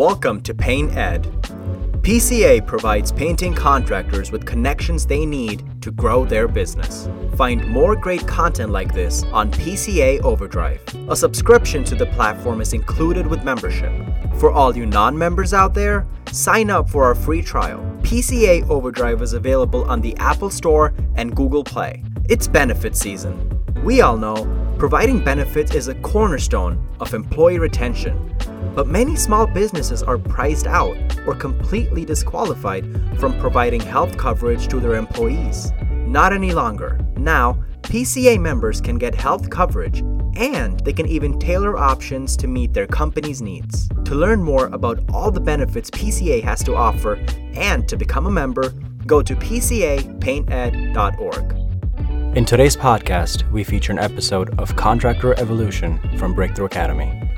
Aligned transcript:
Welcome 0.00 0.40
to 0.44 0.54
Paint 0.54 0.96
Ed. 0.96 1.24
PCA 2.00 2.66
provides 2.66 3.12
painting 3.12 3.52
contractors 3.52 4.32
with 4.32 4.46
connections 4.46 5.04
they 5.04 5.26
need 5.26 5.62
to 5.82 5.90
grow 5.90 6.24
their 6.24 6.48
business. 6.48 7.06
Find 7.36 7.68
more 7.68 7.96
great 7.96 8.26
content 8.26 8.72
like 8.72 8.94
this 8.94 9.24
on 9.24 9.50
PCA 9.52 10.22
Overdrive. 10.22 10.82
A 11.10 11.14
subscription 11.14 11.84
to 11.84 11.94
the 11.94 12.06
platform 12.06 12.62
is 12.62 12.72
included 12.72 13.26
with 13.26 13.44
membership. 13.44 13.92
For 14.38 14.50
all 14.50 14.74
you 14.74 14.86
non 14.86 15.18
members 15.18 15.52
out 15.52 15.74
there, 15.74 16.06
sign 16.32 16.70
up 16.70 16.88
for 16.88 17.04
our 17.04 17.14
free 17.14 17.42
trial. 17.42 17.80
PCA 18.00 18.66
Overdrive 18.70 19.20
is 19.20 19.34
available 19.34 19.84
on 19.84 20.00
the 20.00 20.16
Apple 20.16 20.48
Store 20.48 20.94
and 21.16 21.36
Google 21.36 21.62
Play. 21.62 22.02
It's 22.26 22.48
benefit 22.48 22.96
season. 22.96 23.36
We 23.84 24.00
all 24.00 24.16
know 24.16 24.46
providing 24.78 25.22
benefits 25.22 25.74
is 25.74 25.88
a 25.88 25.94
cornerstone 25.96 26.82
of 27.00 27.12
employee 27.12 27.58
retention, 27.58 28.34
but 28.74 28.86
many 28.86 29.16
small 29.16 29.46
businesses 29.46 30.02
are 30.02 30.18
priced 30.18 30.66
out 30.66 30.96
or 31.26 31.34
completely 31.34 32.04
disqualified 32.04 32.84
from 33.18 33.38
providing 33.38 33.80
health 33.80 34.16
coverage 34.16 34.68
to 34.68 34.80
their 34.80 34.94
employees. 34.94 35.72
Not 35.90 36.32
any 36.32 36.52
longer. 36.52 36.98
Now, 37.16 37.62
PCA 37.82 38.40
members 38.40 38.80
can 38.80 38.98
get 38.98 39.14
health 39.14 39.50
coverage 39.50 40.02
and 40.36 40.80
they 40.80 40.92
can 40.92 41.06
even 41.06 41.38
tailor 41.38 41.76
options 41.76 42.36
to 42.36 42.46
meet 42.46 42.72
their 42.72 42.86
company's 42.86 43.42
needs. 43.42 43.88
To 44.04 44.14
learn 44.14 44.42
more 44.42 44.66
about 44.68 45.00
all 45.12 45.30
the 45.30 45.40
benefits 45.40 45.90
PCA 45.90 46.42
has 46.42 46.62
to 46.64 46.74
offer 46.74 47.18
and 47.54 47.88
to 47.88 47.96
become 47.96 48.26
a 48.26 48.30
member, 48.30 48.70
go 49.06 49.22
to 49.22 49.34
pcapainted.org. 49.34 51.56
In 52.36 52.44
today's 52.44 52.76
podcast, 52.76 53.50
we 53.50 53.64
feature 53.64 53.92
an 53.92 53.98
episode 53.98 54.56
of 54.60 54.76
Contractor 54.76 55.38
Evolution 55.40 55.98
from 56.16 56.32
Breakthrough 56.32 56.66
Academy. 56.66 57.29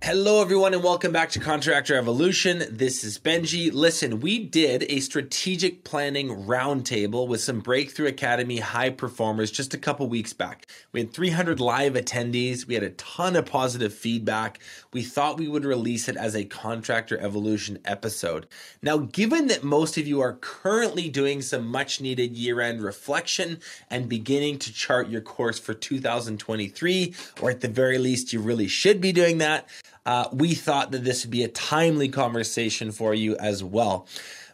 Hello, 0.00 0.40
everyone, 0.40 0.74
and 0.74 0.84
welcome 0.84 1.10
back 1.10 1.28
to 1.30 1.40
Contractor 1.40 1.96
Evolution. 1.96 2.62
This 2.70 3.02
is 3.02 3.18
Benji. 3.18 3.72
Listen, 3.72 4.20
we 4.20 4.38
did 4.38 4.84
a 4.88 5.00
strategic 5.00 5.82
planning 5.82 6.28
roundtable 6.46 7.26
with 7.26 7.40
some 7.40 7.58
Breakthrough 7.58 8.06
Academy 8.06 8.58
high 8.58 8.90
performers 8.90 9.50
just 9.50 9.74
a 9.74 9.78
couple 9.78 10.08
weeks 10.08 10.32
back. 10.32 10.66
We 10.92 11.00
had 11.00 11.12
300 11.12 11.58
live 11.58 11.94
attendees. 11.94 12.64
We 12.64 12.74
had 12.74 12.84
a 12.84 12.90
ton 12.90 13.34
of 13.34 13.46
positive 13.46 13.92
feedback. 13.92 14.60
We 14.92 15.02
thought 15.02 15.38
we 15.38 15.48
would 15.48 15.64
release 15.64 16.08
it 16.08 16.16
as 16.16 16.34
a 16.34 16.44
Contractor 16.44 17.18
Evolution 17.20 17.78
episode. 17.84 18.46
Now, 18.82 18.98
given 18.98 19.48
that 19.48 19.62
most 19.62 19.98
of 19.98 20.06
you 20.06 20.20
are 20.20 20.38
currently 20.40 21.10
doing 21.10 21.42
some 21.42 21.66
much 21.66 22.00
needed 22.00 22.36
year 22.36 22.60
end 22.60 22.80
reflection 22.80 23.60
and 23.90 24.08
beginning 24.08 24.58
to 24.60 24.72
chart 24.72 25.08
your 25.08 25.20
course 25.20 25.58
for 25.58 25.74
2023, 25.74 27.14
or 27.42 27.50
at 27.50 27.60
the 27.60 27.68
very 27.68 27.98
least, 27.98 28.32
you 28.32 28.40
really 28.40 28.68
should 28.68 29.00
be 29.00 29.12
doing 29.12 29.38
that 29.38 29.68
uh, 30.08 30.26
we 30.32 30.54
thought 30.54 30.90
that 30.90 31.04
this 31.04 31.22
would 31.22 31.30
be 31.30 31.44
a 31.44 31.48
timely 31.48 32.08
conversation 32.08 32.90
for 32.90 33.12
you 33.12 33.36
as 33.36 33.62
well. 33.62 34.06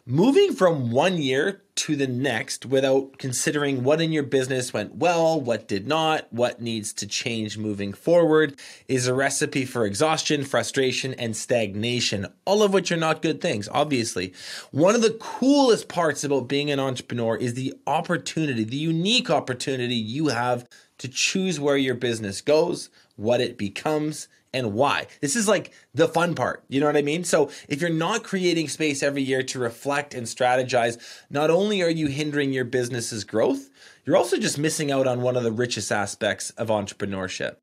Moving 0.07 0.53
from 0.53 0.91
one 0.91 1.17
year 1.17 1.63
to 1.77 1.95
the 1.95 2.05
next 2.05 2.63
without 2.63 3.17
considering 3.17 3.83
what 3.83 3.99
in 3.99 4.11
your 4.11 4.21
business 4.21 4.71
went 4.71 4.97
well, 4.97 5.41
what 5.41 5.67
did 5.67 5.87
not, 5.87 6.31
what 6.31 6.61
needs 6.61 6.93
to 6.93 7.07
change 7.07 7.57
moving 7.57 7.91
forward 7.91 8.55
is 8.87 9.07
a 9.07 9.15
recipe 9.15 9.65
for 9.65 9.83
exhaustion, 9.83 10.43
frustration, 10.43 11.15
and 11.15 11.35
stagnation, 11.35 12.27
all 12.45 12.61
of 12.61 12.71
which 12.71 12.91
are 12.91 12.97
not 12.97 13.23
good 13.23 13.41
things, 13.41 13.67
obviously. 13.69 14.31
One 14.69 14.93
of 14.93 15.01
the 15.01 15.17
coolest 15.19 15.87
parts 15.87 16.23
about 16.23 16.47
being 16.47 16.69
an 16.69 16.79
entrepreneur 16.79 17.35
is 17.35 17.55
the 17.55 17.73
opportunity, 17.87 18.63
the 18.63 18.77
unique 18.77 19.31
opportunity 19.31 19.95
you 19.95 20.27
have 20.27 20.69
to 20.99 21.07
choose 21.07 21.59
where 21.59 21.77
your 21.77 21.95
business 21.95 22.41
goes, 22.41 22.91
what 23.15 23.41
it 23.41 23.57
becomes, 23.57 24.27
and 24.55 24.73
why. 24.73 25.05
This 25.19 25.35
is 25.35 25.49
like 25.49 25.73
the 25.93 26.07
fun 26.07 26.33
part. 26.33 26.63
You 26.69 26.79
know 26.79 26.85
what 26.85 26.95
I 26.95 27.01
mean? 27.01 27.25
So 27.25 27.51
if 27.67 27.81
you're 27.81 27.89
not 27.89 28.23
creating 28.23 28.69
space 28.69 29.03
every 29.03 29.21
year 29.21 29.43
to 29.43 29.59
reflect 29.59 30.13
and 30.13 30.25
strategize, 30.25 30.97
not 31.29 31.51
only 31.51 31.83
are 31.83 31.89
you 31.89 32.07
hindering 32.07 32.53
your 32.53 32.63
business's 32.63 33.25
growth, 33.25 33.69
you're 34.05 34.15
also 34.15 34.37
just 34.37 34.57
missing 34.57 34.91
out 34.91 35.07
on 35.07 35.21
one 35.21 35.35
of 35.35 35.43
the 35.43 35.51
richest 35.51 35.91
aspects 35.91 36.51
of 36.51 36.69
entrepreneurship. 36.69 37.57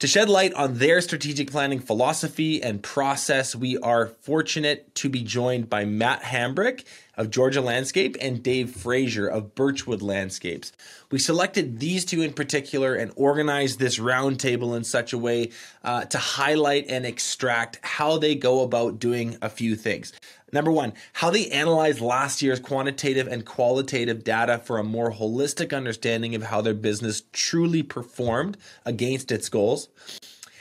To 0.00 0.06
shed 0.06 0.28
light 0.28 0.52
on 0.52 0.74
their 0.74 1.00
strategic 1.00 1.50
planning 1.50 1.80
philosophy 1.80 2.62
and 2.62 2.82
process, 2.82 3.56
we 3.56 3.78
are 3.78 4.08
fortunate 4.08 4.94
to 4.96 5.08
be 5.08 5.22
joined 5.22 5.70
by 5.70 5.86
Matt 5.86 6.20
Hambrick 6.20 6.84
of 7.16 7.30
Georgia 7.30 7.62
Landscape 7.62 8.14
and 8.20 8.42
Dave 8.42 8.76
Frazier 8.76 9.26
of 9.26 9.54
Birchwood 9.54 10.02
Landscapes. 10.02 10.72
We 11.10 11.18
selected 11.18 11.80
these 11.80 12.04
two 12.04 12.20
in 12.20 12.34
particular 12.34 12.94
and 12.94 13.10
organized 13.16 13.78
this 13.78 13.98
roundtable 13.98 14.76
in 14.76 14.84
such 14.84 15.14
a 15.14 15.18
way 15.18 15.52
uh, 15.82 16.04
to 16.04 16.18
highlight 16.18 16.90
and 16.90 17.06
extract 17.06 17.78
how 17.82 18.18
they 18.18 18.34
go 18.34 18.60
about 18.60 18.98
doing 18.98 19.38
a 19.40 19.48
few 19.48 19.76
things. 19.76 20.12
Number 20.52 20.70
one, 20.70 20.92
how 21.14 21.30
they 21.30 21.48
analyze 21.50 22.00
last 22.00 22.40
year's 22.40 22.60
quantitative 22.60 23.26
and 23.26 23.44
qualitative 23.44 24.22
data 24.22 24.58
for 24.58 24.78
a 24.78 24.84
more 24.84 25.12
holistic 25.12 25.76
understanding 25.76 26.34
of 26.34 26.44
how 26.44 26.60
their 26.60 26.74
business 26.74 27.22
truly 27.32 27.82
performed 27.82 28.56
against 28.84 29.32
its 29.32 29.48
goals 29.48 29.88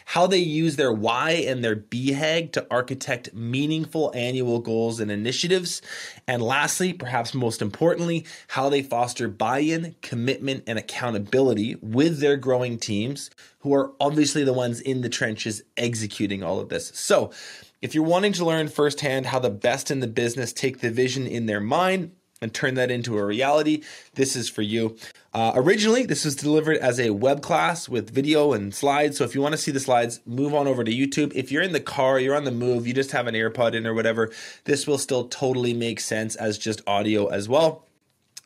how 0.05 0.27
they 0.27 0.37
use 0.37 0.75
their 0.75 0.93
why 0.93 1.31
and 1.31 1.63
their 1.63 1.75
BHAG 1.75 2.51
to 2.53 2.65
architect 2.71 3.33
meaningful 3.33 4.11
annual 4.15 4.59
goals 4.59 4.99
and 4.99 5.11
initiatives. 5.11 5.81
And 6.27 6.41
lastly, 6.41 6.93
perhaps 6.93 7.33
most 7.33 7.61
importantly, 7.61 8.25
how 8.49 8.69
they 8.69 8.81
foster 8.81 9.27
buy 9.27 9.59
in, 9.59 9.95
commitment, 10.01 10.63
and 10.67 10.79
accountability 10.79 11.75
with 11.81 12.19
their 12.19 12.37
growing 12.37 12.77
teams, 12.77 13.29
who 13.59 13.73
are 13.73 13.93
obviously 13.99 14.43
the 14.43 14.53
ones 14.53 14.79
in 14.79 15.01
the 15.01 15.09
trenches 15.09 15.63
executing 15.75 16.43
all 16.43 16.59
of 16.59 16.69
this. 16.69 16.91
So, 16.93 17.31
if 17.81 17.93
you're 17.93 18.03
wanting 18.03 18.33
to 18.33 18.45
learn 18.45 18.67
firsthand 18.67 19.27
how 19.27 19.39
the 19.39 19.49
best 19.49 19.91
in 19.91 19.99
the 19.99 20.07
business 20.07 20.53
take 20.53 20.79
the 20.79 20.89
vision 20.89 21.27
in 21.27 21.45
their 21.45 21.59
mind, 21.59 22.11
and 22.45 22.53
turn 22.53 22.75
that 22.75 22.91
into 22.91 23.17
a 23.17 23.25
reality, 23.25 23.81
this 24.13 24.35
is 24.35 24.47
for 24.47 24.61
you. 24.61 24.95
Uh, 25.33 25.51
originally, 25.55 26.05
this 26.05 26.23
was 26.23 26.35
delivered 26.35 26.77
as 26.77 26.99
a 26.99 27.09
web 27.09 27.41
class 27.41 27.89
with 27.89 28.11
video 28.11 28.53
and 28.53 28.73
slides. 28.73 29.17
So 29.17 29.23
if 29.23 29.33
you 29.33 29.41
want 29.41 29.53
to 29.53 29.57
see 29.57 29.71
the 29.71 29.79
slides, 29.79 30.21
move 30.25 30.53
on 30.53 30.67
over 30.67 30.83
to 30.83 30.91
YouTube. 30.91 31.33
If 31.33 31.51
you're 31.51 31.63
in 31.63 31.73
the 31.73 31.79
car, 31.79 32.19
you're 32.19 32.35
on 32.35 32.45
the 32.45 32.51
move, 32.51 32.85
you 32.85 32.93
just 32.93 33.11
have 33.11 33.25
an 33.25 33.33
AirPod 33.33 33.73
in 33.73 33.87
or 33.87 33.95
whatever, 33.95 34.31
this 34.65 34.85
will 34.85 34.99
still 34.99 35.27
totally 35.27 35.73
make 35.73 35.99
sense 35.99 36.35
as 36.35 36.59
just 36.59 36.81
audio 36.87 37.27
as 37.27 37.49
well. 37.49 37.83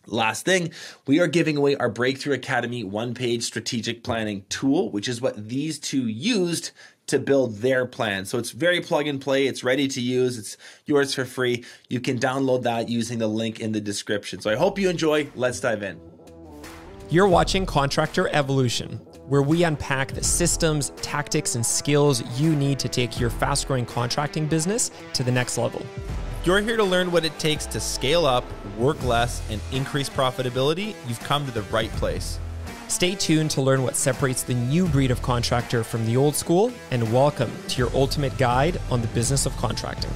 Last 0.08 0.46
thing, 0.46 0.72
we 1.06 1.20
are 1.20 1.28
giving 1.28 1.58
away 1.58 1.76
our 1.76 1.90
Breakthrough 1.90 2.34
Academy 2.34 2.84
one 2.84 3.14
page 3.14 3.44
strategic 3.44 4.02
planning 4.02 4.46
tool, 4.50 4.90
which 4.90 5.08
is 5.10 5.22
what 5.22 5.50
these 5.50 5.78
two 5.78 6.08
used 6.08 6.72
to 7.10 7.20
build 7.20 7.58
their 7.58 7.86
plan. 7.86 8.26
So 8.26 8.38
it's 8.38 8.52
very 8.52 8.82
plug 8.82 9.08
and 9.08 9.20
play. 9.20 9.48
It's 9.48 9.64
ready 9.64 9.88
to 9.90 10.02
use. 10.02 10.38
It's 10.38 10.58
yours 10.86 11.14
for 11.14 11.26
free. 11.26 11.66
You 11.90 12.00
can 12.00 12.18
download 12.18 12.64
that 12.64 12.90
using 12.90 13.20
the 13.20 13.28
link 13.28 13.60
in 13.60 13.72
the 13.72 13.82
description. 13.82 14.42
So 14.42 14.50
I 14.50 14.56
hope 14.56 14.80
you 14.80 14.90
enjoy. 14.90 15.28
Let's 15.36 15.60
dive 15.60 15.84
in. 15.84 16.00
You're 17.10 17.28
watching 17.28 17.66
Contractor 17.66 18.30
Evolution, 18.30 18.98
where 19.28 19.42
we 19.42 19.64
unpack 19.64 20.12
the 20.12 20.24
systems, 20.24 20.92
tactics, 21.02 21.56
and 21.56 21.66
skills 21.66 22.22
you 22.40 22.56
need 22.56 22.78
to 22.80 22.88
take 22.88 23.20
your 23.20 23.32
fast 23.32 23.68
growing 23.68 23.86
contracting 23.86 24.46
business 24.46 24.92
to 25.14 25.24
the 25.24 25.32
next 25.32 25.58
level. 25.58 25.84
You're 26.46 26.62
here 26.62 26.78
to 26.78 26.84
learn 26.84 27.12
what 27.12 27.26
it 27.26 27.38
takes 27.40 27.66
to 27.66 27.80
scale 27.80 28.26
up, 28.26 28.46
work 28.78 29.04
less, 29.04 29.42
and 29.50 29.60
increase 29.72 30.10
profitability. 30.10 30.96
You've 31.08 31.20
come 31.22 31.46
to 31.46 31.52
the 31.52 31.64
right 31.64 31.92
place. 31.94 32.40
Stay 32.90 33.14
tuned 33.14 33.52
to 33.52 33.62
learn 33.62 33.84
what 33.84 33.96
separates 33.96 34.42
the 34.42 34.56
new 34.56 34.88
breed 34.88 35.12
of 35.12 35.22
contractor 35.22 35.84
from 35.84 36.04
the 36.08 36.18
old 36.18 36.36
school, 36.36 36.72
and 36.90 37.14
welcome 37.14 37.52
to 37.68 37.78
your 37.78 37.92
ultimate 37.94 38.36
guide 38.40 38.82
on 38.90 39.00
the 39.00 39.08
business 39.10 39.46
of 39.46 39.56
contracting. 39.58 40.10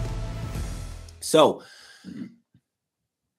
So, 1.19 1.61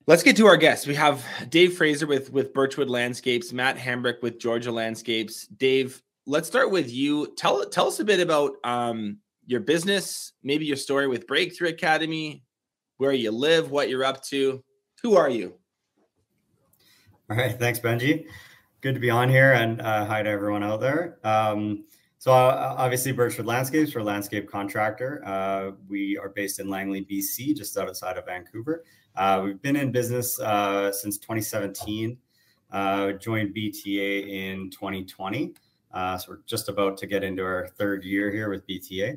let's 0.06 0.23
get 0.23 0.37
to 0.37 0.47
our 0.47 0.56
guests. 0.56 0.87
We 0.87 0.94
have 0.94 1.25
Dave 1.49 1.77
Fraser 1.77 2.06
with 2.06 2.33
with 2.33 2.55
Birchwood 2.55 2.89
Landscapes, 2.89 3.53
Matt 3.53 3.77
Hambrick 3.77 4.23
with 4.23 4.39
Georgia 4.39 4.71
Landscapes. 4.71 5.49
Dave, 5.49 6.00
let's 6.26 6.47
start 6.47 6.70
with 6.70 6.93
you. 6.93 7.35
Tell 7.37 7.69
tell 7.69 7.88
us 7.88 7.99
a 7.99 8.05
bit 8.05 8.20
about 8.20 8.53
um, 8.62 9.19
your 9.47 9.61
business, 9.61 10.32
maybe 10.44 10.64
your 10.64 10.76
story 10.76 11.09
with 11.09 11.26
Breakthrough 11.26 11.70
Academy, 11.70 12.44
where 12.99 13.12
you 13.12 13.32
live, 13.32 13.73
what 13.73 13.88
you're 13.88 14.05
up 14.05 14.23
to. 14.26 14.62
Who 15.03 15.17
are 15.17 15.29
you? 15.29 15.55
All 17.29 17.37
right, 17.37 17.59
thanks, 17.59 17.81
Benji 17.81 18.26
good 18.85 18.93
to 18.93 19.01
be 19.01 19.09
on 19.09 19.31
here 19.31 19.55
and 19.55 19.81
uh, 19.81 20.05
hi 20.05 20.23
to 20.23 20.29
everyone 20.29 20.63
out 20.63 20.79
there. 20.79 21.17
Um, 21.25 21.85
so 22.19 22.33
uh, 22.33 22.75
obviously 22.77 23.13
Birchwood 23.13 23.47
Landscapes, 23.47 23.95
we're 23.95 24.03
a 24.03 24.05
landscape 24.05 24.47
contractor. 24.47 25.23
Uh, 25.25 25.71
we 25.89 26.19
are 26.19 26.29
based 26.29 26.61
in 26.61 26.69
Langley, 26.69 27.03
BC, 27.03 27.57
just 27.57 27.79
outside 27.79 28.19
of 28.19 28.27
Vancouver. 28.27 28.85
Uh, 29.17 29.41
we've 29.43 29.63
been 29.63 29.77
in 29.77 29.91
business 29.91 30.39
uh, 30.39 30.93
since 30.93 31.17
2017. 31.17 32.19
Uh, 32.73 33.13
joined 33.13 33.57
BTA 33.57 34.29
in 34.29 34.69
2020. 34.69 35.55
so 35.95 36.19
we're 36.29 36.41
just 36.45 36.69
about 36.69 36.99
to 36.99 37.07
get 37.07 37.25
into 37.25 37.43
our 37.43 37.69
third 37.79 38.05
year 38.05 38.31
here 38.31 38.51
with 38.51 38.67
BTA. 38.67 39.17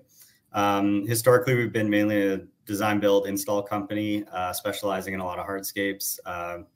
Um, 0.53 1.05
historically, 1.05 1.55
we've 1.55 1.73
been 1.73 1.89
mainly 1.89 2.25
a 2.25 2.39
design 2.65 3.01
build 3.01 3.27
install 3.27 3.63
company, 3.63 4.23
specializing 4.53 5.13
in 5.13 5.19
a 5.19 5.25
lot 5.25 5.39
of 5.39 5.45
hardscapes, 5.45 6.19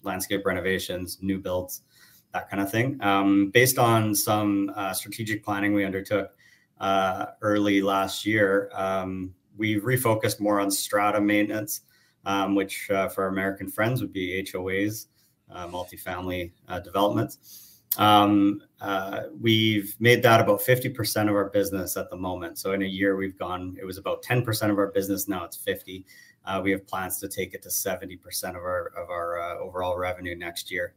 landscape 0.04 0.46
renovations, 0.46 1.20
new 1.22 1.40
builds 1.40 1.84
that 2.34 2.50
kind 2.50 2.62
of 2.62 2.72
thing. 2.72 3.02
Um, 3.02 3.50
based 3.50 3.78
on 3.78 4.16
some 4.16 4.72
uh, 4.76 4.94
strategic 4.94 5.44
planning 5.44 5.74
we 5.74 5.86
undertook 5.86 6.32
uh, 6.80 7.28
early 7.42 7.82
last 7.82 8.26
year, 8.26 8.70
um, 8.74 9.34
we've 9.58 9.84
refocused 9.84 10.40
more 10.40 10.60
on 10.60 10.72
strata 10.72 11.20
maintenance, 11.20 11.82
um, 12.26 12.56
which 12.56 12.90
uh, 12.90 13.10
for 13.10 13.24
our 13.24 13.30
American 13.30 13.70
friends 13.70 14.02
would 14.02 14.14
be 14.14 14.44
HOAs, 14.44 15.08
uh, 15.52 15.68
multifamily 15.68 16.52
uh, 16.68 16.80
developments. 16.80 17.82
Um, 17.98 18.62
uh, 18.80 19.24
we've 19.40 19.96
made 20.00 20.24
that 20.24 20.40
about 20.40 20.62
50% 20.62 21.30
of 21.30 21.36
our 21.36 21.50
business 21.50 21.98
at 21.98 22.10
the 22.10 22.16
moment. 22.16 22.58
So 22.58 22.72
in 22.72 22.84
a 22.84 22.88
year, 22.88 23.18
we've 23.18 23.38
gone, 23.38 23.76
it 23.80 23.86
was 23.86 23.98
about 23.98 24.24
10% 24.24 24.72
of 24.72 24.78
our 24.78 24.88
business. 24.88 25.28
Now 25.28 25.44
it's 25.44 25.58
50. 25.58 26.06
Uh, 26.46 26.62
we 26.64 26.72
have 26.72 26.88
plans 26.88 27.20
to 27.20 27.28
take 27.28 27.54
it 27.54 27.62
to 27.64 27.70
70% 27.70 28.50
of 28.50 28.56
our, 28.56 28.94
of 28.98 29.10
our 29.10 29.60
overall 29.60 29.98
revenue 29.98 30.36
next 30.36 30.72
year. 30.72 30.94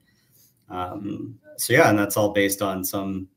Um, 0.70 1.38
so 1.56 1.72
yeah, 1.72 1.90
and 1.90 1.98
that's 1.98 2.16
all 2.16 2.30
based 2.30 2.62
on 2.62 2.84
some 2.84 3.28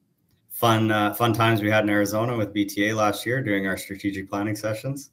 fun, 0.50 0.92
uh, 0.92 1.14
fun 1.14 1.34
times 1.34 1.62
we 1.62 1.70
had 1.70 1.84
in 1.84 1.90
Arizona 1.90 2.36
with 2.36 2.54
BTA 2.54 2.96
last 2.96 3.26
year 3.26 3.44
during 3.44 3.68
our 3.68 3.78
strategic 3.78 4.30
planning 4.30 4.56
sessions. 4.56 5.12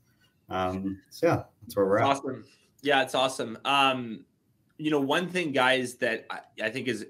Um, 0.49 1.01
so 1.11 1.27
yeah, 1.27 1.43
that's 1.63 1.77
where 1.77 1.87
we're 1.87 1.99
at. 1.99 2.05
Awesome. 2.05 2.45
Yeah, 2.83 3.03
it's 3.03 3.15
awesome. 3.15 3.59
Um, 3.65 4.25
you 4.79 4.91
know, 4.91 5.01
one 5.01 5.29
thing, 5.29 5.53
guys, 5.53 5.95
that 5.97 6.27
I, 6.31 6.41
I 6.63 6.71
think 6.71 6.89
is 6.89 7.07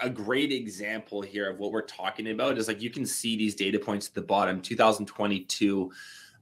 a 0.00 0.10
great 0.10 0.52
example 0.52 1.22
here 1.22 1.50
of 1.50 1.58
what 1.58 1.72
we're 1.72 1.82
talking 1.82 2.30
about 2.30 2.58
is 2.58 2.68
like 2.68 2.80
you 2.80 2.90
can 2.90 3.04
see 3.04 3.36
these 3.36 3.54
data 3.54 3.78
points 3.78 4.08
at 4.08 4.14
the 4.14 4.22
bottom 4.22 4.60
2022 4.60 5.90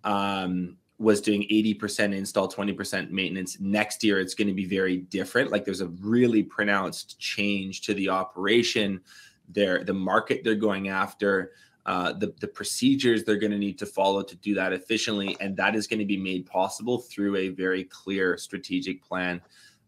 um, 0.05 0.77
was 0.99 1.21
doing 1.21 1.43
80% 1.43 2.15
install 2.15 2.50
20% 2.50 3.11
maintenance. 3.11 3.59
Next 3.61 4.03
year 4.03 4.19
it's 4.19 4.35
going 4.35 4.49
to 4.49 4.55
be 4.55 4.67
very 4.67 4.99
different. 4.99 5.53
Like 5.53 5.65
there's 5.65 5.81
a 5.81 5.89
really 5.89 6.43
pronounced 6.43 7.19
change 7.21 7.83
to 7.83 7.95
the 7.95 8.09
operation. 8.09 9.00
There 9.49 9.85
the 9.85 9.95
market 9.95 10.43
they're 10.45 10.56
going 10.56 10.89
after 10.89 11.53
uh, 11.87 12.12
the, 12.12 12.35
the 12.41 12.49
procedures 12.49 13.25
they're 13.25 13.37
going 13.37 13.53
to 13.53 13.59
need 13.59 13.79
to 13.79 13.87
follow 13.87 14.23
to 14.23 14.37
do 14.37 14.55
that 14.55 14.75
efficiently 14.75 15.37
and 15.41 15.56
that 15.56 15.75
is 15.75 15.87
going 15.87 16.00
to 16.00 16.05
be 16.05 16.19
made 16.19 16.45
possible 16.45 16.99
through 16.99 17.35
a 17.37 17.49
very 17.49 17.85
clear 17.85 18.37
strategic 18.37 19.03
plan. 19.03 19.41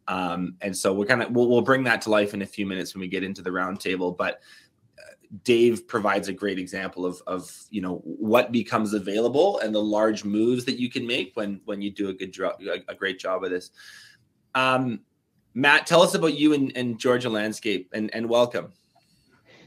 Um, 0.09 0.57
and 0.61 0.75
so 0.77 0.95
we're 0.95 1.07
kind 1.07 1.23
of 1.23 1.31
we'll, 1.33 1.49
we'll 1.49 1.61
bring 1.61 1.85
that 1.85 2.01
to 2.03 2.11
life 2.11 2.35
in 2.35 2.43
a 2.43 2.47
few 2.47 2.67
minutes 2.67 2.95
when 2.95 3.01
we 3.01 3.09
get 3.09 3.23
into 3.23 3.43
the 3.43 3.51
roundtable. 3.51 4.17
But 4.17 4.41
Dave 5.45 5.87
provides 5.87 6.29
a 6.29 6.33
great 6.33 6.59
example 6.59 7.07
of 7.07 7.23
of 7.27 7.51
you 7.71 7.81
know 7.81 7.99
what 8.05 8.51
becomes 8.51 8.95
available 8.95 9.61
and 9.61 9.75
the 9.75 9.83
large 9.83 10.25
moves 10.25 10.65
that 10.65 10.79
you 10.79 10.91
can 10.91 11.07
make 11.07 11.33
when 11.35 11.61
when 11.67 11.81
you 11.81 11.91
do 11.91 12.09
a 12.09 12.13
good 12.13 12.33
job 12.33 12.61
a, 12.89 12.95
great 12.95 13.19
job 13.19 13.45
of 13.45 13.51
this. 13.51 13.71
Um, 14.55 15.01
Matt, 15.55 15.87
tell 15.87 16.03
us 16.03 16.15
about 16.15 16.35
you 16.35 16.53
and, 16.55 16.73
and 16.77 16.99
Georgia 16.99 17.31
Landscape 17.31 17.91
and 17.93 18.13
and 18.13 18.29
welcome. 18.29 18.73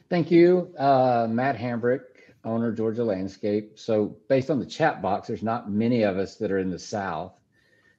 Thank 0.09 0.29
you, 0.29 0.73
uh, 0.77 1.27
Matt 1.29 1.57
Hambrick, 1.57 2.01
owner 2.43 2.73
Georgia 2.73 3.03
Landscape. 3.03 3.79
So 3.79 4.17
based 4.27 4.51
on 4.51 4.59
the 4.59 4.65
chat 4.65 5.01
box, 5.01 5.27
there's 5.29 5.43
not 5.43 5.71
many 5.71 6.03
of 6.03 6.17
us 6.17 6.35
that 6.35 6.51
are 6.51 6.59
in 6.59 6.69
the 6.69 6.79
South. 6.79 7.33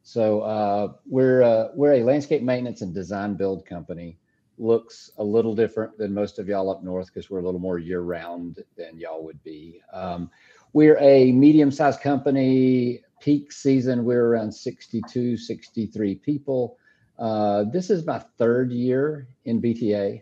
So 0.03 0.43
uh, 0.43 0.93
we're 1.07 1.43
uh, 1.43 1.69
we're 1.75 1.95
a 1.95 2.05
landscape 2.05 2.43
maintenance 2.43 2.83
and 2.83 2.93
design 2.93 3.35
build 3.35 3.65
company. 3.65 4.19
Looks 4.59 5.11
a 5.19 5.25
little 5.25 5.55
different 5.55 5.99
than 5.99 6.15
most 6.15 6.39
of 6.39 6.49
y'all 6.49 6.71
up 6.71 6.83
north 6.83 7.07
because 7.07 7.31
we're 7.31 7.41
a 7.41 7.45
little 7.45 7.61
more 7.61 7.79
year 7.79 8.01
round 8.01 8.63
than 8.77 8.99
y'all 8.99 9.25
would 9.25 9.43
be. 9.43 9.81
Um, 9.93 10.31
we're 10.73 10.99
a 10.99 11.33
medium 11.33 11.71
sized 11.71 12.01
company. 12.01 13.01
Peak 13.21 13.53
season, 13.53 14.05
we're 14.05 14.27
around 14.27 14.53
62, 14.53 15.37
63 15.37 16.15
people. 16.17 16.77
Uh, 17.19 17.65
this 17.73 17.89
is 17.89 18.05
my 18.05 18.19
third 18.39 18.71
year 18.71 19.29
in 19.45 19.63
BTA. 19.63 20.21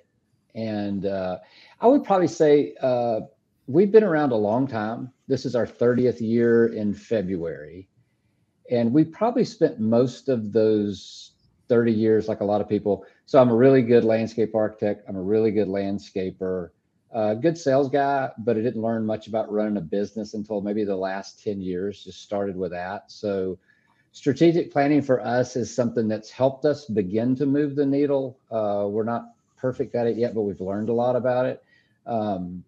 And 0.54 1.06
uh, 1.06 1.38
I 1.80 1.86
would 1.86 2.04
probably 2.04 2.28
say 2.28 2.74
uh, 2.80 3.20
we've 3.66 3.90
been 3.90 4.04
around 4.04 4.30
a 4.30 4.36
long 4.36 4.68
time. 4.68 5.10
This 5.26 5.44
is 5.44 5.56
our 5.56 5.66
30th 5.66 6.20
year 6.20 6.68
in 6.68 6.94
February 6.94 7.88
and 8.70 8.92
we 8.92 9.04
probably 9.04 9.44
spent 9.44 9.80
most 9.80 10.28
of 10.28 10.52
those 10.52 11.32
30 11.68 11.92
years 11.92 12.28
like 12.28 12.40
a 12.40 12.44
lot 12.44 12.60
of 12.60 12.68
people 12.68 13.04
so 13.26 13.40
i'm 13.40 13.50
a 13.50 13.54
really 13.54 13.82
good 13.82 14.04
landscape 14.04 14.54
architect 14.54 15.04
i'm 15.08 15.16
a 15.16 15.22
really 15.22 15.50
good 15.50 15.68
landscaper 15.68 16.70
uh, 17.14 17.34
good 17.34 17.58
sales 17.58 17.88
guy 17.90 18.30
but 18.38 18.56
i 18.56 18.60
didn't 18.60 18.82
learn 18.82 19.04
much 19.04 19.26
about 19.26 19.50
running 19.52 19.76
a 19.76 19.80
business 19.80 20.34
until 20.34 20.60
maybe 20.60 20.84
the 20.84 20.96
last 20.96 21.42
10 21.42 21.60
years 21.60 22.04
just 22.04 22.22
started 22.22 22.56
with 22.56 22.70
that 22.70 23.10
so 23.10 23.58
strategic 24.12 24.72
planning 24.72 25.02
for 25.02 25.20
us 25.20 25.56
is 25.56 25.74
something 25.74 26.08
that's 26.08 26.30
helped 26.30 26.64
us 26.64 26.86
begin 26.86 27.34
to 27.36 27.46
move 27.46 27.76
the 27.76 27.86
needle 27.86 28.38
uh, 28.50 28.86
we're 28.88 29.04
not 29.04 29.34
perfect 29.56 29.94
at 29.94 30.06
it 30.06 30.16
yet 30.16 30.34
but 30.34 30.42
we've 30.42 30.60
learned 30.60 30.88
a 30.88 30.92
lot 30.92 31.16
about 31.16 31.46
it 31.46 31.62
um, 32.06 32.64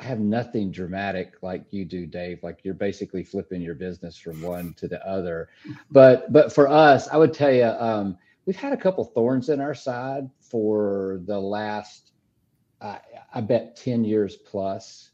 I 0.00 0.04
have 0.04 0.18
nothing 0.18 0.70
dramatic 0.70 1.34
like 1.42 1.72
you 1.72 1.84
do, 1.84 2.06
Dave. 2.06 2.42
Like 2.42 2.60
you're 2.64 2.74
basically 2.74 3.22
flipping 3.22 3.60
your 3.60 3.74
business 3.74 4.16
from 4.16 4.40
one 4.40 4.72
to 4.74 4.88
the 4.88 5.06
other. 5.06 5.50
But 5.90 6.32
but 6.32 6.52
for 6.54 6.68
us, 6.68 7.06
I 7.08 7.18
would 7.18 7.34
tell 7.34 7.52
you, 7.52 7.66
um, 7.66 8.16
we've 8.50 8.56
had 8.56 8.72
a 8.72 8.76
couple 8.76 9.04
thorns 9.04 9.48
in 9.48 9.60
our 9.60 9.76
side 9.76 10.28
for 10.40 11.20
the 11.26 11.38
last, 11.38 12.10
uh, 12.80 12.98
I 13.32 13.40
bet, 13.42 13.76
ten 13.76 14.02
years 14.02 14.34
plus. 14.34 15.10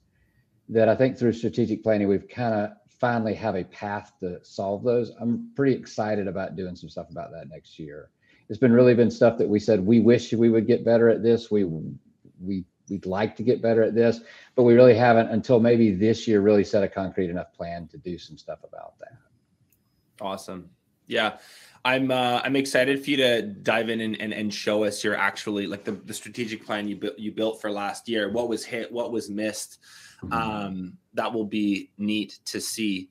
That 0.71 0.88
I 0.88 0.97
think 0.97 1.19
through 1.19 1.35
strategic 1.35 1.83
planning, 1.83 2.09
we've 2.09 2.27
kind 2.31 2.55
of 2.55 2.71
finally 2.88 3.35
have 3.35 3.55
a 3.55 3.65
path 3.65 4.15
to 4.21 4.43
solve 4.43 4.85
those. 4.85 5.12
I'm 5.21 5.50
pretty 5.55 5.77
excited 5.77 6.29
about 6.29 6.56
doing 6.56 6.77
some 6.77 6.88
stuff 6.88 7.11
about 7.11 7.31
that 7.33 7.50
next 7.50 7.79
year. 7.79 8.09
It's 8.49 8.59
been 8.59 8.73
really 8.73 8.94
been 8.94 9.11
stuff 9.11 9.37
that 9.37 9.49
we 9.50 9.61
said 9.61 9.85
we 9.85 10.00
wish 10.00 10.33
we 10.33 10.49
would 10.49 10.67
get 10.67 10.83
better 10.83 11.11
at 11.11 11.23
this. 11.23 11.50
We 11.50 11.65
we 12.41 12.65
we'd 12.88 13.05
like 13.05 13.37
to 13.37 13.43
get 13.43 13.61
better 13.61 13.83
at 13.83 13.94
this, 13.94 14.21
but 14.55 14.62
we 14.62 14.73
really 14.73 14.94
haven't 14.94 15.29
until 15.29 15.61
maybe 15.61 15.94
this 15.94 16.27
year 16.27 16.41
really 16.41 16.65
set 16.65 16.83
a 16.83 16.88
concrete 16.88 17.29
enough 17.29 17.53
plan 17.53 17.87
to 17.88 17.99
do 17.99 18.17
some 18.17 18.38
stuff 18.38 18.61
about 18.65 18.99
that. 19.00 19.19
Awesome. 20.23 20.71
Yeah. 21.06 21.38
I'm 21.85 22.11
uh, 22.11 22.41
I'm 22.43 22.56
excited 22.56 23.05
for 23.05 23.11
you 23.11 23.17
to 23.19 23.43
dive 23.43 23.91
in 23.91 24.00
and, 24.00 24.20
and, 24.20 24.32
and 24.32 24.53
show 24.53 24.82
us 24.82 25.05
your 25.05 25.17
actually 25.17 25.69
like 25.69 25.85
the, 25.85 25.93
the 25.93 26.12
strategic 26.12 26.67
plan 26.67 26.88
you 26.88 26.97
built 26.97 27.17
you 27.17 27.31
built 27.31 27.61
for 27.61 27.70
last 27.70 28.08
year. 28.08 28.29
What 28.29 28.49
was 28.49 28.64
hit, 28.64 28.91
what 28.91 29.12
was 29.12 29.31
missed. 29.31 29.79
Mm-hmm. 30.25 30.32
Um, 30.32 30.99
that 31.14 31.32
will 31.32 31.44
be 31.44 31.91
neat 31.97 32.41
to 32.47 32.61
see. 32.61 33.08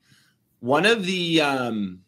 One 0.60 0.84
of 0.84 1.06
the 1.06 1.40
um, 1.40 2.00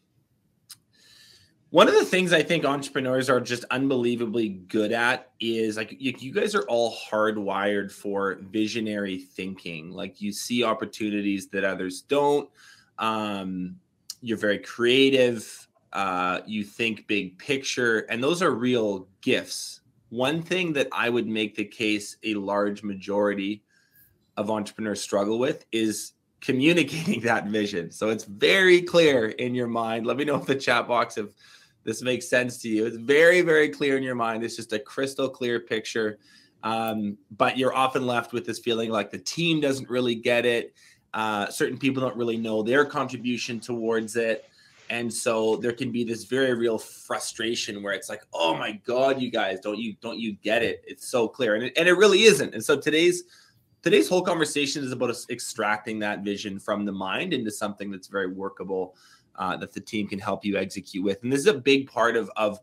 one 1.70 1.88
of 1.88 1.94
the 1.94 2.04
things 2.04 2.32
I 2.32 2.42
think 2.42 2.64
entrepreneurs 2.64 3.28
are 3.28 3.40
just 3.40 3.64
unbelievably 3.70 4.48
good 4.68 4.92
at 4.92 5.30
is 5.38 5.76
like 5.76 5.94
you, 5.98 6.14
you, 6.18 6.32
guys 6.32 6.54
are 6.54 6.62
all 6.62 6.96
hardwired 7.10 7.92
for 7.92 8.38
visionary 8.50 9.18
thinking. 9.18 9.90
Like 9.90 10.20
you 10.20 10.32
see 10.32 10.64
opportunities 10.64 11.48
that 11.48 11.64
others 11.64 12.02
don't. 12.02 12.48
Um, 12.98 13.76
you're 14.22 14.38
very 14.38 14.58
creative. 14.58 15.67
Uh, 15.92 16.40
you 16.46 16.64
think 16.64 17.06
big 17.06 17.38
picture, 17.38 18.00
and 18.10 18.22
those 18.22 18.42
are 18.42 18.50
real 18.50 19.08
gifts. 19.20 19.80
One 20.10 20.42
thing 20.42 20.72
that 20.74 20.88
I 20.92 21.08
would 21.08 21.26
make 21.26 21.54
the 21.54 21.64
case 21.64 22.16
a 22.22 22.34
large 22.34 22.82
majority 22.82 23.62
of 24.36 24.50
entrepreneurs 24.50 25.00
struggle 25.00 25.38
with 25.38 25.64
is 25.72 26.12
communicating 26.40 27.20
that 27.22 27.46
vision. 27.46 27.90
So 27.90 28.10
it's 28.10 28.24
very 28.24 28.82
clear 28.82 29.28
in 29.28 29.54
your 29.54 29.66
mind. 29.66 30.06
Let 30.06 30.16
me 30.16 30.24
know 30.24 30.36
in 30.36 30.44
the 30.44 30.54
chat 30.54 30.86
box 30.86 31.18
if 31.18 31.26
this 31.84 32.02
makes 32.02 32.28
sense 32.28 32.58
to 32.62 32.68
you. 32.68 32.86
It's 32.86 32.96
very, 32.96 33.40
very 33.40 33.68
clear 33.68 33.96
in 33.96 34.02
your 34.02 34.14
mind. 34.14 34.44
It's 34.44 34.56
just 34.56 34.72
a 34.72 34.78
crystal 34.78 35.28
clear 35.28 35.60
picture. 35.60 36.18
Um, 36.62 37.16
but 37.36 37.56
you're 37.56 37.74
often 37.74 38.06
left 38.06 38.32
with 38.32 38.44
this 38.44 38.58
feeling 38.58 38.90
like 38.90 39.10
the 39.10 39.18
team 39.18 39.60
doesn't 39.60 39.88
really 39.88 40.14
get 40.14 40.44
it. 40.44 40.74
Uh, 41.14 41.48
certain 41.48 41.78
people 41.78 42.02
don't 42.02 42.16
really 42.16 42.36
know 42.36 42.62
their 42.62 42.84
contribution 42.84 43.60
towards 43.60 44.16
it. 44.16 44.44
And 44.90 45.12
so 45.12 45.56
there 45.56 45.72
can 45.72 45.92
be 45.92 46.04
this 46.04 46.24
very 46.24 46.54
real 46.54 46.78
frustration 46.78 47.82
where 47.82 47.92
it's 47.92 48.08
like, 48.08 48.22
oh 48.32 48.54
my 48.54 48.72
God, 48.84 49.20
you 49.20 49.30
guys, 49.30 49.60
don't 49.60 49.78
you 49.78 49.94
don't 50.00 50.18
you 50.18 50.34
get 50.42 50.62
it? 50.62 50.82
It's 50.86 51.08
so 51.08 51.28
clear. 51.28 51.54
And 51.54 51.64
it, 51.64 51.72
and 51.76 51.88
it 51.88 51.94
really 51.94 52.22
isn't. 52.22 52.54
And 52.54 52.64
so 52.64 52.78
today's 52.78 53.24
today's 53.82 54.08
whole 54.08 54.22
conversation 54.22 54.82
is 54.82 54.92
about 54.92 55.14
extracting 55.30 55.98
that 56.00 56.20
vision 56.20 56.58
from 56.58 56.84
the 56.84 56.92
mind 56.92 57.32
into 57.32 57.50
something 57.50 57.90
that's 57.90 58.08
very 58.08 58.26
workable 58.26 58.94
uh, 59.36 59.56
that 59.56 59.72
the 59.72 59.80
team 59.80 60.08
can 60.08 60.18
help 60.18 60.44
you 60.44 60.56
execute 60.56 61.04
with. 61.04 61.22
And 61.22 61.32
this 61.32 61.40
is 61.40 61.46
a 61.46 61.54
big 61.54 61.90
part 61.90 62.16
of, 62.16 62.30
of 62.36 62.58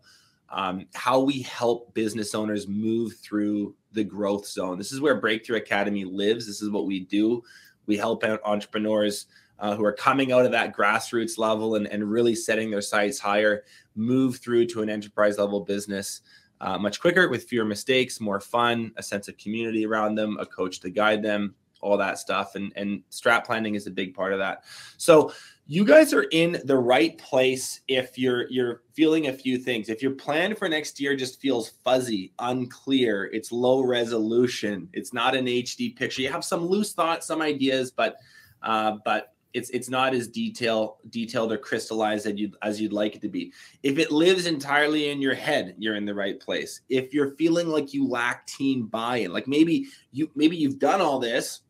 um, 0.50 0.86
how 0.94 1.20
we 1.20 1.42
help 1.42 1.94
business 1.94 2.36
owners 2.36 2.68
move 2.68 3.16
through 3.18 3.76
the 3.94 4.04
growth 4.04 4.46
zone. 4.46 4.78
This 4.78 4.92
is 4.92 5.02
where 5.02 5.20
Breakthrough 5.20 5.58
Academy 5.58 6.04
lives. 6.04 6.46
This 6.46 6.62
is 6.62 6.70
what 6.70 6.86
we 6.86 7.02
do. 7.02 7.44
We 7.88 7.98
help 7.98 8.24
out 8.24 8.42
entrepreneurs 8.44 9.28
uh, 9.60 9.76
who 9.76 9.86
are 9.86 9.94
coming 9.94 10.32
out 10.32 10.46
of 10.46 10.52
that 10.52 10.76
grassroots 10.76 11.38
level 11.38 11.76
and, 11.76 11.88
and 11.88 12.10
really 12.10 12.36
setting 12.36 12.70
their 12.70 12.82
sights 12.82 13.20
higher, 13.20 13.64
move 13.96 14.38
through 14.38 14.66
to 14.68 14.82
an 14.82 14.90
enterprise 14.90 15.38
level 15.38 15.62
business 15.62 16.22
uh, 16.62 16.78
much 16.78 17.00
quicker 17.00 17.28
with 17.30 17.44
fewer 17.44 17.66
mistakes, 17.66 18.22
more 18.22 18.40
fun, 18.40 18.92
a 18.98 19.04
sense 19.04 19.28
of 19.28 19.38
community 19.38 19.86
around 19.86 20.16
them, 20.16 20.38
a 20.40 20.46
coach 20.46 20.80
to 20.80 20.90
guide 20.90 21.22
them, 21.22 21.54
all 21.82 21.98
that 21.98 22.18
stuff. 22.18 22.56
And, 22.56 22.72
and 22.76 23.04
strat 23.12 23.46
planning 23.46 23.76
is 23.76 23.88
a 23.88 23.92
big 23.92 24.14
part 24.14 24.34
of 24.34 24.40
that. 24.40 24.64
So 24.98 25.34
you 25.68 25.84
guys 25.84 26.14
are 26.14 26.26
in 26.32 26.62
the 26.66 26.78
right 26.78 27.18
place 27.18 27.82
if 27.88 28.18
you're 28.18 28.50
you're 28.50 28.84
feeling 28.94 29.28
a 29.28 29.34
few 29.34 29.58
things 29.58 29.90
if 29.90 30.00
your 30.00 30.12
plan 30.12 30.54
for 30.54 30.70
next 30.70 31.00
year 31.00 31.16
just 31.16 31.42
feels 31.42 31.70
fuzzy 31.84 32.32
unclear 32.38 33.32
it's 33.34 33.52
low 33.52 33.82
resolution 33.82 34.88
it's 34.94 35.12
not 35.12 35.36
an 35.36 35.48
hd 35.48 35.96
picture 35.96 36.22
you 36.22 36.32
have 36.32 36.46
some 36.46 36.64
loose 36.64 36.94
thoughts 36.94 37.26
some 37.26 37.42
ideas 37.42 37.90
but 37.90 38.18
uh, 38.62 38.98
but 39.04 39.34
it's 39.56 39.70
it's 39.70 39.90
not 39.90 40.14
as 40.14 40.28
detail 40.28 40.98
detailed 41.10 41.50
or 41.54 41.58
crystallized 41.58 42.28
as 42.28 42.38
you 42.38 42.52
as 42.62 42.80
you'd 42.82 42.92
like 42.92 43.16
it 43.16 43.22
to 43.22 43.30
be. 43.30 43.54
If 43.84 43.98
it 43.98 44.12
lives 44.12 44.48
entirely 44.48 45.10
in 45.12 45.22
your 45.22 45.34
head, 45.34 45.76
you're 45.80 45.96
in 45.96 46.06
the 46.06 46.14
right 46.14 46.38
place. 46.38 46.82
If 46.90 47.14
you're 47.14 47.32
feeling 47.38 47.70
like 47.70 47.94
you 47.94 48.06
lack 48.06 48.46
team 48.48 48.88
buy-in, 48.88 49.32
like 49.32 49.48
maybe 49.48 49.88
you 50.12 50.30
maybe 50.36 50.58
you've 50.58 50.78
done 50.78 51.00
all 51.00 51.20
this, 51.20 51.62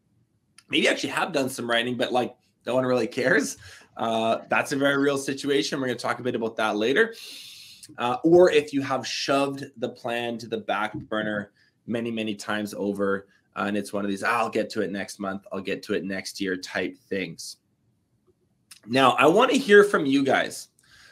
maybe 0.68 0.86
you 0.86 0.90
actually 0.90 1.12
have 1.12 1.32
done 1.32 1.48
some 1.48 1.70
writing, 1.70 1.96
but 1.96 2.12
like 2.12 2.36
no 2.66 2.74
one 2.74 2.86
really 2.86 3.08
cares. 3.08 3.58
Uh, 3.96 4.40
that's 4.50 4.72
a 4.72 4.76
very 4.76 4.98
real 4.98 5.18
situation. 5.18 5.80
We're 5.80 5.86
going 5.86 5.98
to 5.98 6.02
talk 6.02 6.20
a 6.20 6.24
bit 6.24 6.36
about 6.36 6.58
that 6.58 6.76
later. 6.78 7.14
Uh, 8.00 8.18
or 8.24 8.52
if 8.52 8.74
you 8.74 8.82
have 8.82 9.06
shoved 9.06 9.64
the 9.78 9.90
plan 9.90 10.40
to 10.40 10.48
the 10.48 10.58
back 10.58 10.96
burner 10.96 11.52
many 11.86 12.10
many 12.10 12.34
times 12.34 12.74
over, 12.74 13.28
uh, 13.56 13.66
and 13.68 13.78
it's 13.78 13.94
one 13.94 14.04
of 14.04 14.10
these 14.10 14.24
I'll 14.24 14.50
get 14.50 14.72
to 14.72 14.82
it 14.82 14.92
next 14.92 15.20
month, 15.20 15.46
I'll 15.52 15.62
get 15.62 15.84
to 15.84 15.94
it 15.94 16.04
next 16.04 16.42
year 16.42 16.58
type 16.58 16.98
things. 16.98 17.58
Now, 18.88 19.12
I 19.12 19.28
want 19.28 19.52
to 19.52 19.58
hear 19.58 19.84
from 19.84 20.06
you 20.06 20.24
guys. 20.24 20.70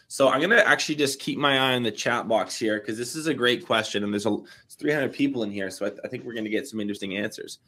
So 0.07 0.29
I'm 0.29 0.39
going 0.39 0.51
to 0.51 0.67
actually 0.67 0.95
just 0.95 1.19
keep 1.19 1.39
my 1.39 1.57
eye 1.57 1.73
on 1.73 1.81
the 1.81 1.91
chat 1.91 2.27
box 2.27 2.55
here 2.55 2.79
because 2.79 2.99
this 2.99 3.15
is 3.15 3.25
a 3.25 3.33
great 3.33 3.65
question. 3.65 4.03
And 4.03 4.13
there's 4.13 4.27
a 4.27 4.37
300 4.69 5.11
people 5.11 5.41
in 5.41 5.51
here. 5.51 5.71
So 5.71 5.87
I, 5.87 5.89
th- 5.89 6.01
I 6.05 6.07
think 6.07 6.23
we're 6.23 6.33
going 6.33 6.43
to 6.43 6.51
get 6.51 6.67
some 6.67 6.79
interesting 6.79 7.17
answers. 7.17 7.59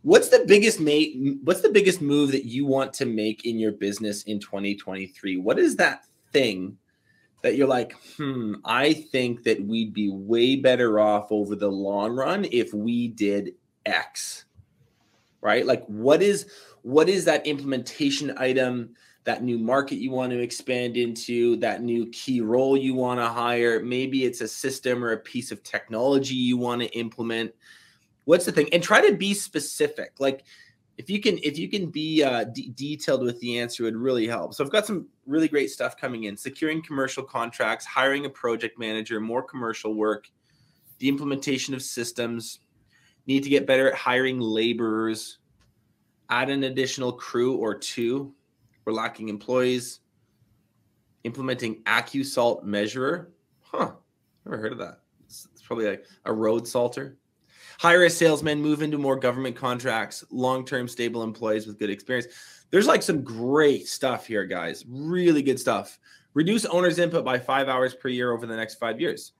What's 0.00 0.28
the 0.28 0.44
biggest 0.46 0.80
mate? 0.80 1.38
What's 1.44 1.60
the 1.60 1.68
biggest 1.68 2.00
move 2.00 2.32
that 2.32 2.46
you 2.46 2.64
want 2.66 2.92
to 2.94 3.06
make 3.06 3.44
in 3.44 3.58
your 3.58 3.72
business 3.72 4.22
in 4.22 4.40
2023? 4.40 5.36
What 5.38 5.58
is 5.58 5.76
that 5.76 6.04
thing 6.32 6.78
that 7.42 7.56
you're 7.56 7.68
like, 7.68 7.94
hmm, 8.16 8.54
I 8.64 8.94
think 8.94 9.42
that 9.42 9.62
we'd 9.62 9.92
be 9.92 10.10
way 10.10 10.56
better 10.56 11.00
off 11.00 11.30
over 11.30 11.54
the 11.54 11.70
long 11.70 12.12
run 12.12 12.46
if 12.50 12.72
we 12.72 13.08
did 13.08 13.56
X? 13.84 14.46
Right? 15.42 15.66
Like 15.66 15.84
what 15.84 16.22
is 16.22 16.46
what 16.80 17.08
is 17.08 17.24
that 17.26 17.46
implementation 17.46 18.34
item? 18.38 18.94
That 19.24 19.42
new 19.42 19.58
market 19.58 19.96
you 19.96 20.10
want 20.10 20.30
to 20.32 20.38
expand 20.38 20.96
into, 20.96 21.56
that 21.56 21.82
new 21.82 22.06
key 22.10 22.40
role 22.42 22.76
you 22.76 22.94
want 22.94 23.18
to 23.18 23.26
hire. 23.26 23.80
Maybe 23.82 24.24
it's 24.24 24.42
a 24.42 24.48
system 24.48 25.02
or 25.02 25.12
a 25.12 25.18
piece 25.18 25.50
of 25.50 25.62
technology 25.62 26.34
you 26.34 26.58
want 26.58 26.82
to 26.82 26.88
implement. 26.88 27.52
What's 28.24 28.44
the 28.44 28.52
thing? 28.52 28.68
And 28.72 28.82
try 28.82 29.06
to 29.08 29.16
be 29.16 29.32
specific. 29.32 30.12
Like 30.18 30.44
if 30.98 31.08
you 31.08 31.20
can, 31.20 31.38
if 31.42 31.58
you 31.58 31.68
can 31.68 31.90
be 31.90 32.22
uh, 32.22 32.44
d- 32.44 32.72
detailed 32.74 33.22
with 33.22 33.40
the 33.40 33.58
answer, 33.58 33.82
it 33.82 33.86
would 33.86 33.96
really 33.96 34.26
help. 34.26 34.54
So 34.54 34.62
I've 34.62 34.70
got 34.70 34.86
some 34.86 35.08
really 35.26 35.48
great 35.48 35.70
stuff 35.70 35.96
coming 35.96 36.24
in: 36.24 36.36
securing 36.36 36.82
commercial 36.82 37.22
contracts, 37.22 37.86
hiring 37.86 38.26
a 38.26 38.30
project 38.30 38.78
manager, 38.78 39.20
more 39.20 39.42
commercial 39.42 39.94
work, 39.94 40.28
the 40.98 41.08
implementation 41.08 41.74
of 41.74 41.82
systems. 41.82 42.60
Need 43.26 43.42
to 43.44 43.48
get 43.48 43.66
better 43.66 43.90
at 43.90 43.94
hiring 43.94 44.38
laborers. 44.38 45.38
Add 46.28 46.50
an 46.50 46.64
additional 46.64 47.12
crew 47.12 47.56
or 47.56 47.74
two 47.74 48.34
we're 48.84 48.92
lacking 48.92 49.28
employees. 49.28 50.00
Implementing 51.24 51.82
AccuSalt 51.84 52.64
measurer. 52.64 53.32
Huh. 53.60 53.92
Never 54.44 54.58
heard 54.58 54.72
of 54.72 54.78
that. 54.78 55.00
It's, 55.24 55.48
it's 55.52 55.62
probably 55.62 55.86
like 55.86 56.04
a 56.24 56.32
road 56.32 56.68
salter. 56.68 57.16
Hire 57.78 58.04
a 58.04 58.10
salesman, 58.10 58.60
move 58.60 58.82
into 58.82 58.98
more 58.98 59.16
government 59.16 59.56
contracts, 59.56 60.24
long 60.30 60.64
term 60.64 60.86
stable 60.86 61.22
employees 61.22 61.66
with 61.66 61.78
good 61.78 61.90
experience. 61.90 62.26
There's 62.70 62.86
like 62.86 63.02
some 63.02 63.22
great 63.22 63.88
stuff 63.88 64.26
here, 64.26 64.44
guys. 64.44 64.84
Really 64.88 65.42
good 65.42 65.58
stuff. 65.58 65.98
Reduce 66.34 66.64
owner's 66.64 66.98
input 66.98 67.24
by 67.24 67.38
five 67.38 67.68
hours 67.68 67.94
per 67.94 68.08
year 68.08 68.32
over 68.32 68.46
the 68.46 68.56
next 68.56 68.76
five 68.76 69.00
years, 69.00 69.32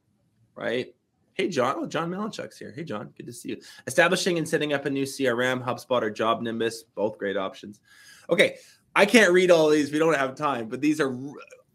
right? 0.54 0.94
Hey, 1.34 1.48
John. 1.48 1.74
Oh, 1.78 1.86
John 1.86 2.10
Malinchuk's 2.10 2.58
here. 2.58 2.72
Hey, 2.74 2.84
John. 2.84 3.12
Good 3.16 3.26
to 3.26 3.32
see 3.32 3.50
you. 3.50 3.56
Establishing 3.88 4.38
and 4.38 4.48
setting 4.48 4.72
up 4.72 4.86
a 4.86 4.90
new 4.90 5.02
CRM, 5.02 5.64
HubSpot, 5.64 6.02
or 6.02 6.10
JobNimbus. 6.12 6.84
Both 6.94 7.18
great 7.18 7.36
options. 7.36 7.80
Okay. 8.30 8.56
I 8.96 9.06
can't 9.06 9.32
read 9.32 9.50
all 9.50 9.68
these. 9.68 9.92
We 9.92 9.98
don't 9.98 10.16
have 10.16 10.34
time, 10.34 10.68
but 10.68 10.80
these 10.80 11.00
are 11.00 11.16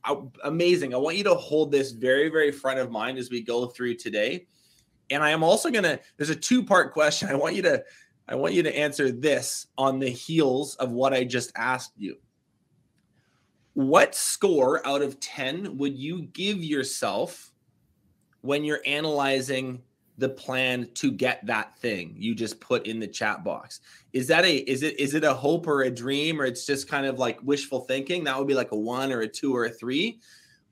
uh, 0.05 0.15
amazing. 0.43 0.93
I 0.93 0.97
want 0.97 1.17
you 1.17 1.23
to 1.25 1.35
hold 1.35 1.71
this 1.71 1.91
very, 1.91 2.29
very 2.29 2.51
front 2.51 2.79
of 2.79 2.91
mind 2.91 3.17
as 3.17 3.29
we 3.29 3.41
go 3.41 3.67
through 3.67 3.95
today. 3.95 4.47
And 5.09 5.23
I 5.23 5.31
am 5.31 5.43
also 5.43 5.69
going 5.69 5.83
to, 5.83 5.99
there's 6.17 6.29
a 6.29 6.35
two 6.35 6.63
part 6.63 6.93
question. 6.93 7.29
I 7.29 7.35
want 7.35 7.55
you 7.55 7.61
to, 7.63 7.83
I 8.27 8.35
want 8.35 8.53
you 8.53 8.63
to 8.63 8.77
answer 8.77 9.11
this 9.11 9.67
on 9.77 9.99
the 9.99 10.09
heels 10.09 10.75
of 10.75 10.91
what 10.91 11.13
I 11.13 11.23
just 11.23 11.51
asked 11.55 11.93
you. 11.97 12.17
What 13.73 14.13
score 14.15 14.85
out 14.85 15.01
of 15.01 15.19
10 15.19 15.77
would 15.77 15.97
you 15.97 16.23
give 16.23 16.63
yourself 16.63 17.51
when 18.41 18.63
you're 18.63 18.81
analyzing 18.85 19.81
the 20.19 20.29
plan 20.29 20.89
to 20.93 21.11
get 21.11 21.45
that 21.45 21.77
thing 21.79 22.13
you 22.17 22.35
just 22.35 22.59
put 22.59 22.85
in 22.85 22.99
the 22.99 23.07
chat 23.07 23.43
box. 23.43 23.79
Is 24.11 24.27
that 24.27 24.43
a 24.43 24.57
is 24.57 24.83
it 24.83 24.99
is 24.99 25.15
it 25.15 25.23
a 25.23 25.33
hope 25.33 25.65
or 25.65 25.83
a 25.83 25.89
dream 25.89 26.41
or 26.41 26.45
it's 26.45 26.65
just 26.65 26.89
kind 26.89 27.05
of 27.05 27.17
like 27.17 27.39
wishful 27.41 27.81
thinking? 27.81 28.25
That 28.25 28.38
would 28.38 28.47
be 28.47 28.53
like 28.53 28.73
a 28.73 28.77
one 28.77 29.13
or 29.13 29.21
a 29.21 29.27
two 29.27 29.55
or 29.55 29.65
a 29.65 29.69
three? 29.69 30.19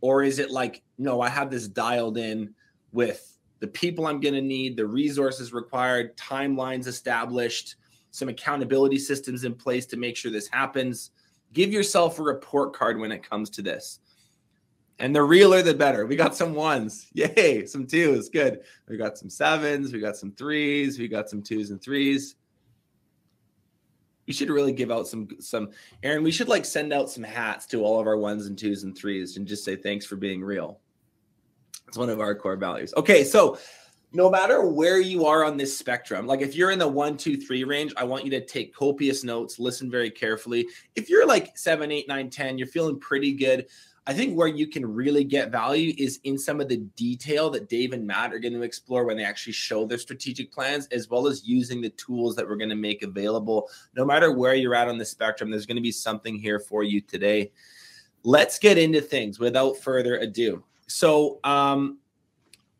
Or 0.01 0.21
is 0.21 0.37
it 0.37 0.51
like 0.51 0.83
no 0.97 1.21
i 1.21 1.29
have 1.29 1.49
this 1.49 1.67
dialed 1.67 2.17
in 2.17 2.53
with 2.91 3.37
the 3.59 3.67
people 3.67 4.05
i'm 4.05 4.19
going 4.19 4.33
to 4.33 4.41
need 4.41 4.75
the 4.75 4.85
resources 4.85 5.53
required 5.53 6.15
timelines 6.17 6.85
established 6.85 7.75
some 8.11 8.29
accountability 8.29 8.99
systems 8.99 9.43
in 9.43 9.53
place 9.53 9.85
to 9.87 9.97
make 9.97 10.17
sure 10.17 10.31
this 10.31 10.49
happens? 10.49 11.11
Give 11.53 11.71
yourself 11.71 12.19
a 12.19 12.23
report 12.23 12.73
card 12.73 12.99
when 12.99 13.13
it 13.13 13.27
comes 13.27 13.49
to 13.51 13.61
this 13.61 13.99
and 14.99 15.15
the 15.15 15.21
realer, 15.21 15.61
the 15.61 15.73
better. 15.73 16.05
We 16.05 16.15
got 16.15 16.35
some 16.35 16.53
ones. 16.53 17.07
Yay. 17.13 17.65
Some 17.65 17.85
twos. 17.85 18.29
Good. 18.29 18.61
We 18.87 18.97
got 18.97 19.17
some 19.17 19.29
sevens. 19.29 19.93
We 19.93 19.99
got 19.99 20.17
some 20.17 20.31
threes. 20.31 20.97
We 20.97 21.07
got 21.07 21.29
some 21.29 21.41
twos 21.41 21.69
and 21.69 21.81
threes. 21.81 22.35
We 24.25 24.33
should 24.33 24.49
really 24.49 24.73
give 24.73 24.91
out 24.91 25.07
some, 25.07 25.29
some, 25.39 25.69
Aaron, 26.03 26.21
we 26.21 26.31
should 26.31 26.49
like 26.49 26.65
send 26.65 26.91
out 26.91 27.09
some 27.09 27.23
hats 27.23 27.65
to 27.67 27.83
all 27.83 27.97
of 27.99 28.07
our 28.07 28.17
ones 28.17 28.47
and 28.47 28.57
twos 28.57 28.83
and 28.83 28.97
threes 28.97 29.37
and 29.37 29.47
just 29.47 29.63
say 29.63 29.77
thanks 29.77 30.05
for 30.05 30.17
being 30.17 30.43
real. 30.43 30.81
It's 31.87 31.97
one 31.97 32.09
of 32.09 32.19
our 32.19 32.35
core 32.35 32.57
values. 32.57 32.93
Okay. 32.97 33.23
So, 33.23 33.57
no 34.13 34.29
matter 34.29 34.65
where 34.65 34.99
you 34.99 35.25
are 35.25 35.43
on 35.43 35.57
this 35.57 35.77
spectrum, 35.77 36.25
like 36.27 36.41
if 36.41 36.55
you're 36.55 36.71
in 36.71 36.79
the 36.79 36.87
one, 36.87 37.17
two, 37.17 37.37
three 37.37 37.63
range, 37.63 37.93
I 37.97 38.03
want 38.05 38.23
you 38.23 38.31
to 38.31 38.45
take 38.45 38.73
copious 38.73 39.23
notes, 39.23 39.59
listen 39.59 39.91
very 39.91 40.09
carefully. 40.09 40.67
If 40.95 41.09
you're 41.09 41.27
like 41.27 41.57
seven, 41.57 41.91
eight, 41.91 42.07
nine, 42.07 42.29
10, 42.29 42.57
you're 42.57 42.67
feeling 42.67 42.99
pretty 42.99 43.33
good. 43.33 43.67
I 44.09 44.13
think 44.13 44.37
where 44.37 44.47
you 44.47 44.67
can 44.67 44.85
really 44.85 45.25
get 45.25 45.51
value 45.51 45.93
is 45.97 46.21
in 46.23 46.37
some 46.37 46.61
of 46.61 46.69
the 46.69 46.77
detail 46.77 47.49
that 47.49 47.67
Dave 47.67 47.91
and 47.91 48.07
Matt 48.07 48.33
are 48.33 48.39
going 48.39 48.53
to 48.53 48.61
explore 48.61 49.03
when 49.03 49.17
they 49.17 49.25
actually 49.25 49.51
show 49.51 49.85
their 49.85 49.97
strategic 49.97 50.49
plans, 50.49 50.87
as 50.93 51.09
well 51.09 51.27
as 51.27 51.45
using 51.45 51.81
the 51.81 51.89
tools 51.89 52.33
that 52.37 52.47
we're 52.47 52.55
going 52.55 52.69
to 52.69 52.75
make 52.75 53.03
available. 53.03 53.69
No 53.97 54.05
matter 54.05 54.31
where 54.31 54.55
you're 54.55 54.75
at 54.75 54.87
on 54.87 54.97
the 54.97 55.03
spectrum, 55.03 55.51
there's 55.51 55.65
going 55.65 55.75
to 55.75 55.81
be 55.81 55.91
something 55.91 56.39
here 56.39 56.57
for 56.57 56.83
you 56.83 57.01
today. 57.01 57.51
Let's 58.23 58.57
get 58.59 58.77
into 58.77 59.01
things 59.01 59.39
without 59.39 59.75
further 59.75 60.15
ado. 60.15 60.63
So, 60.87 61.41
um, 61.43 61.99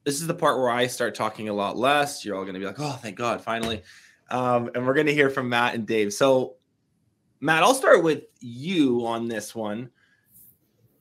this 0.06 0.22
is 0.22 0.28
the 0.28 0.34
part 0.34 0.58
where 0.58 0.70
I 0.70 0.88
start 0.88 1.14
talking 1.14 1.50
a 1.50 1.54
lot 1.54 1.76
less. 1.76 2.24
You're 2.24 2.38
all 2.38 2.44
going 2.44 2.54
to 2.54 2.60
be 2.62 2.66
like, 2.66 2.80
oh, 2.80 2.98
thank 3.02 3.18
God, 3.18 3.42
finally. 3.42 3.84
Um, 4.30 4.72
and 4.74 4.88
we're 4.88 4.94
going 4.94 5.08
to 5.08 5.14
hear 5.14 5.30
from 5.30 5.50
Matt 5.50 5.76
and 5.76 5.86
Dave. 5.86 6.14
So, 6.14 6.56
Matt, 7.42 7.64
I'll 7.64 7.76
start 7.76 8.02
with 8.02 8.24
you 8.40 9.06
on 9.06 9.28
this 9.28 9.54
one 9.54 9.90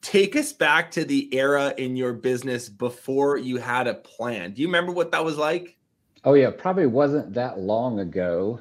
take 0.07 0.37
us 0.37 0.53
back 0.53 0.93
to 0.93 1.05
the 1.05 1.35
era 1.35 1.75
in 1.77 1.97
your 1.97 2.13
business 2.13 2.69
before 2.69 3.37
you 3.37 3.57
had 3.57 3.89
a 3.89 3.95
plan. 3.95 4.53
Do 4.53 4.63
you 4.63 4.69
remember 4.69 4.93
what 4.93 5.11
that 5.11 5.25
was 5.25 5.37
like? 5.37 5.77
Oh 6.23 6.35
yeah, 6.35 6.51
probably 6.51 6.87
wasn't 6.87 7.35
that 7.35 7.59
long 7.59 7.99
ago. 7.99 8.61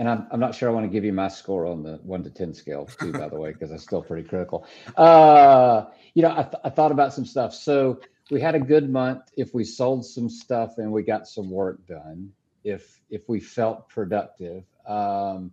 And 0.00 0.08
I'm, 0.08 0.26
I'm 0.32 0.40
not 0.40 0.56
sure 0.56 0.68
I 0.68 0.72
want 0.72 0.84
to 0.84 0.90
give 0.90 1.04
you 1.04 1.12
my 1.12 1.28
score 1.28 1.64
on 1.64 1.84
the 1.84 2.00
one 2.02 2.24
to 2.24 2.30
10 2.30 2.54
scale 2.54 2.86
too, 2.86 3.12
by 3.12 3.28
the 3.28 3.38
way, 3.38 3.52
because 3.52 3.70
that's 3.70 3.84
still 3.84 4.02
pretty 4.02 4.28
critical. 4.28 4.66
Uh, 4.96 5.84
you 6.14 6.22
know, 6.22 6.32
I, 6.32 6.42
th- 6.42 6.62
I 6.64 6.70
thought 6.70 6.90
about 6.90 7.14
some 7.14 7.24
stuff. 7.24 7.54
So 7.54 8.00
we 8.28 8.40
had 8.40 8.56
a 8.56 8.60
good 8.60 8.90
month 8.90 9.30
if 9.36 9.54
we 9.54 9.62
sold 9.62 10.04
some 10.04 10.28
stuff 10.28 10.78
and 10.78 10.90
we 10.90 11.04
got 11.04 11.28
some 11.28 11.50
work 11.50 11.86
done, 11.86 12.32
if, 12.64 13.00
if 13.10 13.28
we 13.28 13.38
felt 13.38 13.88
productive. 13.88 14.64
Um, 14.88 15.52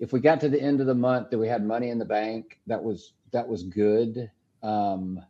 if 0.00 0.12
we 0.12 0.18
got 0.18 0.40
to 0.40 0.48
the 0.48 0.60
end 0.60 0.80
of 0.80 0.88
the 0.88 0.94
month 0.94 1.30
that 1.30 1.38
we 1.38 1.46
had 1.46 1.64
money 1.64 1.90
in 1.90 2.00
the 2.00 2.04
bank, 2.04 2.58
that 2.66 2.82
was, 2.82 3.12
that 3.32 3.46
was 3.46 3.62
good 3.62 4.28
um, 4.62 5.20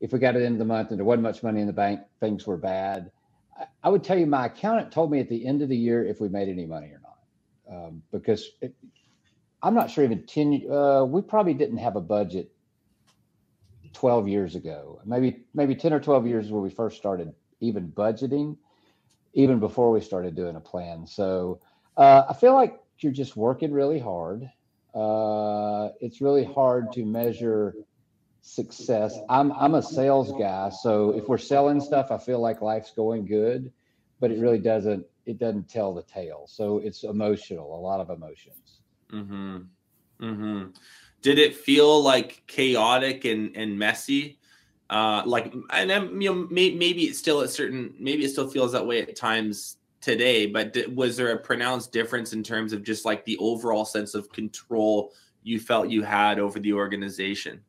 if 0.00 0.12
we 0.12 0.18
got 0.18 0.36
it 0.36 0.42
into 0.42 0.58
the 0.58 0.64
month 0.64 0.90
and 0.90 0.98
there 0.98 1.04
wasn't 1.04 1.22
much 1.22 1.42
money 1.42 1.60
in 1.60 1.66
the 1.66 1.72
bank, 1.72 2.00
things 2.20 2.46
were 2.46 2.56
bad. 2.56 3.10
I, 3.58 3.64
I, 3.84 3.88
would 3.88 4.04
tell 4.04 4.18
you, 4.18 4.26
my 4.26 4.46
accountant 4.46 4.92
told 4.92 5.10
me 5.10 5.20
at 5.20 5.28
the 5.28 5.46
end 5.46 5.62
of 5.62 5.68
the 5.68 5.76
year 5.76 6.04
if 6.04 6.20
we 6.20 6.28
made 6.28 6.48
any 6.48 6.66
money 6.66 6.88
or 6.88 7.00
not, 7.02 7.76
um, 7.76 8.02
because 8.12 8.50
it, 8.60 8.74
I'm 9.62 9.74
not 9.74 9.90
sure 9.90 10.04
even 10.04 10.26
10, 10.26 10.66
uh, 10.70 11.04
we 11.04 11.22
probably 11.22 11.54
didn't 11.54 11.78
have 11.78 11.96
a 11.96 12.00
budget 12.00 12.52
12 13.94 14.28
years 14.28 14.56
ago, 14.56 15.00
maybe, 15.06 15.44
maybe 15.54 15.74
10 15.74 15.92
or 15.92 16.00
12 16.00 16.26
years 16.26 16.50
where 16.50 16.60
we 16.60 16.70
first 16.70 16.98
started 16.98 17.32
even 17.60 17.88
budgeting, 17.88 18.56
even 19.32 19.58
before 19.58 19.90
we 19.90 20.00
started 20.00 20.34
doing 20.34 20.56
a 20.56 20.60
plan. 20.60 21.06
So 21.06 21.60
uh, 21.96 22.24
I 22.28 22.34
feel 22.34 22.54
like 22.54 22.78
you're 22.98 23.12
just 23.12 23.36
working 23.36 23.72
really 23.72 23.98
hard. 23.98 24.50
Uh, 24.94 25.88
it's 26.00 26.20
really 26.20 26.44
hard 26.44 26.92
to 26.92 27.04
measure 27.04 27.74
success. 28.44 29.18
I'm 29.28 29.52
I'm 29.52 29.74
a 29.74 29.82
sales 29.82 30.32
guy, 30.38 30.68
so 30.68 31.10
if 31.16 31.28
we're 31.28 31.38
selling 31.38 31.80
stuff, 31.80 32.10
I 32.10 32.18
feel 32.18 32.40
like 32.40 32.60
life's 32.60 32.92
going 32.92 33.24
good, 33.24 33.72
but 34.20 34.30
it 34.30 34.38
really 34.38 34.58
doesn't 34.58 35.04
it 35.24 35.38
doesn't 35.38 35.68
tell 35.68 35.94
the 35.94 36.02
tale. 36.02 36.44
So 36.46 36.78
it's 36.78 37.04
emotional, 37.04 37.74
a 37.74 37.80
lot 37.80 38.00
of 38.00 38.10
emotions. 38.10 38.80
Mm-hmm. 39.10 39.56
Mm-hmm. 40.20 40.70
Did 41.22 41.38
it 41.38 41.56
feel 41.56 42.02
like 42.02 42.42
chaotic 42.46 43.24
and 43.24 43.56
and 43.56 43.78
messy? 43.78 44.38
Uh, 44.90 45.22
like, 45.24 45.52
and 45.70 45.88
then, 45.88 46.20
you 46.20 46.32
know, 46.32 46.46
may, 46.50 46.70
maybe 46.70 47.04
it's 47.04 47.18
still 47.18 47.40
a 47.40 47.48
certain, 47.48 47.94
maybe 47.98 48.22
it 48.22 48.28
still 48.28 48.48
feels 48.48 48.70
that 48.72 48.86
way 48.86 49.00
at 49.00 49.16
times 49.16 49.78
today. 50.02 50.46
But 50.46 50.76
was 50.94 51.16
there 51.16 51.32
a 51.32 51.38
pronounced 51.38 51.90
difference 51.90 52.34
in 52.34 52.42
terms 52.42 52.74
of 52.74 52.82
just 52.84 53.06
like 53.06 53.24
the 53.24 53.38
overall 53.38 53.86
sense 53.86 54.14
of 54.14 54.30
control 54.30 55.12
you 55.42 55.58
felt 55.58 55.88
you 55.88 56.02
had 56.02 56.38
over 56.38 56.60
the 56.60 56.74
organization? 56.74 57.62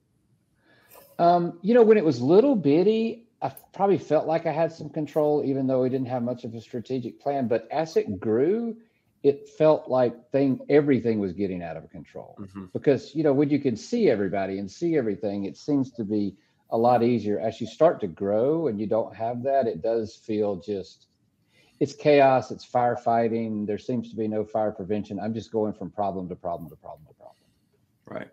Um, 1.18 1.60
you 1.62 1.74
know, 1.74 1.84
when 1.84 1.98
it 1.98 2.06
was 2.06 2.22
little 2.22 2.56
bitty, 2.56 3.26
I 3.42 3.52
probably 3.74 3.98
felt 3.98 4.28
like 4.28 4.46
I 4.46 4.52
had 4.52 4.72
some 4.72 4.90
control, 4.90 5.44
even 5.46 5.68
though 5.68 5.84
we 5.84 5.90
didn't 5.90 6.08
have 6.08 6.24
much 6.24 6.44
of 6.44 6.54
a 6.56 6.62
strategic 6.62 7.20
plan. 7.20 7.48
But 7.48 7.68
as 7.72 7.96
it 7.96 8.20
grew, 8.20 8.78
it 9.24 9.50
felt 9.50 9.90
like 9.90 10.30
thing 10.32 10.60
everything 10.70 11.20
was 11.20 11.34
getting 11.34 11.64
out 11.64 11.78
of 11.78 11.90
control 11.90 12.38
mm-hmm. 12.40 12.66
because 12.74 13.16
you 13.16 13.24
know 13.24 13.34
when 13.34 13.50
you 13.50 13.58
can 13.58 13.76
see 13.76 14.10
everybody 14.10 14.60
and 14.60 14.70
see 14.70 14.98
everything, 14.98 15.46
it 15.46 15.58
seems 15.58 15.92
to 15.94 16.04
be 16.04 16.36
a 16.70 16.78
lot 16.78 17.04
easier. 17.04 17.40
As 17.40 17.60
you 17.60 17.68
start 17.68 18.00
to 18.02 18.08
grow 18.08 18.68
and 18.68 18.80
you 18.80 18.88
don't 18.88 19.16
have 19.16 19.44
that, 19.44 19.68
it 19.68 19.82
does 19.82 20.16
feel 20.16 20.58
just 20.58 21.08
it's 21.80 21.94
chaos. 21.94 22.52
It's 22.52 22.66
firefighting. 22.66 23.68
There 23.68 23.78
seems 23.78 24.10
to 24.10 24.16
be 24.16 24.28
no 24.28 24.46
fire 24.46 24.72
prevention. 24.72 25.20
I'm 25.20 25.34
just 25.34 25.52
going 25.52 25.74
from 25.74 25.90
problem 25.90 26.30
to 26.30 26.36
problem 26.36 26.70
to 26.70 26.76
problem 26.76 27.08
to 27.08 27.14
problem. 27.16 27.36
Right. 28.06 28.30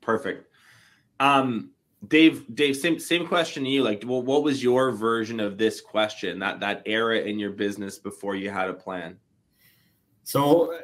Perfect. 0.00 0.50
Um, 1.20 1.70
Dave, 2.06 2.44
Dave, 2.54 2.76
same 2.76 2.98
same 3.00 3.26
question 3.26 3.64
to 3.64 3.70
you. 3.70 3.82
Like, 3.82 4.04
well, 4.06 4.22
what 4.22 4.44
was 4.44 4.62
your 4.62 4.92
version 4.92 5.40
of 5.40 5.58
this 5.58 5.80
question? 5.80 6.38
That 6.38 6.60
that 6.60 6.82
era 6.86 7.18
in 7.18 7.38
your 7.38 7.50
business 7.50 7.98
before 7.98 8.36
you 8.36 8.50
had 8.50 8.68
a 8.68 8.74
plan. 8.74 9.18
So 10.22 10.78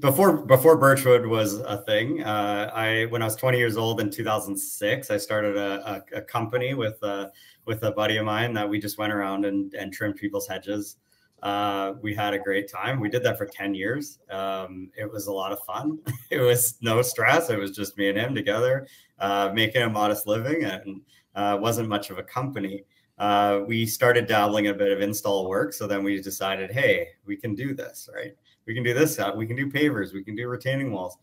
before 0.00 0.36
before 0.36 0.76
Birchwood 0.76 1.24
was 1.24 1.54
a 1.54 1.78
thing, 1.86 2.22
uh, 2.22 2.70
I 2.74 3.06
when 3.06 3.22
I 3.22 3.24
was 3.24 3.36
20 3.36 3.56
years 3.56 3.76
old 3.76 4.00
in 4.00 4.10
2006, 4.10 5.10
I 5.10 5.16
started 5.16 5.56
a, 5.56 6.04
a, 6.12 6.18
a 6.18 6.22
company 6.22 6.74
with 6.74 7.02
a 7.02 7.32
with 7.64 7.82
a 7.84 7.92
buddy 7.92 8.18
of 8.18 8.26
mine 8.26 8.52
that 8.54 8.68
we 8.68 8.78
just 8.78 8.98
went 8.98 9.12
around 9.12 9.46
and 9.46 9.72
and 9.74 9.92
trimmed 9.92 10.16
people's 10.16 10.46
hedges. 10.46 10.96
Uh, 11.42 11.94
we 12.02 12.14
had 12.14 12.34
a 12.34 12.38
great 12.38 12.70
time. 12.70 12.98
We 12.98 13.08
did 13.08 13.22
that 13.22 13.38
for 13.38 13.46
10 13.46 13.74
years. 13.74 14.18
Um, 14.30 14.90
it 14.96 15.10
was 15.10 15.26
a 15.26 15.32
lot 15.32 15.52
of 15.52 15.60
fun. 15.60 15.98
it 16.30 16.40
was 16.40 16.78
no 16.80 17.02
stress. 17.02 17.50
It 17.50 17.58
was 17.58 17.70
just 17.70 17.96
me 17.96 18.08
and 18.08 18.18
him 18.18 18.34
together, 18.34 18.86
uh, 19.18 19.50
making 19.54 19.82
a 19.82 19.88
modest 19.88 20.26
living 20.26 20.64
and 20.64 21.00
uh, 21.34 21.56
wasn't 21.60 21.88
much 21.88 22.10
of 22.10 22.18
a 22.18 22.22
company. 22.22 22.84
Uh, 23.18 23.60
we 23.66 23.86
started 23.86 24.26
dabbling 24.26 24.68
a 24.68 24.74
bit 24.74 24.92
of 24.92 25.00
install 25.00 25.48
work. 25.48 25.72
So 25.72 25.86
then 25.86 26.02
we 26.02 26.20
decided, 26.20 26.70
hey, 26.70 27.08
we 27.24 27.36
can 27.36 27.54
do 27.54 27.74
this, 27.74 28.08
right? 28.14 28.34
We 28.66 28.74
can 28.74 28.82
do 28.82 28.94
this. 28.94 29.18
Uh, 29.18 29.32
we 29.34 29.46
can 29.46 29.56
do 29.56 29.70
pavers. 29.70 30.12
We 30.12 30.24
can 30.24 30.34
do 30.34 30.48
retaining 30.48 30.92
walls. 30.92 31.18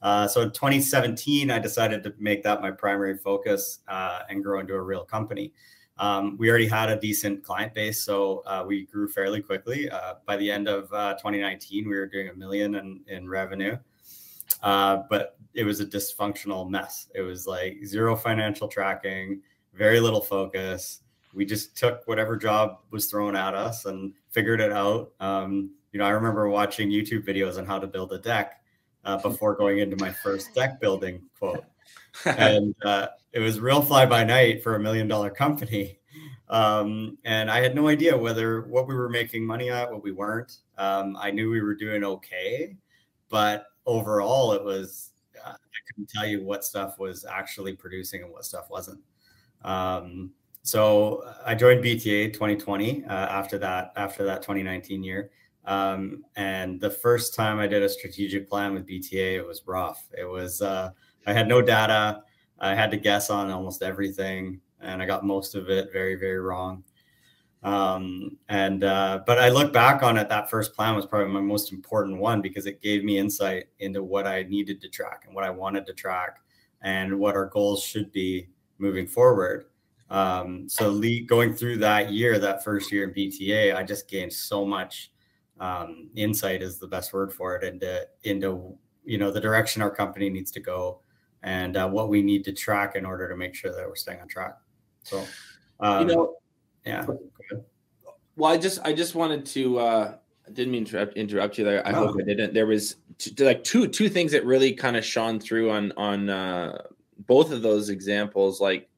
Uh, 0.00 0.28
so 0.28 0.42
in 0.42 0.50
2017, 0.52 1.50
I 1.50 1.58
decided 1.58 2.02
to 2.04 2.14
make 2.18 2.42
that 2.44 2.60
my 2.62 2.70
primary 2.70 3.16
focus 3.18 3.80
and 3.88 4.42
grow 4.42 4.60
into 4.60 4.74
a 4.74 4.80
real 4.80 5.04
company. 5.04 5.52
Um, 5.98 6.36
we 6.38 6.48
already 6.48 6.68
had 6.68 6.90
a 6.90 7.00
decent 7.00 7.42
client 7.42 7.74
base, 7.74 8.02
so 8.02 8.42
uh, 8.46 8.64
we 8.66 8.86
grew 8.86 9.08
fairly 9.08 9.42
quickly. 9.42 9.90
Uh, 9.90 10.14
by 10.26 10.36
the 10.36 10.50
end 10.50 10.68
of 10.68 10.92
uh, 10.92 11.14
2019, 11.14 11.88
we 11.88 11.96
were 11.96 12.06
doing 12.06 12.28
a 12.28 12.34
million 12.34 12.76
in, 12.76 13.00
in 13.08 13.28
revenue, 13.28 13.76
uh, 14.62 15.02
but 15.10 15.36
it 15.54 15.64
was 15.64 15.80
a 15.80 15.86
dysfunctional 15.86 16.68
mess. 16.68 17.08
It 17.14 17.22
was 17.22 17.46
like 17.46 17.78
zero 17.84 18.14
financial 18.14 18.68
tracking, 18.68 19.42
very 19.74 19.98
little 19.98 20.20
focus. 20.20 21.00
We 21.34 21.44
just 21.44 21.76
took 21.76 22.06
whatever 22.06 22.36
job 22.36 22.78
was 22.90 23.06
thrown 23.10 23.34
at 23.34 23.54
us 23.54 23.84
and 23.84 24.12
figured 24.30 24.60
it 24.60 24.72
out. 24.72 25.12
Um, 25.18 25.70
you 25.92 25.98
know, 25.98 26.06
I 26.06 26.10
remember 26.10 26.48
watching 26.48 26.90
YouTube 26.90 27.26
videos 27.26 27.58
on 27.58 27.66
how 27.66 27.78
to 27.78 27.86
build 27.86 28.12
a 28.12 28.18
deck 28.18 28.62
uh, 29.04 29.16
before 29.22 29.56
going 29.56 29.78
into 29.78 29.96
my 29.96 30.12
first 30.12 30.54
deck 30.54 30.80
building 30.80 31.22
quote. 31.38 31.64
and 32.24 32.74
uh, 32.84 33.08
it 33.32 33.40
was 33.40 33.60
real 33.60 33.82
fly 33.82 34.06
by 34.06 34.24
night 34.24 34.62
for 34.62 34.74
a 34.74 34.80
million 34.80 35.08
dollar 35.08 35.30
company. 35.30 35.97
Um, 36.50 37.18
and 37.24 37.50
I 37.50 37.60
had 37.60 37.74
no 37.74 37.88
idea 37.88 38.16
whether 38.16 38.62
what 38.62 38.88
we 38.88 38.94
were 38.94 39.08
making 39.08 39.44
money 39.44 39.70
at, 39.70 39.90
what 39.90 40.02
we 40.02 40.12
weren't. 40.12 40.58
Um, 40.78 41.16
I 41.20 41.30
knew 41.30 41.50
we 41.50 41.60
were 41.60 41.74
doing 41.74 42.04
okay, 42.04 42.76
but 43.28 43.66
overall, 43.86 44.52
it 44.52 44.64
was 44.64 45.10
uh, 45.44 45.50
I 45.50 45.78
couldn't 45.88 46.08
tell 46.08 46.26
you 46.26 46.42
what 46.42 46.64
stuff 46.64 46.98
was 46.98 47.24
actually 47.24 47.74
producing 47.74 48.22
and 48.22 48.32
what 48.32 48.44
stuff 48.44 48.70
wasn't. 48.70 49.00
Um, 49.62 50.30
so 50.62 51.24
I 51.44 51.54
joined 51.54 51.84
BTA 51.84 52.32
2020 52.32 53.04
uh, 53.04 53.08
after 53.12 53.58
that 53.58 53.92
after 53.96 54.24
that 54.24 54.42
2019 54.42 55.02
year. 55.02 55.30
Um, 55.64 56.24
and 56.36 56.80
the 56.80 56.90
first 56.90 57.34
time 57.34 57.58
I 57.58 57.66
did 57.66 57.82
a 57.82 57.88
strategic 57.88 58.48
plan 58.48 58.72
with 58.72 58.86
BTA, 58.86 59.36
it 59.36 59.46
was 59.46 59.62
rough. 59.66 60.08
It 60.16 60.24
was 60.24 60.62
uh, 60.62 60.90
I 61.26 61.32
had 61.32 61.46
no 61.48 61.60
data. 61.60 62.22
I 62.58 62.74
had 62.74 62.90
to 62.90 62.96
guess 62.96 63.30
on 63.30 63.50
almost 63.50 63.82
everything, 63.82 64.60
and 64.80 65.02
I 65.02 65.06
got 65.06 65.24
most 65.24 65.54
of 65.54 65.70
it 65.70 65.92
very, 65.92 66.14
very 66.14 66.38
wrong. 66.38 66.84
Um, 67.62 68.38
and 68.48 68.84
uh, 68.84 69.20
but 69.26 69.38
I 69.38 69.48
look 69.48 69.72
back 69.72 70.02
on 70.02 70.16
it. 70.16 70.28
That 70.28 70.48
first 70.48 70.74
plan 70.74 70.94
was 70.94 71.06
probably 71.06 71.32
my 71.32 71.40
most 71.40 71.72
important 71.72 72.18
one 72.18 72.40
because 72.40 72.66
it 72.66 72.80
gave 72.80 73.02
me 73.02 73.18
insight 73.18 73.64
into 73.80 74.02
what 74.02 74.26
I 74.26 74.44
needed 74.44 74.80
to 74.82 74.88
track 74.88 75.24
and 75.26 75.34
what 75.34 75.44
I 75.44 75.50
wanted 75.50 75.84
to 75.86 75.92
track, 75.92 76.38
and 76.82 77.18
what 77.18 77.34
our 77.34 77.46
goals 77.46 77.82
should 77.82 78.12
be 78.12 78.48
moving 78.78 79.06
forward. 79.06 79.66
Um, 80.10 80.68
so 80.68 80.90
le- 80.90 81.20
going 81.26 81.52
through 81.52 81.78
that 81.78 82.12
year, 82.12 82.38
that 82.38 82.64
first 82.64 82.92
year 82.92 83.04
in 83.04 83.12
BTA, 83.12 83.74
I 83.74 83.82
just 83.82 84.08
gained 84.08 84.32
so 84.32 84.64
much 84.64 85.10
um, 85.60 86.08
insight 86.14 86.62
is 86.62 86.78
the 86.78 86.86
best 86.86 87.12
word 87.12 87.32
for 87.32 87.56
it 87.56 87.64
into 87.64 88.06
into 88.22 88.78
you 89.04 89.18
know 89.18 89.30
the 89.32 89.40
direction 89.40 89.82
our 89.82 89.90
company 89.90 90.30
needs 90.30 90.50
to 90.52 90.60
go 90.60 91.00
and 91.42 91.76
uh, 91.76 91.88
what 91.88 92.08
we 92.08 92.22
need 92.22 92.44
to 92.44 92.52
track 92.52 92.96
in 92.96 93.04
order 93.04 93.28
to 93.28 93.36
make 93.36 93.54
sure 93.54 93.72
that 93.72 93.86
we're 93.86 93.96
staying 93.96 94.20
on 94.20 94.28
track. 94.28 94.54
So, 95.02 95.24
um, 95.80 96.08
you 96.08 96.14
know, 96.14 96.36
yeah. 96.84 97.06
Well, 98.36 98.52
I 98.52 98.56
just 98.56 98.80
I 98.84 98.92
just 98.92 99.14
wanted 99.14 99.44
to 99.46 99.78
uh, 99.78 100.14
I 100.46 100.50
didn't 100.50 100.72
mean 100.72 100.84
to 100.86 101.10
interrupt, 101.12 101.58
you 101.58 101.64
there. 101.64 101.86
I 101.86 101.92
hope 101.92 102.16
I 102.18 102.22
didn't. 102.22 102.54
There 102.54 102.66
was 102.66 102.96
t- 103.18 103.44
like 103.44 103.64
two 103.64 103.88
two 103.88 104.08
things 104.08 104.32
that 104.32 104.44
really 104.44 104.72
kind 104.72 104.96
of 104.96 105.04
shone 105.04 105.38
through 105.40 105.70
on 105.70 105.92
on 105.96 106.30
uh, 106.30 106.82
both 107.26 107.52
of 107.52 107.62
those 107.62 107.90
examples. 107.90 108.60
Like 108.60 108.88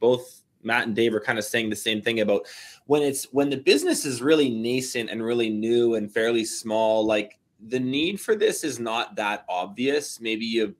both 0.00 0.42
Matt 0.62 0.86
and 0.86 0.96
Dave 0.96 1.14
are 1.14 1.20
kind 1.20 1.38
of 1.38 1.44
saying 1.44 1.70
the 1.70 1.76
same 1.76 2.02
thing 2.02 2.20
about 2.20 2.46
when 2.86 3.02
it's 3.02 3.24
when 3.32 3.50
the 3.50 3.56
business 3.56 4.04
is 4.04 4.20
really 4.20 4.50
nascent 4.50 5.10
and 5.10 5.22
really 5.22 5.50
new 5.50 5.94
and 5.94 6.12
fairly 6.12 6.44
small. 6.44 7.06
Like 7.06 7.38
the 7.68 7.80
need 7.80 8.20
for 8.20 8.34
this 8.34 8.64
is 8.64 8.80
not 8.80 9.16
that 9.16 9.44
obvious. 9.48 10.20
Maybe 10.20 10.46
you 10.46 10.74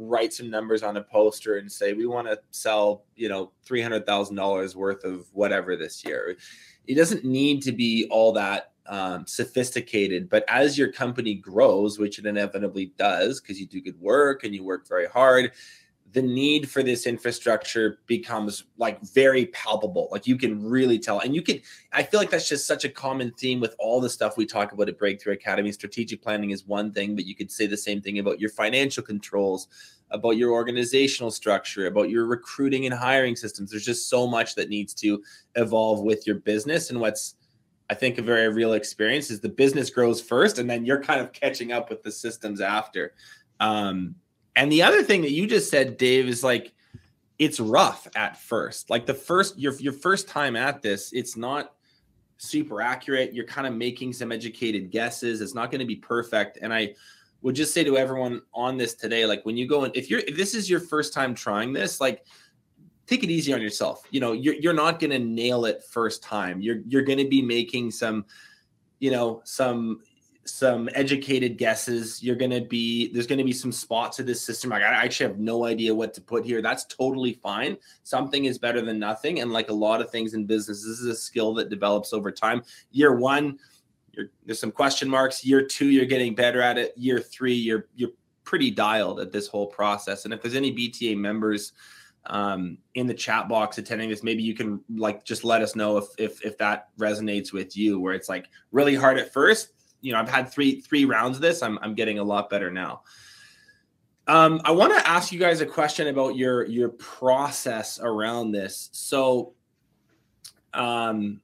write 0.00 0.32
some 0.32 0.48
numbers 0.48 0.82
on 0.82 0.96
a 0.96 1.02
poster 1.02 1.58
and 1.58 1.70
say 1.70 1.92
we 1.92 2.06
want 2.06 2.26
to 2.26 2.38
sell 2.50 3.04
you 3.16 3.28
know 3.28 3.52
$300000 3.68 4.74
worth 4.74 5.04
of 5.04 5.26
whatever 5.32 5.76
this 5.76 6.04
year. 6.04 6.36
It 6.86 6.94
doesn't 6.94 7.24
need 7.24 7.62
to 7.62 7.72
be 7.72 8.06
all 8.10 8.32
that 8.32 8.72
um, 8.86 9.24
sophisticated 9.26 10.28
but 10.28 10.42
as 10.48 10.76
your 10.76 10.90
company 10.90 11.34
grows 11.34 11.98
which 11.98 12.18
it 12.18 12.26
inevitably 12.26 12.92
does 12.98 13.40
because 13.40 13.60
you 13.60 13.66
do 13.66 13.80
good 13.80 14.00
work 14.00 14.42
and 14.42 14.52
you 14.52 14.64
work 14.64 14.88
very 14.88 15.06
hard 15.06 15.52
the 16.12 16.22
need 16.22 16.68
for 16.68 16.82
this 16.82 17.06
infrastructure 17.06 18.00
becomes 18.06 18.64
like 18.78 19.00
very 19.02 19.46
palpable. 19.46 20.08
Like 20.10 20.26
you 20.26 20.36
can 20.36 20.62
really 20.62 20.98
tell. 20.98 21.20
And 21.20 21.34
you 21.34 21.42
can, 21.42 21.60
I 21.92 22.02
feel 22.02 22.18
like 22.18 22.30
that's 22.30 22.48
just 22.48 22.66
such 22.66 22.84
a 22.84 22.88
common 22.88 23.32
theme 23.32 23.60
with 23.60 23.76
all 23.78 24.00
the 24.00 24.10
stuff 24.10 24.36
we 24.36 24.46
talk 24.46 24.72
about 24.72 24.88
at 24.88 24.98
Breakthrough 24.98 25.34
Academy. 25.34 25.70
Strategic 25.70 26.20
planning 26.20 26.50
is 26.50 26.66
one 26.66 26.92
thing, 26.92 27.14
but 27.14 27.26
you 27.26 27.36
could 27.36 27.50
say 27.50 27.66
the 27.66 27.76
same 27.76 28.00
thing 28.00 28.18
about 28.18 28.40
your 28.40 28.50
financial 28.50 29.02
controls, 29.02 29.68
about 30.10 30.36
your 30.36 30.50
organizational 30.50 31.30
structure, 31.30 31.86
about 31.86 32.10
your 32.10 32.26
recruiting 32.26 32.86
and 32.86 32.94
hiring 32.94 33.36
systems. 33.36 33.70
There's 33.70 33.84
just 33.84 34.08
so 34.08 34.26
much 34.26 34.56
that 34.56 34.68
needs 34.68 34.94
to 34.94 35.22
evolve 35.54 36.00
with 36.00 36.26
your 36.26 36.36
business. 36.36 36.90
And 36.90 37.00
what's, 37.00 37.36
I 37.88 37.94
think, 37.94 38.18
a 38.18 38.22
very 38.22 38.48
real 38.48 38.72
experience 38.72 39.30
is 39.30 39.38
the 39.38 39.48
business 39.48 39.90
grows 39.90 40.20
first, 40.20 40.58
and 40.58 40.68
then 40.68 40.84
you're 40.84 41.02
kind 41.02 41.20
of 41.20 41.32
catching 41.32 41.70
up 41.70 41.88
with 41.88 42.02
the 42.02 42.10
systems 42.10 42.60
after. 42.60 43.12
Um, 43.60 44.16
and 44.56 44.70
the 44.70 44.82
other 44.82 45.02
thing 45.02 45.22
that 45.22 45.30
you 45.30 45.46
just 45.46 45.70
said, 45.70 45.96
Dave, 45.96 46.28
is 46.28 46.42
like 46.44 46.72
it's 47.38 47.58
rough 47.58 48.06
at 48.16 48.36
first. 48.36 48.90
Like 48.90 49.06
the 49.06 49.14
first 49.14 49.58
your 49.58 49.74
your 49.74 49.92
first 49.92 50.28
time 50.28 50.56
at 50.56 50.82
this, 50.82 51.12
it's 51.12 51.36
not 51.36 51.72
super 52.38 52.80
accurate. 52.80 53.34
You're 53.34 53.46
kind 53.46 53.66
of 53.66 53.74
making 53.74 54.12
some 54.12 54.32
educated 54.32 54.90
guesses. 54.90 55.40
It's 55.40 55.54
not 55.54 55.70
going 55.70 55.80
to 55.80 55.86
be 55.86 55.96
perfect. 55.96 56.58
And 56.60 56.72
I 56.72 56.94
would 57.42 57.54
just 57.54 57.72
say 57.72 57.84
to 57.84 57.96
everyone 57.96 58.42
on 58.52 58.76
this 58.76 58.94
today, 58.94 59.26
like 59.26 59.44
when 59.46 59.56
you 59.56 59.66
go 59.66 59.84
in, 59.84 59.92
if 59.94 60.10
you're 60.10 60.20
if 60.20 60.36
this 60.36 60.54
is 60.54 60.68
your 60.68 60.80
first 60.80 61.12
time 61.14 61.34
trying 61.34 61.72
this, 61.72 62.00
like 62.00 62.24
take 63.06 63.22
it 63.22 63.30
easy 63.30 63.52
on 63.52 63.60
yourself. 63.60 64.02
You 64.10 64.20
know, 64.20 64.32
you're 64.32 64.54
you're 64.54 64.72
not 64.72 65.00
going 65.00 65.10
to 65.10 65.18
nail 65.18 65.64
it 65.64 65.82
first 65.82 66.22
time. 66.22 66.60
You're 66.60 66.80
you're 66.86 67.02
going 67.02 67.18
to 67.18 67.28
be 67.28 67.42
making 67.42 67.90
some, 67.90 68.24
you 68.98 69.10
know, 69.10 69.42
some 69.44 70.00
some 70.44 70.88
educated 70.94 71.58
guesses. 71.58 72.22
You're 72.22 72.36
going 72.36 72.50
to 72.50 72.60
be, 72.60 73.12
there's 73.12 73.26
going 73.26 73.38
to 73.38 73.44
be 73.44 73.52
some 73.52 73.72
spots 73.72 74.18
of 74.18 74.26
this 74.26 74.40
system. 74.40 74.70
Like, 74.70 74.82
I 74.82 75.04
actually 75.04 75.30
have 75.30 75.38
no 75.38 75.64
idea 75.64 75.94
what 75.94 76.14
to 76.14 76.20
put 76.20 76.44
here. 76.44 76.62
That's 76.62 76.84
totally 76.86 77.34
fine. 77.34 77.76
Something 78.02 78.46
is 78.46 78.58
better 78.58 78.80
than 78.80 78.98
nothing. 78.98 79.40
And 79.40 79.52
like 79.52 79.70
a 79.70 79.74
lot 79.74 80.00
of 80.00 80.10
things 80.10 80.34
in 80.34 80.46
business, 80.46 80.82
this 80.82 80.98
is 80.98 81.06
a 81.06 81.14
skill 81.14 81.54
that 81.54 81.68
develops 81.68 82.12
over 82.12 82.30
time. 82.30 82.62
Year 82.90 83.14
one, 83.14 83.58
there's 84.44 84.60
some 84.60 84.72
question 84.72 85.08
marks. 85.08 85.44
Year 85.44 85.64
two, 85.64 85.86
you're 85.86 86.06
getting 86.06 86.34
better 86.34 86.60
at 86.60 86.78
it. 86.78 86.92
Year 86.96 87.20
three, 87.20 87.54
you're, 87.54 87.88
you're 87.94 88.10
pretty 88.44 88.70
dialed 88.70 89.20
at 89.20 89.32
this 89.32 89.46
whole 89.46 89.66
process. 89.66 90.24
And 90.24 90.34
if 90.34 90.42
there's 90.42 90.56
any 90.56 90.74
BTA 90.74 91.16
members 91.16 91.72
um, 92.26 92.78
in 92.94 93.06
the 93.06 93.14
chat 93.14 93.48
box 93.48 93.78
attending 93.78 94.10
this, 94.10 94.22
maybe 94.22 94.42
you 94.42 94.54
can 94.54 94.80
like 94.96 95.24
just 95.24 95.44
let 95.44 95.62
us 95.62 95.76
know 95.76 95.96
if 95.96 96.06
if 96.18 96.44
if 96.44 96.58
that 96.58 96.88
resonates 96.98 97.52
with 97.52 97.76
you, 97.76 98.00
where 98.00 98.14
it's 98.14 98.28
like 98.28 98.46
really 98.72 98.94
hard 98.94 99.18
at 99.18 99.32
first. 99.32 99.72
You 100.00 100.12
know, 100.12 100.18
I've 100.18 100.28
had 100.28 100.50
three 100.50 100.80
three 100.80 101.04
rounds 101.04 101.36
of 101.36 101.42
this. 101.42 101.62
I'm 101.62 101.78
I'm 101.82 101.94
getting 101.94 102.18
a 102.18 102.24
lot 102.24 102.50
better 102.50 102.70
now. 102.70 103.02
Um, 104.26 104.60
I 104.64 104.70
want 104.70 104.96
to 104.96 105.08
ask 105.08 105.32
you 105.32 105.40
guys 105.40 105.60
a 105.60 105.66
question 105.66 106.06
about 106.06 106.36
your 106.36 106.64
your 106.66 106.90
process 106.90 107.98
around 108.00 108.52
this. 108.52 108.88
So, 108.92 109.54
um, 110.72 111.40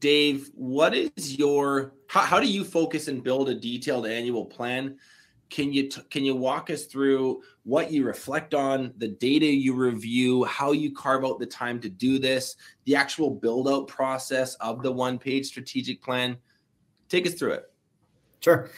Dave, 0.00 0.50
what 0.54 0.94
is 0.94 1.36
your 1.36 1.94
how, 2.08 2.22
how 2.22 2.40
do 2.40 2.50
you 2.50 2.64
focus 2.64 3.06
and 3.06 3.22
build 3.22 3.48
a 3.48 3.54
detailed 3.54 4.06
annual 4.06 4.44
plan? 4.44 4.98
Can 5.50 5.72
you 5.72 5.88
t- 5.88 6.02
can 6.10 6.24
you 6.24 6.34
walk 6.34 6.70
us 6.70 6.86
through 6.86 7.42
what 7.62 7.92
you 7.92 8.04
reflect 8.04 8.54
on, 8.54 8.92
the 8.96 9.08
data 9.08 9.46
you 9.46 9.74
review, 9.74 10.44
how 10.44 10.72
you 10.72 10.92
carve 10.92 11.24
out 11.24 11.38
the 11.38 11.46
time 11.46 11.80
to 11.80 11.88
do 11.88 12.18
this, 12.18 12.56
the 12.86 12.96
actual 12.96 13.30
build 13.30 13.68
out 13.68 13.86
process 13.86 14.54
of 14.56 14.82
the 14.82 14.90
one 14.90 15.16
page 15.16 15.46
strategic 15.46 16.02
plan? 16.02 16.36
Take 17.08 17.26
us 17.26 17.34
through 17.34 17.52
it. 17.52 17.69
Sure. 18.40 18.70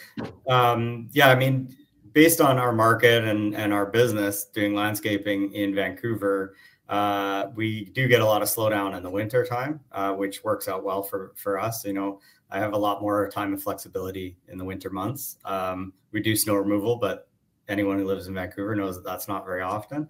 Um, 0.48 1.09
yeah, 1.12 1.29
I 1.29 1.35
mean, 1.35 1.75
based 2.12 2.40
on 2.40 2.59
our 2.59 2.72
market 2.72 3.25
and, 3.25 3.55
and 3.55 3.72
our 3.72 3.87
business 3.87 4.44
doing 4.44 4.75
landscaping 4.75 5.53
in 5.55 5.75
Vancouver, 5.75 6.57
uh, 6.88 7.46
we 7.55 7.87
do 7.87 8.09
get 8.09 8.20
a 8.20 8.25
lot 8.25 8.42
of 8.42 8.48
slowdown 8.48 8.96
in 8.96 9.03
the 9.03 9.11
winter 9.11 9.46
time, 9.46 9.81
uh, 9.92 10.12
which 10.12 10.44
works 10.44 10.68
out 10.68 10.85
well 10.85 11.03
for, 11.03 11.33
for 11.37 11.59
us. 11.59 11.85
You 11.85 11.94
know, 11.94 12.20
I 12.51 12.59
have 12.59 12.75
a 12.75 12.79
lot 12.79 13.01
more 13.01 13.31
time 13.31 13.53
and 13.53 13.62
flexibility 13.62 14.37
in 14.48 14.59
the 14.59 14.64
winter 14.64 14.90
months. 14.90 15.38
Um, 15.44 15.94
we 16.11 16.20
do 16.20 16.37
snow 16.37 16.55
removal, 16.55 16.96
but 16.96 17.29
anyone 17.68 17.98
who 17.98 18.05
lives 18.05 18.27
in 18.27 18.35
Vancouver 18.35 18.75
knows 18.75 18.96
that 18.96 19.05
that's 19.05 19.29
not 19.29 19.46
very 19.46 19.62
often. 19.62 20.09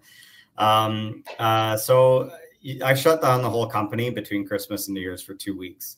Um, 0.57 1.23
uh, 1.39 1.77
so 1.77 2.31
I 2.83 2.93
shut 2.95 3.21
down 3.21 3.41
the 3.41 3.49
whole 3.49 3.67
company 3.67 4.09
between 4.09 4.45
Christmas 4.45 4.87
and 4.87 4.95
New 4.95 5.01
Year's 5.01 5.21
for 5.21 5.35
two 5.35 5.57
weeks. 5.57 5.97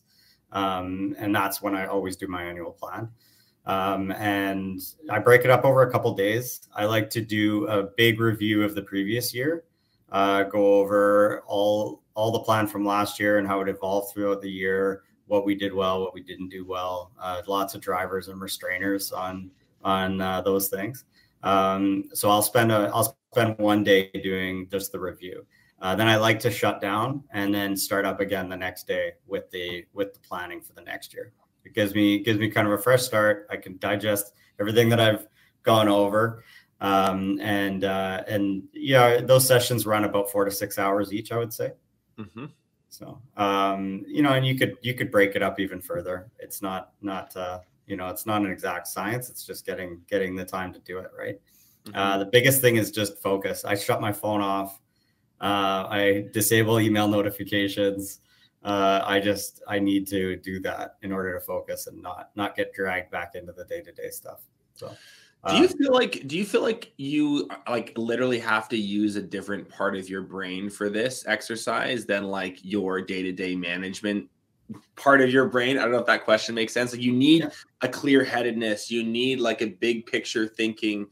Um, 0.51 1.15
and 1.17 1.33
that's 1.35 1.61
when 1.61 1.75
I 1.75 1.87
always 1.87 2.15
do 2.15 2.27
my 2.27 2.43
annual 2.43 2.71
plan. 2.71 3.09
Um, 3.65 4.11
and 4.11 4.79
I 5.09 5.19
break 5.19 5.43
it 5.43 5.49
up 5.49 5.65
over 5.65 5.81
a 5.81 5.91
couple 5.91 6.13
days. 6.13 6.67
I 6.75 6.85
like 6.85 7.09
to 7.11 7.21
do 7.21 7.67
a 7.67 7.83
big 7.83 8.19
review 8.19 8.63
of 8.63 8.75
the 8.75 8.83
previous 8.83 9.33
year, 9.33 9.63
uh, 10.11 10.43
go 10.43 10.75
over 10.75 11.43
all 11.47 12.03
all 12.13 12.31
the 12.31 12.39
plan 12.39 12.65
from 12.65 12.85
last 12.85 13.19
year 13.19 13.39
and 13.39 13.47
how 13.47 13.59
it 13.59 13.67
evolved 13.67 14.13
throughout 14.13 14.41
the 14.41 14.49
year, 14.49 15.03
what 15.27 15.45
we 15.45 15.53
did 15.53 15.73
well, 15.73 15.99
what 15.99 16.13
we 16.13 16.21
didn't 16.21 16.49
do 16.49 16.65
well. 16.65 17.11
Uh, 17.19 17.41
lots 17.47 17.75
of 17.75 17.81
drivers 17.81 18.27
and 18.27 18.39
restrainers 18.39 19.15
on 19.15 19.49
on 19.83 20.21
uh, 20.21 20.41
those 20.41 20.69
things. 20.69 21.05
Um, 21.43 22.05
so 22.13 22.29
I'll 22.29 22.41
spend 22.41 22.71
a 22.71 22.91
I'll 22.93 23.17
spend 23.33 23.57
one 23.57 23.83
day 23.83 24.11
doing 24.23 24.67
just 24.69 24.91
the 24.91 24.99
review. 24.99 25.45
Uh, 25.81 25.93
then 25.95 26.07
I 26.07 26.15
like 26.15 26.39
to 26.39 26.51
shut 26.51 26.81
down 26.81 27.23
and 27.31 27.53
then 27.53 27.75
start 27.75 28.05
up 28.05 28.19
again 28.19 28.47
the 28.47 28.55
next 28.55 28.87
day 28.87 29.13
with 29.27 29.49
the 29.51 29.85
with 29.93 30.13
the 30.13 30.19
planning 30.19 30.61
for 30.61 30.73
the 30.73 30.81
next 30.81 31.13
year. 31.13 31.33
It 31.65 31.73
gives 31.73 31.93
me 31.93 32.19
gives 32.19 32.39
me 32.39 32.49
kind 32.49 32.67
of 32.67 32.73
a 32.73 32.77
fresh 32.77 33.03
start. 33.03 33.47
I 33.49 33.57
can 33.57 33.77
digest 33.77 34.33
everything 34.59 34.89
that 34.89 34.99
I've 34.99 35.27
gone 35.63 35.87
over, 35.87 36.43
um, 36.81 37.39
and 37.41 37.83
uh, 37.83 38.23
and 38.27 38.63
yeah, 38.73 39.21
those 39.21 39.47
sessions 39.47 39.85
run 39.85 40.05
about 40.05 40.31
four 40.31 40.45
to 40.45 40.51
six 40.51 40.77
hours 40.77 41.11
each. 41.11 41.31
I 41.31 41.37
would 41.37 41.53
say. 41.53 41.71
Mm-hmm. 42.17 42.45
So 42.89 43.19
um, 43.35 44.03
you 44.07 44.21
know, 44.21 44.33
and 44.33 44.45
you 44.45 44.55
could 44.55 44.75
you 44.81 44.93
could 44.93 45.11
break 45.11 45.35
it 45.35 45.41
up 45.41 45.59
even 45.59 45.81
further. 45.81 46.29
It's 46.39 46.61
not 46.61 46.91
not 47.01 47.35
uh, 47.35 47.59
you 47.87 47.97
know 47.97 48.07
it's 48.07 48.25
not 48.25 48.41
an 48.41 48.51
exact 48.51 48.87
science. 48.87 49.29
It's 49.29 49.45
just 49.45 49.65
getting 49.65 50.01
getting 50.07 50.35
the 50.35 50.45
time 50.45 50.71
to 50.73 50.79
do 50.79 50.99
it 50.99 51.11
right. 51.17 51.39
Mm-hmm. 51.85 51.97
Uh, 51.97 52.17
the 52.19 52.25
biggest 52.25 52.61
thing 52.61 52.77
is 52.77 52.91
just 52.91 53.21
focus. 53.21 53.65
I 53.65 53.75
shut 53.75 54.01
my 54.01 54.11
phone 54.11 54.41
off. 54.41 54.79
Uh, 55.41 55.85
I 55.89 56.25
disable 56.31 56.79
email 56.79 57.07
notifications 57.07 58.21
uh, 58.65 59.03
I 59.05 59.19
just 59.19 59.61
I 59.67 59.77
need 59.77 60.07
to 60.07 60.35
do 60.37 60.59
that 60.61 60.95
in 61.03 61.11
order 61.11 61.37
to 61.37 61.39
focus 61.39 61.85
and 61.85 62.01
not 62.01 62.31
not 62.35 62.55
get 62.55 62.73
dragged 62.73 63.11
back 63.11 63.35
into 63.35 63.53
the 63.53 63.63
day 63.65 63.81
to 63.81 63.91
day 63.91 64.09
stuff. 64.09 64.41
So. 64.73 64.93
do 65.47 65.57
you 65.57 65.65
uh, 65.65 65.67
feel 65.67 65.93
like 65.93 66.27
do 66.27 66.35
you 66.35 66.43
feel 66.43 66.63
like 66.63 66.91
you 66.97 67.47
like 67.69 67.93
literally 67.95 68.39
have 68.39 68.67
to 68.69 68.77
use 68.77 69.17
a 69.17 69.21
different 69.21 69.69
part 69.69 69.95
of 69.95 70.09
your 70.09 70.23
brain 70.23 70.67
for 70.71 70.89
this 70.89 71.23
exercise 71.27 72.07
than 72.07 72.23
like 72.23 72.57
your 72.63 73.01
day-to-day 73.01 73.55
management 73.55 74.27
part 74.95 75.21
of 75.21 75.29
your 75.29 75.47
brain? 75.47 75.77
I 75.77 75.83
don't 75.83 75.91
know 75.91 75.99
if 75.99 76.07
that 76.07 76.25
question 76.25 76.55
makes 76.55 76.73
sense. 76.73 76.91
Like 76.91 77.03
you 77.03 77.13
need 77.13 77.43
yeah. 77.43 77.49
a 77.83 77.87
clear-headedness, 77.87 78.89
you 78.89 79.03
need 79.03 79.39
like 79.39 79.61
a 79.61 79.67
big 79.67 80.07
picture 80.07 80.47
thinking 80.47 81.05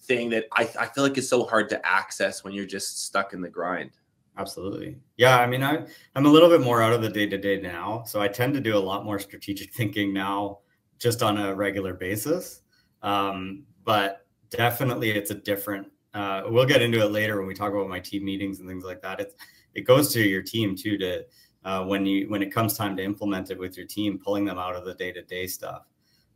thing 0.00 0.30
that 0.30 0.46
I, 0.52 0.62
I 0.78 0.86
feel 0.86 1.04
like 1.04 1.18
is 1.18 1.28
so 1.28 1.44
hard 1.44 1.68
to 1.68 1.86
access 1.86 2.42
when 2.44 2.54
you're 2.54 2.64
just 2.64 3.04
stuck 3.04 3.34
in 3.34 3.42
the 3.42 3.50
grind. 3.50 3.90
Absolutely. 4.36 4.98
Yeah. 5.16 5.38
I 5.38 5.46
mean, 5.46 5.62
I, 5.62 5.86
I'm 6.14 6.26
a 6.26 6.30
little 6.30 6.48
bit 6.48 6.60
more 6.60 6.82
out 6.82 6.92
of 6.92 7.02
the 7.02 7.08
day 7.08 7.26
to 7.26 7.38
day 7.38 7.60
now. 7.60 8.02
So 8.06 8.20
I 8.20 8.28
tend 8.28 8.54
to 8.54 8.60
do 8.60 8.76
a 8.76 8.78
lot 8.78 9.04
more 9.04 9.18
strategic 9.18 9.72
thinking 9.74 10.12
now 10.12 10.58
just 10.98 11.22
on 11.22 11.38
a 11.38 11.54
regular 11.54 11.94
basis. 11.94 12.62
Um, 13.02 13.64
but 13.84 14.26
definitely 14.50 15.10
it's 15.10 15.30
a 15.30 15.34
different, 15.34 15.88
uh, 16.14 16.42
we'll 16.46 16.66
get 16.66 16.82
into 16.82 17.00
it 17.00 17.10
later 17.10 17.38
when 17.38 17.46
we 17.46 17.54
talk 17.54 17.72
about 17.72 17.88
my 17.88 18.00
team 18.00 18.24
meetings 18.24 18.60
and 18.60 18.68
things 18.68 18.84
like 18.84 19.02
that. 19.02 19.20
It's, 19.20 19.34
it 19.74 19.82
goes 19.82 20.12
to 20.14 20.20
your 20.22 20.42
team 20.42 20.74
too, 20.76 20.96
to, 20.98 21.24
uh, 21.64 21.84
when 21.84 22.06
you, 22.06 22.28
when 22.28 22.42
it 22.42 22.52
comes 22.52 22.76
time 22.76 22.96
to 22.96 23.02
implement 23.04 23.50
it 23.50 23.58
with 23.58 23.76
your 23.76 23.86
team, 23.86 24.18
pulling 24.22 24.44
them 24.44 24.58
out 24.58 24.76
of 24.76 24.84
the 24.84 24.94
day 24.94 25.12
to 25.12 25.22
day 25.22 25.46
stuff. 25.46 25.82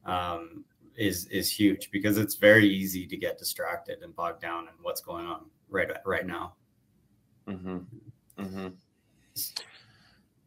Um, 0.05 0.65
is 0.99 1.27
is 1.27 1.51
huge 1.51 1.91
because 1.93 2.19
it's 2.19 2.35
very 2.35 2.67
easy 2.69 3.07
to 3.07 3.17
get 3.17 3.39
distracted 3.39 4.03
and 4.03 4.15
bogged 4.17 4.43
down 4.43 4.65
in 4.65 4.75
what's 4.83 5.01
going 5.01 5.27
on 5.27 5.47
right 5.71 5.89
right 6.05 6.27
now. 6.27 6.55
Mm-hmm. 7.49 7.79
Mm-hmm. 8.39 8.69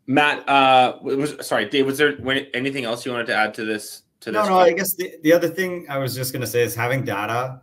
Matt, 0.07 0.47
uh, 0.47 0.97
was 1.01 1.45
sorry, 1.45 1.69
Dave. 1.69 1.85
Was 1.85 1.97
there 1.97 2.17
anything 2.53 2.85
else 2.85 3.05
you 3.05 3.11
wanted 3.11 3.27
to 3.27 3.35
add 3.35 3.53
to 3.55 3.65
this? 3.65 4.03
To 4.21 4.31
no, 4.31 4.45
no. 4.47 4.59
I 4.59 4.73
guess 4.73 4.93
the, 4.95 5.15
the 5.23 5.33
other 5.33 5.47
thing 5.47 5.85
I 5.89 5.97
was 5.97 6.13
just 6.13 6.31
going 6.31 6.41
to 6.41 6.47
say 6.47 6.61
is 6.61 6.75
having 6.75 7.03
data, 7.03 7.61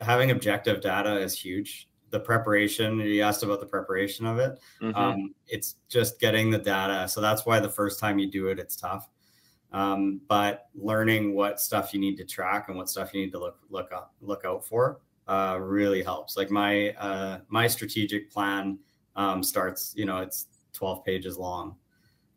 having 0.00 0.30
objective 0.30 0.80
data 0.80 1.18
is 1.18 1.38
huge. 1.38 1.88
The 2.10 2.18
preparation 2.18 2.98
you 2.98 3.22
asked 3.22 3.44
about 3.44 3.60
the 3.60 3.66
preparation 3.66 4.26
of 4.26 4.38
it. 4.38 4.58
Mm-hmm. 4.82 4.96
Um, 4.96 5.34
it's 5.46 5.76
just 5.88 6.18
getting 6.18 6.50
the 6.50 6.58
data. 6.58 7.06
So 7.06 7.20
that's 7.20 7.46
why 7.46 7.60
the 7.60 7.68
first 7.68 8.00
time 8.00 8.18
you 8.18 8.28
do 8.28 8.48
it, 8.48 8.58
it's 8.58 8.74
tough. 8.74 9.08
Um, 9.72 10.20
but 10.26 10.66
learning 10.74 11.34
what 11.34 11.60
stuff 11.60 11.94
you 11.94 12.00
need 12.00 12.16
to 12.16 12.24
track 12.24 12.68
and 12.68 12.76
what 12.76 12.88
stuff 12.88 13.14
you 13.14 13.20
need 13.20 13.30
to 13.32 13.38
look 13.38 13.58
look 13.70 13.92
up 13.92 14.14
look 14.20 14.44
out 14.44 14.64
for 14.64 14.98
uh, 15.30 15.58
really 15.60 16.02
helps. 16.02 16.36
Like 16.36 16.50
my 16.50 16.90
uh, 16.94 17.38
my 17.48 17.68
strategic 17.68 18.30
plan 18.32 18.78
um, 19.14 19.42
starts, 19.42 19.94
you 19.96 20.04
know, 20.04 20.18
it's 20.18 20.46
12 20.72 21.04
pages 21.04 21.38
long, 21.38 21.76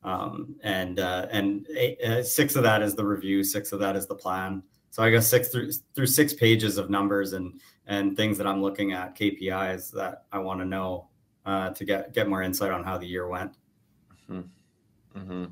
um, 0.03 0.56
and 0.63 0.99
uh, 0.99 1.25
and 1.32 1.67
eight, 1.75 1.99
uh, 2.01 2.23
six 2.23 2.56
of 2.56 2.62
that 2.63 2.84
is 2.84 2.93
the 2.93 3.06
review, 3.06 3.43
six 3.43 3.71
of 3.71 3.79
that 3.79 3.95
is 3.95 4.06
the 4.06 4.15
plan. 4.15 4.62
So 4.91 5.01
I 5.01 5.10
go 5.10 5.19
six 5.19 5.49
through 5.49 5.71
through 5.95 6.06
six 6.06 6.34
pages 6.34 6.77
of 6.77 6.91
numbers 6.91 7.34
and 7.34 7.60
and 7.88 8.15
things 8.15 8.38
that 8.38 8.45
I'm 8.45 8.62
looking 8.62 8.93
at, 8.93 9.17
KPIs 9.17 9.91
that 9.93 10.25
I 10.32 10.38
want 10.38 10.60
to 10.60 10.65
know 10.65 11.08
uh, 11.47 11.71
to 11.71 11.84
get 11.84 12.13
get 12.13 12.29
more 12.29 12.43
insight 12.43 12.69
on 12.69 12.84
how 12.84 12.99
the 12.99 13.08
year 13.08 13.27
went. 13.27 13.53
Mm-hmm. 14.29 15.19
Mm-hmm. 15.19 15.45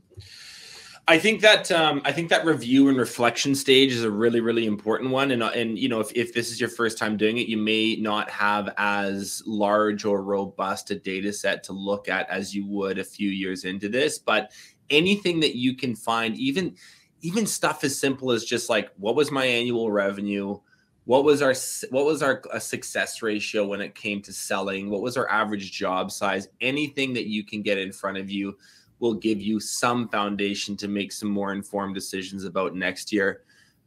I 1.08 1.18
think 1.18 1.42
that 1.42 1.72
um, 1.72 2.02
I 2.06 2.12
think 2.12 2.30
that 2.30 2.46
review 2.46 2.88
and 2.88 2.98
reflection 2.98 3.56
stage 3.56 3.92
is 3.92 4.04
a 4.04 4.12
really 4.12 4.40
really 4.40 4.66
important 4.66 5.10
one, 5.10 5.32
and 5.32 5.42
and 5.42 5.78
you 5.78 5.90
know 5.90 6.00
if 6.00 6.12
if 6.16 6.34
this 6.34 6.52
is 6.52 6.60
your 6.60 6.70
first 6.70 6.98
time 6.98 7.18
doing 7.18 7.38
it, 7.38 7.48
you 7.48 7.58
may 7.58 7.96
not 7.96 8.30
have 8.30 8.74
as 8.78 9.42
large 9.46 10.06
or 10.06 10.22
robust 10.24 10.92
a 10.92 10.96
data 10.96 11.34
set 11.34 11.64
to 11.66 11.74
look 11.74 12.08
at 12.08 12.30
as 12.30 12.54
you 12.56 12.68
would 12.68 13.00
a 13.00 13.04
few 13.04 13.30
years 13.30 13.66
into 13.66 13.90
this. 13.90 14.20
But 14.20 14.52
anything 14.90 15.40
that 15.40 15.56
you 15.56 15.76
can 15.76 15.96
find, 15.96 16.36
even 16.38 16.76
even 17.22 17.48
stuff 17.48 17.84
as 17.84 18.00
simple 18.00 18.32
as 18.32 18.46
just 18.46 18.70
like 18.70 18.92
what 18.98 19.16
was 19.16 19.32
my 19.32 19.46
annual 19.46 19.92
revenue, 19.92 20.60
what 21.06 21.24
was 21.24 21.42
our 21.42 21.56
what 21.90 22.06
was 22.06 22.22
our 22.22 22.44
success 22.60 23.24
ratio 23.24 23.66
when 23.66 23.82
it 23.82 23.96
came 23.96 24.22
to 24.22 24.34
selling, 24.34 24.90
what 24.90 25.02
was 25.02 25.18
our 25.18 25.30
average 25.30 25.72
job 25.72 26.12
size, 26.12 26.48
anything 26.62 27.14
that 27.14 27.26
you 27.26 27.44
can 27.44 27.64
get 27.64 27.80
in 27.80 27.92
front 27.92 28.18
of 28.18 28.30
you 28.30 28.56
will 29.02 29.16
give 29.16 29.42
you 29.42 29.60
some 29.60 30.08
foundation 30.08 30.78
to 30.78 30.88
make 30.88 31.12
some 31.12 31.30
more 31.30 31.52
informed 31.52 31.96
decisions 31.96 32.46
about 32.46 32.76
next 32.76 33.12
year. 33.12 33.42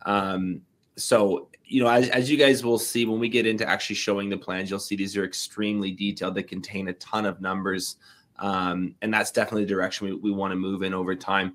Um, 0.04 0.60
so, 0.96 1.48
you 1.64 1.82
know, 1.82 1.88
as, 1.88 2.10
as 2.10 2.30
you 2.30 2.36
guys 2.36 2.64
will 2.64 2.78
see 2.78 3.06
when 3.06 3.20
we 3.20 3.28
get 3.28 3.46
into 3.46 3.66
actually 3.66 3.96
showing 3.96 4.28
the 4.28 4.36
plans, 4.36 4.68
you'll 4.68 4.80
see 4.80 4.96
these 4.96 5.16
are 5.16 5.24
extremely 5.24 5.92
detailed. 5.92 6.34
They 6.34 6.42
contain 6.42 6.88
a 6.88 6.92
ton 6.94 7.24
of 7.24 7.40
numbers. 7.40 7.96
Um, 8.40 8.96
and 9.00 9.14
that's 9.14 9.30
definitely 9.30 9.64
the 9.64 9.70
direction 9.70 10.08
we, 10.08 10.14
we 10.14 10.30
want 10.32 10.50
to 10.50 10.56
move 10.56 10.82
in 10.82 10.92
over 10.92 11.14
time. 11.14 11.54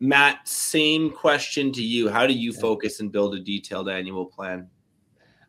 Matt, 0.00 0.48
same 0.48 1.10
question 1.10 1.72
to 1.72 1.82
you. 1.82 2.08
How 2.08 2.26
do 2.26 2.32
you 2.32 2.52
focus 2.52 3.00
and 3.00 3.12
build 3.12 3.34
a 3.34 3.40
detailed 3.40 3.88
annual 3.88 4.24
plan? 4.24 4.68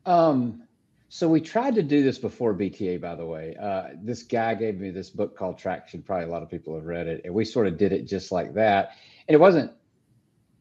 Um, 0.05 0.63
so 1.09 1.29
we 1.29 1.39
tried 1.39 1.75
to 1.75 1.83
do 1.83 2.03
this 2.03 2.17
before 2.17 2.53
BTA, 2.53 2.99
by 2.99 3.15
the 3.15 3.25
way. 3.25 3.55
Uh, 3.61 3.89
this 4.03 4.23
guy 4.23 4.53
gave 4.55 4.79
me 4.79 4.89
this 4.89 5.09
book 5.09 5.37
called 5.37 5.57
Traction. 5.57 6.01
Probably 6.01 6.25
a 6.25 6.29
lot 6.29 6.43
of 6.43 6.49
people 6.49 6.75
have 6.75 6.85
read 6.85 7.07
it, 7.07 7.21
and 7.23 7.33
we 7.33 7.45
sort 7.45 7.67
of 7.67 7.77
did 7.77 7.93
it 7.93 8.05
just 8.05 8.31
like 8.31 8.53
that. 8.55 8.91
And 9.27 9.35
it 9.35 9.39
wasn't 9.39 9.71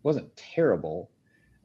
wasn't 0.05 0.35
terrible, 0.37 1.11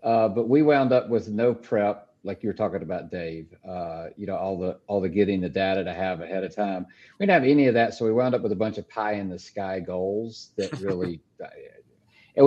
uh, 0.02 0.28
but 0.28 0.50
we 0.50 0.64
wound 0.64 0.92
up 0.92 1.10
with 1.10 1.30
no 1.30 1.54
prep, 1.54 2.08
like 2.24 2.42
you 2.42 2.50
were 2.50 2.54
talking 2.54 2.82
about, 2.82 3.12
Dave. 3.12 3.54
Uh, 3.68 4.08
you 4.18 4.26
know, 4.26 4.36
all 4.36 4.58
the 4.58 4.80
all 4.88 5.00
the 5.00 5.10
getting 5.10 5.42
the 5.42 5.50
data 5.50 5.84
to 5.84 5.94
have 5.94 6.22
ahead 6.22 6.44
of 6.44 6.56
time. 6.56 6.88
We 7.20 7.28
didn't 7.28 7.40
have 7.40 7.50
any 7.50 7.68
of 7.68 7.76
that, 7.76 7.94
so 7.94 8.06
we 8.06 8.12
wound 8.12 8.34
up 8.34 8.42
with 8.42 8.52
a 8.52 8.56
bunch 8.56 8.80
of 8.80 8.90
pie 8.90 9.14
in 9.14 9.30
the 9.30 9.40
sky 9.40 9.80
goals 9.80 10.52
that 10.58 10.72
really. 10.80 11.22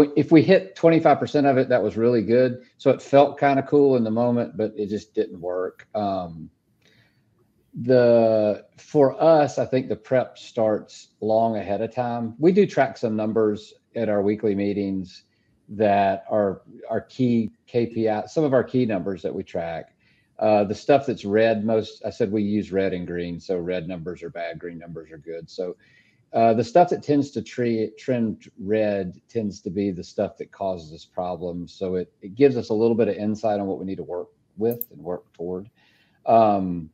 if 0.00 0.32
we 0.32 0.42
hit 0.42 0.76
25% 0.76 1.50
of 1.50 1.58
it, 1.58 1.68
that 1.68 1.82
was 1.82 1.96
really 1.96 2.22
good. 2.22 2.62
So 2.78 2.90
it 2.90 3.02
felt 3.02 3.38
kind 3.38 3.58
of 3.58 3.66
cool 3.66 3.96
in 3.96 4.04
the 4.04 4.10
moment, 4.10 4.56
but 4.56 4.72
it 4.76 4.88
just 4.88 5.14
didn't 5.14 5.40
work. 5.40 5.86
Um, 5.94 6.50
the 7.74 8.64
for 8.78 9.20
us, 9.20 9.58
I 9.58 9.66
think 9.66 9.88
the 9.88 9.96
prep 9.96 10.38
starts 10.38 11.08
long 11.20 11.56
ahead 11.56 11.80
of 11.80 11.92
time. 11.92 12.34
We 12.38 12.52
do 12.52 12.66
track 12.66 12.96
some 12.96 13.16
numbers 13.16 13.74
at 13.96 14.08
our 14.08 14.22
weekly 14.22 14.54
meetings 14.54 15.24
that 15.68 16.24
are 16.30 16.62
our 16.88 17.00
key 17.00 17.50
KPI, 17.68 18.28
some 18.28 18.44
of 18.44 18.52
our 18.52 18.64
key 18.64 18.86
numbers 18.86 19.22
that 19.22 19.34
we 19.34 19.42
track. 19.42 19.94
Uh, 20.38 20.64
the 20.64 20.74
stuff 20.74 21.06
that's 21.06 21.24
red, 21.24 21.64
most 21.64 22.02
I 22.04 22.10
said 22.10 22.30
we 22.30 22.42
use 22.42 22.72
red 22.72 22.92
and 22.92 23.06
green, 23.06 23.40
so 23.40 23.58
red 23.58 23.88
numbers 23.88 24.22
are 24.22 24.30
bad, 24.30 24.58
green 24.58 24.78
numbers 24.78 25.10
are 25.10 25.18
good. 25.18 25.50
So 25.50 25.76
uh, 26.34 26.52
the 26.52 26.64
stuff 26.64 26.88
that 26.88 27.02
tends 27.02 27.30
to 27.30 27.40
tre- 27.40 27.92
trend 27.96 28.50
red 28.58 29.20
tends 29.28 29.60
to 29.60 29.70
be 29.70 29.92
the 29.92 30.02
stuff 30.02 30.36
that 30.36 30.50
causes 30.50 30.92
us 30.92 31.04
problems. 31.04 31.72
So 31.72 31.94
it, 31.94 32.12
it 32.22 32.34
gives 32.34 32.56
us 32.56 32.70
a 32.70 32.74
little 32.74 32.96
bit 32.96 33.06
of 33.06 33.14
insight 33.14 33.60
on 33.60 33.66
what 33.66 33.78
we 33.78 33.84
need 33.84 33.98
to 33.98 34.02
work 34.02 34.28
with 34.56 34.84
and 34.90 35.00
work 35.00 35.32
toward. 35.32 35.70
Um, 36.26 36.90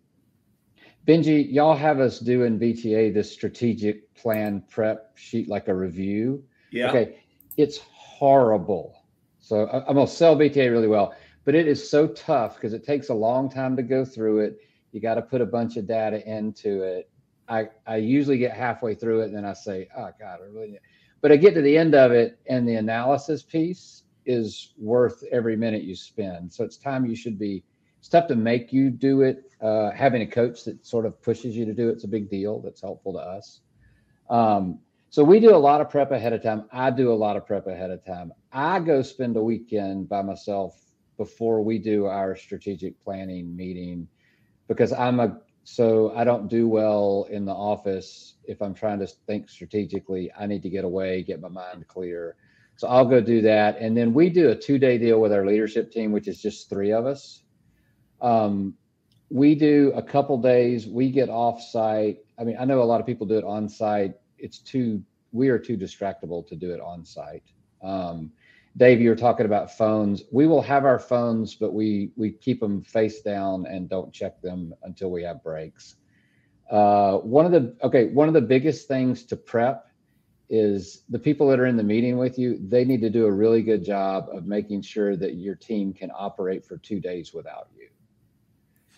Benji, 1.07 1.51
y'all 1.51 1.75
have 1.75 2.01
us 2.01 2.21
doing 2.21 2.59
BTA 2.59 3.15
this 3.15 3.33
strategic 3.33 4.13
plan 4.15 4.63
prep 4.69 5.17
sheet 5.17 5.49
like 5.49 5.69
a 5.69 5.75
review. 5.75 6.45
Yeah. 6.71 6.91
Okay. 6.91 7.21
It's 7.57 7.79
horrible. 7.79 8.95
So 9.39 9.67
I'm 9.69 9.95
gonna 9.95 10.07
sell 10.07 10.37
BTA 10.37 10.71
really 10.71 10.87
well, 10.87 11.15
but 11.47 11.55
it 11.55 11.67
is 11.67 11.89
so 11.89 12.07
tough 12.09 12.57
because 12.57 12.75
it 12.75 12.85
takes 12.85 13.09
a 13.09 13.15
long 13.15 13.51
time 13.51 13.75
to 13.77 13.83
go 13.83 14.05
through 14.05 14.41
it. 14.41 14.59
You 14.93 15.01
got 15.01 15.15
to 15.15 15.23
put 15.23 15.41
a 15.41 15.47
bunch 15.47 15.79
of 15.79 15.87
data 15.87 16.23
into 16.29 16.83
it. 16.83 17.09
I 17.51 17.69
I 17.87 17.97
usually 17.97 18.39
get 18.39 18.57
halfway 18.57 18.95
through 18.95 19.23
it 19.23 19.27
and 19.27 19.37
then 19.37 19.45
I 19.45 19.53
say, 19.53 19.89
oh 19.97 20.11
God, 20.19 20.41
I 20.41 20.47
really. 20.51 20.71
Need. 20.73 20.81
But 21.21 21.33
I 21.33 21.37
get 21.37 21.55
to 21.55 21.61
the 21.61 21.77
end 21.77 21.95
of 21.95 22.13
it 22.13 22.39
and 22.47 22.67
the 22.67 22.77
analysis 22.77 23.43
piece 23.43 24.05
is 24.25 24.73
worth 24.79 25.23
every 25.33 25.57
minute 25.57 25.83
you 25.83 25.97
spend. 25.97 26.53
So 26.53 26.65
it's 26.65 26.77
time 26.77 27.05
you 27.05 27.17
should 27.17 27.39
be. 27.39 27.65
It's 27.99 28.09
tough 28.09 28.29
to 28.29 28.37
make 28.37 28.73
you 28.73 28.89
do 28.91 29.23
it. 29.23 29.51
Uh, 29.61 29.91
having 29.91 30.23
a 30.23 30.27
coach 30.27 30.65
that 30.65 30.87
sort 30.87 31.05
of 31.05 31.21
pushes 31.21 31.55
you 31.55 31.67
to 31.67 31.75
do 31.75 31.91
it's 31.91 32.05
a 32.05 32.09
big 32.09 32.31
deal. 32.31 32.61
That's 32.61 32.81
helpful 32.81 33.13
to 33.15 33.19
us. 33.19 33.61
Um, 34.31 34.79
so 35.11 35.25
we 35.25 35.41
do 35.41 35.55
a 35.55 35.59
lot 35.59 35.81
of 35.81 35.91
prep 35.91 36.13
ahead 36.13 36.33
of 36.33 36.43
time. 36.43 36.67
I 36.73 36.91
do 36.91 37.13
a 37.13 37.15
lot 37.15 37.37
of 37.37 37.45
prep 37.45 37.67
ahead 37.67 37.91
of 37.91 38.05
time. 38.05 38.33
I 38.53 38.79
go 38.79 39.03
spend 39.03 39.37
a 39.37 39.43
weekend 39.43 40.09
by 40.09 40.23
myself 40.23 40.81
before 41.19 41.63
we 41.63 41.79
do 41.79 42.07
our 42.07 42.37
strategic 42.37 42.99
planning 43.03 43.55
meeting 43.55 44.07
because 44.69 44.93
I'm 44.93 45.19
a 45.19 45.41
so 45.65 46.13
I 46.17 46.25
don't 46.25 46.49
do 46.49 46.69
well 46.69 47.27
in 47.31 47.45
the 47.45 47.53
office 47.53 48.35
if 48.45 48.61
I'm 48.63 48.75
trying 48.75 48.99
to 49.01 49.07
think 49.07 49.49
strategically. 49.49 50.31
I 50.39 50.47
need 50.47 50.63
to 50.63 50.71
get 50.71 50.85
away, 50.85 51.23
get 51.23 51.41
my 51.41 51.49
mind 51.49 51.87
clear. 51.87 52.37
So 52.77 52.89
I'll 52.89 53.05
go 53.05 53.21
do 53.21 53.43
that. 53.43 53.79
And 53.79 53.97
then 53.97 54.15
we 54.15 54.31
do 54.31 54.51
a 54.51 54.57
two 54.57 54.79
day 54.79 54.99
deal 54.99 55.21
with 55.21 55.33
our 55.33 55.47
leadership 55.47 55.93
team, 55.93 56.13
which 56.13 56.29
is 56.29 56.41
just 56.41 56.71
three 56.71 56.93
of 56.93 57.07
us. 57.07 57.43
Um, 58.21 58.75
we 59.29 59.55
do 59.55 59.93
a 59.95 60.03
couple 60.03 60.39
days, 60.39 60.87
we 60.87 61.11
get 61.11 61.29
off 61.29 61.63
site. 61.63 62.19
I 62.39 62.45
mean, 62.45 62.57
I 62.59 62.65
know 62.65 62.83
a 62.83 62.85
lot 62.85 63.01
of 63.01 63.07
people 63.07 63.27
do 63.27 63.39
it 63.39 63.45
on 63.45 63.69
site 63.69 64.15
it's 64.41 64.59
too 64.59 65.03
we 65.33 65.49
are 65.49 65.59
too 65.59 65.77
distractible 65.77 66.47
to 66.49 66.57
do 66.57 66.73
it 66.73 66.81
on 66.81 67.05
site. 67.05 67.45
Um, 67.83 68.33
Dave, 68.77 69.01
you 69.01 69.11
were 69.11 69.17
talking 69.17 69.47
about 69.47 69.77
phones. 69.77 70.23
We 70.31 70.47
will 70.47 70.63
have 70.63 70.85
our 70.85 70.99
phones, 70.99 71.55
but 71.55 71.73
we 71.73 72.13
we 72.17 72.31
keep 72.31 72.61
them 72.61 72.83
face 72.83 73.21
down 73.21 73.67
and 73.67 73.89
don't 73.89 74.13
check 74.13 74.41
them 74.41 74.75
until 74.85 75.11
we 75.11 75.23
have 75.25 75.43
breaks. 75.43 75.97
Uh, 76.71 77.19
one 77.19 77.45
of 77.45 77.53
the 77.53 77.77
okay, 77.83 78.07
one 78.07 78.29
of 78.29 78.35
the 78.35 78.41
biggest 78.41 78.87
things 78.87 79.25
to 79.25 79.37
prep 79.37 79.87
is 80.49 81.03
the 81.09 81.19
people 81.19 81.49
that 81.49 81.61
are 81.61 81.67
in 81.67 81.77
the 81.77 81.83
meeting 81.83 82.17
with 82.17 82.39
you. 82.39 82.59
They 82.61 82.85
need 82.85 83.01
to 83.03 83.11
do 83.11 83.27
a 83.27 83.33
really 83.33 83.63
good 83.63 83.85
job 83.85 84.29
of 84.33 84.47
making 84.47 84.83
sure 84.83 85.17
that 85.17 85.35
your 85.35 85.55
team 85.55 85.93
can 85.93 86.11
operate 86.15 86.65
for 86.65 86.77
two 86.77 87.01
days 87.01 87.33
without 87.33 87.69
you. 87.77 87.89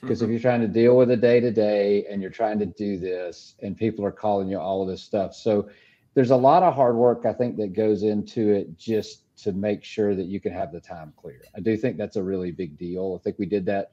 Because 0.01 0.19
mm-hmm. 0.19 0.25
if 0.25 0.31
you're 0.31 0.41
trying 0.41 0.63
to 0.63 0.69
deal 0.69 0.97
with 0.97 1.11
a 1.11 1.17
day 1.17 1.41
to 1.41 1.51
day 1.51 2.07
and 2.11 2.23
you're 2.23 2.31
trying 2.31 2.59
to 2.59 2.67
do 2.67 2.99
this 2.99 3.55
and 3.63 3.77
people 3.77 4.05
are 4.05 4.13
calling 4.13 4.49
you 4.49 4.59
all 4.59 4.83
of 4.83 4.89
this 4.89 5.03
stuff. 5.03 5.35
So 5.35 5.69
there's 6.15 6.31
a 6.31 6.37
lot 6.37 6.63
of 6.63 6.75
hard 6.75 6.97
work, 6.97 7.27
I 7.27 7.35
think, 7.35 7.57
that 7.59 7.75
goes 7.75 8.03
into 8.03 8.51
it 8.51 8.77
just 8.79 9.22
to 9.38 9.53
make 9.53 9.85
sure 9.85 10.14
that 10.14 10.27
you 10.27 10.40
can 10.40 10.53
have 10.53 10.73
the 10.73 10.81
time 10.81 11.12
clear. 11.16 11.42
I 11.57 11.61
do 11.61 11.77
think 11.77 11.97
that's 11.97 12.16
a 12.16 12.23
really 12.23 12.53
big 12.53 12.77
deal. 12.77 13.18
I 13.18 13.23
think 13.23 13.38
we 13.38 13.47
did 13.47 13.66
that 13.66 13.92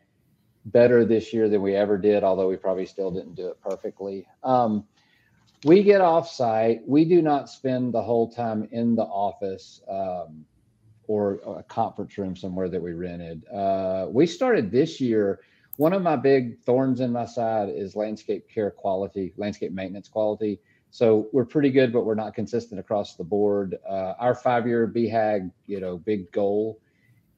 better 0.65 1.05
this 1.05 1.33
year 1.33 1.49
than 1.49 1.61
we 1.61 1.75
ever 1.75 1.97
did, 1.97 2.23
although 2.23 2.49
we 2.49 2.57
probably 2.57 2.85
still 2.85 3.11
didn't 3.11 3.35
do 3.35 3.47
it 3.47 3.61
perfectly. 3.61 4.27
Um, 4.43 4.85
we 5.65 5.83
get 5.83 6.01
off 6.01 6.29
site. 6.29 6.81
We 6.87 7.05
do 7.05 7.21
not 7.21 7.49
spend 7.49 7.93
the 7.93 8.01
whole 8.01 8.29
time 8.29 8.67
in 8.71 8.95
the 8.95 9.03
office 9.03 9.81
um, 9.89 10.45
or 11.07 11.39
a 11.57 11.63
conference 11.63 12.17
room 12.17 12.35
somewhere 12.35 12.69
that 12.69 12.81
we 12.81 12.93
rented. 12.93 13.45
Uh, 13.47 14.07
we 14.09 14.25
started 14.25 14.71
this 14.71 15.01
year 15.01 15.39
one 15.79 15.93
of 15.93 16.01
my 16.01 16.17
big 16.17 16.59
thorns 16.59 16.99
in 16.99 17.13
my 17.13 17.23
side 17.23 17.69
is 17.69 17.95
landscape 17.95 18.49
care 18.49 18.69
quality, 18.69 19.31
landscape 19.37 19.71
maintenance 19.71 20.09
quality. 20.09 20.59
So 20.91 21.27
we're 21.31 21.45
pretty 21.45 21.69
good, 21.69 21.93
but 21.93 22.05
we're 22.05 22.15
not 22.15 22.33
consistent 22.33 22.79
across 22.79 23.15
the 23.15 23.23
board. 23.23 23.75
Uh, 23.87 24.13
our 24.19 24.33
five-year 24.35 24.87
BHAG, 24.87 25.51
you 25.67 25.79
know, 25.79 25.97
big 25.97 26.31
goal 26.31 26.79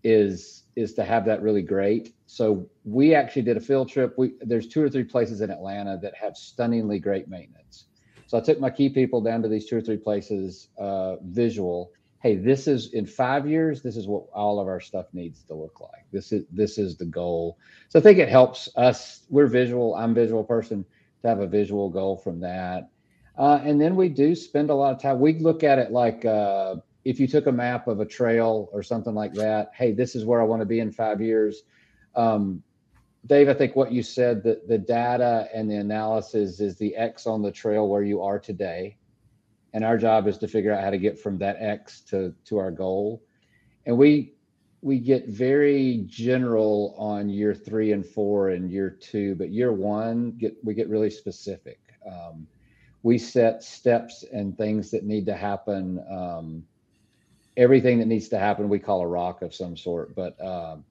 is 0.04 0.64
is 0.76 0.94
to 0.94 1.04
have 1.04 1.26
that 1.26 1.42
really 1.42 1.62
great. 1.62 2.14
So 2.26 2.68
we 2.86 3.14
actually 3.14 3.44
did 3.44 3.58
a 3.58 3.60
field 3.60 3.90
trip. 3.90 4.16
We 4.18 4.34
there's 4.42 4.68
two 4.68 4.82
or 4.82 4.90
three 4.90 5.04
places 5.04 5.42
in 5.42 5.52
Atlanta 5.52 6.00
that 6.02 6.16
have 6.16 6.36
stunningly 6.38 6.98
great 6.98 7.28
maintenance. 7.28 7.86
So 8.26 8.38
I 8.38 8.42
took 8.42 8.60
my 8.60 8.70
key 8.70 8.90
people 8.90 9.22
down 9.22 9.42
to 9.42 9.50
these 9.50 9.68
two 9.68 9.78
or 9.78 9.82
three 9.82 9.98
places, 9.98 10.70
uh, 10.78 11.18
visual, 11.22 11.92
hey, 12.22 12.36
this 12.36 12.68
is 12.68 12.94
in 12.94 13.06
five 13.06 13.48
years, 13.48 13.82
this 13.82 13.98
is 13.98 14.08
what 14.08 14.24
all 14.34 14.60
of 14.60 14.68
our 14.68 14.80
stuff 14.80 15.08
needs 15.12 15.44
to 15.44 15.56
look 15.56 15.82
like. 15.82 16.06
This 16.12 16.32
is 16.32 16.46
this 16.52 16.78
is 16.78 16.96
the 16.96 17.06
goal. 17.06 17.58
So 17.90 18.00
I 18.00 18.02
think 18.02 18.20
it 18.20 18.30
helps 18.30 18.70
us. 18.76 19.24
We're 19.30 19.48
visual. 19.48 19.96
I'm 19.96 20.14
visual 20.14 20.44
person 20.44 20.86
to 21.24 21.28
have 21.28 21.40
a 21.40 21.48
visual 21.48 21.90
goal 21.90 22.18
from 22.18 22.40
that. 22.42 22.90
Uh, 23.38 23.60
and 23.64 23.80
then 23.80 23.96
we 23.96 24.10
do 24.10 24.36
spend 24.36 24.70
a 24.70 24.76
lot 24.76 24.94
of 24.94 25.02
time. 25.02 25.20
We 25.20 25.40
look 25.40 25.64
at 25.64 25.80
it 25.80 25.92
like 25.92 26.26
uh, 26.26 26.76
if 27.06 27.20
you 27.20 27.28
took 27.28 27.48
a 27.48 27.52
map 27.52 27.88
of 27.88 28.00
a 28.00 28.06
trail 28.06 28.70
or 28.72 28.84
something 28.84 29.16
like 29.16 29.34
that. 29.34 29.72
Hey, 29.74 29.94
this 29.94 30.16
is 30.16 30.26
where 30.26 30.42
I 30.42 30.44
want 30.44 30.62
to 30.62 30.66
be 30.66 30.80
in 30.80 30.92
five 30.92 31.22
years. 31.22 31.64
Um, 32.16 32.62
Dave, 33.26 33.50
I 33.50 33.54
think 33.54 33.76
what 33.76 33.92
you 33.92 34.04
said 34.04 34.44
that 34.44 34.68
the 34.68 34.78
data 34.78 35.48
and 35.54 35.70
the 35.70 35.76
analysis 35.76 36.60
is 36.60 36.78
the 36.78 36.96
X 36.96 37.28
on 37.28 37.42
the 37.42 37.52
trail 37.52 37.88
where 37.88 38.04
you 38.04 38.22
are 38.22 38.40
today 38.40 38.98
and 39.74 39.84
our 39.84 39.98
job 39.98 40.28
is 40.28 40.38
to 40.40 40.48
figure 40.48 40.74
out 40.74 40.84
how 40.84 40.90
to 40.90 40.98
get 40.98 41.20
from 41.20 41.38
that 41.38 41.58
x 41.60 42.02
to 42.02 42.34
to 42.46 42.58
our 42.58 42.72
goal 42.72 43.24
and 43.86 43.98
we 43.98 44.34
we 44.82 45.00
get 45.00 45.28
very 45.28 46.04
general 46.08 46.96
on 46.98 47.30
year 47.30 47.54
three 47.54 47.92
and 47.92 48.06
four 48.06 48.50
and 48.50 48.72
year 48.72 48.90
two 48.90 49.36
but 49.36 49.50
year 49.50 49.72
one 49.72 50.32
get 50.32 50.56
we 50.64 50.74
get 50.74 50.90
really 50.90 51.10
specific 51.10 51.80
um, 52.06 52.48
we 53.04 53.18
set 53.18 53.64
steps 53.64 54.24
and 54.32 54.58
things 54.58 54.92
that 54.92 55.04
need 55.04 55.26
to 55.26 55.36
happen 55.36 56.04
um, 56.10 56.64
everything 57.58 58.00
that 58.00 58.08
needs 58.08 58.30
to 58.30 58.40
happen 58.40 58.70
we 58.70 58.80
call 58.80 59.02
a 59.02 59.08
rock 59.08 59.42
of 59.42 59.54
some 59.54 59.76
sort 59.76 60.16
but 60.16 60.40
um, 60.46 60.84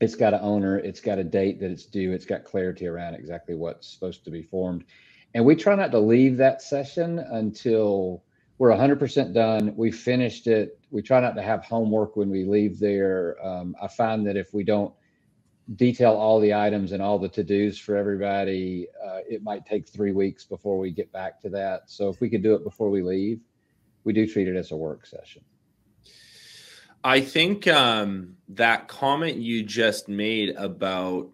it's 0.00 0.14
got 0.14 0.34
an 0.34 0.40
owner 0.42 0.78
it's 0.78 1.00
got 1.00 1.18
a 1.18 1.24
date 1.24 1.60
that 1.60 1.70
it's 1.70 1.86
due 1.86 2.12
it's 2.12 2.26
got 2.26 2.44
clarity 2.44 2.86
around 2.86 3.14
exactly 3.14 3.54
what's 3.54 3.92
supposed 3.92 4.24
to 4.24 4.30
be 4.30 4.42
formed 4.42 4.84
and 5.34 5.44
we 5.44 5.56
try 5.56 5.74
not 5.74 5.90
to 5.90 5.98
leave 5.98 6.36
that 6.36 6.62
session 6.62 7.18
until 7.18 8.22
we're 8.58 8.70
100% 8.70 9.34
done. 9.34 9.74
We 9.76 9.90
finished 9.90 10.46
it. 10.46 10.78
We 10.90 11.02
try 11.02 11.20
not 11.20 11.34
to 11.34 11.42
have 11.42 11.64
homework 11.64 12.16
when 12.16 12.30
we 12.30 12.44
leave 12.44 12.78
there. 12.78 13.36
Um, 13.44 13.74
I 13.82 13.88
find 13.88 14.26
that 14.26 14.36
if 14.36 14.54
we 14.54 14.62
don't 14.62 14.94
detail 15.76 16.12
all 16.12 16.40
the 16.40 16.52
items 16.52 16.92
and 16.92 17.02
all 17.02 17.18
the 17.18 17.28
to 17.28 17.42
dos 17.42 17.78
for 17.78 17.96
everybody, 17.96 18.86
uh, 19.04 19.20
it 19.28 19.42
might 19.42 19.64
take 19.64 19.88
three 19.88 20.12
weeks 20.12 20.44
before 20.44 20.78
we 20.78 20.90
get 20.90 21.10
back 21.12 21.40
to 21.40 21.48
that. 21.50 21.82
So 21.86 22.08
if 22.08 22.20
we 22.20 22.28
could 22.28 22.42
do 22.42 22.54
it 22.54 22.64
before 22.64 22.90
we 22.90 23.02
leave, 23.02 23.40
we 24.04 24.12
do 24.12 24.26
treat 24.26 24.48
it 24.48 24.56
as 24.56 24.72
a 24.72 24.76
work 24.76 25.06
session. 25.06 25.42
I 27.02 27.20
think 27.20 27.66
um, 27.68 28.36
that 28.50 28.88
comment 28.88 29.36
you 29.36 29.62
just 29.62 30.08
made 30.08 30.56
about 30.56 31.28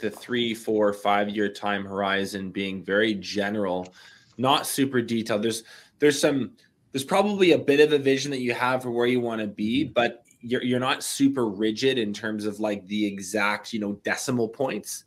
the 0.00 0.10
three, 0.10 0.54
four, 0.54 0.92
five 0.92 1.30
year 1.30 1.50
time 1.50 1.84
horizon 1.84 2.50
being 2.50 2.82
very 2.82 3.14
general, 3.14 3.94
not 4.36 4.66
super 4.66 5.00
detailed. 5.00 5.42
There's 5.42 5.62
there's 5.98 6.20
some 6.20 6.52
there's 6.92 7.04
probably 7.04 7.52
a 7.52 7.58
bit 7.58 7.80
of 7.80 7.92
a 7.92 7.98
vision 7.98 8.30
that 8.32 8.40
you 8.40 8.52
have 8.52 8.82
for 8.82 8.90
where 8.90 9.06
you 9.06 9.20
want 9.20 9.40
to 9.40 9.46
be, 9.46 9.84
but 9.84 10.25
you're 10.50 10.62
you're 10.62 10.80
not 10.80 11.02
super 11.02 11.46
rigid 11.48 11.98
in 11.98 12.12
terms 12.12 12.46
of 12.46 12.60
like 12.60 12.86
the 12.86 13.04
exact 13.12 13.72
you 13.72 13.80
know 13.80 13.92
decimal 14.04 14.48
points. 14.48 15.04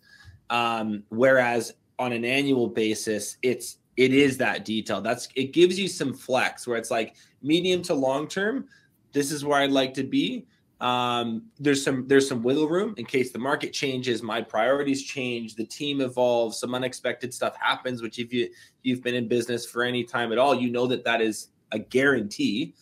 Um, 0.50 1.04
whereas 1.10 1.74
on 1.98 2.12
an 2.14 2.26
annual 2.26 2.68
basis, 2.68 3.38
it's 3.42 3.78
it 3.96 4.14
is 4.14 4.38
that 4.38 4.66
detail. 4.66 5.02
That's 5.02 5.28
it 5.36 5.54
gives 5.54 5.80
you 5.80 5.88
some 5.88 6.14
flex 6.14 6.68
where 6.68 6.78
it's 6.78 6.92
like 6.92 7.16
medium 7.42 7.82
to 7.84 7.94
long 7.94 8.28
term. 8.28 8.66
This 9.12 9.32
is 9.32 9.44
where 9.46 9.60
I'd 9.62 9.72
like 9.72 9.94
to 9.96 10.04
be 10.04 10.46
Um, 10.82 11.44
there's 11.60 11.84
some 11.84 12.08
there's 12.08 12.28
some 12.28 12.42
wiggle 12.42 12.70
room 12.70 12.94
in 12.98 13.06
case 13.06 13.32
the 13.32 13.40
market 13.40 13.74
changes, 13.74 14.24
my 14.24 14.42
priorities 14.42 15.04
change, 15.04 15.56
the 15.56 15.66
team 15.66 16.00
evolves, 16.00 16.60
some 16.60 16.74
unexpected 16.74 17.34
stuff 17.34 17.56
happens. 17.60 18.02
Which 18.02 18.18
if 18.18 18.32
you 18.32 18.50
you've 18.84 19.04
been 19.04 19.16
in 19.16 19.28
business 19.28 19.66
for 19.66 19.84
any 19.84 20.04
time 20.06 20.32
at 20.32 20.38
all, 20.38 20.56
you 20.56 20.72
know 20.72 20.88
that 20.88 21.04
that 21.04 21.22
is 21.22 21.50
a 21.74 21.80
guarantee. 21.80 22.76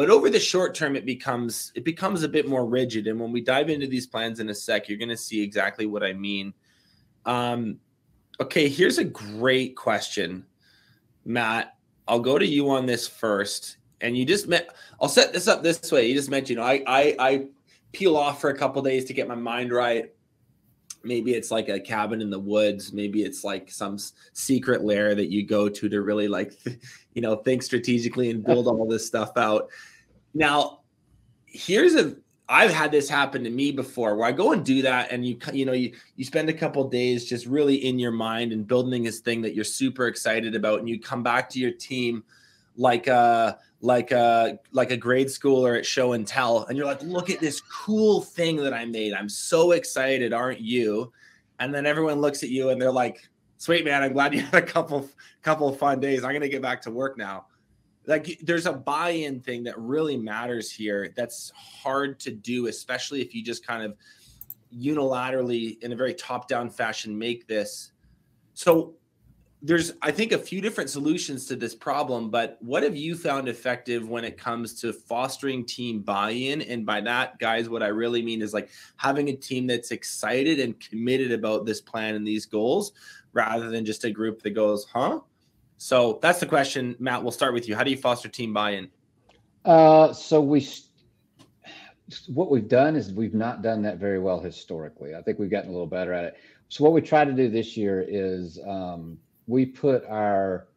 But 0.00 0.08
over 0.08 0.30
the 0.30 0.40
short 0.40 0.74
term, 0.74 0.96
it 0.96 1.04
becomes 1.04 1.72
it 1.74 1.84
becomes 1.84 2.22
a 2.22 2.28
bit 2.28 2.48
more 2.48 2.64
rigid. 2.64 3.06
And 3.06 3.20
when 3.20 3.32
we 3.32 3.42
dive 3.42 3.68
into 3.68 3.86
these 3.86 4.06
plans 4.06 4.40
in 4.40 4.48
a 4.48 4.54
sec, 4.54 4.88
you're 4.88 4.96
going 4.96 5.10
to 5.10 5.16
see 5.16 5.42
exactly 5.42 5.84
what 5.84 6.02
I 6.02 6.14
mean. 6.14 6.54
Um, 7.26 7.78
okay, 8.40 8.66
here's 8.66 8.96
a 8.96 9.04
great 9.04 9.76
question, 9.76 10.46
Matt. 11.26 11.74
I'll 12.08 12.20
go 12.20 12.38
to 12.38 12.46
you 12.46 12.70
on 12.70 12.86
this 12.86 13.06
first 13.06 13.76
and 14.00 14.16
you 14.16 14.24
just 14.24 14.48
met 14.48 14.74
i'll 15.00 15.08
set 15.08 15.30
this 15.30 15.46
up 15.46 15.62
this 15.62 15.92
way 15.92 16.08
you 16.08 16.14
just 16.14 16.30
mentioned 16.30 16.48
you 16.48 16.56
know 16.56 16.62
i 16.62 16.82
i, 16.86 17.16
I 17.18 17.46
peel 17.92 18.16
off 18.16 18.40
for 18.40 18.48
a 18.48 18.56
couple 18.56 18.80
days 18.80 19.04
to 19.04 19.12
get 19.12 19.28
my 19.28 19.34
mind 19.34 19.70
right 19.70 20.10
maybe 21.02 21.34
it's 21.34 21.50
like 21.50 21.68
a 21.68 21.78
cabin 21.78 22.20
in 22.20 22.30
the 22.30 22.38
woods 22.38 22.94
maybe 22.94 23.22
it's 23.22 23.44
like 23.44 23.70
some 23.70 23.98
secret 24.32 24.82
lair 24.82 25.14
that 25.14 25.30
you 25.30 25.46
go 25.46 25.68
to 25.68 25.88
to 25.88 26.02
really 26.02 26.28
like 26.28 26.58
you 27.14 27.22
know 27.22 27.36
think 27.36 27.62
strategically 27.62 28.30
and 28.30 28.44
build 28.44 28.66
all 28.66 28.86
this 28.88 29.06
stuff 29.06 29.36
out 29.36 29.68
now 30.34 30.80
here's 31.46 31.94
a 31.94 32.16
I've 32.48 32.72
had 32.72 32.90
this 32.90 33.08
happen 33.08 33.44
to 33.44 33.50
me 33.50 33.70
before 33.70 34.16
where 34.16 34.26
I 34.26 34.32
go 34.32 34.50
and 34.50 34.64
do 34.64 34.82
that 34.82 35.12
and 35.12 35.24
you 35.24 35.38
you 35.52 35.64
know 35.64 35.72
you 35.72 35.92
you 36.16 36.24
spend 36.24 36.48
a 36.48 36.52
couple 36.52 36.82
days 36.88 37.24
just 37.24 37.46
really 37.46 37.76
in 37.76 37.98
your 37.98 38.10
mind 38.10 38.52
and 38.52 38.66
building 38.66 39.04
this 39.04 39.20
thing 39.20 39.40
that 39.42 39.54
you're 39.54 39.64
super 39.64 40.08
excited 40.08 40.56
about 40.56 40.80
and 40.80 40.88
you 40.88 41.00
come 41.00 41.22
back 41.22 41.48
to 41.50 41.60
your 41.60 41.70
team 41.70 42.24
like 42.76 43.06
a 43.06 43.56
like 43.80 44.10
a 44.10 44.58
like 44.72 44.90
a 44.90 44.96
grade 44.96 45.28
schooler 45.28 45.78
at 45.78 45.86
show 45.86 46.14
and 46.14 46.26
tell 46.26 46.64
and 46.64 46.76
you're 46.76 46.86
like 46.86 47.02
look 47.02 47.30
at 47.30 47.38
this 47.38 47.60
cool 47.60 48.20
thing 48.20 48.56
that 48.56 48.74
i 48.74 48.84
made. 48.84 49.12
I'm 49.12 49.28
so 49.28 49.70
excited 49.70 50.32
aren't 50.32 50.60
you? 50.60 51.12
And 51.60 51.72
then 51.72 51.86
everyone 51.86 52.20
looks 52.20 52.42
at 52.42 52.48
you 52.48 52.70
and 52.70 52.82
they're 52.82 52.90
like 52.90 53.28
sweet 53.58 53.84
man 53.84 54.02
i'm 54.02 54.12
glad 54.12 54.34
you 54.34 54.40
had 54.40 54.54
a 54.54 54.66
couple 54.66 55.08
couple 55.42 55.68
of 55.68 55.78
fun 55.78 56.00
days. 56.00 56.24
I'm 56.24 56.32
gonna 56.32 56.48
get 56.48 56.62
back 56.62 56.82
to 56.82 56.90
work 56.90 57.16
now 57.16 57.46
like 58.06 58.38
there's 58.42 58.66
a 58.66 58.72
buy-in 58.72 59.40
thing 59.40 59.62
that 59.64 59.78
really 59.78 60.16
matters 60.16 60.70
here 60.70 61.12
that's 61.16 61.52
hard 61.54 62.18
to 62.20 62.30
do 62.30 62.66
especially 62.66 63.20
if 63.20 63.34
you 63.34 63.42
just 63.42 63.66
kind 63.66 63.82
of 63.82 63.94
unilaterally 64.76 65.82
in 65.82 65.92
a 65.92 65.96
very 65.96 66.14
top-down 66.14 66.70
fashion 66.70 67.18
make 67.18 67.46
this. 67.46 67.92
So 68.54 68.94
there's 69.62 69.92
i 70.00 70.10
think 70.10 70.32
a 70.32 70.38
few 70.38 70.62
different 70.62 70.88
solutions 70.88 71.44
to 71.44 71.54
this 71.54 71.74
problem 71.74 72.30
but 72.30 72.56
what 72.60 72.82
have 72.82 72.96
you 72.96 73.14
found 73.14 73.46
effective 73.46 74.08
when 74.08 74.24
it 74.24 74.38
comes 74.38 74.80
to 74.80 74.90
fostering 74.90 75.66
team 75.66 76.00
buy-in? 76.00 76.62
And 76.62 76.86
by 76.86 77.02
that 77.02 77.38
guys 77.38 77.68
what 77.68 77.82
i 77.82 77.88
really 77.88 78.22
mean 78.22 78.40
is 78.40 78.54
like 78.54 78.70
having 78.96 79.28
a 79.28 79.36
team 79.36 79.66
that's 79.66 79.90
excited 79.90 80.60
and 80.60 80.80
committed 80.80 81.30
about 81.30 81.66
this 81.66 81.82
plan 81.82 82.14
and 82.14 82.26
these 82.26 82.46
goals 82.46 82.92
rather 83.34 83.68
than 83.68 83.84
just 83.84 84.04
a 84.04 84.10
group 84.10 84.40
that 84.40 84.52
goes 84.52 84.86
huh 84.90 85.20
so 85.82 86.18
that's 86.20 86.40
the 86.40 86.46
question 86.46 86.94
matt 86.98 87.22
we'll 87.22 87.32
start 87.32 87.54
with 87.54 87.66
you 87.68 87.74
how 87.74 87.82
do 87.82 87.90
you 87.90 87.96
foster 87.96 88.28
team 88.28 88.52
buy-in 88.52 88.88
uh, 89.64 90.12
so 90.12 90.40
we 90.40 90.66
what 92.26 92.50
we've 92.50 92.68
done 92.68 92.96
is 92.96 93.12
we've 93.12 93.34
not 93.34 93.62
done 93.62 93.82
that 93.82 93.98
very 93.98 94.18
well 94.18 94.40
historically 94.40 95.14
i 95.14 95.22
think 95.22 95.38
we've 95.38 95.50
gotten 95.50 95.70
a 95.70 95.72
little 95.72 95.86
better 95.86 96.12
at 96.12 96.24
it 96.24 96.36
so 96.70 96.84
what 96.84 96.92
we 96.92 97.00
try 97.00 97.24
to 97.24 97.32
do 97.32 97.48
this 97.48 97.76
year 97.76 98.04
is 98.08 98.60
um, 98.66 99.18
we 99.48 99.66
put 99.66 100.06
our 100.06 100.68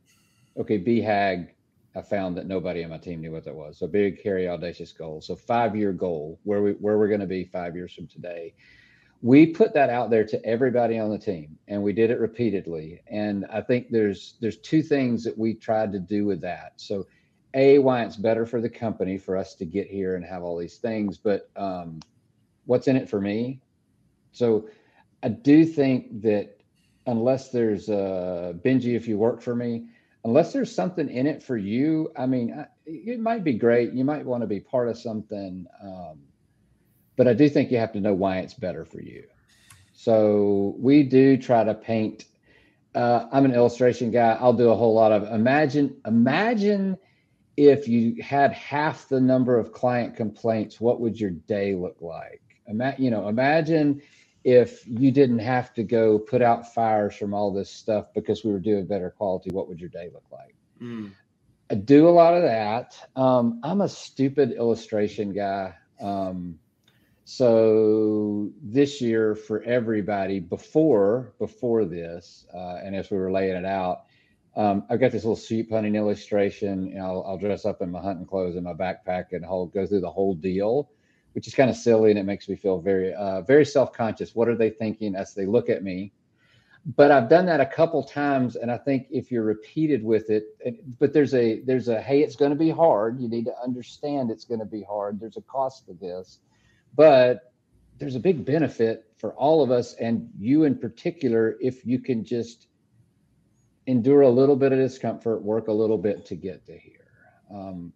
okay 0.60 0.80
BHAG. 0.80 1.50
I 1.96 2.02
found 2.02 2.36
that 2.38 2.48
nobody 2.48 2.84
on 2.84 2.90
my 2.90 2.98
team 2.98 3.22
knew 3.22 3.32
what 3.32 3.46
that 3.46 3.54
was. 3.54 3.78
So 3.78 3.86
big, 3.86 4.20
hairy, 4.24 4.50
audacious 4.50 4.92
goal. 4.92 5.22
So 5.22 5.36
five 5.36 5.76
year 5.76 5.94
goal, 5.94 6.40
where 6.44 6.64
we 6.64 6.72
where 6.74 6.98
we're 6.98 7.08
going 7.08 7.20
to 7.20 7.28
be 7.28 7.44
five 7.44 7.76
years 7.76 7.94
from 7.94 8.08
today. 8.08 8.56
We 9.24 9.48
put 9.48 9.74
that 9.74 9.90
out 9.90 10.10
there 10.10 10.26
to 10.26 10.46
everybody 10.46 11.00
on 11.00 11.10
the 11.10 11.18
team, 11.18 11.58
and 11.70 11.82
we 11.82 11.94
did 11.94 12.12
it 12.12 12.20
repeatedly. 12.20 13.02
And 13.08 13.46
I 13.46 13.62
think 13.62 13.90
there's 13.90 14.36
there's 14.42 14.58
two 14.58 14.84
things 14.84 15.24
that 15.24 15.38
we 15.38 15.54
tried 15.54 15.94
to 15.94 16.00
do 16.00 16.26
with 16.26 16.42
that. 16.42 16.74
So, 16.76 17.08
a 17.54 17.80
why 17.80 18.04
it's 18.04 18.18
better 18.18 18.46
for 18.46 18.60
the 18.60 18.70
company 18.70 19.18
for 19.18 19.38
us 19.38 19.56
to 19.56 19.66
get 19.66 19.88
here 19.88 20.18
and 20.18 20.26
have 20.26 20.44
all 20.44 20.58
these 20.58 20.76
things, 20.76 21.18
but 21.18 21.50
um, 21.56 22.02
what's 22.66 22.90
in 22.90 22.98
it 22.98 23.10
for 23.10 23.22
me? 23.22 23.62
So, 24.34 24.68
I 25.24 25.30
do 25.30 25.64
think 25.64 26.22
that 26.24 26.58
unless 27.08 27.50
there's 27.50 27.88
a 27.88 28.54
Benji, 28.62 28.94
if 28.94 29.08
you 29.08 29.18
work 29.18 29.42
for 29.42 29.56
me, 29.56 29.86
unless 30.26 30.52
there's 30.52 30.76
something 30.76 31.08
in 31.08 31.28
it 31.28 31.42
for 31.42 31.56
you, 31.56 32.12
I 32.18 32.26
mean, 32.26 32.66
it 32.86 33.22
might 33.22 33.46
be 33.46 33.54
great. 33.54 33.94
You 33.94 34.04
might 34.04 34.26
want 34.26 34.42
to 34.42 34.48
be 34.48 34.60
part 34.60 34.90
of 34.90 34.98
something. 34.98 35.66
Um, 35.82 36.20
but 37.16 37.28
I 37.28 37.34
do 37.34 37.50
think 37.50 37.72
you 37.72 37.78
have 37.78 37.94
to 37.94 38.00
know 38.00 38.14
why 38.14 38.40
it's 38.40 38.54
better 38.54 38.86
for 38.86 39.02
you. 39.02 39.24
So 39.94 40.76
we 40.78 41.04
do 41.04 41.38
try 41.38 41.64
to 41.64 41.74
paint. 41.74 42.26
Uh, 42.96 43.28
I'm 43.32 43.46
an 43.46 43.54
illustration 43.54 44.12
guy. 44.12 44.38
I'll 44.40 44.54
do 44.54 44.70
a 44.70 44.76
whole 44.76 44.94
lot 44.94 45.12
of 45.12 45.24
imagine. 45.32 45.96
Imagine 46.06 46.98
if 47.56 47.88
you 47.88 48.22
had 48.22 48.52
half 48.54 49.08
the 49.08 49.22
number 49.22 49.58
of 49.58 49.72
client 49.72 50.16
complaints. 50.16 50.82
What 50.82 51.00
would 51.00 51.20
your 51.20 51.30
day 51.32 51.76
look 51.76 51.98
like? 52.02 52.42
Ima- 52.68 52.96
you 52.98 53.12
know, 53.12 53.28
imagine 53.28 54.02
if 54.44 54.86
you 54.88 55.12
didn't 55.12 55.40
have 55.40 55.74
to 55.74 55.84
go 55.84 56.20
put 56.20 56.42
out 56.42 56.74
fires 56.74 57.16
from 57.16 57.34
all 57.34 57.54
this 57.54 57.70
stuff 57.70 58.08
because 58.14 58.44
we 58.44 58.52
were 58.52 58.60
doing 58.60 58.86
better 58.86 59.10
quality, 59.10 59.50
what 59.52 59.70
would 59.70 59.80
your 59.80 59.90
day 59.90 60.10
look 60.14 60.26
like? 60.32 60.56
Mm. 60.82 61.12
I 61.70 61.76
do 61.76 62.08
a 62.08 62.12
lot 62.12 62.34
of 62.34 62.44
that. 62.44 62.98
Um, 63.16 63.62
I'm 63.64 63.82
a 63.82 63.90
stupid 63.90 64.52
illustration 64.52 65.34
guy. 65.34 65.76
Um, 66.02 66.60
so 67.26 68.52
this 68.62 69.02
year 69.02 69.36
for 69.36 69.64
everybody 69.64 70.40
before 70.40 71.34
before 71.40 71.86
this, 71.86 72.46
uh, 72.54 72.80
and 72.84 72.96
as 72.96 73.10
we 73.10 73.18
were 73.18 73.32
laying 73.32 73.56
it 73.56 73.66
out, 73.66 74.04
um, 74.56 74.84
I've 74.90 75.00
got 75.00 75.12
this 75.12 75.24
little 75.24 75.36
sheep 75.36 75.72
hunting 75.72 75.96
illustration. 75.96 76.98
I'll, 77.00 77.24
I'll, 77.26 77.38
dress 77.38 77.66
up 77.66 77.82
in 77.82 77.92
my 77.92 78.02
hunting 78.02 78.26
clothes 78.26 78.56
and 78.56 78.66
my 78.66 78.74
backpack 78.74 79.32
and 79.32 79.44
whole 79.44 79.68
go 79.68 79.86
through 79.86 80.02
the 80.02 80.12
whole 80.12 80.36
deal 80.36 80.90
which 81.34 81.48
is 81.48 81.54
kind 81.54 81.70
of 81.70 81.76
silly 81.76 82.10
and 82.12 82.20
it 82.20 82.24
makes 82.24 82.48
me 82.48 82.56
feel 82.56 82.80
very 82.80 83.14
uh, 83.14 83.42
very 83.42 83.66
self-conscious. 83.66 84.34
What 84.34 84.48
are 84.48 84.56
they 84.56 84.70
thinking 84.70 85.16
as 85.16 85.34
they 85.34 85.46
look 85.46 85.70
at 85.70 85.84
me? 85.84 86.14
But 86.96 87.12
i've 87.12 87.30
done 87.30 87.46
that 87.46 87.62
a 87.62 87.66
couple 87.66 88.04
times 88.04 88.56
and 88.58 88.70
i 88.70 88.78
think 88.78 89.08
if 89.10 89.32
you're 89.32 89.44
repeated 89.44 90.04
with 90.04 90.30
it, 90.30 90.44
but 91.00 91.14
there's 91.14 91.34
a 91.34 91.62
there's 91.62 91.88
a 91.88 92.02
hey 92.02 92.22
it's 92.22 92.36
going 92.36 92.52
to 92.52 92.58
be 92.58 92.70
hard. 92.70 93.20
You 93.20 93.28
need 93.28 93.46
to 93.46 93.56
understand 93.64 94.32
it's 94.32 94.46
going 94.46 94.60
to 94.60 94.66
be 94.66 94.84
hard. 94.84 95.20
There's 95.20 95.38
a 95.38 95.42
cost 95.42 95.86
to 95.88 95.94
this 95.94 96.40
but 96.96 97.54
there's 97.98 98.16
a 98.16 98.20
big 98.20 98.46
benefit 98.46 99.06
for 99.18 99.34
all 99.34 99.64
of 99.64 99.72
us 99.72 99.94
and 99.96 100.30
you 100.38 100.64
in 100.64 100.78
particular 100.78 101.56
if 101.62 101.86
you 101.86 102.00
can 102.00 102.24
just 102.24 102.68
endure 103.88 104.22
a 104.22 104.30
little 104.30 104.56
bit 104.56 104.72
of 104.72 104.80
discomfort 104.80 105.42
work 105.42 105.68
a 105.68 105.74
little 105.74 105.98
bit 105.98 106.26
to 106.26 106.36
get 106.36 106.66
to 106.66 106.78
here 106.78 107.08
um, 107.54 107.94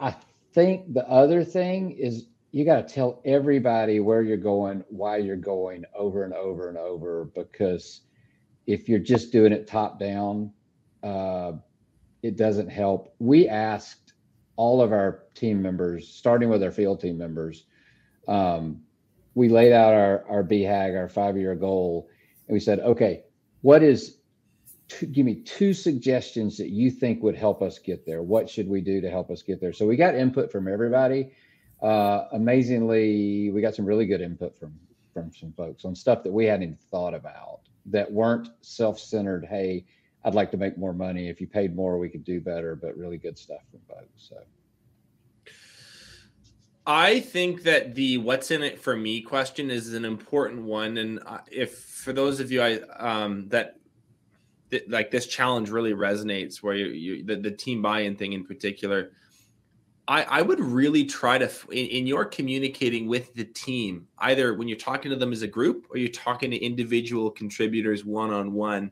i 0.00 0.14
think 0.52 0.92
the 0.92 1.06
other 1.08 1.44
thing 1.44 1.90
is 1.90 2.26
you 2.50 2.64
got 2.64 2.88
to 2.88 2.94
tell 2.94 3.20
everybody 3.24 4.00
where 4.00 4.22
you're 4.22 4.36
going, 4.36 4.84
why 4.88 5.18
you're 5.18 5.36
going 5.36 5.84
over 5.94 6.24
and 6.24 6.32
over 6.32 6.68
and 6.68 6.78
over. 6.78 7.26
Because 7.34 8.02
if 8.66 8.88
you're 8.88 8.98
just 8.98 9.32
doing 9.32 9.52
it 9.52 9.66
top 9.66 10.00
down, 10.00 10.52
uh, 11.02 11.52
it 12.22 12.36
doesn't 12.36 12.68
help. 12.68 13.14
We 13.18 13.48
asked 13.48 14.14
all 14.56 14.80
of 14.80 14.92
our 14.92 15.24
team 15.34 15.62
members, 15.62 16.08
starting 16.08 16.48
with 16.48 16.62
our 16.62 16.72
field 16.72 17.00
team 17.00 17.18
members, 17.18 17.66
um, 18.28 18.82
we 19.34 19.48
laid 19.48 19.72
out 19.72 19.94
our, 19.94 20.24
our 20.28 20.44
BHAG, 20.44 20.96
our 20.96 21.08
five 21.08 21.36
year 21.36 21.54
goal, 21.54 22.08
and 22.46 22.54
we 22.54 22.60
said, 22.60 22.80
okay, 22.80 23.22
what 23.62 23.82
is, 23.82 24.16
two, 24.88 25.06
give 25.06 25.26
me 25.26 25.36
two 25.42 25.74
suggestions 25.74 26.58
that 26.58 26.68
you 26.68 26.90
think 26.90 27.22
would 27.22 27.36
help 27.36 27.62
us 27.62 27.78
get 27.78 28.06
there. 28.06 28.22
What 28.22 28.48
should 28.48 28.68
we 28.68 28.80
do 28.80 29.00
to 29.00 29.10
help 29.10 29.30
us 29.30 29.42
get 29.42 29.60
there? 29.60 29.72
So 29.72 29.86
we 29.86 29.96
got 29.96 30.14
input 30.14 30.52
from 30.52 30.68
everybody 30.68 31.32
uh, 31.82 32.24
amazingly, 32.32 33.50
we 33.50 33.60
got 33.60 33.74
some 33.74 33.84
really 33.84 34.06
good 34.06 34.20
input 34.20 34.58
from 34.58 34.74
from 35.14 35.32
some 35.34 35.52
folks 35.52 35.84
on 35.84 35.94
stuff 35.96 36.22
that 36.22 36.32
we 36.32 36.44
hadn't 36.44 36.62
even 36.62 36.78
thought 36.90 37.14
about 37.14 37.60
that 37.86 38.10
weren't 38.12 38.48
self-centered. 38.60 39.44
Hey, 39.44 39.84
I'd 40.24 40.34
like 40.34 40.50
to 40.52 40.56
make 40.56 40.78
more 40.78 40.92
money. 40.92 41.28
If 41.28 41.40
you 41.40 41.46
paid 41.46 41.74
more, 41.74 41.98
we 41.98 42.08
could 42.08 42.24
do 42.24 42.40
better. 42.40 42.76
But 42.76 42.96
really 42.96 43.18
good 43.18 43.38
stuff 43.38 43.62
from 43.70 43.80
folks. 43.88 44.28
So. 44.28 44.36
I 46.88 47.20
think 47.20 47.64
that 47.64 47.94
the 47.94 48.16
"what's 48.16 48.50
in 48.50 48.62
it 48.62 48.80
for 48.80 48.96
me" 48.96 49.20
question 49.20 49.70
is 49.70 49.92
an 49.92 50.06
important 50.06 50.62
one, 50.62 50.96
and 50.96 51.20
if 51.52 51.78
for 51.78 52.14
those 52.14 52.40
of 52.40 52.50
you 52.50 52.62
I 52.62 52.80
um, 52.98 53.46
that 53.50 53.76
like 54.88 55.10
this 55.10 55.26
challenge 55.26 55.68
really 55.68 55.92
resonates, 55.92 56.62
where 56.62 56.74
you, 56.74 56.86
you 56.86 57.24
the, 57.24 57.36
the 57.36 57.50
team 57.50 57.82
buy-in 57.82 58.16
thing 58.16 58.32
in 58.32 58.42
particular, 58.42 59.12
I, 60.08 60.22
I 60.22 60.42
would 60.42 60.60
really 60.60 61.04
try 61.04 61.36
to 61.36 61.50
in, 61.70 61.86
in 61.88 62.06
your 62.06 62.24
communicating 62.24 63.06
with 63.06 63.34
the 63.34 63.44
team, 63.44 64.08
either 64.20 64.54
when 64.54 64.66
you're 64.66 64.78
talking 64.78 65.10
to 65.10 65.16
them 65.16 65.30
as 65.30 65.42
a 65.42 65.46
group 65.46 65.88
or 65.90 65.98
you're 65.98 66.08
talking 66.08 66.50
to 66.52 66.56
individual 66.56 67.30
contributors 67.30 68.06
one 68.06 68.30
on 68.32 68.54
one. 68.54 68.90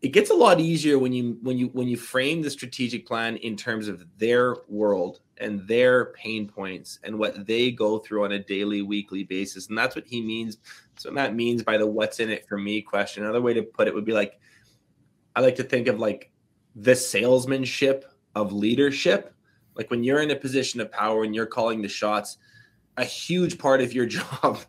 It 0.00 0.12
gets 0.12 0.30
a 0.30 0.34
lot 0.34 0.60
easier 0.60 1.00
when 1.00 1.12
you 1.12 1.38
when 1.42 1.58
you 1.58 1.70
when 1.72 1.88
you 1.88 1.96
frame 1.96 2.40
the 2.40 2.50
strategic 2.50 3.04
plan 3.04 3.36
in 3.38 3.56
terms 3.56 3.88
of 3.88 4.06
their 4.16 4.58
world 4.68 5.18
and 5.38 5.66
their 5.66 6.06
pain 6.06 6.48
points 6.48 6.98
and 7.02 7.18
what 7.18 7.46
they 7.46 7.70
go 7.70 7.98
through 7.98 8.24
on 8.24 8.32
a 8.32 8.38
daily, 8.38 8.82
weekly 8.82 9.24
basis. 9.24 9.68
And 9.68 9.76
that's 9.76 9.96
what 9.96 10.06
he 10.06 10.20
means. 10.20 10.58
So 10.96 11.10
that 11.12 11.34
means 11.34 11.62
by 11.62 11.76
the 11.76 11.86
what's 11.86 12.20
in 12.20 12.30
it 12.30 12.48
for 12.48 12.58
me 12.58 12.82
question. 12.82 13.24
Another 13.24 13.42
way 13.42 13.54
to 13.54 13.62
put 13.62 13.88
it 13.88 13.94
would 13.94 14.04
be 14.04 14.12
like, 14.12 14.38
I 15.34 15.40
like 15.40 15.56
to 15.56 15.64
think 15.64 15.88
of 15.88 15.98
like 15.98 16.30
the 16.76 16.94
salesmanship 16.94 18.04
of 18.34 18.52
leadership. 18.52 19.34
Like 19.74 19.90
when 19.90 20.04
you're 20.04 20.22
in 20.22 20.30
a 20.30 20.36
position 20.36 20.80
of 20.80 20.92
power 20.92 21.24
and 21.24 21.34
you're 21.34 21.46
calling 21.46 21.82
the 21.82 21.88
shots, 21.88 22.38
a 22.96 23.04
huge 23.04 23.58
part 23.58 23.80
of 23.80 23.92
your 23.92 24.06
job 24.06 24.60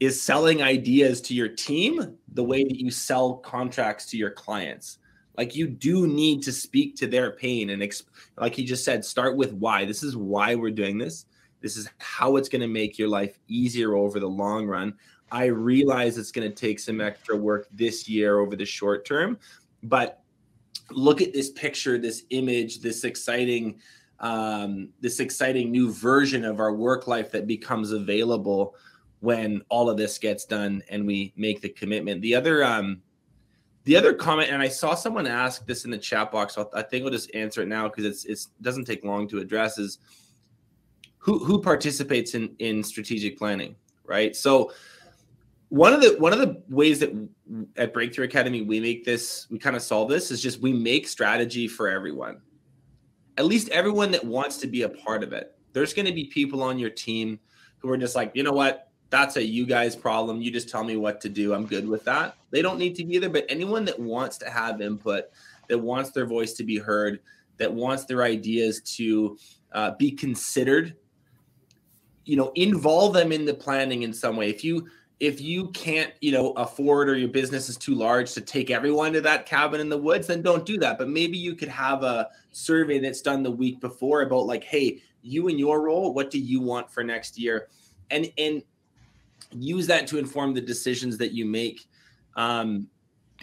is 0.00 0.20
selling 0.20 0.62
ideas 0.62 1.20
to 1.22 1.34
your 1.34 1.48
team 1.48 2.16
the 2.32 2.44
way 2.44 2.64
that 2.64 2.78
you 2.78 2.90
sell 2.90 3.34
contracts 3.34 4.06
to 4.06 4.16
your 4.16 4.30
clients. 4.30 4.98
Like 5.36 5.54
you 5.54 5.66
do 5.66 6.06
need 6.06 6.42
to 6.44 6.52
speak 6.52 6.96
to 6.96 7.06
their 7.06 7.32
pain 7.32 7.70
and 7.70 7.82
exp- 7.82 8.04
like 8.38 8.54
he 8.54 8.64
just 8.64 8.84
said, 8.84 9.04
start 9.04 9.36
with 9.36 9.52
why. 9.54 9.84
This 9.84 10.02
is 10.02 10.16
why 10.16 10.54
we're 10.54 10.70
doing 10.70 10.98
this. 10.98 11.26
This 11.60 11.76
is 11.76 11.88
how 11.98 12.36
it's 12.36 12.48
going 12.48 12.62
to 12.62 12.68
make 12.68 12.98
your 12.98 13.08
life 13.08 13.38
easier 13.48 13.94
over 13.94 14.20
the 14.20 14.28
long 14.28 14.66
run. 14.66 14.94
I 15.32 15.46
realize 15.46 16.18
it's 16.18 16.30
going 16.30 16.48
to 16.48 16.54
take 16.54 16.78
some 16.78 17.00
extra 17.00 17.36
work 17.36 17.66
this 17.72 18.08
year 18.08 18.38
over 18.38 18.54
the 18.54 18.66
short 18.66 19.04
term, 19.04 19.38
but 19.82 20.22
look 20.90 21.22
at 21.22 21.32
this 21.32 21.50
picture, 21.50 21.98
this 21.98 22.24
image, 22.30 22.80
this 22.80 23.04
exciting 23.04 23.80
um, 24.20 24.90
this 25.00 25.20
exciting 25.20 25.70
new 25.70 25.92
version 25.92 26.44
of 26.44 26.60
our 26.60 26.72
work 26.72 27.06
life 27.06 27.32
that 27.32 27.46
becomes 27.46 27.90
available 27.90 28.74
when 29.20 29.60
all 29.68 29.90
of 29.90 29.96
this 29.96 30.18
gets 30.18 30.44
done 30.44 30.82
and 30.88 31.06
we 31.06 31.32
make 31.36 31.60
the 31.60 31.68
commitment. 31.68 32.22
The 32.22 32.34
other 32.34 32.62
um, 32.64 33.02
the 33.84 33.96
other 33.96 34.14
comment, 34.14 34.50
and 34.50 34.62
I 34.62 34.68
saw 34.68 34.94
someone 34.94 35.26
ask 35.26 35.66
this 35.66 35.84
in 35.84 35.90
the 35.90 35.98
chat 35.98 36.32
box. 36.32 36.54
So 36.54 36.70
I 36.74 36.82
think 36.82 37.04
I'll 37.04 37.10
just 37.10 37.34
answer 37.34 37.62
it 37.62 37.68
now 37.68 37.88
because 37.88 38.04
it's 38.04 38.24
it 38.24 38.46
doesn't 38.62 38.86
take 38.86 39.04
long 39.04 39.28
to 39.28 39.38
address. 39.38 39.78
Is 39.78 39.98
who 41.18 41.38
who 41.38 41.60
participates 41.60 42.34
in 42.34 42.54
in 42.58 42.82
strategic 42.82 43.38
planning, 43.38 43.76
right? 44.04 44.34
So 44.34 44.72
one 45.68 45.92
of 45.92 46.00
the 46.00 46.16
one 46.18 46.32
of 46.32 46.38
the 46.38 46.62
ways 46.68 47.00
that 47.00 47.12
at 47.76 47.92
Breakthrough 47.92 48.24
Academy 48.24 48.62
we 48.62 48.80
make 48.80 49.04
this 49.04 49.46
we 49.50 49.58
kind 49.58 49.76
of 49.76 49.82
solve 49.82 50.08
this 50.08 50.30
is 50.30 50.40
just 50.40 50.60
we 50.60 50.72
make 50.72 51.06
strategy 51.06 51.68
for 51.68 51.88
everyone. 51.88 52.40
At 53.36 53.44
least 53.44 53.68
everyone 53.70 54.10
that 54.12 54.24
wants 54.24 54.58
to 54.58 54.66
be 54.66 54.82
a 54.82 54.88
part 54.88 55.22
of 55.22 55.32
it. 55.32 55.58
There's 55.72 55.92
going 55.92 56.06
to 56.06 56.12
be 56.12 56.26
people 56.26 56.62
on 56.62 56.78
your 56.78 56.90
team 56.90 57.40
who 57.78 57.90
are 57.90 57.98
just 57.98 58.14
like, 58.14 58.30
you 58.34 58.44
know 58.44 58.52
what, 58.52 58.88
that's 59.14 59.36
a 59.36 59.44
you 59.44 59.64
guys 59.64 59.94
problem. 59.94 60.42
You 60.42 60.50
just 60.50 60.68
tell 60.68 60.82
me 60.82 60.96
what 60.96 61.20
to 61.20 61.28
do. 61.28 61.54
I'm 61.54 61.66
good 61.66 61.88
with 61.88 62.02
that. 62.04 62.34
They 62.50 62.62
don't 62.62 62.78
need 62.78 62.96
to 62.96 63.04
be 63.04 63.18
there, 63.18 63.30
but 63.30 63.46
anyone 63.48 63.84
that 63.84 63.96
wants 63.96 64.38
to 64.38 64.50
have 64.50 64.80
input, 64.80 65.26
that 65.68 65.78
wants 65.78 66.10
their 66.10 66.26
voice 66.26 66.52
to 66.54 66.64
be 66.64 66.78
heard, 66.78 67.20
that 67.58 67.72
wants 67.72 68.06
their 68.06 68.24
ideas 68.24 68.80
to 68.96 69.38
uh, 69.70 69.92
be 70.00 70.10
considered, 70.10 70.96
you 72.24 72.36
know, 72.36 72.50
involve 72.56 73.14
them 73.14 73.30
in 73.30 73.44
the 73.44 73.54
planning 73.54 74.02
in 74.02 74.12
some 74.12 74.36
way. 74.36 74.50
If 74.50 74.64
you 74.64 74.88
if 75.20 75.40
you 75.40 75.68
can't, 75.68 76.12
you 76.20 76.32
know, 76.32 76.50
afford 76.54 77.08
or 77.08 77.16
your 77.16 77.28
business 77.28 77.68
is 77.68 77.76
too 77.76 77.94
large 77.94 78.32
to 78.32 78.40
take 78.40 78.68
everyone 78.68 79.12
to 79.12 79.20
that 79.20 79.46
cabin 79.46 79.80
in 79.80 79.88
the 79.88 79.96
woods, 79.96 80.26
then 80.26 80.42
don't 80.42 80.66
do 80.66 80.76
that. 80.78 80.98
But 80.98 81.08
maybe 81.08 81.38
you 81.38 81.54
could 81.54 81.68
have 81.68 82.02
a 82.02 82.30
survey 82.50 82.98
that's 82.98 83.22
done 83.22 83.44
the 83.44 83.50
week 83.52 83.80
before 83.80 84.22
about 84.22 84.46
like, 84.46 84.64
hey, 84.64 85.00
you 85.22 85.46
and 85.46 85.58
your 85.58 85.82
role, 85.82 86.12
what 86.12 86.32
do 86.32 86.40
you 86.40 86.60
want 86.60 86.90
for 86.90 87.04
next 87.04 87.38
year? 87.38 87.68
And 88.10 88.32
and 88.38 88.64
use 89.54 89.86
that 89.86 90.06
to 90.08 90.18
inform 90.18 90.54
the 90.54 90.60
decisions 90.60 91.18
that 91.18 91.32
you 91.32 91.44
make. 91.44 91.86
Um, 92.36 92.88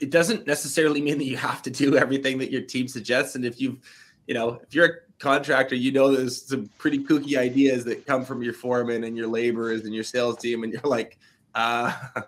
it 0.02 0.10
doesn't 0.10 0.48
necessarily 0.48 1.02
mean 1.02 1.18
that 1.18 1.26
you 1.26 1.38
have 1.38 1.62
to 1.64 1.70
do 1.70 1.98
everything 1.98 2.38
that 2.40 2.52
your 2.52 2.62
team 2.62 2.88
suggests. 2.88 3.36
And 3.36 3.46
if 3.46 3.62
you've, 3.62 3.78
you 4.28 4.34
know, 4.34 4.60
if 4.64 4.74
you're 4.74 4.86
a 4.86 4.94
contractor, 5.20 5.76
you 5.76 5.92
know 5.92 6.14
there's 6.14 6.42
some 6.42 6.70
pretty 6.78 7.00
kooky 7.04 7.38
ideas 7.38 7.86
that 7.86 8.06
come 8.06 8.26
from 8.26 8.42
your 8.42 8.54
foreman 8.54 9.04
and 9.04 9.16
your 9.16 9.28
laborers 9.28 9.86
and 9.86 9.94
your 9.94 10.04
sales 10.04 10.38
team, 10.38 10.64
and 10.64 10.74
you're 10.74 10.82
like, 10.84 11.18
uh, 11.56 11.94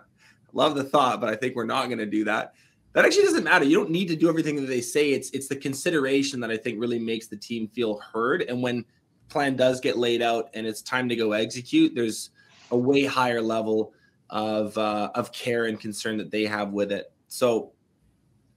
love 0.52 0.74
the 0.74 0.84
thought, 0.84 1.20
but 1.20 1.28
I 1.28 1.36
think 1.36 1.56
we're 1.56 1.64
not 1.64 1.86
going 1.86 1.98
to 1.98 2.06
do 2.06 2.24
that. 2.24 2.54
That 2.92 3.04
actually 3.04 3.24
doesn't 3.24 3.44
matter. 3.44 3.64
You 3.64 3.76
don't 3.76 3.90
need 3.90 4.06
to 4.08 4.16
do 4.16 4.28
everything 4.28 4.54
that 4.56 4.68
they 4.68 4.80
say. 4.80 5.10
It's 5.10 5.30
it's 5.30 5.48
the 5.48 5.56
consideration 5.56 6.38
that 6.40 6.50
I 6.50 6.56
think 6.56 6.80
really 6.80 7.00
makes 7.00 7.26
the 7.26 7.36
team 7.36 7.66
feel 7.66 7.98
heard. 7.98 8.42
And 8.42 8.62
when 8.62 8.84
plan 9.28 9.56
does 9.56 9.80
get 9.80 9.98
laid 9.98 10.22
out 10.22 10.50
and 10.54 10.64
it's 10.64 10.80
time 10.80 11.08
to 11.08 11.16
go 11.16 11.32
execute, 11.32 11.92
there's 11.94 12.30
a 12.74 12.76
way 12.76 13.04
higher 13.04 13.40
level 13.40 13.92
of 14.30 14.76
uh, 14.76 15.10
of 15.14 15.32
care 15.32 15.66
and 15.66 15.78
concern 15.78 16.18
that 16.18 16.30
they 16.30 16.44
have 16.44 16.72
with 16.72 16.92
it. 16.92 17.12
So, 17.28 17.72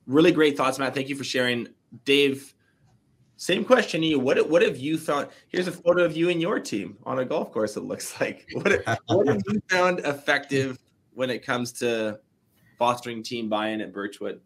really 0.07 0.31
great 0.31 0.57
thoughts, 0.57 0.79
Matt. 0.79 0.93
Thank 0.93 1.07
you 1.07 1.15
for 1.15 1.23
sharing, 1.23 1.67
Dave. 2.03 2.53
Same 3.37 3.63
question 3.63 4.01
to 4.01 4.07
you. 4.07 4.19
What 4.19 4.49
what 4.49 4.63
have 4.63 4.77
you 4.77 4.97
found? 4.97 5.27
Here's 5.49 5.67
a 5.67 5.71
photo 5.71 6.03
of 6.03 6.17
you 6.17 6.29
and 6.29 6.41
your 6.41 6.59
team 6.59 6.97
on 7.05 7.19
a 7.19 7.25
golf 7.25 7.51
course. 7.51 7.77
It 7.77 7.83
looks 7.83 8.19
like. 8.21 8.47
What 8.53 8.83
what 9.07 9.27
have 9.27 9.41
you 9.47 9.61
found 9.69 9.99
effective 9.99 10.79
when 11.13 11.29
it 11.29 11.45
comes 11.45 11.71
to 11.73 12.19
fostering 12.79 13.23
team 13.23 13.49
buy-in 13.49 13.81
at 13.81 13.93
Birchwood? 13.93 14.41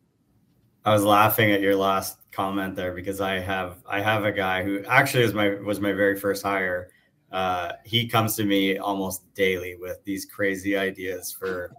I 0.83 0.93
was 0.93 1.03
laughing 1.03 1.51
at 1.51 1.61
your 1.61 1.75
last 1.75 2.17
comment 2.31 2.75
there 2.75 2.91
because 2.91 3.21
I 3.21 3.39
have 3.39 3.77
I 3.87 4.01
have 4.01 4.25
a 4.25 4.31
guy 4.31 4.63
who 4.63 4.83
actually 4.85 5.23
was 5.23 5.33
my 5.33 5.55
was 5.61 5.79
my 5.79 5.93
very 5.93 6.19
first 6.19 6.43
hire 6.43 6.89
uh, 7.31 7.73
he 7.85 8.07
comes 8.07 8.35
to 8.35 8.43
me 8.43 8.77
almost 8.77 9.33
daily 9.33 9.75
with 9.77 10.03
these 10.03 10.25
crazy 10.25 10.75
ideas 10.75 11.31
for 11.31 11.73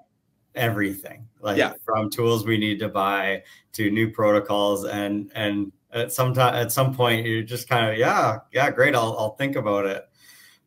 everything 0.55 1.26
like 1.40 1.57
yeah. 1.57 1.72
from 1.84 2.11
tools 2.11 2.44
we 2.44 2.59
need 2.59 2.78
to 2.78 2.88
buy 2.88 3.42
to 3.72 3.90
new 3.90 4.11
protocols. 4.11 4.84
And 4.84 5.30
and 5.34 5.72
at 5.92 6.12
some 6.12 6.32
time 6.32 6.55
at 6.55 6.72
some 6.72 6.94
point 6.94 7.26
you're 7.26 7.42
just 7.42 7.68
kind 7.68 7.90
of 7.90 7.98
yeah 7.98 8.38
yeah 8.50 8.70
great 8.70 8.94
i'll, 8.94 9.16
I'll 9.18 9.36
think 9.36 9.57
about 9.57 9.86
it. 9.86 10.09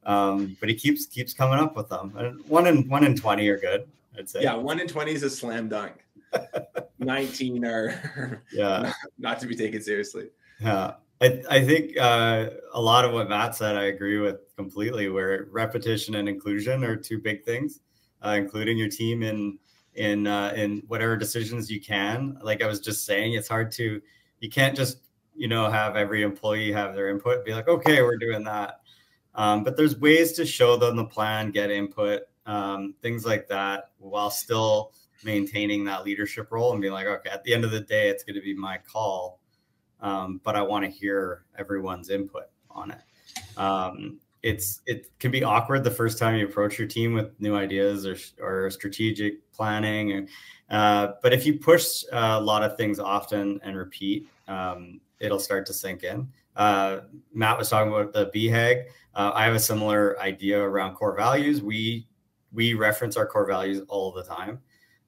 Um, 0.06 0.56
but 0.60 0.70
he 0.70 0.76
keeps 0.76 1.08
keeps 1.08 1.34
coming 1.34 1.58
up 1.58 1.76
with 1.76 1.90
them. 1.90 2.14
And 2.16 2.46
one 2.46 2.68
in 2.68 2.88
one 2.88 3.04
in 3.04 3.16
20 3.16 3.48
are 3.50 3.60
good 3.60 3.88
i'd 4.18 4.30
say. 4.30 4.44
Yeah 4.44 4.56
one 4.56 4.80
in 4.80 4.88
20 4.88 5.12
is 5.12 5.24
a 5.24 5.30
slam 5.30 5.68
dunk. 5.70 6.06
19 7.00 7.66
are 7.66 8.44
yeah. 8.52 8.82
not, 8.82 8.96
not 9.18 9.40
to 9.40 9.48
be 9.48 9.56
taken 9.56 9.82
seriously. 9.82 10.30
Yeah 10.60 10.94
I, 11.22 11.42
I 11.50 11.66
think 11.66 11.98
uh, 11.98 12.50
a 12.74 12.82
lot 12.82 13.06
of 13.06 13.14
what 13.14 13.30
Matt 13.30 13.56
said, 13.56 13.76
I 13.76 13.86
agree 13.86 14.20
with 14.20 14.56
completely. 14.58 15.10
Where 15.10 15.48
repetition 15.52 16.16
and 16.16 16.28
inclusion 16.28 16.84
are 16.84 16.96
two 16.96 17.20
big 17.20 17.44
things, 17.44 17.80
uh, 18.24 18.32
including 18.32 18.78
your 18.78 18.90
team 18.90 19.24
in 19.24 19.58
in 19.94 20.28
uh, 20.28 20.54
in 20.56 20.84
whatever 20.88 21.16
decisions 21.16 21.72
you 21.72 21.80
can. 21.80 22.38
Like 22.42 22.62
I 22.62 22.68
was 22.68 22.80
just 22.80 23.06
saying, 23.06 23.34
it's 23.34 23.48
hard 23.48 23.72
to 23.74 24.02
you 24.40 24.50
can't 24.50 24.76
just 24.76 24.98
you 25.36 25.48
know 25.48 25.70
have 25.70 25.96
every 25.96 26.22
employee 26.22 26.72
have 26.74 26.96
their 26.96 27.10
input. 27.10 27.46
Be 27.46 27.54
like, 27.54 27.70
okay, 27.70 28.02
we're 28.02 28.18
doing 28.18 28.44
that. 28.44 28.82
Um, 29.36 29.64
but 29.64 29.78
there's 29.78 29.98
ways 30.00 30.34
to 30.34 30.46
show 30.46 30.78
them 30.78 30.96
the 30.96 31.06
plan, 31.06 31.52
get 31.52 31.70
input, 31.70 32.24
um, 32.46 32.94
things 33.02 33.26
like 33.26 33.48
that, 33.50 33.92
while 33.98 34.30
still 34.30 34.94
maintaining 35.24 35.84
that 35.86 36.06
leadership 36.06 36.52
role 36.52 36.72
and 36.72 36.82
being 36.82 36.94
like, 36.94 37.08
okay, 37.08 37.30
at 37.30 37.44
the 37.44 37.54
end 37.54 37.66
of 37.66 37.72
the 37.72 37.82
day, 37.82 38.10
it's 38.10 38.24
going 38.24 38.36
to 38.36 38.42
be 38.42 38.54
my 38.54 38.78
call 38.78 39.40
um, 40.06 40.40
but 40.44 40.56
I 40.56 40.62
want 40.62 40.86
to 40.86 40.92
hear 40.92 41.46
everyone's 41.58 42.12
input 42.12 42.46
on 42.70 42.92
it. 42.92 43.02
Um, 43.58 44.20
it's 44.44 44.82
it 44.86 45.10
can 45.18 45.32
be 45.32 45.44
awkward 45.44 45.84
the 45.84 45.90
first 45.90 46.20
time 46.20 46.36
you 46.36 46.46
approach 46.46 46.78
your 46.78 46.88
team 46.88 47.14
with 47.14 47.32
new 47.42 47.56
ideas 47.56 48.06
or, 48.06 48.16
or 48.40 48.70
strategic 48.70 49.52
planning, 49.52 50.30
uh, 50.70 51.14
but 51.24 51.34
if 51.34 51.44
you 51.48 51.58
push 51.58 52.04
a 52.12 52.40
lot 52.40 52.62
of 52.62 52.78
things 52.78 53.00
often 53.00 53.60
and 53.64 53.76
repeat, 53.76 54.28
um, 54.48 55.02
it'll 55.20 55.40
start 55.40 55.66
to 55.66 55.74
sink 55.74 56.04
in. 56.04 56.28
Uh, 56.56 57.00
Matt 57.34 57.58
was 57.58 57.70
talking 57.70 57.92
about 57.92 58.14
the 58.14 58.28
BHAG. 58.28 58.86
Uh, 59.16 59.32
I 59.34 59.46
have 59.46 59.56
a 59.56 59.60
similar 59.60 60.20
idea 60.20 60.62
around 60.62 60.94
core 60.94 61.16
values. 61.16 61.64
We 61.64 62.08
we 62.54 62.76
reference 62.76 63.18
our 63.18 63.26
core 63.26 63.48
values 63.48 63.82
all 63.88 64.12
the 64.12 64.24
time, 64.24 64.60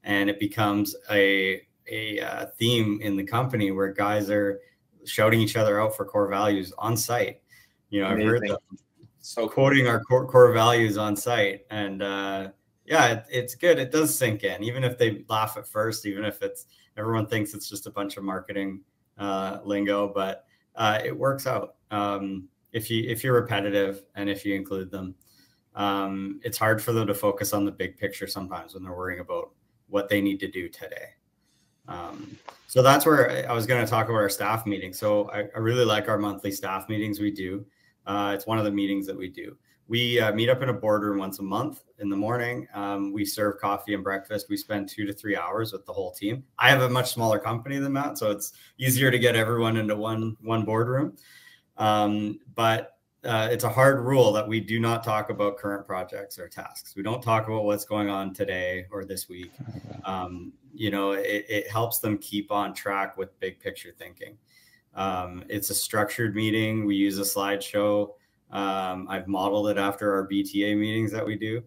and 0.02 0.28
it 0.28 0.40
becomes 0.40 0.96
a 1.08 1.62
a 1.88 2.18
uh, 2.20 2.46
theme 2.58 2.98
in 3.00 3.16
the 3.16 3.24
company 3.24 3.70
where 3.70 3.92
guys 3.92 4.28
are 4.30 4.60
shouting 5.08 5.40
each 5.40 5.56
other 5.56 5.80
out 5.80 5.96
for 5.96 6.04
core 6.04 6.28
values 6.28 6.72
on 6.78 6.96
site. 6.96 7.42
You 7.90 8.02
know, 8.02 8.08
Amazing. 8.08 8.26
I've 8.26 8.32
heard 8.32 8.48
them 8.48 8.78
so 9.20 9.46
quoting 9.46 9.86
our 9.86 10.00
core, 10.00 10.26
core 10.26 10.52
values 10.52 10.96
on 10.96 11.14
site, 11.14 11.66
and 11.70 12.02
uh, 12.02 12.48
yeah, 12.86 13.08
it, 13.08 13.24
it's 13.30 13.54
good. 13.54 13.78
It 13.78 13.90
does 13.90 14.16
sink 14.16 14.42
in, 14.42 14.62
even 14.62 14.84
if 14.84 14.96
they 14.96 15.24
laugh 15.28 15.56
at 15.58 15.66
first, 15.66 16.06
even 16.06 16.24
if 16.24 16.40
it's 16.40 16.66
everyone 16.96 17.26
thinks 17.26 17.52
it's 17.52 17.68
just 17.68 17.86
a 17.86 17.90
bunch 17.90 18.16
of 18.16 18.24
marketing 18.24 18.80
uh, 19.18 19.58
lingo, 19.64 20.08
but 20.08 20.46
uh, 20.76 21.00
it 21.04 21.16
works 21.16 21.46
out 21.46 21.74
um, 21.90 22.48
if 22.72 22.90
you 22.90 23.04
if 23.06 23.22
you're 23.22 23.34
repetitive 23.34 24.04
and 24.14 24.30
if 24.30 24.46
you 24.46 24.54
include 24.54 24.90
them. 24.90 25.14
Um, 25.74 26.40
it's 26.42 26.56
hard 26.56 26.82
for 26.82 26.92
them 26.92 27.06
to 27.06 27.14
focus 27.14 27.52
on 27.52 27.64
the 27.64 27.70
big 27.70 27.98
picture 27.98 28.26
sometimes 28.26 28.74
when 28.74 28.82
they're 28.82 28.96
worrying 28.96 29.20
about 29.20 29.50
what 29.88 30.08
they 30.08 30.20
need 30.20 30.40
to 30.40 30.50
do 30.50 30.68
today. 30.68 31.17
Um, 31.88 32.38
so 32.66 32.82
that's 32.82 33.06
where 33.06 33.50
I 33.50 33.52
was 33.54 33.66
going 33.66 33.84
to 33.84 33.90
talk 33.90 34.08
about 34.08 34.18
our 34.18 34.28
staff 34.28 34.66
meeting. 34.66 34.92
So 34.92 35.30
I, 35.30 35.46
I, 35.54 35.58
really 35.58 35.86
like 35.86 36.06
our 36.08 36.18
monthly 36.18 36.52
staff 36.52 36.86
meetings 36.88 37.18
we 37.18 37.30
do. 37.30 37.64
Uh, 38.06 38.32
it's 38.34 38.46
one 38.46 38.58
of 38.58 38.64
the 38.64 38.70
meetings 38.70 39.06
that 39.06 39.16
we 39.16 39.28
do. 39.28 39.56
We 39.88 40.20
uh, 40.20 40.32
meet 40.32 40.50
up 40.50 40.62
in 40.62 40.68
a 40.68 40.74
boardroom 40.74 41.16
once 41.16 41.38
a 41.38 41.42
month 41.42 41.82
in 41.98 42.10
the 42.10 42.16
morning. 42.16 42.68
Um, 42.74 43.10
we 43.10 43.24
serve 43.24 43.58
coffee 43.58 43.94
and 43.94 44.04
breakfast. 44.04 44.50
We 44.50 44.58
spend 44.58 44.90
two 44.90 45.06
to 45.06 45.14
three 45.14 45.34
hours 45.34 45.72
with 45.72 45.86
the 45.86 45.94
whole 45.94 46.12
team. 46.12 46.44
I 46.58 46.68
have 46.68 46.82
a 46.82 46.90
much 46.90 47.10
smaller 47.14 47.38
company 47.38 47.78
than 47.78 47.94
that, 47.94 48.18
so 48.18 48.30
it's 48.30 48.52
easier 48.76 49.10
to 49.10 49.18
get 49.18 49.34
everyone 49.34 49.78
into 49.78 49.96
one 49.96 50.36
one 50.42 50.66
boardroom. 50.66 51.16
Um, 51.78 52.38
but 52.54 52.97
uh, 53.28 53.48
it's 53.50 53.64
a 53.64 53.68
hard 53.68 54.00
rule 54.00 54.32
that 54.32 54.48
we 54.48 54.58
do 54.58 54.80
not 54.80 55.04
talk 55.04 55.28
about 55.28 55.58
current 55.58 55.86
projects 55.86 56.38
or 56.38 56.48
tasks. 56.48 56.96
We 56.96 57.02
don't 57.02 57.22
talk 57.22 57.46
about 57.46 57.64
what's 57.64 57.84
going 57.84 58.08
on 58.08 58.32
today 58.32 58.86
or 58.90 59.04
this 59.04 59.28
week. 59.28 59.52
Um, 60.04 60.52
you 60.74 60.90
know, 60.90 61.12
it, 61.12 61.44
it, 61.48 61.70
helps 61.70 61.98
them 61.98 62.16
keep 62.18 62.50
on 62.50 62.72
track 62.72 63.18
with 63.18 63.38
big 63.38 63.60
picture 63.60 63.92
thinking. 63.98 64.38
Um, 64.94 65.44
it's 65.48 65.68
a 65.68 65.74
structured 65.74 66.34
meeting. 66.34 66.86
We 66.86 66.96
use 66.96 67.18
a 67.18 67.22
slideshow. 67.22 68.14
Um, 68.50 69.06
I've 69.10 69.28
modeled 69.28 69.68
it 69.68 69.76
after 69.76 70.14
our 70.14 70.26
BTA 70.26 70.78
meetings 70.78 71.12
that 71.12 71.26
we 71.26 71.36
do. 71.36 71.62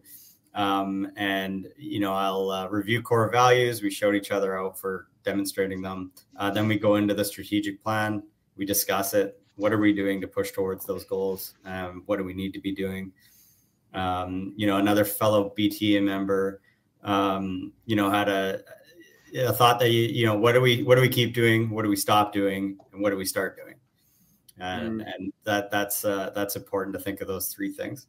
Um, 0.54 1.12
and 1.16 1.68
you 1.76 2.00
know, 2.00 2.12
I'll 2.12 2.50
uh, 2.50 2.68
review 2.68 3.02
core 3.02 3.30
values. 3.30 3.82
We 3.82 3.90
showed 3.90 4.16
each 4.16 4.32
other 4.32 4.58
out 4.58 4.78
for 4.78 5.06
demonstrating 5.22 5.80
them. 5.80 6.10
Uh, 6.36 6.50
then 6.50 6.66
we 6.66 6.76
go 6.78 6.96
into 6.96 7.14
the 7.14 7.24
strategic 7.24 7.82
plan. 7.82 8.24
We 8.56 8.66
discuss 8.66 9.14
it. 9.14 9.41
What 9.62 9.72
are 9.72 9.78
we 9.78 9.92
doing 9.92 10.20
to 10.20 10.26
push 10.26 10.50
towards 10.50 10.84
those 10.84 11.04
goals? 11.04 11.54
Um, 11.64 12.02
what 12.06 12.16
do 12.16 12.24
we 12.24 12.34
need 12.34 12.52
to 12.54 12.60
be 12.60 12.74
doing? 12.74 13.12
Um, 13.94 14.54
you 14.56 14.66
know, 14.66 14.78
another 14.78 15.04
fellow 15.04 15.54
BTA 15.56 16.02
member, 16.02 16.60
um, 17.04 17.72
you 17.86 17.94
know, 17.94 18.10
had 18.10 18.28
a, 18.28 18.62
a 19.36 19.52
thought 19.52 19.78
that 19.78 19.90
you, 19.90 20.02
you 20.02 20.26
know, 20.26 20.36
what 20.36 20.52
do 20.52 20.60
we, 20.60 20.82
what 20.82 20.96
do 20.96 21.00
we 21.00 21.08
keep 21.08 21.32
doing? 21.32 21.70
What 21.70 21.84
do 21.84 21.88
we 21.88 21.94
stop 21.94 22.32
doing? 22.32 22.76
And 22.92 23.00
what 23.00 23.10
do 23.10 23.16
we 23.16 23.24
start 23.24 23.56
doing? 23.56 23.76
And, 24.58 25.00
mm. 25.00 25.14
and 25.14 25.32
that 25.44 25.70
that's 25.70 26.04
uh, 26.04 26.30
that's 26.34 26.56
important 26.56 26.94
to 26.96 27.00
think 27.00 27.20
of 27.20 27.28
those 27.28 27.48
three 27.48 27.72
things. 27.72 28.06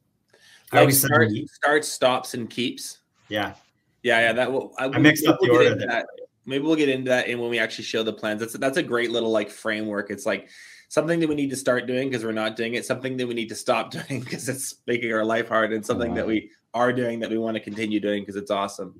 Like 0.71 0.91
start, 0.91 1.29
starts, 1.51 1.87
stops, 1.87 2.33
and 2.33 2.49
keeps. 2.49 2.97
Yeah. 3.29 3.53
Yeah, 4.01 4.21
yeah. 4.21 4.33
That 4.33 4.51
will. 4.51 4.73
I, 4.79 4.85
I 4.85 4.97
mixed 4.97 5.27
up 5.27 5.37
the 5.39 5.51
order. 5.51 5.75
That. 5.75 6.07
Maybe 6.45 6.65
we'll 6.65 6.75
get 6.75 6.89
into 6.89 7.09
that 7.09 7.29
and 7.29 7.39
when 7.39 7.49
we 7.49 7.59
actually 7.59 7.85
show 7.85 8.01
the 8.01 8.11
plans. 8.11 8.39
That's 8.39 8.53
that's 8.53 8.77
a 8.77 8.83
great 8.83 9.11
little 9.11 9.31
like 9.31 9.49
framework. 9.49 10.09
It's 10.09 10.25
like 10.25 10.49
something 10.93 11.19
that 11.19 11.27
we 11.27 11.35
need 11.35 11.49
to 11.49 11.55
start 11.55 11.87
doing 11.87 12.09
because 12.09 12.23
we're 12.23 12.31
not 12.31 12.55
doing 12.55 12.75
it. 12.75 12.85
Something 12.85 13.17
that 13.17 13.27
we 13.27 13.33
need 13.33 13.49
to 13.49 13.55
stop 13.55 13.91
doing 13.97 14.21
because 14.21 14.47
it's 14.47 14.75
making 14.85 15.11
our 15.13 15.25
life 15.25 15.47
hard, 15.47 15.73
and 15.73 15.85
something 15.85 16.13
that 16.13 16.27
we 16.27 16.51
are 16.73 16.93
doing 16.93 17.19
that 17.19 17.29
we 17.29 17.37
want 17.37 17.55
to 17.55 17.61
continue 17.61 17.99
doing 17.99 18.21
because 18.21 18.35
it's 18.35 18.51
awesome. 18.51 18.95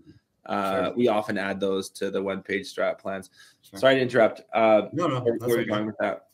Uh, 0.46 0.86
sure. 0.86 0.94
We 0.96 1.08
often 1.08 1.38
add 1.38 1.60
those 1.60 1.90
to 1.92 2.12
the 2.12 2.22
one 2.22 2.44
page 2.44 2.74
strat 2.74 3.00
plans. 3.00 3.30
Sure. 3.62 3.80
Sorry 3.80 3.96
to 3.96 4.02
interrupt. 4.02 4.42
Uh, 4.54 4.84
no, 4.92 5.08
no. 5.08 5.20
Where, 5.22 5.58
we 5.58 5.66
going 5.66 5.86
with 5.86 5.98
that? 6.00 6.28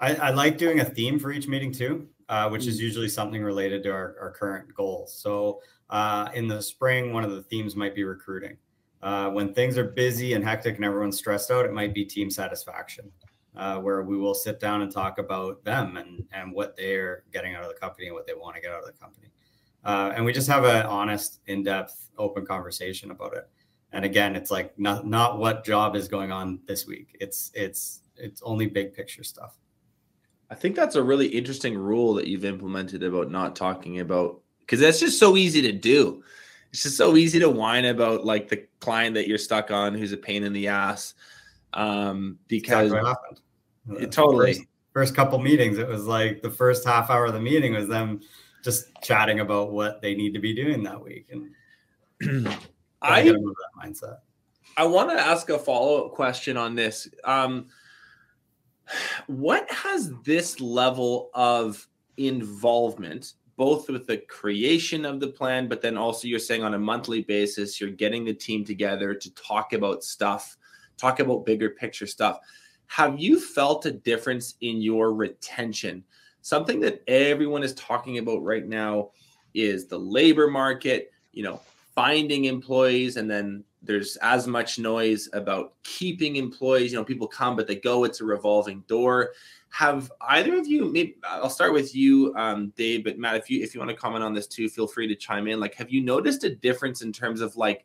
I, 0.00 0.14
I, 0.16 0.30
like 0.30 0.58
doing 0.58 0.80
a 0.80 0.84
theme 0.84 1.18
for 1.18 1.32
each 1.32 1.48
meeting 1.48 1.72
too 1.72 2.08
uh, 2.28 2.48
which 2.48 2.66
is 2.66 2.78
mm. 2.78 2.82
usually 2.82 3.08
something 3.08 3.42
related 3.42 3.82
to 3.84 3.90
our, 3.90 4.16
our 4.20 4.30
current 4.30 4.72
goals. 4.74 5.14
So 5.14 5.60
uh, 5.90 6.28
in 6.34 6.48
the 6.48 6.60
spring, 6.60 7.12
one 7.12 7.24
of 7.24 7.30
the 7.30 7.42
themes 7.42 7.76
might 7.76 7.94
be 7.94 8.04
recruiting. 8.04 8.56
Uh, 9.02 9.30
when 9.30 9.54
things 9.54 9.78
are 9.78 9.84
busy 9.84 10.32
and 10.32 10.42
hectic 10.42 10.76
and 10.76 10.84
everyone's 10.84 11.18
stressed 11.18 11.50
out, 11.50 11.64
it 11.64 11.72
might 11.72 11.94
be 11.94 12.04
team 12.04 12.30
satisfaction, 12.30 13.10
uh, 13.56 13.78
where 13.78 14.02
we 14.02 14.16
will 14.16 14.34
sit 14.34 14.60
down 14.60 14.82
and 14.82 14.92
talk 14.92 15.18
about 15.18 15.64
them 15.64 15.96
and, 15.96 16.24
and 16.32 16.52
what 16.52 16.76
they're 16.76 17.24
getting 17.32 17.54
out 17.54 17.62
of 17.62 17.68
the 17.68 17.74
company 17.74 18.06
and 18.06 18.14
what 18.14 18.26
they 18.26 18.34
want 18.34 18.54
to 18.54 18.60
get 18.60 18.70
out 18.70 18.80
of 18.80 18.86
the 18.86 18.92
company. 18.92 19.28
Uh, 19.84 20.12
and 20.14 20.24
we 20.24 20.32
just 20.32 20.48
have 20.48 20.64
an 20.64 20.84
honest, 20.86 21.40
in-depth, 21.46 22.10
open 22.18 22.44
conversation 22.44 23.10
about 23.10 23.34
it. 23.34 23.48
And 23.92 24.04
again, 24.04 24.36
it's 24.36 24.50
like 24.50 24.78
not 24.78 25.06
not 25.06 25.38
what 25.38 25.64
job 25.64 25.96
is 25.96 26.08
going 26.08 26.32
on 26.32 26.60
this 26.66 26.86
week. 26.86 27.16
It's 27.20 27.50
it's 27.54 28.02
it's 28.16 28.42
only 28.42 28.66
big 28.66 28.92
picture 28.92 29.22
stuff. 29.22 29.56
I 30.50 30.54
think 30.54 30.76
that's 30.76 30.96
a 30.96 31.02
really 31.02 31.26
interesting 31.26 31.78
rule 31.78 32.14
that 32.14 32.26
you've 32.26 32.44
implemented 32.44 33.02
about 33.02 33.30
not 33.30 33.56
talking 33.56 34.00
about 34.00 34.40
because 34.60 34.80
that's 34.80 35.00
just 35.00 35.18
so 35.18 35.36
easy 35.36 35.62
to 35.62 35.72
do. 35.72 36.22
It's 36.72 36.82
just 36.82 36.96
so 36.96 37.16
easy 37.16 37.38
to 37.38 37.48
whine 37.48 37.86
about 37.86 38.24
like 38.24 38.48
the 38.48 38.66
client 38.80 39.14
that 39.14 39.28
you're 39.28 39.38
stuck 39.38 39.70
on 39.70 39.94
who's 39.94 40.12
a 40.12 40.16
pain 40.16 40.42
in 40.42 40.52
the 40.52 40.68
ass. 40.68 41.14
Um, 41.72 42.38
because 42.48 42.92
exactly 42.92 43.38
it, 43.98 44.12
totally 44.12 44.54
first, 44.54 44.66
first 44.92 45.14
couple 45.14 45.38
meetings, 45.38 45.78
it 45.78 45.88
was 45.88 46.04
like 46.04 46.42
the 46.42 46.50
first 46.50 46.86
half 46.86 47.10
hour 47.10 47.26
of 47.26 47.32
the 47.32 47.40
meeting 47.40 47.74
was 47.74 47.88
them 47.88 48.20
just 48.62 48.88
chatting 49.02 49.40
about 49.40 49.72
what 49.72 50.02
they 50.02 50.14
need 50.14 50.34
to 50.34 50.40
be 50.40 50.54
doing 50.54 50.82
that 50.82 51.02
week. 51.02 51.30
And 51.30 52.48
I, 53.02 53.20
I 53.20 53.22
that 53.22 53.34
mindset. 53.80 54.18
I 54.76 54.84
want 54.84 55.10
to 55.10 55.20
ask 55.20 55.48
a 55.50 55.58
follow 55.58 56.06
up 56.06 56.12
question 56.12 56.56
on 56.56 56.74
this. 56.74 57.08
Um, 57.24 57.66
what 59.26 59.70
has 59.70 60.12
this 60.24 60.60
level 60.60 61.30
of 61.34 61.86
involvement 62.16 63.34
both 63.56 63.88
with 63.88 64.06
the 64.06 64.18
creation 64.18 65.04
of 65.04 65.20
the 65.20 65.28
plan 65.28 65.68
but 65.68 65.82
then 65.82 65.96
also 65.96 66.28
you're 66.28 66.38
saying 66.38 66.62
on 66.62 66.74
a 66.74 66.78
monthly 66.78 67.22
basis 67.22 67.80
you're 67.80 67.90
getting 67.90 68.24
the 68.24 68.32
team 68.32 68.64
together 68.64 69.12
to 69.14 69.34
talk 69.34 69.72
about 69.72 70.02
stuff 70.02 70.56
talk 70.96 71.20
about 71.20 71.44
bigger 71.44 71.70
picture 71.70 72.06
stuff 72.06 72.38
have 72.88 73.18
you 73.18 73.40
felt 73.40 73.86
a 73.86 73.92
difference 73.92 74.54
in 74.60 74.80
your 74.80 75.12
retention? 75.12 76.04
Something 76.42 76.80
that 76.80 77.02
everyone 77.08 77.62
is 77.62 77.74
talking 77.74 78.18
about 78.18 78.42
right 78.42 78.66
now 78.66 79.10
is 79.54 79.86
the 79.86 79.98
labor 79.98 80.48
market 80.48 81.10
you 81.32 81.42
know 81.42 81.60
finding 81.94 82.46
employees 82.46 83.16
and 83.16 83.30
then 83.30 83.62
there's 83.82 84.16
as 84.16 84.46
much 84.46 84.78
noise 84.78 85.28
about 85.32 85.74
keeping 85.84 86.36
employees 86.36 86.90
you 86.92 86.98
know 86.98 87.04
people 87.04 87.28
come 87.28 87.54
but 87.54 87.66
they 87.66 87.76
go 87.76 88.04
it's 88.04 88.20
a 88.20 88.24
revolving 88.24 88.82
door. 88.88 89.30
Have 89.70 90.10
either 90.28 90.56
of 90.56 90.66
you 90.66 90.90
maybe 90.90 91.16
i'll 91.24 91.50
start 91.50 91.74
with 91.74 91.94
you 91.94 92.32
um, 92.36 92.72
dave 92.76 93.04
but 93.04 93.18
matt 93.18 93.36
if 93.36 93.50
you 93.50 93.62
if 93.62 93.74
you 93.74 93.80
want 93.80 93.90
to 93.90 93.96
comment 93.96 94.24
on 94.24 94.32
this 94.32 94.46
too 94.46 94.68
feel 94.68 94.86
free 94.86 95.06
to 95.06 95.14
chime 95.14 95.46
in. 95.46 95.60
Like 95.60 95.74
have 95.74 95.90
you 95.90 96.00
noticed 96.00 96.44
a 96.44 96.54
difference 96.54 97.02
in 97.02 97.12
terms 97.12 97.40
of 97.40 97.56
like 97.56 97.84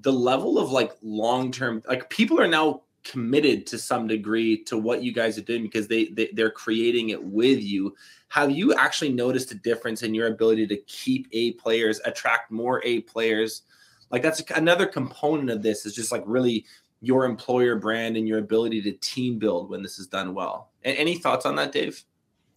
the 0.00 0.12
level 0.12 0.58
of 0.58 0.70
like 0.70 0.92
long 1.02 1.52
term 1.52 1.82
like 1.88 2.10
people 2.10 2.40
are 2.40 2.48
now 2.48 2.82
committed 3.04 3.66
to 3.66 3.78
some 3.78 4.06
degree 4.06 4.62
to 4.64 4.78
what 4.78 5.02
you 5.02 5.12
guys 5.12 5.38
are 5.38 5.42
doing 5.42 5.62
because 5.62 5.86
they, 5.86 6.06
they 6.06 6.30
they're 6.32 6.50
creating 6.50 7.10
it 7.10 7.22
with 7.22 7.62
you. 7.62 7.94
Have 8.28 8.50
you 8.50 8.74
actually 8.74 9.12
noticed 9.12 9.52
a 9.52 9.56
difference 9.56 10.02
in 10.02 10.14
your 10.14 10.28
ability 10.28 10.66
to 10.66 10.76
keep 10.86 11.28
a 11.32 11.52
players 11.52 12.00
attract 12.04 12.50
more 12.50 12.82
a 12.84 13.02
players? 13.02 13.62
Like 14.10 14.22
that's 14.22 14.42
another 14.50 14.86
component 14.86 15.50
of 15.50 15.62
this 15.62 15.86
is 15.86 15.94
just 15.94 16.10
like 16.10 16.24
really 16.26 16.64
your 17.00 17.26
employer 17.26 17.76
brand 17.76 18.16
and 18.16 18.26
your 18.26 18.38
ability 18.38 18.80
to 18.82 18.92
team 18.92 19.38
build 19.38 19.70
when 19.70 19.82
this 19.82 19.98
is 19.98 20.06
done 20.06 20.34
well. 20.34 20.70
Any 20.82 21.18
thoughts 21.18 21.46
on 21.46 21.54
that 21.56 21.72
dave? 21.72 22.02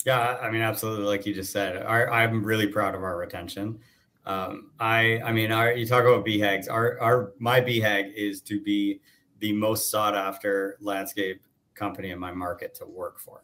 Yeah 0.06 0.38
i 0.42 0.50
mean 0.50 0.62
absolutely 0.62 1.06
like 1.06 1.26
you 1.26 1.34
just 1.34 1.52
said 1.52 1.84
our, 1.84 2.10
i'm 2.10 2.44
really 2.44 2.68
proud 2.68 2.96
of 2.96 3.04
our 3.04 3.18
retention. 3.18 3.80
Um, 4.26 4.72
i 4.80 5.20
i 5.24 5.32
mean 5.32 5.52
our, 5.52 5.74
you 5.74 5.86
talk 5.86 6.06
about 6.06 6.26
bhags 6.26 6.70
our 6.70 7.00
our 7.02 7.34
my 7.40 7.60
bhag 7.60 8.14
is 8.14 8.42
to 8.44 8.62
be 8.62 9.02
the 9.40 9.54
most 9.54 9.90
sought 9.90 10.16
after 10.16 10.78
landscape 10.80 11.42
company 11.76 12.12
in 12.12 12.20
my 12.20 12.32
market 12.32 12.74
to 12.76 12.86
work 12.86 13.20
for. 13.20 13.44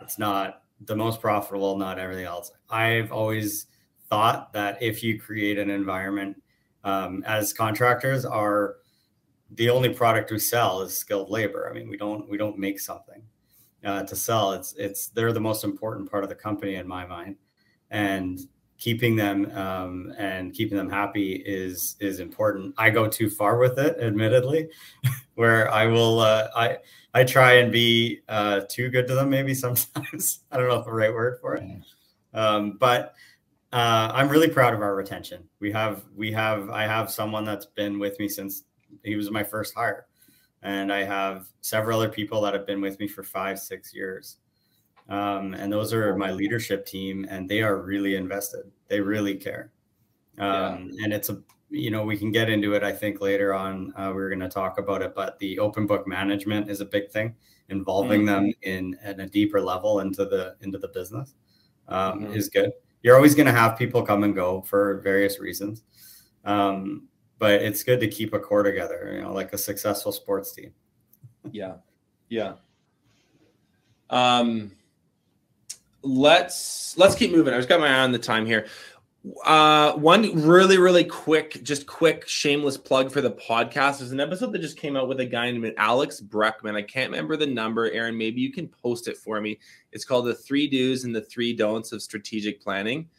It's 0.00 0.18
not 0.18 0.62
the 0.86 0.96
most 0.96 1.20
profitable, 1.20 1.76
not 1.76 1.98
everything 1.98 2.24
else. 2.24 2.52
I've 2.68 3.12
always 3.12 3.66
thought 4.08 4.52
that 4.52 4.82
if 4.82 5.02
you 5.02 5.20
create 5.20 5.58
an 5.58 5.70
environment 5.70 6.42
um, 6.84 7.22
as 7.26 7.52
contractors 7.52 8.24
are 8.24 8.76
the 9.52 9.68
only 9.68 9.88
product 9.88 10.30
we 10.30 10.38
sell 10.38 10.80
is 10.82 10.96
skilled 10.96 11.30
labor. 11.30 11.68
I 11.68 11.74
mean, 11.74 11.88
we 11.88 11.96
don't 11.96 12.28
we 12.28 12.38
don't 12.38 12.58
make 12.58 12.80
something 12.80 13.22
uh, 13.84 14.04
to 14.04 14.16
sell. 14.16 14.52
It's 14.52 14.74
it's 14.74 15.08
they're 15.08 15.32
the 15.32 15.40
most 15.40 15.64
important 15.64 16.10
part 16.10 16.22
of 16.22 16.30
the 16.30 16.36
company 16.36 16.76
in 16.76 16.86
my 16.86 17.04
mind, 17.04 17.36
and 17.90 18.38
keeping 18.80 19.14
them 19.14 19.52
um, 19.56 20.12
and 20.18 20.52
keeping 20.54 20.76
them 20.76 20.90
happy 20.90 21.34
is 21.46 21.96
is 22.00 22.18
important. 22.18 22.74
I 22.78 22.90
go 22.90 23.06
too 23.06 23.30
far 23.30 23.58
with 23.58 23.78
it, 23.78 23.96
admittedly, 24.00 24.70
where 25.34 25.70
I 25.70 25.86
will 25.86 26.18
uh, 26.18 26.48
I 26.56 26.78
I 27.14 27.22
try 27.22 27.54
and 27.54 27.70
be 27.70 28.22
uh, 28.28 28.62
too 28.68 28.88
good 28.88 29.06
to 29.06 29.14
them. 29.14 29.30
Maybe 29.30 29.54
sometimes 29.66 30.40
I 30.50 30.56
don't 30.56 30.66
know 30.66 30.78
if 30.78 30.86
the 30.86 30.92
right 30.92 31.12
word 31.12 31.38
for 31.40 31.54
it, 31.54 31.64
um, 32.34 32.78
but 32.80 33.14
uh, 33.72 34.10
I'm 34.12 34.28
really 34.28 34.48
proud 34.48 34.74
of 34.74 34.80
our 34.80 34.96
retention. 34.96 35.44
We 35.60 35.70
have 35.72 36.02
we 36.16 36.32
have 36.32 36.70
I 36.70 36.84
have 36.84 37.10
someone 37.10 37.44
that's 37.44 37.66
been 37.66 37.98
with 37.98 38.18
me 38.18 38.28
since 38.28 38.64
he 39.04 39.14
was 39.14 39.30
my 39.30 39.44
first 39.44 39.74
hire, 39.74 40.06
and 40.62 40.92
I 40.92 41.04
have 41.04 41.46
several 41.60 42.00
other 42.00 42.08
people 42.08 42.40
that 42.40 42.54
have 42.54 42.66
been 42.66 42.80
with 42.80 42.98
me 42.98 43.06
for 43.06 43.22
five 43.22 43.60
six 43.60 43.94
years. 43.94 44.38
Um, 45.10 45.54
and 45.54 45.72
those 45.72 45.92
are 45.92 46.16
my 46.16 46.30
leadership 46.30 46.86
team, 46.86 47.26
and 47.28 47.48
they 47.48 47.62
are 47.62 47.82
really 47.82 48.14
invested. 48.14 48.70
They 48.88 49.00
really 49.00 49.34
care. 49.34 49.72
Um, 50.38 50.90
yeah. 50.92 51.04
And 51.04 51.12
it's 51.12 51.28
a, 51.28 51.42
you 51.68 51.90
know, 51.90 52.04
we 52.04 52.16
can 52.16 52.30
get 52.30 52.48
into 52.48 52.74
it, 52.74 52.84
I 52.84 52.92
think, 52.92 53.20
later 53.20 53.52
on. 53.52 53.92
Uh, 53.96 54.12
we 54.14 54.22
are 54.22 54.28
going 54.28 54.40
to 54.40 54.48
talk 54.48 54.78
about 54.78 55.02
it, 55.02 55.14
but 55.14 55.38
the 55.40 55.58
open 55.58 55.86
book 55.86 56.06
management 56.06 56.70
is 56.70 56.80
a 56.80 56.84
big 56.84 57.10
thing, 57.10 57.34
involving 57.68 58.20
mm-hmm. 58.22 58.44
them 58.44 58.54
in 58.62 58.96
at 59.02 59.18
a 59.18 59.26
deeper 59.26 59.60
level 59.60 60.00
into 60.00 60.24
the 60.24 60.56
into 60.60 60.78
the 60.78 60.88
business 60.88 61.34
um, 61.88 62.20
mm-hmm. 62.20 62.34
is 62.34 62.48
good. 62.48 62.70
You're 63.02 63.16
always 63.16 63.34
going 63.34 63.46
to 63.46 63.52
have 63.52 63.76
people 63.76 64.02
come 64.02 64.22
and 64.22 64.34
go 64.34 64.62
for 64.62 65.00
various 65.00 65.40
reasons, 65.40 65.82
um, 66.44 67.08
but 67.38 67.62
it's 67.62 67.82
good 67.82 67.98
to 68.00 68.08
keep 68.08 68.32
a 68.32 68.38
core 68.38 68.62
together. 68.62 69.12
You 69.14 69.22
know, 69.22 69.32
like 69.32 69.52
a 69.52 69.58
successful 69.58 70.12
sports 70.12 70.52
team. 70.52 70.72
yeah, 71.50 71.74
yeah. 72.28 72.54
Um, 74.10 74.72
let's 76.02 76.96
let's 76.96 77.14
keep 77.14 77.32
moving. 77.32 77.54
I 77.54 77.56
just 77.56 77.68
got 77.68 77.80
my 77.80 77.88
eye 77.88 78.00
on 78.00 78.12
the 78.12 78.18
time 78.18 78.46
here. 78.46 78.66
Uh, 79.44 79.92
one 79.96 80.42
really, 80.46 80.78
really 80.78 81.04
quick, 81.04 81.62
just 81.62 81.86
quick, 81.86 82.26
shameless 82.26 82.78
plug 82.78 83.12
for 83.12 83.20
the 83.20 83.32
podcast. 83.32 83.98
There's 83.98 84.12
an 84.12 84.20
episode 84.20 84.50
that 84.52 84.62
just 84.62 84.78
came 84.78 84.96
out 84.96 85.08
with 85.08 85.20
a 85.20 85.26
guy 85.26 85.50
named 85.50 85.74
Alex 85.76 86.22
Breckman. 86.22 86.74
I 86.74 86.80
can't 86.80 87.10
remember 87.10 87.36
the 87.36 87.46
number. 87.46 87.90
Aaron, 87.90 88.16
maybe 88.16 88.40
you 88.40 88.50
can 88.50 88.66
post 88.66 89.08
it 89.08 89.18
for 89.18 89.38
me. 89.42 89.58
It's 89.92 90.06
called 90.06 90.24
The 90.24 90.34
Three 90.34 90.66
Do's 90.68 91.04
and 91.04 91.14
the 91.14 91.20
Three 91.20 91.52
Don'ts 91.52 91.92
of 91.92 92.00
Strategic 92.00 92.62
Planning. 92.62 93.10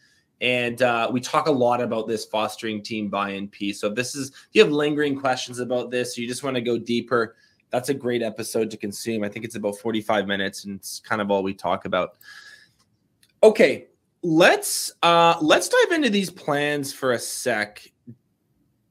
And 0.41 0.81
uh, 0.81 1.07
we 1.13 1.21
talk 1.21 1.47
a 1.47 1.51
lot 1.51 1.81
about 1.81 2.07
this 2.07 2.25
fostering 2.25 2.81
team 2.81 3.09
buy-in 3.09 3.47
piece. 3.47 3.79
So 3.79 3.89
if 3.89 3.95
this 3.95 4.15
is, 4.15 4.29
if 4.29 4.49
you 4.53 4.63
have 4.63 4.71
lingering 4.71 5.19
questions 5.19 5.59
about 5.59 5.91
this, 5.91 6.17
you 6.17 6.27
just 6.27 6.43
want 6.43 6.55
to 6.55 6.61
go 6.61 6.79
deeper, 6.79 7.35
that's 7.69 7.89
a 7.89 7.93
great 7.93 8.23
episode 8.23 8.71
to 8.71 8.77
consume. 8.77 9.23
I 9.23 9.29
think 9.29 9.45
it's 9.45 9.55
about 9.55 9.77
45 9.77 10.25
minutes, 10.25 10.65
and 10.65 10.77
it's 10.77 10.99
kind 10.99 11.21
of 11.21 11.29
all 11.29 11.43
we 11.43 11.53
talk 11.53 11.85
about. 11.85 12.17
Okay, 13.43 13.87
let's 14.21 14.91
uh 15.01 15.35
let's 15.41 15.67
dive 15.67 15.93
into 15.93 16.11
these 16.11 16.29
plans 16.29 16.93
for 16.93 17.13
a 17.13 17.19
sec. 17.19 17.81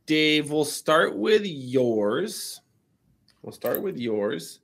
Dave, 0.06 0.50
we'll 0.50 0.64
start 0.64 1.16
with 1.16 1.42
yours. 1.44 2.60
We'll 3.42 3.52
start 3.52 3.80
with 3.80 3.96
yours. 3.96 4.58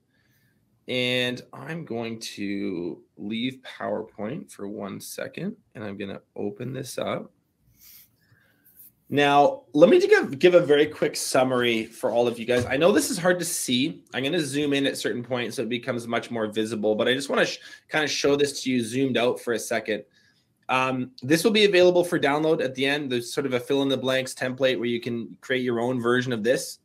And 0.89 1.41
I'm 1.53 1.85
going 1.85 2.19
to 2.19 3.01
leave 3.17 3.59
PowerPoint 3.63 4.51
for 4.51 4.67
one 4.67 4.99
second 4.99 5.55
and 5.73 5.85
I'm 5.85 5.97
going 5.97 6.11
to 6.11 6.21
open 6.35 6.73
this 6.73 6.97
up. 6.97 7.31
Now, 9.09 9.63
let 9.73 9.89
me 9.89 10.05
give, 10.05 10.37
give 10.37 10.53
a 10.53 10.59
very 10.59 10.85
quick 10.85 11.15
summary 11.15 11.85
for 11.85 12.11
all 12.11 12.27
of 12.27 12.37
you 12.37 12.45
guys. 12.45 12.65
I 12.65 12.75
know 12.75 12.91
this 12.91 13.09
is 13.09 13.17
hard 13.17 13.39
to 13.39 13.45
see. 13.45 14.03
I'm 14.13 14.21
going 14.21 14.33
to 14.33 14.45
zoom 14.45 14.73
in 14.73 14.85
at 14.85 14.97
certain 14.97 15.23
points 15.23 15.55
so 15.55 15.61
it 15.61 15.69
becomes 15.69 16.07
much 16.07 16.29
more 16.29 16.47
visible, 16.47 16.93
but 16.93 17.07
I 17.07 17.13
just 17.13 17.29
want 17.29 17.39
to 17.39 17.45
sh- 17.45 17.59
kind 17.87 18.03
of 18.03 18.11
show 18.11 18.35
this 18.35 18.63
to 18.63 18.71
you 18.71 18.83
zoomed 18.83 19.15
out 19.15 19.39
for 19.39 19.53
a 19.53 19.59
second. 19.59 20.03
Um, 20.67 21.11
this 21.23 21.45
will 21.45 21.51
be 21.51 21.63
available 21.63 22.03
for 22.03 22.19
download 22.19 22.61
at 22.61 22.75
the 22.75 22.85
end. 22.85 23.09
There's 23.09 23.33
sort 23.33 23.45
of 23.45 23.53
a 23.53 23.59
fill 23.61 23.81
in 23.81 23.87
the 23.87 23.95
blanks 23.95 24.33
template 24.33 24.77
where 24.77 24.89
you 24.89 24.99
can 24.99 25.37
create 25.39 25.63
your 25.63 25.79
own 25.79 26.01
version 26.01 26.33
of 26.33 26.43
this. 26.43 26.79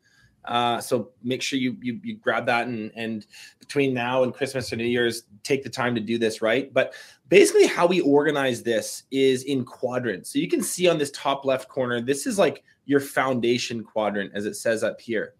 Uh, 0.44 0.80
so 0.80 1.10
make 1.22 1.40
sure 1.40 1.58
you, 1.58 1.76
you, 1.80 2.00
you 2.02 2.16
grab 2.16 2.46
that 2.46 2.66
and 2.66 2.90
and 2.96 3.26
between 3.60 3.94
now 3.94 4.24
and 4.24 4.34
Christmas 4.34 4.72
or 4.72 4.76
New 4.76 4.84
Year's, 4.84 5.24
take 5.42 5.62
the 5.62 5.70
time 5.70 5.94
to 5.94 6.00
do 6.00 6.18
this 6.18 6.42
right. 6.42 6.72
But 6.72 6.94
basically, 7.28 7.66
how 7.66 7.86
we 7.86 8.00
organize 8.00 8.62
this 8.62 9.04
is 9.10 9.44
in 9.44 9.64
quadrants. 9.64 10.32
So 10.32 10.38
you 10.38 10.48
can 10.48 10.62
see 10.62 10.88
on 10.88 10.98
this 10.98 11.12
top 11.12 11.44
left 11.44 11.68
corner, 11.68 12.00
this 12.00 12.26
is 12.26 12.38
like 12.38 12.64
your 12.86 13.00
foundation 13.00 13.84
quadrant, 13.84 14.32
as 14.34 14.46
it 14.46 14.54
says 14.54 14.82
up 14.82 15.00
here. 15.00 15.34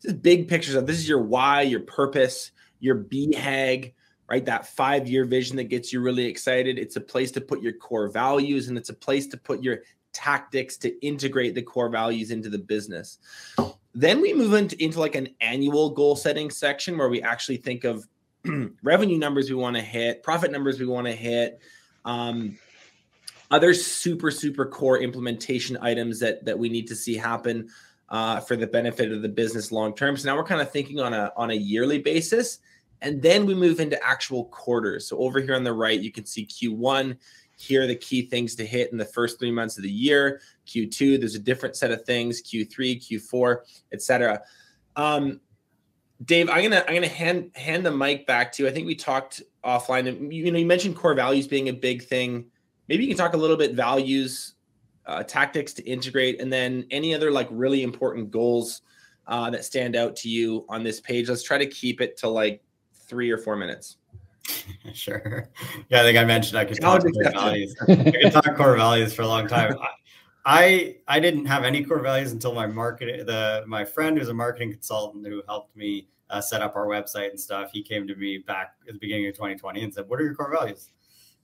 This 0.00 0.12
is 0.12 0.18
big 0.18 0.48
pictures 0.48 0.74
of 0.74 0.86
this 0.86 0.98
is 0.98 1.08
your 1.08 1.22
why, 1.22 1.62
your 1.62 1.80
purpose, 1.80 2.52
your 2.78 2.96
BHAG, 2.96 3.92
right? 4.28 4.44
That 4.46 4.66
five 4.66 5.06
year 5.06 5.24
vision 5.26 5.56
that 5.56 5.64
gets 5.64 5.92
you 5.92 6.00
really 6.00 6.24
excited. 6.24 6.78
It's 6.78 6.96
a 6.96 7.00
place 7.00 7.30
to 7.32 7.40
put 7.40 7.60
your 7.60 7.74
core 7.74 8.08
values 8.08 8.68
and 8.68 8.78
it's 8.78 8.88
a 8.88 8.94
place 8.94 9.26
to 9.28 9.36
put 9.36 9.62
your 9.62 9.80
tactics 10.12 10.76
to 10.78 11.06
integrate 11.06 11.54
the 11.54 11.62
core 11.62 11.88
values 11.88 12.30
into 12.30 12.48
the 12.48 12.58
business. 12.58 13.18
Then 13.94 14.20
we 14.20 14.32
move 14.32 14.54
into, 14.54 14.82
into 14.82 15.00
like 15.00 15.14
an 15.14 15.28
annual 15.40 15.90
goal 15.90 16.16
setting 16.16 16.50
section 16.50 16.96
where 16.96 17.08
we 17.08 17.22
actually 17.22 17.56
think 17.56 17.84
of 17.84 18.06
revenue 18.82 19.18
numbers 19.18 19.50
we 19.50 19.56
want 19.56 19.76
to 19.76 19.82
hit, 19.82 20.22
profit 20.22 20.50
numbers 20.50 20.78
we 20.78 20.86
want 20.86 21.06
to 21.06 21.12
hit, 21.12 21.60
um, 22.04 22.56
other 23.50 23.74
super 23.74 24.30
super 24.30 24.64
core 24.64 24.98
implementation 24.98 25.76
items 25.82 26.20
that 26.20 26.44
that 26.44 26.56
we 26.56 26.68
need 26.68 26.86
to 26.86 26.94
see 26.94 27.16
happen 27.16 27.68
uh, 28.08 28.38
for 28.38 28.54
the 28.56 28.66
benefit 28.66 29.10
of 29.10 29.22
the 29.22 29.28
business 29.28 29.72
long 29.72 29.94
term. 29.94 30.16
So 30.16 30.28
now 30.28 30.36
we're 30.36 30.44
kind 30.44 30.60
of 30.60 30.70
thinking 30.70 31.00
on 31.00 31.12
a 31.12 31.32
on 31.36 31.50
a 31.50 31.54
yearly 31.54 31.98
basis 31.98 32.60
and 33.02 33.22
then 33.22 33.46
we 33.46 33.54
move 33.54 33.80
into 33.80 34.02
actual 34.04 34.44
quarters. 34.46 35.06
So 35.06 35.18
over 35.18 35.40
here 35.40 35.54
on 35.54 35.64
the 35.64 35.72
right, 35.72 35.98
you 35.98 36.12
can 36.12 36.26
see 36.26 36.46
Q1. 36.46 37.16
Here 37.60 37.82
are 37.82 37.86
the 37.86 37.94
key 37.96 38.22
things 38.22 38.54
to 38.54 38.64
hit 38.64 38.90
in 38.90 38.96
the 38.96 39.04
first 39.04 39.38
three 39.38 39.50
months 39.50 39.76
of 39.76 39.82
the 39.82 39.90
year. 39.90 40.40
Q2, 40.66 41.20
there's 41.20 41.34
a 41.34 41.38
different 41.38 41.76
set 41.76 41.90
of 41.90 42.04
things. 42.06 42.42
Q3, 42.42 42.98
Q4, 42.98 43.58
etc. 43.92 44.40
Um, 44.96 45.40
Dave, 46.24 46.48
I'm 46.48 46.62
gonna 46.62 46.82
I'm 46.88 46.94
gonna 46.94 47.06
hand 47.06 47.50
hand 47.54 47.84
the 47.84 47.90
mic 47.90 48.26
back 48.26 48.52
to 48.52 48.62
you. 48.62 48.68
I 48.68 48.72
think 48.72 48.86
we 48.86 48.94
talked 48.94 49.42
offline, 49.62 50.08
and 50.08 50.32
you 50.32 50.50
know 50.50 50.58
you 50.58 50.66
mentioned 50.66 50.96
core 50.96 51.14
values 51.14 51.46
being 51.46 51.68
a 51.68 51.72
big 51.72 52.02
thing. 52.02 52.46
Maybe 52.88 53.04
you 53.04 53.08
can 53.08 53.18
talk 53.18 53.34
a 53.34 53.38
little 53.38 53.56
bit 53.56 53.74
values, 53.74 54.54
uh, 55.06 55.22
tactics 55.22 55.74
to 55.74 55.82
integrate, 55.84 56.40
and 56.40 56.52
then 56.52 56.86
any 56.90 57.14
other 57.14 57.30
like 57.30 57.48
really 57.50 57.82
important 57.82 58.30
goals 58.30 58.82
uh, 59.26 59.50
that 59.50 59.64
stand 59.66 59.96
out 59.96 60.16
to 60.16 60.28
you 60.28 60.64
on 60.68 60.82
this 60.82 61.00
page. 61.00 61.28
Let's 61.28 61.42
try 61.42 61.58
to 61.58 61.66
keep 61.66 62.00
it 62.00 62.16
to 62.18 62.28
like 62.28 62.62
three 63.06 63.30
or 63.30 63.38
four 63.38 63.56
minutes. 63.56 63.96
sure. 64.94 65.48
Yeah, 65.88 66.00
I 66.00 66.02
think 66.02 66.18
I 66.18 66.24
mentioned 66.24 66.58
I 66.58 66.64
could 66.64 66.80
talk 66.80 67.02
core 67.02 67.32
values. 67.32 67.74
I 67.88 67.94
could 68.10 68.32
talk 68.32 68.56
core 68.56 68.76
values 68.76 69.14
for 69.14 69.22
a 69.22 69.28
long 69.28 69.46
time. 69.46 69.76
I 70.44 70.96
I 71.06 71.20
didn't 71.20 71.46
have 71.46 71.64
any 71.64 71.84
core 71.84 72.00
values 72.00 72.32
until 72.32 72.54
my 72.54 72.66
market 72.66 73.26
the 73.26 73.64
my 73.66 73.84
friend 73.84 74.18
who's 74.18 74.28
a 74.28 74.34
marketing 74.34 74.72
consultant 74.72 75.26
who 75.26 75.42
helped 75.46 75.76
me 75.76 76.08
uh, 76.30 76.40
set 76.40 76.62
up 76.62 76.76
our 76.76 76.86
website 76.86 77.30
and 77.30 77.40
stuff. 77.40 77.70
He 77.72 77.82
came 77.82 78.06
to 78.06 78.14
me 78.14 78.38
back 78.38 78.74
at 78.86 78.94
the 78.94 78.98
beginning 78.98 79.26
of 79.26 79.34
2020 79.34 79.82
and 79.82 79.92
said, 79.92 80.08
"What 80.08 80.20
are 80.20 80.24
your 80.24 80.34
core 80.34 80.50
values? 80.50 80.90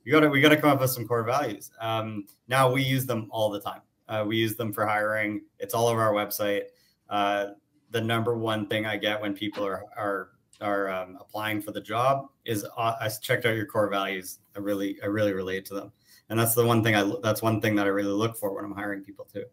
You 0.05 0.13
got 0.13 0.21
to 0.21 0.29
we 0.29 0.41
got 0.41 0.51
to 0.51 0.57
come 0.57 0.71
up 0.71 0.81
with 0.81 0.91
some 0.91 1.07
core 1.07 1.25
values." 1.25 1.71
Um, 1.81 2.27
now 2.49 2.71
we 2.71 2.83
use 2.83 3.07
them 3.07 3.29
all 3.31 3.51
the 3.51 3.61
time. 3.61 3.81
Uh, 4.09 4.25
we 4.27 4.37
use 4.37 4.57
them 4.57 4.73
for 4.73 4.87
hiring. 4.87 5.43
It's 5.59 5.75
all 5.75 5.89
over 5.89 6.01
our 6.01 6.13
website. 6.13 6.63
Uh, 7.11 7.49
the 7.91 8.01
number 8.01 8.37
one 8.37 8.67
thing 8.67 8.87
I 8.87 8.97
get 8.97 9.21
when 9.21 9.35
people 9.35 9.65
are 9.65 9.85
are 9.97 10.31
are 10.61 10.89
um, 10.89 11.19
applying 11.21 11.61
for 11.61 11.73
the 11.73 11.81
job 11.81 12.29
is 12.45 12.65
uh, 12.77 12.95
I 13.01 13.09
checked 13.09 13.45
out 13.45 13.57
your 13.57 13.67
core 13.67 13.89
values. 13.89 14.39
I 14.55 14.61
really 14.61 14.99
I 15.03 15.07
really 15.07 15.33
relate 15.33 15.65
to 15.67 15.75
them, 15.75 15.93
and 16.29 16.39
that's 16.39 16.55
the 16.55 16.65
one 16.65 16.83
thing 16.83 16.95
I 16.95 17.11
that's 17.23 17.43
one 17.43 17.61
thing 17.61 17.75
that 17.77 17.87
I 17.87 17.91
really 17.91 18.13
look 18.13 18.37
for 18.37 18.55
when 18.55 18.65
I'm 18.65 18.73
hiring 18.75 19.03
people 19.03 19.27
too. 19.33 19.45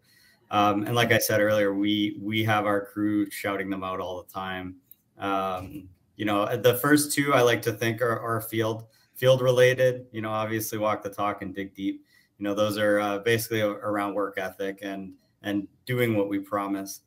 Um, 0.52 0.84
and 0.86 0.96
like 0.96 1.12
I 1.12 1.18
said 1.18 1.42
earlier, 1.42 1.74
we 1.74 2.18
we 2.22 2.44
have 2.44 2.66
our 2.66 2.86
crew 2.86 3.30
shouting 3.30 3.70
them 3.70 3.84
out 3.84 4.00
all 4.00 4.24
the 4.24 4.32
time. 4.32 4.76
Um, 5.18 5.90
you 6.16 6.26
know, 6.26 6.56
the 6.56 6.76
first 6.76 7.12
two 7.12 7.34
I 7.34 7.42
like 7.42 7.62
to 7.64 7.74
think 7.74 8.02
are, 8.02 8.20
are 8.20 8.42
field 8.42 8.86
field 9.16 9.42
related. 9.42 10.06
You 10.12 10.22
know, 10.22 10.30
obviously 10.30 10.78
walk 10.78 11.04
the 11.04 11.10
talk 11.10 11.42
and 11.42 11.56
dig 11.56 11.74
deep. 11.74 12.06
You 12.38 12.44
know, 12.44 12.54
those 12.54 12.78
are 12.78 13.00
uh, 13.00 13.20
basically 13.20 13.62
around 13.62 14.14
work 14.14 14.38
ethic 14.38 14.80
and 14.82 15.14
and 15.42 15.68
doing 15.86 16.16
what 16.16 16.30
we 16.30 16.40
promise. 16.40 17.02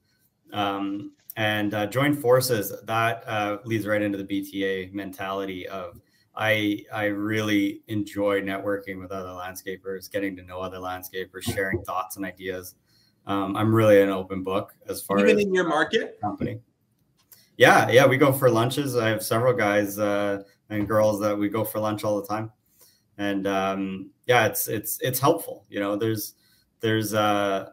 Um, 0.52 1.12
and 1.36 1.74
uh, 1.74 1.86
join 1.86 2.14
forces 2.14 2.72
that 2.84 3.22
uh, 3.26 3.58
leads 3.64 3.86
right 3.86 4.02
into 4.02 4.18
the 4.22 4.24
bta 4.24 4.92
mentality 4.92 5.68
of 5.68 6.00
i 6.34 6.82
i 6.92 7.04
really 7.04 7.82
enjoy 7.88 8.40
networking 8.40 8.98
with 8.98 9.12
other 9.12 9.28
landscapers 9.28 10.10
getting 10.10 10.34
to 10.36 10.42
know 10.42 10.60
other 10.60 10.78
landscapers 10.78 11.42
sharing 11.42 11.82
thoughts 11.84 12.16
and 12.16 12.24
ideas. 12.24 12.74
Um, 13.26 13.56
i'm 13.56 13.74
really 13.74 14.00
an 14.00 14.08
open 14.10 14.42
book 14.42 14.74
as 14.88 15.02
far 15.02 15.18
even 15.18 15.36
as 15.36 15.42
in 15.44 15.54
your 15.54 15.68
market? 15.68 16.18
company. 16.20 16.60
Yeah 17.56 17.88
yeah 17.90 18.06
we 18.06 18.18
go 18.18 18.32
for 18.32 18.50
lunches. 18.50 18.96
I 18.96 19.08
have 19.08 19.22
several 19.22 19.52
guys 19.54 19.98
uh, 19.98 20.42
and 20.70 20.86
girls 20.86 21.20
that 21.20 21.36
we 21.36 21.48
go 21.48 21.64
for 21.64 21.78
lunch 21.80 22.04
all 22.04 22.20
the 22.20 22.26
time. 22.26 22.52
And 23.18 23.46
um, 23.46 24.10
yeah 24.26 24.46
it's 24.46 24.68
it's 24.68 25.00
it's 25.00 25.18
helpful 25.18 25.64
you 25.68 25.80
know 25.80 25.96
there's 25.96 26.34
there's 26.80 27.14
uh 27.14 27.70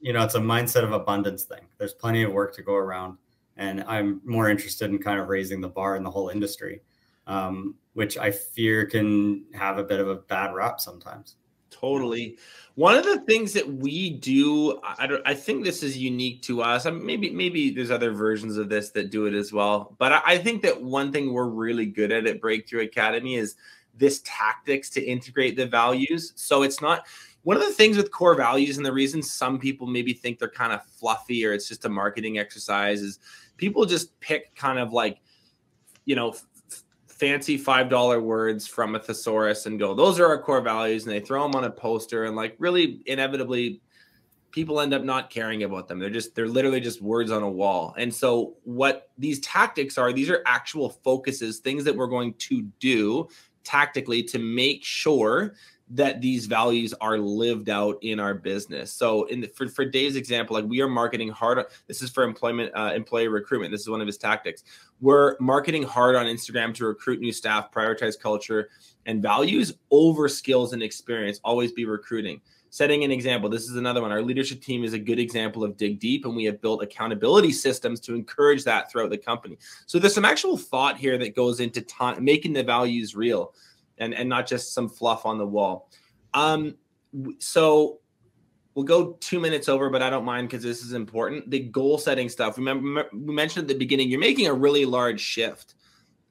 you 0.00 0.12
know, 0.12 0.22
it's 0.22 0.34
a 0.34 0.40
mindset 0.40 0.84
of 0.84 0.92
abundance 0.92 1.44
thing. 1.44 1.60
There's 1.78 1.92
plenty 1.92 2.22
of 2.22 2.32
work 2.32 2.54
to 2.56 2.62
go 2.62 2.74
around, 2.74 3.18
and 3.56 3.84
I'm 3.84 4.20
more 4.24 4.48
interested 4.48 4.90
in 4.90 4.98
kind 4.98 5.20
of 5.20 5.28
raising 5.28 5.60
the 5.60 5.68
bar 5.68 5.96
in 5.96 6.02
the 6.02 6.10
whole 6.10 6.28
industry, 6.28 6.80
um, 7.26 7.74
which 7.94 8.16
I 8.18 8.30
fear 8.30 8.86
can 8.86 9.44
have 9.54 9.78
a 9.78 9.84
bit 9.84 10.00
of 10.00 10.08
a 10.08 10.16
bad 10.16 10.54
rap 10.54 10.80
sometimes. 10.80 11.36
Totally. 11.70 12.36
One 12.74 12.96
of 12.96 13.04
the 13.04 13.20
things 13.20 13.52
that 13.52 13.66
we 13.66 14.10
do, 14.10 14.80
I, 14.82 15.06
don't, 15.06 15.22
I 15.26 15.34
think 15.34 15.64
this 15.64 15.82
is 15.82 15.96
unique 15.96 16.42
to 16.42 16.62
us. 16.62 16.84
I 16.84 16.90
mean, 16.90 17.06
maybe 17.06 17.30
maybe 17.30 17.70
there's 17.70 17.90
other 17.90 18.12
versions 18.12 18.56
of 18.56 18.68
this 18.68 18.90
that 18.90 19.10
do 19.10 19.26
it 19.26 19.34
as 19.34 19.52
well. 19.52 19.94
But 19.98 20.12
I, 20.12 20.22
I 20.26 20.38
think 20.38 20.62
that 20.62 20.82
one 20.82 21.12
thing 21.12 21.32
we're 21.32 21.46
really 21.48 21.86
good 21.86 22.10
at 22.12 22.26
at 22.26 22.40
Breakthrough 22.40 22.82
Academy 22.82 23.36
is 23.36 23.56
this 23.96 24.20
tactics 24.24 24.90
to 24.90 25.02
integrate 25.02 25.56
the 25.56 25.66
values. 25.66 26.32
So 26.36 26.62
it's 26.62 26.80
not 26.80 27.06
one 27.42 27.56
of 27.56 27.62
the 27.62 27.72
things 27.72 27.96
with 27.96 28.10
core 28.10 28.34
values 28.34 28.76
and 28.76 28.84
the 28.84 28.92
reason 28.92 29.22
some 29.22 29.58
people 29.58 29.86
maybe 29.86 30.12
think 30.12 30.38
they're 30.38 30.48
kind 30.48 30.72
of 30.72 30.84
fluffy 30.84 31.44
or 31.44 31.52
it's 31.52 31.68
just 31.68 31.84
a 31.84 31.88
marketing 31.88 32.38
exercise 32.38 33.00
is 33.02 33.18
people 33.56 33.84
just 33.84 34.18
pick 34.20 34.54
kind 34.54 34.78
of 34.78 34.92
like 34.92 35.20
you 36.04 36.16
know 36.16 36.30
f- 36.30 36.44
fancy 37.06 37.56
five 37.56 37.88
dollar 37.88 38.20
words 38.20 38.66
from 38.66 38.94
a 38.94 38.98
thesaurus 38.98 39.66
and 39.66 39.78
go 39.78 39.94
those 39.94 40.18
are 40.18 40.26
our 40.26 40.40
core 40.40 40.60
values 40.60 41.04
and 41.04 41.12
they 41.12 41.20
throw 41.20 41.42
them 41.42 41.54
on 41.54 41.64
a 41.64 41.70
poster 41.70 42.24
and 42.24 42.36
like 42.36 42.54
really 42.58 43.02
inevitably 43.06 43.80
people 44.50 44.80
end 44.80 44.92
up 44.92 45.02
not 45.02 45.30
caring 45.30 45.62
about 45.62 45.88
them. 45.88 45.98
They're 45.98 46.10
just 46.10 46.34
they're 46.34 46.48
literally 46.48 46.80
just 46.80 47.00
words 47.00 47.30
on 47.30 47.42
a 47.42 47.50
wall. 47.50 47.94
And 47.98 48.12
so 48.12 48.56
what 48.64 49.10
these 49.18 49.40
tactics 49.40 49.98
are 49.98 50.12
these 50.12 50.30
are 50.30 50.42
actual 50.46 50.90
focuses 50.90 51.58
things 51.58 51.84
that 51.84 51.94
we're 51.94 52.06
going 52.06 52.34
to 52.34 52.62
do 52.80 53.28
tactically 53.64 54.22
to 54.24 54.38
make 54.38 54.84
sure 54.84 55.54
that 55.92 56.20
these 56.20 56.46
values 56.46 56.94
are 57.00 57.18
lived 57.18 57.68
out 57.68 57.98
in 58.02 58.20
our 58.20 58.32
business. 58.32 58.92
So, 58.92 59.24
in 59.24 59.40
the, 59.40 59.48
for 59.48 59.68
for 59.68 59.84
Dave's 59.84 60.16
example, 60.16 60.54
like 60.54 60.64
we 60.64 60.80
are 60.80 60.88
marketing 60.88 61.30
hard. 61.30 61.64
This 61.88 62.00
is 62.00 62.10
for 62.10 62.22
employment, 62.22 62.72
uh, 62.76 62.92
employee 62.94 63.28
recruitment. 63.28 63.72
This 63.72 63.80
is 63.80 63.88
one 63.88 64.00
of 64.00 64.06
his 64.06 64.16
tactics. 64.16 64.62
We're 65.00 65.36
marketing 65.40 65.82
hard 65.82 66.14
on 66.14 66.26
Instagram 66.26 66.74
to 66.74 66.86
recruit 66.86 67.20
new 67.20 67.32
staff, 67.32 67.72
prioritize 67.72 68.18
culture 68.18 68.70
and 69.06 69.22
values 69.22 69.72
over 69.90 70.28
skills 70.28 70.72
and 70.72 70.82
experience. 70.82 71.40
Always 71.42 71.72
be 71.72 71.84
recruiting. 71.86 72.40
setting 72.70 73.02
an 73.02 73.10
example. 73.10 73.50
This 73.50 73.68
is 73.68 73.76
another 73.76 74.00
one. 74.00 74.12
Our 74.12 74.22
leadership 74.22 74.62
team 74.62 74.84
is 74.84 74.92
a 74.92 74.98
good 74.98 75.18
example 75.18 75.64
of 75.64 75.76
dig 75.76 75.98
deep, 75.98 76.24
and 76.24 76.34
we 76.36 76.44
have 76.44 76.60
built 76.60 76.82
accountability 76.82 77.52
systems 77.52 78.00
to 78.00 78.14
encourage 78.14 78.64
that 78.64 78.90
throughout 78.90 79.10
the 79.10 79.18
company. 79.18 79.58
So 79.86 79.98
there's 79.98 80.14
some 80.14 80.24
actual 80.24 80.56
thought 80.56 80.96
here 80.96 81.18
that 81.18 81.34
goes 81.34 81.60
into 81.60 81.80
time, 81.82 82.24
making 82.24 82.52
the 82.52 82.62
values 82.62 83.16
real, 83.16 83.54
and 84.00 84.14
and 84.14 84.28
not 84.28 84.46
just 84.46 84.74
some 84.74 84.88
fluff 84.88 85.24
on 85.24 85.38
the 85.38 85.46
wall. 85.46 85.88
Um, 86.34 86.76
so 87.38 88.00
we'll 88.74 88.84
go 88.84 89.12
two 89.20 89.40
minutes 89.40 89.68
over, 89.68 89.90
but 89.90 90.02
I 90.02 90.10
don't 90.10 90.24
mind 90.24 90.48
because 90.48 90.62
this 90.62 90.82
is 90.82 90.92
important. 90.92 91.50
The 91.50 91.60
goal 91.60 91.98
setting 91.98 92.28
stuff. 92.28 92.56
Remember, 92.56 93.06
we 93.12 93.34
mentioned 93.34 93.64
at 93.64 93.68
the 93.68 93.78
beginning, 93.78 94.08
you're 94.08 94.20
making 94.20 94.46
a 94.46 94.54
really 94.54 94.84
large 94.84 95.20
shift 95.20 95.74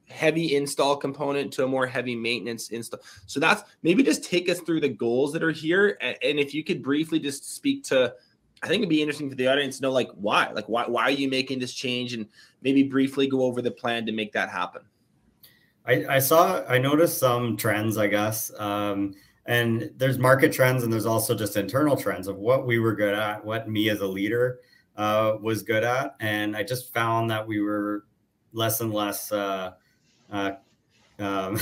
heavy 0.10 0.56
install 0.56 0.98
component 0.98 1.54
to 1.54 1.64
a 1.64 1.68
more 1.68 1.86
heavy 1.86 2.16
maintenance 2.16 2.70
install. 2.70 3.00
So 3.28 3.40
that's 3.40 3.64
maybe 3.84 4.04
just 4.04 4.24
take 4.24 4.50
us 4.50 4.60
through 4.60 4.82
the 4.82 4.90
goals 4.90 5.34
that 5.34 5.44
are 5.44 5.52
here. 5.52 5.98
And, 6.02 6.18
and, 6.24 6.40
if 6.40 6.54
you 6.54 6.64
could 6.64 6.82
briefly 6.82 7.20
just 7.20 7.56
speak 7.56 7.84
to, 7.86 8.14
I 8.64 8.68
think 8.68 8.80
it'd 8.80 8.90
be 8.90 9.02
interesting 9.02 9.30
for 9.30 9.36
the 9.36 9.48
audience 9.48 9.78
to 9.78 9.84
know 9.84 9.92
like 9.92 10.10
why, 10.16 10.50
like 10.52 10.68
why, 10.68 10.88
why 10.88 11.04
are 11.04 11.12
you 11.12 11.30
making 11.30 11.60
this 11.60 11.74
change 11.74 12.14
and 12.14 12.28
maybe 12.62 12.84
briefly 12.84 13.28
go 13.28 13.44
over 13.44 13.62
the 13.62 13.72
plan 13.72 14.06
to 14.08 14.12
make 14.12 14.34
that 14.34 14.50
happen. 14.50 14.82
I, 15.86 16.06
I 16.08 16.20
saw, 16.20 16.64
I 16.68 16.78
noticed 16.78 17.18
some 17.18 17.58
trends, 17.58 17.98
I 17.98 18.08
guess. 18.08 18.52
Um, 18.60 19.16
and 19.46 19.90
there's 19.98 20.20
market 20.20 20.54
trends 20.54 20.84
and 20.84 20.94
there's 20.94 21.08
also 21.08 21.34
just 21.34 21.58
internal 21.58 21.98
trends 21.98 22.28
of 22.28 22.38
what 22.38 22.68
we 22.68 22.78
were 22.78 22.94
good 22.94 23.16
at, 23.16 23.44
what 23.44 23.68
me 23.68 23.90
as 23.90 24.02
a 24.02 24.08
leader 24.08 24.60
uh, 24.96 25.38
was 25.42 25.64
good 25.64 25.84
at. 25.84 26.16
And 26.20 26.56
I 26.56 26.62
just 26.62 26.94
found 26.94 27.32
that 27.32 27.48
we 27.48 27.60
were 27.60 28.06
less 28.54 28.82
and 28.82 28.94
less, 28.94 29.32
uh, 29.32 29.72
uh, 30.32 30.52
um, 31.20 31.60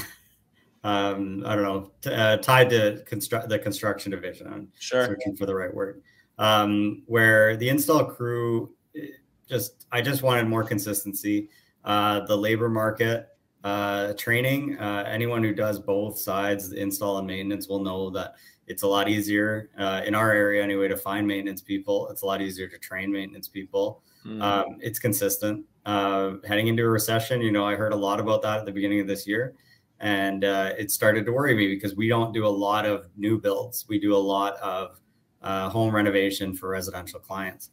um, 0.83 1.43
I 1.45 1.55
don't 1.55 1.63
know, 1.63 1.91
t- 2.01 2.13
uh, 2.13 2.37
tied 2.37 2.69
to 2.71 3.03
construct 3.05 3.49
the 3.49 3.57
construction 3.57 4.11
division. 4.11 4.47
I'm 4.47 4.67
sure. 4.77 5.05
searching 5.05 5.35
for 5.35 5.45
the 5.45 5.55
right 5.55 5.73
word. 5.73 6.01
Um, 6.39 7.03
where 7.07 7.57
the 7.57 7.69
install 7.69 8.05
crew 8.05 8.73
eh, 8.95 9.07
just, 9.47 9.87
I 9.91 10.01
just 10.01 10.23
wanted 10.23 10.47
more 10.47 10.63
consistency. 10.63 11.49
Uh, 11.83 12.25
the 12.25 12.35
labor 12.35 12.69
market 12.69 13.29
uh, 13.67 14.13
training, 14.13 14.77
uh, 14.79 15.03
anyone 15.05 15.43
who 15.43 15.53
does 15.53 15.77
both 15.77 16.17
sides, 16.17 16.69
the 16.69 16.79
install 16.79 17.17
and 17.17 17.27
maintenance, 17.27 17.67
will 17.67 17.83
know 17.83 18.09
that 18.09 18.35
it's 18.65 18.83
a 18.83 18.87
lot 18.87 19.09
easier 19.09 19.69
uh, 19.77 20.01
in 20.05 20.15
our 20.15 20.31
area 20.31 20.63
anyway 20.63 20.87
to 20.87 20.95
find 20.95 21.27
maintenance 21.27 21.61
people. 21.61 22.07
It's 22.09 22.21
a 22.21 22.25
lot 22.25 22.41
easier 22.41 22.69
to 22.69 22.77
train 22.77 23.11
maintenance 23.11 23.49
people. 23.49 24.03
Mm. 24.25 24.41
Um, 24.41 24.65
it's 24.79 24.99
consistent. 24.99 25.65
Uh, 25.85 26.35
heading 26.47 26.67
into 26.67 26.83
a 26.83 26.89
recession, 26.89 27.41
you 27.41 27.51
know, 27.51 27.65
I 27.65 27.75
heard 27.75 27.91
a 27.91 27.95
lot 27.97 28.21
about 28.21 28.41
that 28.43 28.59
at 28.59 28.65
the 28.65 28.71
beginning 28.71 29.01
of 29.01 29.07
this 29.07 29.27
year, 29.27 29.53
and 29.99 30.45
uh, 30.45 30.71
it 30.77 30.89
started 30.89 31.25
to 31.25 31.33
worry 31.33 31.53
me 31.53 31.67
because 31.67 31.93
we 31.93 32.07
don't 32.07 32.33
do 32.33 32.45
a 32.45 32.55
lot 32.67 32.85
of 32.85 33.09
new 33.17 33.37
builds. 33.37 33.85
We 33.89 33.99
do 33.99 34.15
a 34.15 34.23
lot 34.35 34.55
of 34.57 35.01
uh, 35.41 35.67
home 35.69 35.93
renovation 35.93 36.55
for 36.55 36.69
residential 36.69 37.19
clients, 37.19 37.71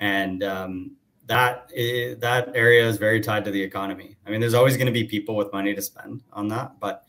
and 0.00 0.42
um, 0.42 0.92
that 1.26 1.70
is, 1.74 2.18
that 2.18 2.54
area 2.54 2.86
is 2.88 2.98
very 2.98 3.20
tied 3.20 3.44
to 3.44 3.50
the 3.50 3.62
economy. 3.62 4.16
I 4.26 4.30
mean, 4.30 4.40
there's 4.40 4.54
always 4.54 4.76
going 4.76 4.86
to 4.86 4.92
be 4.92 5.04
people 5.04 5.36
with 5.36 5.52
money 5.52 5.74
to 5.74 5.82
spend 5.82 6.22
on 6.32 6.48
that, 6.48 6.78
but 6.80 7.04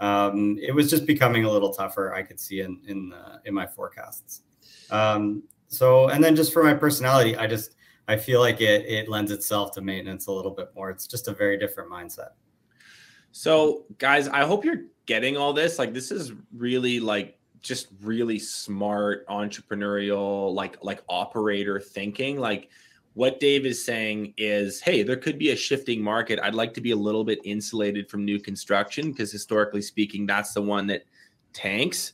um, 0.00 0.58
it 0.60 0.74
was 0.74 0.90
just 0.90 1.06
becoming 1.06 1.44
a 1.44 1.50
little 1.50 1.72
tougher. 1.72 2.14
I 2.14 2.22
could 2.22 2.40
see 2.40 2.60
in 2.60 2.80
in 2.86 3.14
in 3.44 3.54
my 3.54 3.66
forecasts. 3.66 4.42
Um, 4.90 5.44
so, 5.68 6.08
and 6.08 6.22
then 6.22 6.34
just 6.34 6.52
for 6.52 6.64
my 6.64 6.74
personality, 6.74 7.36
I 7.36 7.46
just 7.46 7.76
I 8.08 8.16
feel 8.16 8.40
like 8.40 8.60
it 8.60 8.86
it 8.86 9.08
lends 9.08 9.30
itself 9.30 9.72
to 9.72 9.80
maintenance 9.80 10.26
a 10.26 10.32
little 10.32 10.50
bit 10.50 10.70
more. 10.74 10.90
It's 10.90 11.06
just 11.06 11.28
a 11.28 11.32
very 11.32 11.58
different 11.58 11.90
mindset. 11.90 12.30
So, 13.32 13.84
guys, 13.98 14.26
I 14.26 14.44
hope 14.44 14.64
you're 14.64 14.86
getting 15.06 15.36
all 15.36 15.52
this. 15.52 15.78
Like, 15.78 15.94
this 15.94 16.10
is 16.10 16.32
really 16.56 16.98
like 16.98 17.38
just 17.60 17.88
really 18.02 18.38
smart 18.38 19.28
entrepreneurial, 19.28 20.52
like 20.54 20.82
like 20.82 21.02
operator 21.08 21.78
thinking. 21.78 22.40
Like, 22.40 22.70
what 23.14 23.40
Dave 23.40 23.66
is 23.66 23.84
saying 23.84 24.34
is, 24.36 24.80
hey, 24.80 25.02
there 25.02 25.16
could 25.16 25.38
be 25.38 25.50
a 25.50 25.56
shifting 25.56 26.02
market. 26.02 26.38
I'd 26.42 26.54
like 26.54 26.72
to 26.74 26.80
be 26.80 26.92
a 26.92 26.96
little 26.96 27.24
bit 27.24 27.40
insulated 27.44 28.08
from 28.08 28.24
new 28.24 28.38
construction 28.38 29.10
because 29.10 29.32
historically 29.32 29.82
speaking, 29.82 30.26
that's 30.26 30.54
the 30.54 30.62
one 30.62 30.86
that 30.88 31.04
tanks 31.52 32.12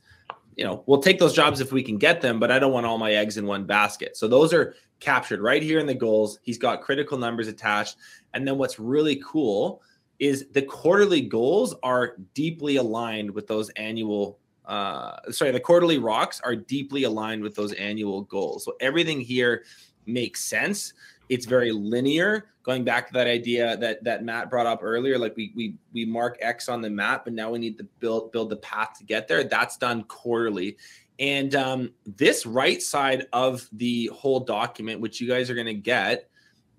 you 0.56 0.64
know, 0.64 0.82
we'll 0.86 1.02
take 1.02 1.18
those 1.18 1.34
jobs 1.34 1.60
if 1.60 1.70
we 1.70 1.82
can 1.82 1.98
get 1.98 2.22
them, 2.22 2.40
but 2.40 2.50
I 2.50 2.58
don't 2.58 2.72
want 2.72 2.86
all 2.86 2.98
my 2.98 3.12
eggs 3.12 3.36
in 3.36 3.46
one 3.46 3.64
basket. 3.64 4.16
So 4.16 4.26
those 4.26 4.54
are 4.54 4.74
captured 5.00 5.40
right 5.40 5.62
here 5.62 5.78
in 5.78 5.86
the 5.86 5.94
goals. 5.94 6.38
He's 6.42 6.56
got 6.56 6.80
critical 6.80 7.18
numbers 7.18 7.46
attached. 7.46 7.96
And 8.32 8.48
then 8.48 8.56
what's 8.56 8.78
really 8.78 9.22
cool 9.24 9.82
is 10.18 10.46
the 10.52 10.62
quarterly 10.62 11.20
goals 11.20 11.74
are 11.82 12.16
deeply 12.32 12.76
aligned 12.76 13.30
with 13.30 13.46
those 13.46 13.68
annual 13.70 14.38
uh 14.64 15.14
sorry, 15.30 15.52
the 15.52 15.60
quarterly 15.60 15.98
rocks 15.98 16.40
are 16.40 16.56
deeply 16.56 17.04
aligned 17.04 17.40
with 17.40 17.54
those 17.54 17.72
annual 17.74 18.22
goals. 18.22 18.64
So 18.64 18.74
everything 18.80 19.20
here 19.20 19.62
makes 20.06 20.44
sense. 20.44 20.92
It's 21.28 21.46
very 21.46 21.72
linear 21.72 22.46
going 22.66 22.82
back 22.82 23.06
to 23.06 23.12
that 23.12 23.28
idea 23.28 23.76
that 23.76 24.02
that 24.02 24.24
Matt 24.24 24.50
brought 24.50 24.66
up 24.66 24.80
earlier, 24.82 25.16
like 25.16 25.36
we 25.36 25.52
we 25.54 25.74
we 25.94 26.04
mark 26.04 26.36
X 26.40 26.68
on 26.68 26.82
the 26.82 26.90
map, 26.90 27.24
but 27.24 27.32
now 27.32 27.50
we 27.50 27.58
need 27.58 27.78
to 27.78 27.84
build 28.00 28.32
build 28.32 28.50
the 28.50 28.56
path 28.56 28.98
to 28.98 29.04
get 29.04 29.28
there. 29.28 29.44
That's 29.44 29.76
done 29.76 30.02
quarterly. 30.04 30.76
And 31.18 31.54
um, 31.54 31.92
this 32.04 32.44
right 32.44 32.82
side 32.82 33.26
of 33.32 33.66
the 33.72 34.10
whole 34.12 34.40
document, 34.40 35.00
which 35.00 35.20
you 35.20 35.28
guys 35.28 35.48
are 35.48 35.54
going 35.54 35.66
to 35.66 35.72
get, 35.72 36.28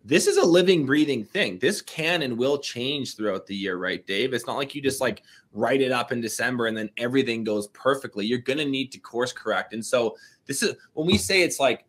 this 0.06 0.28
is 0.28 0.38
a 0.38 0.46
living, 0.46 0.86
breathing 0.86 1.26
thing. 1.26 1.58
This 1.58 1.82
can 1.82 2.22
and 2.22 2.38
will 2.38 2.60
change 2.60 3.16
throughout 3.16 3.48
the 3.48 3.56
year, 3.56 3.78
right, 3.78 4.06
Dave? 4.06 4.34
It's 4.34 4.46
not 4.46 4.58
like 4.58 4.76
you 4.76 4.82
just 4.82 5.02
like 5.02 5.24
write 5.54 5.82
it 5.82 5.92
up 5.92 6.12
in 6.12 6.22
December 6.22 6.68
and 6.68 6.78
then 6.78 6.92
everything 6.98 7.44
goes 7.44 7.68
perfectly. 7.70 8.28
You're 8.28 8.38
going 8.38 8.60
to 8.60 8.66
need 8.66 8.92
to 8.92 9.00
course 9.00 9.34
correct. 9.34 9.74
And 9.74 9.84
so, 9.84 10.16
this 10.46 10.62
is 10.62 10.76
when 10.94 11.08
we 11.08 11.18
say 11.18 11.42
it's 11.42 11.60
like 11.60 11.87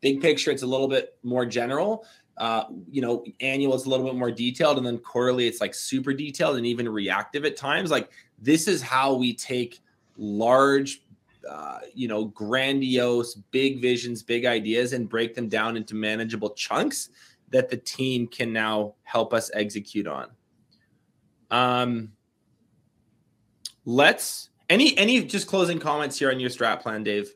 big 0.00 0.20
picture, 0.20 0.50
it's 0.50 0.62
a 0.62 0.66
little 0.66 0.88
bit 0.88 1.16
more 1.22 1.46
general 1.46 2.04
uh, 2.38 2.64
you 2.90 3.00
know, 3.00 3.24
annual 3.40 3.74
is 3.74 3.86
a 3.86 3.88
little 3.88 4.04
bit 4.04 4.14
more 4.14 4.30
detailed, 4.30 4.76
and 4.76 4.86
then 4.86 4.98
quarterly 4.98 5.46
it's 5.46 5.60
like 5.60 5.74
super 5.74 6.12
detailed 6.12 6.56
and 6.56 6.66
even 6.66 6.88
reactive 6.88 7.44
at 7.44 7.56
times. 7.56 7.90
Like 7.90 8.10
this 8.38 8.68
is 8.68 8.82
how 8.82 9.14
we 9.14 9.32
take 9.32 9.80
large, 10.18 11.02
uh, 11.48 11.78
you 11.94 12.08
know, 12.08 12.26
grandiose, 12.26 13.34
big 13.34 13.80
visions, 13.80 14.22
big 14.22 14.44
ideas, 14.44 14.92
and 14.92 15.08
break 15.08 15.34
them 15.34 15.48
down 15.48 15.76
into 15.76 15.94
manageable 15.94 16.50
chunks 16.50 17.08
that 17.50 17.70
the 17.70 17.76
team 17.76 18.26
can 18.26 18.52
now 18.52 18.94
help 19.04 19.32
us 19.32 19.50
execute 19.54 20.06
on. 20.06 20.28
Um, 21.50 22.12
let's 23.86 24.50
any 24.68 24.96
any 24.98 25.24
just 25.24 25.46
closing 25.46 25.78
comments 25.78 26.18
here 26.18 26.30
on 26.30 26.38
your 26.38 26.50
strat 26.50 26.82
plan, 26.82 27.02
Dave. 27.02 27.32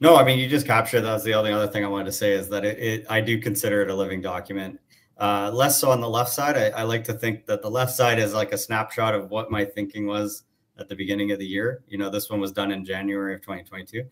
No, 0.00 0.16
I 0.16 0.24
mean 0.24 0.38
you 0.38 0.48
just 0.48 0.66
captured. 0.66 1.02
That 1.02 1.12
was 1.12 1.24
the 1.24 1.34
only 1.34 1.52
other 1.52 1.66
thing 1.66 1.84
I 1.84 1.88
wanted 1.88 2.06
to 2.06 2.12
say 2.12 2.32
is 2.32 2.48
that 2.48 2.64
it, 2.64 2.78
it 2.78 3.06
I 3.08 3.20
do 3.20 3.40
consider 3.40 3.82
it 3.82 3.90
a 3.90 3.94
living 3.94 4.20
document. 4.20 4.78
Uh, 5.18 5.50
less 5.52 5.80
so 5.80 5.90
on 5.90 6.00
the 6.00 6.08
left 6.08 6.30
side. 6.30 6.56
I, 6.56 6.80
I, 6.80 6.82
like 6.84 7.02
to 7.04 7.12
think 7.12 7.44
that 7.46 7.60
the 7.60 7.68
left 7.68 7.92
side 7.92 8.20
is 8.20 8.34
like 8.34 8.52
a 8.52 8.58
snapshot 8.58 9.16
of 9.16 9.30
what 9.30 9.50
my 9.50 9.64
thinking 9.64 10.06
was 10.06 10.44
at 10.78 10.88
the 10.88 10.94
beginning 10.94 11.32
of 11.32 11.40
the 11.40 11.46
year. 11.46 11.82
You 11.88 11.98
know, 11.98 12.08
this 12.08 12.30
one 12.30 12.40
was 12.40 12.52
done 12.52 12.70
in 12.70 12.84
January 12.84 13.34
of 13.34 13.40
2022. 13.40 14.04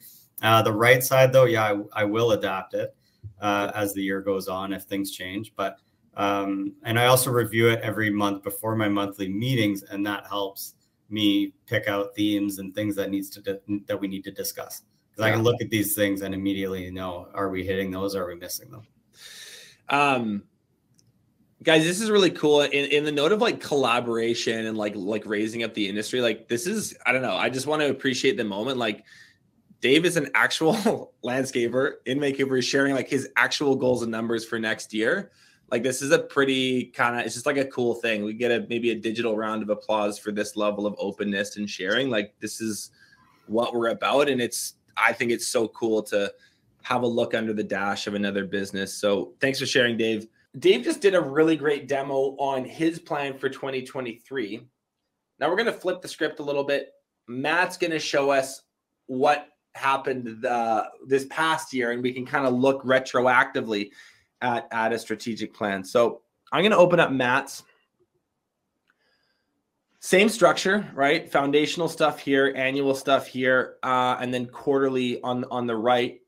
Uh, 0.42 0.62
the 0.62 0.72
right 0.72 1.04
side, 1.04 1.32
though, 1.32 1.44
yeah, 1.44 1.62
I, 1.94 2.00
I 2.00 2.04
will 2.04 2.32
adapt 2.32 2.74
it 2.74 2.92
uh, 3.40 3.70
as 3.72 3.94
the 3.94 4.02
year 4.02 4.20
goes 4.20 4.48
on 4.48 4.72
if 4.72 4.82
things 4.82 5.12
change. 5.12 5.52
But 5.54 5.76
um, 6.16 6.74
and 6.82 6.98
I 6.98 7.06
also 7.06 7.30
review 7.30 7.68
it 7.68 7.80
every 7.82 8.10
month 8.10 8.42
before 8.42 8.74
my 8.74 8.88
monthly 8.88 9.28
meetings, 9.28 9.84
and 9.84 10.04
that 10.06 10.26
helps 10.26 10.74
me 11.08 11.52
pick 11.66 11.86
out 11.86 12.16
themes 12.16 12.58
and 12.58 12.74
things 12.74 12.96
that 12.96 13.10
needs 13.10 13.30
to 13.30 13.40
di- 13.42 13.82
that 13.86 14.00
we 14.00 14.08
need 14.08 14.24
to 14.24 14.32
discuss 14.32 14.82
because 15.16 15.30
I 15.30 15.32
can 15.34 15.42
look 15.42 15.62
at 15.62 15.70
these 15.70 15.94
things 15.94 16.20
and 16.20 16.34
immediately 16.34 16.90
know 16.90 17.28
are 17.32 17.48
we 17.48 17.64
hitting 17.64 17.90
those 17.90 18.14
or 18.14 18.24
are 18.24 18.28
we 18.28 18.34
missing 18.34 18.70
them? 18.70 18.82
Um, 19.88 20.42
guys, 21.62 21.84
this 21.84 22.02
is 22.02 22.10
really 22.10 22.30
cool. 22.30 22.60
In, 22.60 22.90
in 22.90 23.04
the 23.04 23.12
note 23.12 23.32
of 23.32 23.40
like 23.40 23.60
collaboration 23.60 24.66
and 24.66 24.76
like 24.76 24.92
like 24.94 25.24
raising 25.24 25.62
up 25.62 25.72
the 25.72 25.88
industry, 25.88 26.20
like 26.20 26.48
this 26.48 26.66
is 26.66 26.94
I 27.06 27.12
don't 27.12 27.22
know. 27.22 27.34
I 27.34 27.48
just 27.48 27.66
want 27.66 27.80
to 27.80 27.88
appreciate 27.88 28.36
the 28.36 28.44
moment. 28.44 28.76
Like 28.76 29.04
Dave 29.80 30.04
is 30.04 30.18
an 30.18 30.28
actual 30.34 31.14
landscaper 31.24 31.94
in 32.04 32.20
Vancouver, 32.20 32.60
sharing 32.60 32.94
like 32.94 33.08
his 33.08 33.30
actual 33.36 33.74
goals 33.74 34.02
and 34.02 34.12
numbers 34.12 34.44
for 34.44 34.58
next 34.58 34.92
year. 34.92 35.30
Like 35.70 35.82
this 35.82 36.02
is 36.02 36.10
a 36.10 36.18
pretty 36.18 36.86
kind 36.86 37.18
of 37.18 37.24
it's 37.24 37.34
just 37.34 37.46
like 37.46 37.56
a 37.56 37.64
cool 37.64 37.94
thing. 37.94 38.22
We 38.22 38.34
get 38.34 38.50
a 38.50 38.66
maybe 38.68 38.90
a 38.90 38.94
digital 38.94 39.34
round 39.34 39.62
of 39.62 39.70
applause 39.70 40.18
for 40.18 40.30
this 40.30 40.56
level 40.56 40.86
of 40.86 40.94
openness 40.98 41.56
and 41.56 41.70
sharing. 41.70 42.10
Like 42.10 42.34
this 42.38 42.60
is 42.60 42.90
what 43.46 43.74
we're 43.74 43.88
about, 43.88 44.28
and 44.28 44.42
it's 44.42 44.74
I 44.96 45.12
think 45.12 45.30
it's 45.30 45.46
so 45.46 45.68
cool 45.68 46.02
to 46.04 46.32
have 46.82 47.02
a 47.02 47.06
look 47.06 47.34
under 47.34 47.52
the 47.52 47.64
dash 47.64 48.06
of 48.06 48.14
another 48.14 48.44
business. 48.44 48.94
So 48.94 49.34
thanks 49.40 49.58
for 49.58 49.66
sharing, 49.66 49.96
Dave. 49.96 50.28
Dave 50.58 50.84
just 50.84 51.00
did 51.00 51.14
a 51.14 51.20
really 51.20 51.56
great 51.56 51.88
demo 51.88 52.36
on 52.38 52.64
his 52.64 52.98
plan 52.98 53.36
for 53.36 53.48
2023. 53.48 54.66
Now 55.38 55.50
we're 55.50 55.56
going 55.56 55.66
to 55.66 55.72
flip 55.72 56.00
the 56.00 56.08
script 56.08 56.38
a 56.38 56.42
little 56.42 56.64
bit. 56.64 56.92
Matt's 57.28 57.76
going 57.76 57.90
to 57.90 57.98
show 57.98 58.30
us 58.30 58.62
what 59.06 59.48
happened 59.74 60.42
the, 60.42 60.88
this 61.06 61.26
past 61.28 61.72
year, 61.72 61.90
and 61.90 62.02
we 62.02 62.12
can 62.12 62.24
kind 62.24 62.46
of 62.46 62.54
look 62.54 62.82
retroactively 62.84 63.90
at, 64.40 64.68
at 64.72 64.92
a 64.92 64.98
strategic 64.98 65.52
plan. 65.52 65.84
So 65.84 66.22
I'm 66.52 66.62
going 66.62 66.72
to 66.72 66.78
open 66.78 67.00
up 67.00 67.10
Matt's 67.10 67.64
Same 70.06 70.28
structure, 70.28 70.88
right? 70.94 71.28
Foundational 71.28 71.88
stuff 71.88 72.20
here, 72.20 72.52
annual 72.54 72.94
stuff 72.94 73.26
here, 73.26 73.74
uh, 73.82 74.16
and 74.20 74.32
then 74.32 74.46
quarterly 74.46 75.20
on 75.22 75.42
on 75.50 75.66
the 75.66 75.74
right. 75.74 76.20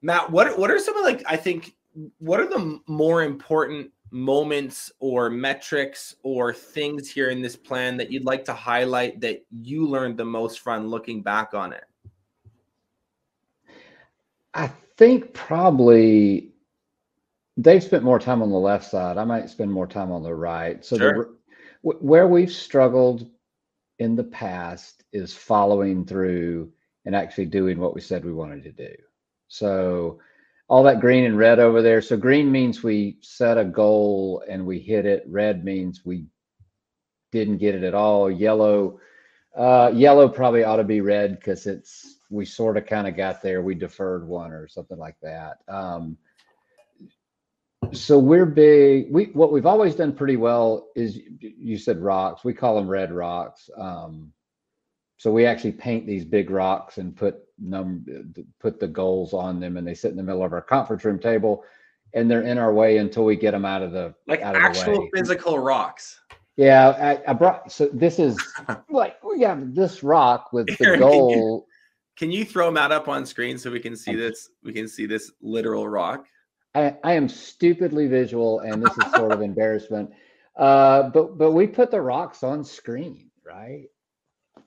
Matt, 0.00 0.30
what 0.30 0.58
what 0.58 0.70
are 0.70 0.78
some 0.78 0.96
of 0.96 1.04
like 1.04 1.22
I 1.26 1.36
think 1.36 1.74
what 2.16 2.40
are 2.40 2.48
the 2.48 2.80
more 2.86 3.22
important 3.22 3.90
moments 4.10 4.90
or 4.98 5.28
metrics 5.28 6.14
or 6.22 6.54
things 6.54 7.10
here 7.10 7.28
in 7.28 7.42
this 7.42 7.54
plan 7.54 7.98
that 7.98 8.10
you'd 8.10 8.24
like 8.24 8.46
to 8.46 8.54
highlight 8.54 9.20
that 9.20 9.44
you 9.50 9.86
learned 9.86 10.16
the 10.16 10.24
most 10.24 10.60
from 10.60 10.86
looking 10.86 11.20
back 11.20 11.52
on 11.52 11.74
it? 11.74 11.84
I 14.54 14.68
think 14.96 15.34
probably 15.34 16.54
they've 17.58 17.84
spent 17.84 18.04
more 18.04 18.18
time 18.18 18.40
on 18.40 18.48
the 18.48 18.56
left 18.56 18.90
side. 18.90 19.18
I 19.18 19.24
might 19.24 19.50
spend 19.50 19.70
more 19.70 19.86
time 19.86 20.10
on 20.10 20.22
the 20.22 20.34
right. 20.34 20.82
So 20.82 20.96
sure. 20.96 21.30
Where 21.82 22.26
we've 22.26 22.52
struggled 22.52 23.28
in 23.98 24.16
the 24.16 24.24
past 24.24 25.04
is 25.12 25.34
following 25.34 26.04
through 26.04 26.72
and 27.04 27.14
actually 27.14 27.46
doing 27.46 27.78
what 27.78 27.94
we 27.94 28.00
said 28.00 28.24
we 28.24 28.32
wanted 28.32 28.62
to 28.64 28.72
do. 28.72 28.94
So 29.48 30.20
all 30.68 30.82
that 30.84 31.00
green 31.00 31.24
and 31.24 31.36
red 31.36 31.58
over 31.58 31.82
there. 31.82 32.00
So 32.00 32.16
green 32.16 32.50
means 32.50 32.82
we 32.82 33.18
set 33.22 33.58
a 33.58 33.64
goal 33.64 34.44
and 34.48 34.64
we 34.64 34.78
hit 34.78 35.04
it. 35.06 35.24
Red 35.26 35.64
means 35.64 36.04
we 36.04 36.26
didn't 37.32 37.58
get 37.58 37.74
it 37.74 37.82
at 37.82 37.94
all. 37.94 38.30
Yellow, 38.30 39.00
uh, 39.56 39.90
yellow 39.94 40.28
probably 40.28 40.64
ought 40.64 40.76
to 40.76 40.84
be 40.84 41.00
red 41.00 41.36
because 41.36 41.66
it's 41.66 42.18
we 42.30 42.44
sort 42.44 42.76
of 42.76 42.86
kind 42.86 43.08
of 43.08 43.16
got 43.16 43.42
there. 43.42 43.62
We 43.62 43.74
deferred 43.74 44.26
one 44.26 44.52
or 44.52 44.68
something 44.68 44.98
like 44.98 45.16
that. 45.22 45.58
Um, 45.66 46.16
so 47.92 48.18
we're 48.18 48.46
big. 48.46 49.12
We 49.12 49.26
what 49.26 49.52
we've 49.52 49.66
always 49.66 49.94
done 49.94 50.12
pretty 50.12 50.36
well 50.36 50.88
is 50.94 51.18
you 51.40 51.76
said 51.76 51.98
rocks. 51.98 52.44
We 52.44 52.54
call 52.54 52.76
them 52.76 52.88
red 52.88 53.12
rocks. 53.12 53.68
Um, 53.76 54.32
so 55.16 55.30
we 55.30 55.44
actually 55.44 55.72
paint 55.72 56.06
these 56.06 56.24
big 56.24 56.50
rocks 56.50 56.98
and 56.98 57.14
put 57.14 57.40
num 57.58 58.04
put 58.58 58.80
the 58.80 58.88
goals 58.88 59.34
on 59.34 59.60
them, 59.60 59.76
and 59.76 59.86
they 59.86 59.94
sit 59.94 60.10
in 60.10 60.16
the 60.16 60.22
middle 60.22 60.44
of 60.44 60.52
our 60.52 60.62
conference 60.62 61.04
room 61.04 61.18
table, 61.18 61.64
and 62.14 62.30
they're 62.30 62.42
in 62.42 62.58
our 62.58 62.72
way 62.72 62.98
until 62.98 63.24
we 63.24 63.36
get 63.36 63.50
them 63.50 63.64
out 63.64 63.82
of 63.82 63.92
the 63.92 64.14
like 64.26 64.40
out 64.40 64.56
actual 64.56 65.08
physical 65.14 65.58
rocks. 65.58 66.20
Yeah, 66.56 66.88
I, 67.26 67.30
I, 67.30 67.32
brought. 67.32 67.72
So 67.72 67.88
this 67.92 68.18
is 68.18 68.36
like 68.90 69.22
we 69.24 69.40
have 69.42 69.74
this 69.74 70.02
rock 70.02 70.52
with 70.52 70.66
the 70.78 70.96
goal. 70.98 71.30
Can 72.16 72.30
you, 72.30 72.38
can 72.38 72.38
you 72.38 72.44
throw 72.44 72.70
Matt 72.70 72.92
up 72.92 73.08
on 73.08 73.24
screen 73.24 73.58
so 73.58 73.70
we 73.70 73.80
can 73.80 73.96
see 73.96 74.14
this? 74.14 74.50
We 74.62 74.72
can 74.72 74.88
see 74.88 75.06
this 75.06 75.30
literal 75.40 75.88
rock. 75.88 76.26
I, 76.74 76.96
I 77.02 77.14
am 77.14 77.28
stupidly 77.28 78.06
visual, 78.06 78.60
and 78.60 78.82
this 78.82 78.96
is 78.96 79.12
sort 79.12 79.32
of 79.32 79.42
embarrassment. 79.42 80.10
Uh, 80.56 81.08
but 81.10 81.38
but 81.38 81.52
we 81.52 81.66
put 81.66 81.90
the 81.90 82.00
rocks 82.00 82.42
on 82.42 82.64
screen, 82.64 83.30
right? 83.44 83.88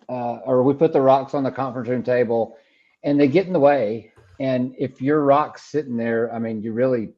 uh, 0.09 0.39
or 0.45 0.63
we 0.63 0.73
put 0.73 0.93
the 0.93 1.01
rocks 1.01 1.33
on 1.33 1.43
the 1.43 1.51
conference 1.51 1.89
room 1.89 2.03
table 2.03 2.57
and 3.03 3.19
they 3.19 3.27
get 3.27 3.47
in 3.47 3.53
the 3.53 3.59
way. 3.59 4.11
And 4.39 4.75
if 4.77 5.01
your 5.01 5.23
rock's 5.23 5.63
sitting 5.63 5.97
there, 5.97 6.33
I 6.33 6.39
mean, 6.39 6.61
you 6.61 6.73
really, 6.73 7.09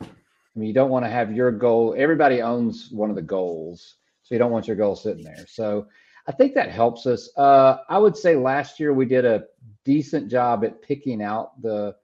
I 0.00 0.06
mean, 0.54 0.68
you 0.68 0.74
don't 0.74 0.90
want 0.90 1.04
to 1.04 1.10
have 1.10 1.32
your 1.34 1.50
goal. 1.50 1.94
Everybody 1.96 2.42
owns 2.42 2.90
one 2.90 3.10
of 3.10 3.16
the 3.16 3.22
goals. 3.22 3.96
So 4.22 4.34
you 4.34 4.38
don't 4.38 4.50
want 4.50 4.66
your 4.66 4.76
goal 4.76 4.96
sitting 4.96 5.24
there. 5.24 5.44
So 5.48 5.86
I 6.26 6.32
think 6.32 6.54
that 6.54 6.70
helps 6.70 7.06
us. 7.06 7.30
Uh, 7.36 7.78
I 7.88 7.98
would 7.98 8.16
say 8.16 8.36
last 8.36 8.80
year 8.80 8.94
we 8.94 9.04
did 9.04 9.24
a 9.24 9.44
decent 9.84 10.30
job 10.30 10.64
at 10.64 10.80
picking 10.80 11.22
out 11.22 11.60
the 11.60 11.94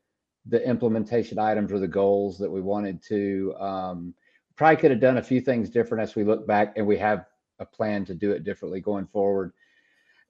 the 0.50 0.62
implementation 0.68 1.38
items 1.38 1.72
or 1.72 1.78
the 1.78 1.88
goals 1.88 2.38
that 2.38 2.50
we 2.50 2.60
wanted 2.60 3.02
to. 3.04 3.54
Um, 3.58 4.14
probably 4.56 4.76
could 4.76 4.90
have 4.90 5.00
done 5.00 5.16
a 5.16 5.22
few 5.22 5.40
things 5.40 5.70
different 5.70 6.02
as 6.02 6.14
we 6.14 6.22
look 6.22 6.46
back, 6.46 6.74
and 6.76 6.86
we 6.86 6.98
have 6.98 7.24
a 7.58 7.64
plan 7.64 8.04
to 8.04 8.14
do 8.14 8.32
it 8.32 8.44
differently 8.44 8.80
going 8.80 9.06
forward 9.06 9.52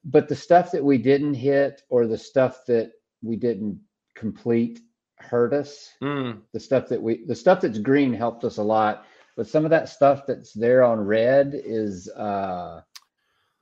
but 0.04 0.28
the 0.28 0.36
stuff 0.36 0.70
that 0.72 0.84
we 0.84 0.98
didn't 0.98 1.34
hit 1.34 1.82
or 1.88 2.06
the 2.06 2.18
stuff 2.18 2.64
that 2.66 2.92
we 3.22 3.36
didn't 3.36 3.80
complete 4.14 4.80
hurt 5.16 5.52
us. 5.52 5.90
Mm. 6.02 6.40
The 6.52 6.60
stuff 6.60 6.88
that 6.88 7.02
we 7.02 7.24
the 7.26 7.34
stuff 7.34 7.60
that's 7.60 7.78
green 7.78 8.12
helped 8.12 8.44
us 8.44 8.56
a 8.56 8.62
lot, 8.62 9.04
but 9.36 9.46
some 9.46 9.64
of 9.64 9.70
that 9.70 9.88
stuff 9.88 10.22
that's 10.26 10.52
there 10.52 10.82
on 10.82 11.00
red 11.00 11.52
is 11.54 12.08
uh 12.10 12.80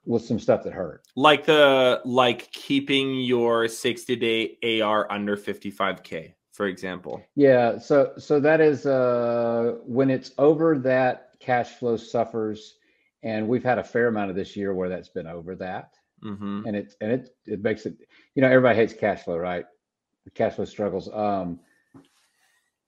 was 0.05 0.27
some 0.27 0.39
stuff 0.39 0.63
that 0.65 0.73
hurt. 0.73 1.03
Like 1.17 1.45
the 1.45 2.01
like 2.05 2.51
keeping 2.53 3.21
your 3.21 3.69
60 3.69 4.17
day 4.17 4.81
AR 4.81 5.11
under 5.11 5.37
55k, 5.37 6.35
for 6.59 6.67
example. 6.67 7.23
Yeah, 7.37 7.79
so 7.79 8.15
so 8.19 8.41
that 8.41 8.61
is 8.61 8.85
uh 8.85 9.77
when 9.85 10.11
it's 10.11 10.33
over 10.39 10.77
that 10.81 11.31
cash 11.39 11.69
flow 11.69 11.97
suffers 11.97 12.75
and 13.23 13.47
we've 13.47 13.63
had 13.63 13.79
a 13.79 13.85
fair 13.85 14.09
amount 14.09 14.31
of 14.31 14.37
this 14.37 14.57
year 14.57 14.75
where 14.75 14.89
that's 14.89 15.09
been 15.09 15.29
over 15.29 15.55
that. 15.55 15.95
Mm-hmm. 16.25 16.63
And 16.67 16.77
it 16.77 16.95
and 17.01 17.13
it 17.13 17.31
it 17.47 17.63
makes 17.63 17.87
it 17.87 17.95
you 18.35 18.43
know 18.43 18.49
everybody 18.49 18.75
hates 18.75 18.93
cash 18.93 19.23
flow, 19.23 19.37
right? 19.37 19.67
Cash 20.35 20.55
flow 20.55 20.65
struggles. 20.65 21.09
Um, 21.15 21.61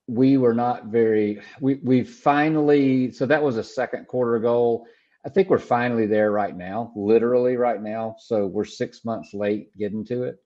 we 0.08 0.36
were 0.36 0.52
not 0.52 0.86
very 0.86 1.40
we 1.60 1.76
we 1.84 2.02
finally 2.02 3.12
so 3.12 3.24
that 3.24 3.40
was 3.40 3.56
a 3.56 3.62
second 3.62 4.08
quarter 4.08 4.40
goal. 4.40 4.84
I 5.24 5.28
think 5.28 5.48
we're 5.48 5.58
finally 5.58 6.06
there 6.06 6.32
right 6.32 6.56
now, 6.56 6.92
literally 6.96 7.56
right 7.56 7.80
now. 7.80 8.16
So 8.18 8.48
we're 8.48 8.64
six 8.64 9.04
months 9.04 9.32
late 9.32 9.68
getting 9.78 10.04
to 10.06 10.24
it. 10.24 10.42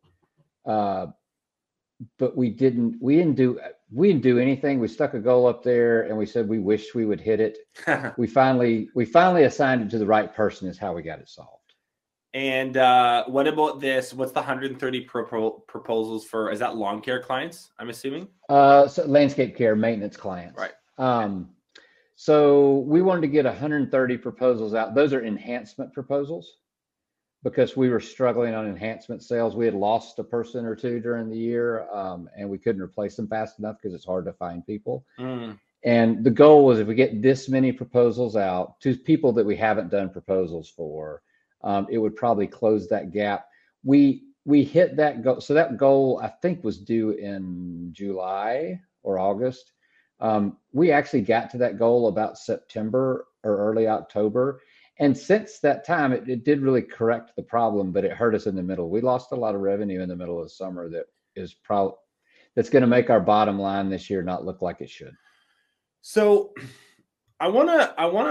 Uh, 0.67 1.07
but 2.19 2.37
we 2.37 2.51
didn't 2.51 2.97
we 3.01 3.17
didn't 3.17 3.37
do 3.37 3.61
we 3.93 4.09
didn't 4.09 4.23
do 4.23 4.39
anything. 4.39 4.81
We 4.81 4.89
stuck 4.89 5.15
a 5.15 5.21
goal 5.21 5.47
up 5.47 5.63
there 5.63 6.03
and 6.03 6.17
we 6.17 6.27
said 6.27 6.49
we 6.49 6.59
wish 6.59 6.95
we 6.95 7.07
would 7.07 7.21
hit 7.21 7.41
it. 7.41 7.59
we 8.19 8.27
finally 8.27 8.89
we 8.95 9.05
finally 9.05 9.45
assigned 9.45 9.83
it 9.83 9.91
to 9.91 9.99
the 9.99 10.07
right 10.07 10.35
person 10.35 10.69
is 10.69 10.79
how 10.79 10.93
we 10.95 11.03
got 11.03 11.21
it 11.21 11.29
solved. 11.29 11.61
And 12.33 12.77
uh, 12.77 13.25
what 13.27 13.47
about 13.47 13.79
this? 13.81 14.13
What's 14.13 14.33
the 14.33 14.41
130 14.41 15.01
pro- 15.03 15.51
proposals 15.69 16.25
for? 16.25 16.51
Is 16.51 16.59
that 16.59 16.75
lawn 16.75 17.01
care 17.01 17.23
clients? 17.23 17.71
I'm 17.79 17.91
assuming. 17.91 18.27
Uh, 18.49 18.89
so 18.89 19.07
landscape 19.07 19.57
care 19.57 19.77
maintenance 19.77 20.17
clients. 20.17 20.59
Right. 20.59 20.73
Um, 20.99 21.51
so 22.17 22.79
we 22.89 23.03
wanted 23.03 23.21
to 23.21 23.29
get 23.29 23.45
130 23.45 24.17
proposals 24.19 24.75
out. 24.75 24.97
Those 24.97 25.13
are 25.13 25.25
enhancement 25.25 25.93
proposals 25.93 26.57
because 27.45 27.77
we 27.77 27.91
were 27.91 28.01
struggling 28.01 28.55
on 28.55 28.67
enhancement 28.67 29.23
sales. 29.23 29.55
We 29.55 29.67
had 29.67 29.75
lost 29.75 30.19
a 30.19 30.25
person 30.25 30.67
or 30.67 30.75
two 30.75 30.99
during 30.99 31.31
the 31.31 31.37
year, 31.37 31.89
um, 31.93 32.29
and 32.37 32.49
we 32.49 32.59
couldn't 32.59 32.83
replace 32.83 33.15
them 33.15 33.29
fast 33.29 33.61
enough 33.61 33.77
because 33.81 33.95
it's 33.95 34.07
hard 34.07 34.25
to 34.25 34.33
find 34.33 34.67
people. 34.67 35.05
Mm. 35.21 35.59
And 35.85 36.25
the 36.25 36.31
goal 36.31 36.65
was 36.65 36.81
if 36.81 36.89
we 36.89 36.95
get 36.95 37.23
this 37.23 37.49
many 37.49 37.71
proposals 37.71 38.35
out 38.35 38.81
to 38.81 38.97
people 38.97 39.33
that 39.35 39.45
we 39.45 39.55
haven't 39.55 39.91
done 39.91 40.09
proposals 40.09 40.69
for 40.69 41.23
um, 41.65 41.87
it 41.91 41.99
would 41.99 42.15
probably 42.15 42.47
close 42.47 42.87
that 42.89 43.11
gap. 43.11 43.49
We 43.83 44.25
we 44.45 44.63
hit 44.63 44.97
that 44.97 45.23
goal. 45.23 45.41
So 45.41 45.55
that 45.55 45.79
goal 45.79 46.21
I 46.23 46.29
think 46.29 46.63
was 46.63 46.79
due 46.79 47.13
in 47.13 47.89
July 47.93 48.81
or 49.03 49.19
August. 49.19 49.73
Um, 50.21 50.59
we 50.73 50.93
actually 50.93 51.23
got 51.23 51.51
to 51.51 51.59
that 51.59 51.79
goal 51.79 52.09
about 52.09 52.39
September 52.39 53.27
or 53.43 53.57
early 53.57 53.89
October. 53.89 54.61
And 55.01 55.17
since 55.17 55.59
that 55.59 55.85
time, 55.85 56.13
it, 56.13 56.29
it 56.29 56.45
did 56.45 56.61
really 56.61 56.83
correct 56.83 57.33
the 57.35 57.43
problem, 57.43 57.91
but 57.91 58.05
it 58.05 58.13
hurt 58.13 58.35
us 58.35 58.47
in 58.47 58.55
the 58.55 58.63
middle. 58.63 58.91
We 58.91 59.01
lost 59.01 59.33
a 59.33 59.37
lot 59.37 59.55
of 59.55 59.61
revenue 59.61 60.01
in 60.03 60.09
the 60.09 60.17
middle 60.17 60.39
of 60.39 60.45
the 60.45 60.51
summer 60.51 60.89
that 60.91 61.07
is 61.35 61.55
probably 61.55 61.97
that's 62.55 62.71
going 62.71 62.83
to 62.83 62.87
make 62.87 63.11
our 63.11 63.21
bottom 63.21 63.59
line 63.59 63.91
this 63.91 64.09
year 64.09 64.23
not 64.23 64.45
look 64.45 64.63
like 64.63 64.81
it 64.81 64.89
should. 64.89 65.15
So 66.03 66.53
I 67.41 67.49
want 67.49 67.69
to 67.69 67.95
I 67.99 68.07
want 68.07 68.29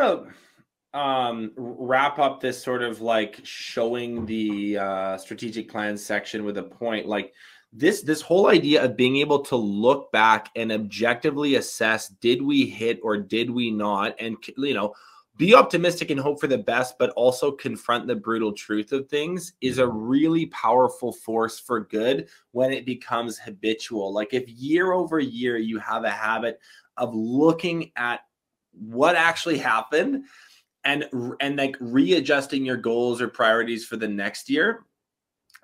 to 0.94 0.98
um, 0.98 1.52
wrap 1.58 2.20
up 2.20 2.40
this 2.40 2.62
sort 2.62 2.84
of 2.84 3.02
like 3.02 3.42
showing 3.44 4.26
the 4.26 4.78
uh, 4.78 5.18
strategic 5.18 5.70
plan 5.70 5.98
section 5.98 6.46
with 6.46 6.58
a 6.58 6.64
point 6.64 7.08
like 7.08 7.34
this 7.74 8.02
this 8.02 8.22
whole 8.22 8.48
idea 8.48 8.84
of 8.84 8.96
being 8.96 9.18
able 9.18 9.40
to 9.40 9.56
look 9.56 10.12
back 10.12 10.50
and 10.56 10.72
objectively 10.72 11.56
assess 11.56 12.08
did 12.08 12.42
we 12.42 12.68
hit 12.68 13.00
or 13.02 13.18
did 13.18 13.50
we 13.50 13.72
not 13.72 14.16
and 14.20 14.38
you 14.58 14.76
know 14.76 14.94
be 15.36 15.56
optimistic 15.56 16.12
and 16.12 16.20
hope 16.20 16.40
for 16.40 16.48
the 16.48 16.58
best 16.58 16.98
but 17.00 17.10
also 17.12 17.52
confront 17.52 18.06
the 18.06 18.16
brutal 18.16 18.54
truth 18.54 18.92
of 18.92 19.08
things 19.08 19.54
is 19.62 19.80
a 19.80 19.82
mm-hmm. 19.82 19.98
really 19.98 20.46
powerful 20.48 21.12
force 21.12 21.60
for 21.60 21.80
good 21.80 22.28
when 22.52 22.72
it 22.72 22.86
becomes 22.86 23.40
habitual. 23.40 24.14
Like 24.14 24.34
if 24.34 24.48
year 24.48 24.94
over 24.94 25.20
year 25.20 25.58
you 25.58 25.80
have 25.80 26.04
a 26.04 26.10
habit 26.10 26.60
of 26.98 27.16
looking 27.16 27.92
at 27.96 28.22
what 28.72 29.16
actually 29.16 29.58
happened 29.58 30.26
and 30.84 31.06
and 31.40 31.58
like 31.58 31.78
readjusting 31.80 32.66
your 32.66 32.78
goals 32.78 33.22
or 33.22 33.28
priorities 33.28 33.86
for 33.86 33.98
the 33.98 34.08
next 34.08 34.50
year 34.50 34.86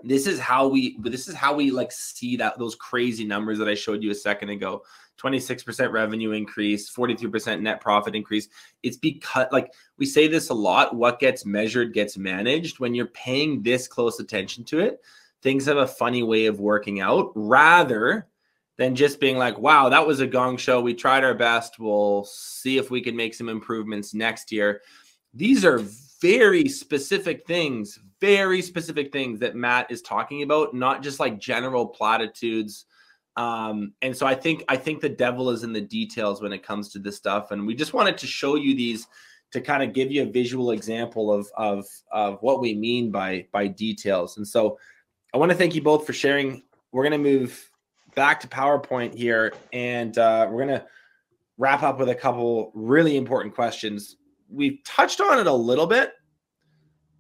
this 0.04 0.28
is 0.28 0.40
how 0.40 0.68
we 0.68 0.98
this 1.00 1.28
is 1.28 1.36
how 1.36 1.54
we 1.54 1.72
like 1.72 1.92
see 1.92 2.38
that 2.38 2.58
those 2.58 2.76
crazy 2.76 3.26
numbers 3.26 3.58
that 3.58 3.68
i 3.68 3.76
showed 3.76 4.04
you 4.04 4.12
a 4.12 4.16
second 4.16 4.50
ago. 4.50 4.84
26% 5.18 5.92
revenue 5.92 6.32
increase 6.32 6.90
43% 6.90 7.60
net 7.60 7.82
profit 7.82 8.16
increase. 8.16 8.48
It's 8.84 8.96
because 8.96 9.48
like 9.52 9.74
we 9.98 10.06
say 10.06 10.30
this 10.30 10.48
a 10.48 10.54
lot 10.54 10.96
what 10.96 11.20
gets 11.20 11.46
measured 11.46 11.94
gets 11.94 12.18
managed. 12.18 12.80
When 12.80 12.96
you're 12.96 13.08
paying 13.08 13.62
this 13.62 13.86
close 13.86 14.22
attention 14.22 14.64
to 14.66 14.80
it 14.80 15.02
things 15.42 15.66
have 15.66 15.78
a 15.78 15.88
funny 15.88 16.24
way 16.24 16.46
of 16.46 16.60
working 16.60 17.02
out 17.02 17.32
rather 17.36 18.28
than 18.78 18.96
just 18.96 19.20
being 19.20 19.38
like 19.38 19.58
wow 19.60 19.90
that 19.90 20.08
was 20.08 20.22
a 20.22 20.28
gong 20.28 20.56
show. 20.56 20.80
We 20.80 20.94
tried 20.94 21.26
our 21.26 21.36
best. 21.36 21.80
We'll 21.80 22.24
see 22.24 22.78
if 22.78 22.90
we 22.90 23.02
can 23.02 23.16
make 23.16 23.34
some 23.34 23.50
improvements 23.50 24.14
next 24.14 24.54
year. 24.54 24.82
These 25.34 25.66
are 25.66 25.84
very 26.22 26.68
specific 26.68 27.46
things, 27.48 28.00
very 28.20 28.62
specific 28.62 29.12
things 29.12 29.40
that 29.40 29.56
Matt 29.56 29.90
is 29.90 30.02
talking 30.02 30.44
about, 30.44 30.74
not 30.74 31.02
just 31.02 31.20
like 31.20 31.40
general 31.40 31.88
platitudes. 31.88 32.86
Um, 33.38 33.94
and 34.02 34.16
so 34.16 34.26
I 34.26 34.36
think 34.36 34.64
I 34.68 34.76
think 34.76 35.00
the 35.00 35.10
devil 35.10 35.50
is 35.50 35.64
in 35.64 35.72
the 35.72 35.82
details 35.82 36.42
when 36.42 36.52
it 36.52 36.64
comes 36.64 36.90
to 36.90 37.00
this 37.00 37.16
stuff. 37.16 37.52
And 37.52 37.66
we 37.66 37.76
just 37.76 37.94
wanted 37.94 38.18
to 38.18 38.28
show 38.28 38.56
you 38.56 38.76
these 38.76 39.08
to 39.52 39.62
kind 39.62 39.82
of 39.82 39.94
give 39.94 40.12
you 40.12 40.24
a 40.24 40.26
visual 40.26 40.72
example 40.72 41.32
of 41.32 41.48
of 41.56 41.86
of 42.12 42.38
what 42.42 42.60
we 42.60 42.74
mean 42.74 43.12
by 43.12 43.48
by 43.52 43.68
details. 43.68 44.38
And 44.38 44.48
so 44.48 44.78
I 45.34 45.38
want 45.38 45.52
to 45.52 45.58
thank 45.58 45.76
you 45.76 45.82
both 45.82 46.06
for 46.06 46.14
sharing. 46.14 46.64
We're 46.92 47.04
to 47.12 47.18
move 47.18 47.70
back 48.16 48.40
to 48.42 48.48
PowerPoint 48.48 49.16
here, 49.16 49.54
and 49.72 50.18
uh, 50.18 50.48
we're 50.50 50.66
to 50.66 50.86
wrap 51.58 51.84
up 51.84 52.00
with 52.00 52.10
a 52.10 52.16
couple 52.16 52.72
really 52.74 53.16
important 53.16 53.54
questions. 53.54 54.18
We've 54.52 54.84
touched 54.84 55.22
on 55.22 55.40
it 55.40 55.48
a 55.48 55.54
little 55.54 55.88
bit, 55.88 56.14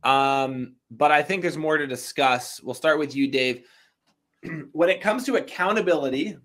um, 0.03 0.75
but 0.91 1.11
I 1.11 1.21
think 1.21 1.41
there's 1.41 1.57
more 1.57 1.77
to 1.77 1.87
discuss. 1.87 2.61
We'll 2.61 2.73
start 2.73 2.99
with 2.99 3.15
you, 3.15 3.27
Dave. 3.27 3.65
when 4.71 4.89
it 4.89 5.01
comes 5.01 5.25
to 5.25 5.35
accountability, 5.35 6.37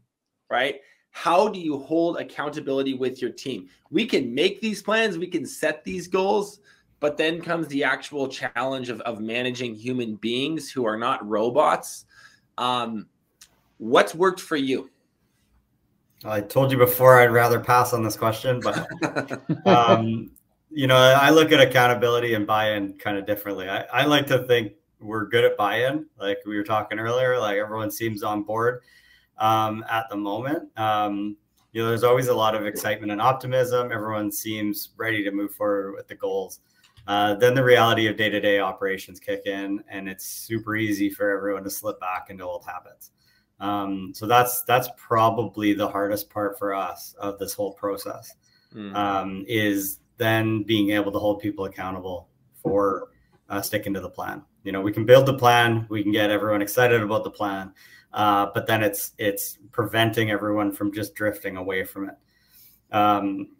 right? 0.50 0.76
How 1.10 1.48
do 1.48 1.60
you 1.60 1.78
hold 1.78 2.18
accountability 2.18 2.94
with 2.94 3.22
your 3.22 3.30
team? 3.30 3.68
We 3.90 4.04
can 4.04 4.34
make 4.34 4.60
these 4.60 4.82
plans, 4.82 5.16
we 5.16 5.28
can 5.28 5.46
set 5.46 5.84
these 5.84 6.08
goals, 6.08 6.60
but 6.98 7.16
then 7.16 7.40
comes 7.40 7.68
the 7.68 7.84
actual 7.84 8.26
challenge 8.28 8.88
of, 8.88 9.00
of 9.02 9.20
managing 9.20 9.74
human 9.74 10.16
beings 10.16 10.70
who 10.70 10.84
are 10.84 10.96
not 10.96 11.26
robots. 11.26 12.06
Um, 12.58 13.06
what's 13.78 14.14
worked 14.14 14.40
for 14.40 14.56
you? 14.56 14.90
I 16.24 16.40
told 16.40 16.72
you 16.72 16.78
before 16.78 17.20
I'd 17.20 17.30
rather 17.30 17.60
pass 17.60 17.92
on 17.92 18.02
this 18.02 18.16
question, 18.16 18.60
but 18.60 18.88
um, 19.66 20.30
you 20.74 20.86
know, 20.86 20.96
I 20.96 21.30
look 21.30 21.52
at 21.52 21.60
accountability 21.60 22.34
and 22.34 22.46
buy-in 22.46 22.94
kind 22.98 23.16
of 23.16 23.26
differently. 23.26 23.68
I, 23.68 23.82
I 23.92 24.04
like 24.04 24.26
to 24.26 24.40
think 24.46 24.72
we're 25.00 25.26
good 25.26 25.44
at 25.44 25.56
buy-in, 25.56 26.06
like 26.18 26.38
we 26.46 26.56
were 26.56 26.64
talking 26.64 26.98
earlier. 26.98 27.38
Like 27.38 27.58
everyone 27.58 27.90
seems 27.90 28.22
on 28.22 28.42
board 28.42 28.82
um, 29.38 29.84
at 29.88 30.08
the 30.10 30.16
moment. 30.16 30.76
Um, 30.76 31.36
you 31.72 31.82
know, 31.82 31.88
there's 31.88 32.04
always 32.04 32.28
a 32.28 32.34
lot 32.34 32.54
of 32.54 32.66
excitement 32.66 33.12
and 33.12 33.20
optimism. 33.20 33.92
Everyone 33.92 34.30
seems 34.32 34.90
ready 34.96 35.22
to 35.24 35.30
move 35.30 35.54
forward 35.54 35.94
with 35.94 36.08
the 36.08 36.14
goals. 36.14 36.60
Uh, 37.06 37.34
then 37.34 37.54
the 37.54 37.62
reality 37.62 38.06
of 38.06 38.16
day-to-day 38.16 38.60
operations 38.60 39.20
kick 39.20 39.42
in, 39.46 39.82
and 39.88 40.08
it's 40.08 40.24
super 40.24 40.74
easy 40.74 41.10
for 41.10 41.30
everyone 41.30 41.62
to 41.62 41.70
slip 41.70 42.00
back 42.00 42.30
into 42.30 42.44
old 42.44 42.64
habits. 42.64 43.10
Um, 43.60 44.12
so 44.14 44.26
that's 44.26 44.62
that's 44.62 44.88
probably 44.96 45.74
the 45.74 45.88
hardest 45.88 46.30
part 46.30 46.58
for 46.58 46.74
us 46.74 47.14
of 47.18 47.38
this 47.38 47.52
whole 47.52 47.72
process 47.74 48.34
mm-hmm. 48.74 48.94
um, 48.96 49.44
is 49.46 50.00
then 50.16 50.62
being 50.62 50.90
able 50.90 51.12
to 51.12 51.18
hold 51.18 51.40
people 51.40 51.64
accountable 51.64 52.28
for 52.62 53.08
uh, 53.48 53.60
sticking 53.60 53.94
to 53.94 54.00
the 54.00 54.08
plan. 54.08 54.42
You 54.62 54.72
know, 54.72 54.80
we 54.80 54.92
can 54.92 55.04
build 55.04 55.26
the 55.26 55.34
plan, 55.34 55.86
we 55.90 56.02
can 56.02 56.12
get 56.12 56.30
everyone 56.30 56.62
excited 56.62 57.02
about 57.02 57.24
the 57.24 57.30
plan, 57.30 57.72
uh, 58.12 58.46
but 58.54 58.66
then 58.66 58.82
it's 58.82 59.12
it's 59.18 59.58
preventing 59.72 60.30
everyone 60.30 60.72
from 60.72 60.92
just 60.92 61.14
drifting 61.14 61.56
away 61.56 61.84
from 61.84 62.08
it. 62.08 62.16
Um, 62.94 63.56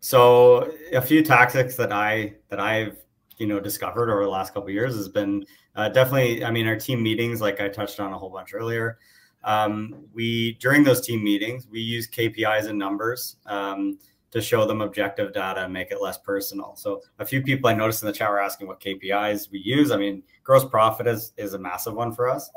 so 0.00 0.70
a 0.92 1.00
few 1.00 1.22
tactics 1.22 1.76
that 1.76 1.92
I 1.92 2.34
that 2.50 2.60
I've 2.60 2.98
you 3.38 3.46
know 3.46 3.58
discovered 3.58 4.10
over 4.10 4.22
the 4.22 4.30
last 4.30 4.54
couple 4.54 4.70
years 4.70 4.94
has 4.94 5.08
been 5.08 5.44
uh, 5.76 5.88
definitely. 5.88 6.44
I 6.44 6.50
mean, 6.50 6.66
our 6.66 6.76
team 6.76 7.02
meetings, 7.02 7.40
like 7.40 7.60
I 7.60 7.68
touched 7.68 7.98
on 7.98 8.12
a 8.12 8.18
whole 8.18 8.30
bunch 8.30 8.54
earlier. 8.54 8.98
Um, 9.42 10.06
we 10.12 10.54
during 10.60 10.84
those 10.84 11.00
team 11.00 11.24
meetings, 11.24 11.66
we 11.68 11.80
use 11.80 12.08
KPIs 12.08 12.66
and 12.66 12.78
numbers 12.78 13.36
um, 13.46 13.98
to 14.34 14.40
show 14.40 14.66
them 14.66 14.80
objective 14.80 15.32
data 15.32 15.62
and 15.62 15.72
make 15.72 15.92
it 15.92 16.02
less 16.02 16.18
personal. 16.18 16.74
So 16.76 17.02
a 17.20 17.24
few 17.24 17.40
people 17.40 17.70
I 17.70 17.74
noticed 17.74 18.02
in 18.02 18.08
the 18.08 18.12
chat 18.12 18.28
were 18.28 18.40
asking 18.40 18.66
what 18.66 18.80
KPIs 18.80 19.50
we 19.50 19.60
use. 19.60 19.92
I 19.92 19.96
mean, 19.96 20.24
gross 20.42 20.64
profit 20.64 21.06
is 21.06 21.32
is 21.36 21.54
a 21.54 21.58
massive 21.58 21.94
one 21.94 22.12
for 22.12 22.28
us. 22.28 22.50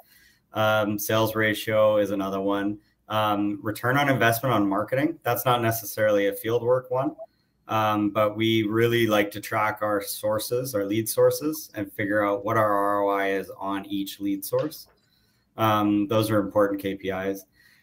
Um, 0.54 0.98
sales 0.98 1.36
ratio 1.36 1.98
is 1.98 2.10
another 2.10 2.42
one. 2.42 2.80
Um, 3.10 3.60
return 3.62 3.96
on 3.96 4.10
investment 4.10 4.54
on 4.54 4.68
marketing, 4.68 5.20
that's 5.24 5.46
not 5.46 5.62
necessarily 5.62 6.28
a 6.28 6.34
field 6.34 6.62
work 6.62 6.92
one, 6.92 7.16
um, 7.68 8.10
but 8.10 8.36
we 8.36 8.64
really 8.64 9.08
like 9.08 9.32
to 9.32 9.40
track 9.40 9.80
our 9.82 10.02
sources, 10.02 10.76
our 10.76 10.84
lead 10.84 11.08
sources, 11.08 11.70
and 11.76 11.94
figure 11.94 12.26
out 12.26 12.44
what 12.44 12.58
our 12.58 13.00
ROI 13.00 13.38
is 13.38 13.52
on 13.58 13.86
each 13.86 14.20
lead 14.20 14.44
source. 14.44 14.88
Um, 15.56 16.08
those 16.08 16.30
are 16.30 16.40
important 16.40 16.82
KPIs. 16.82 17.42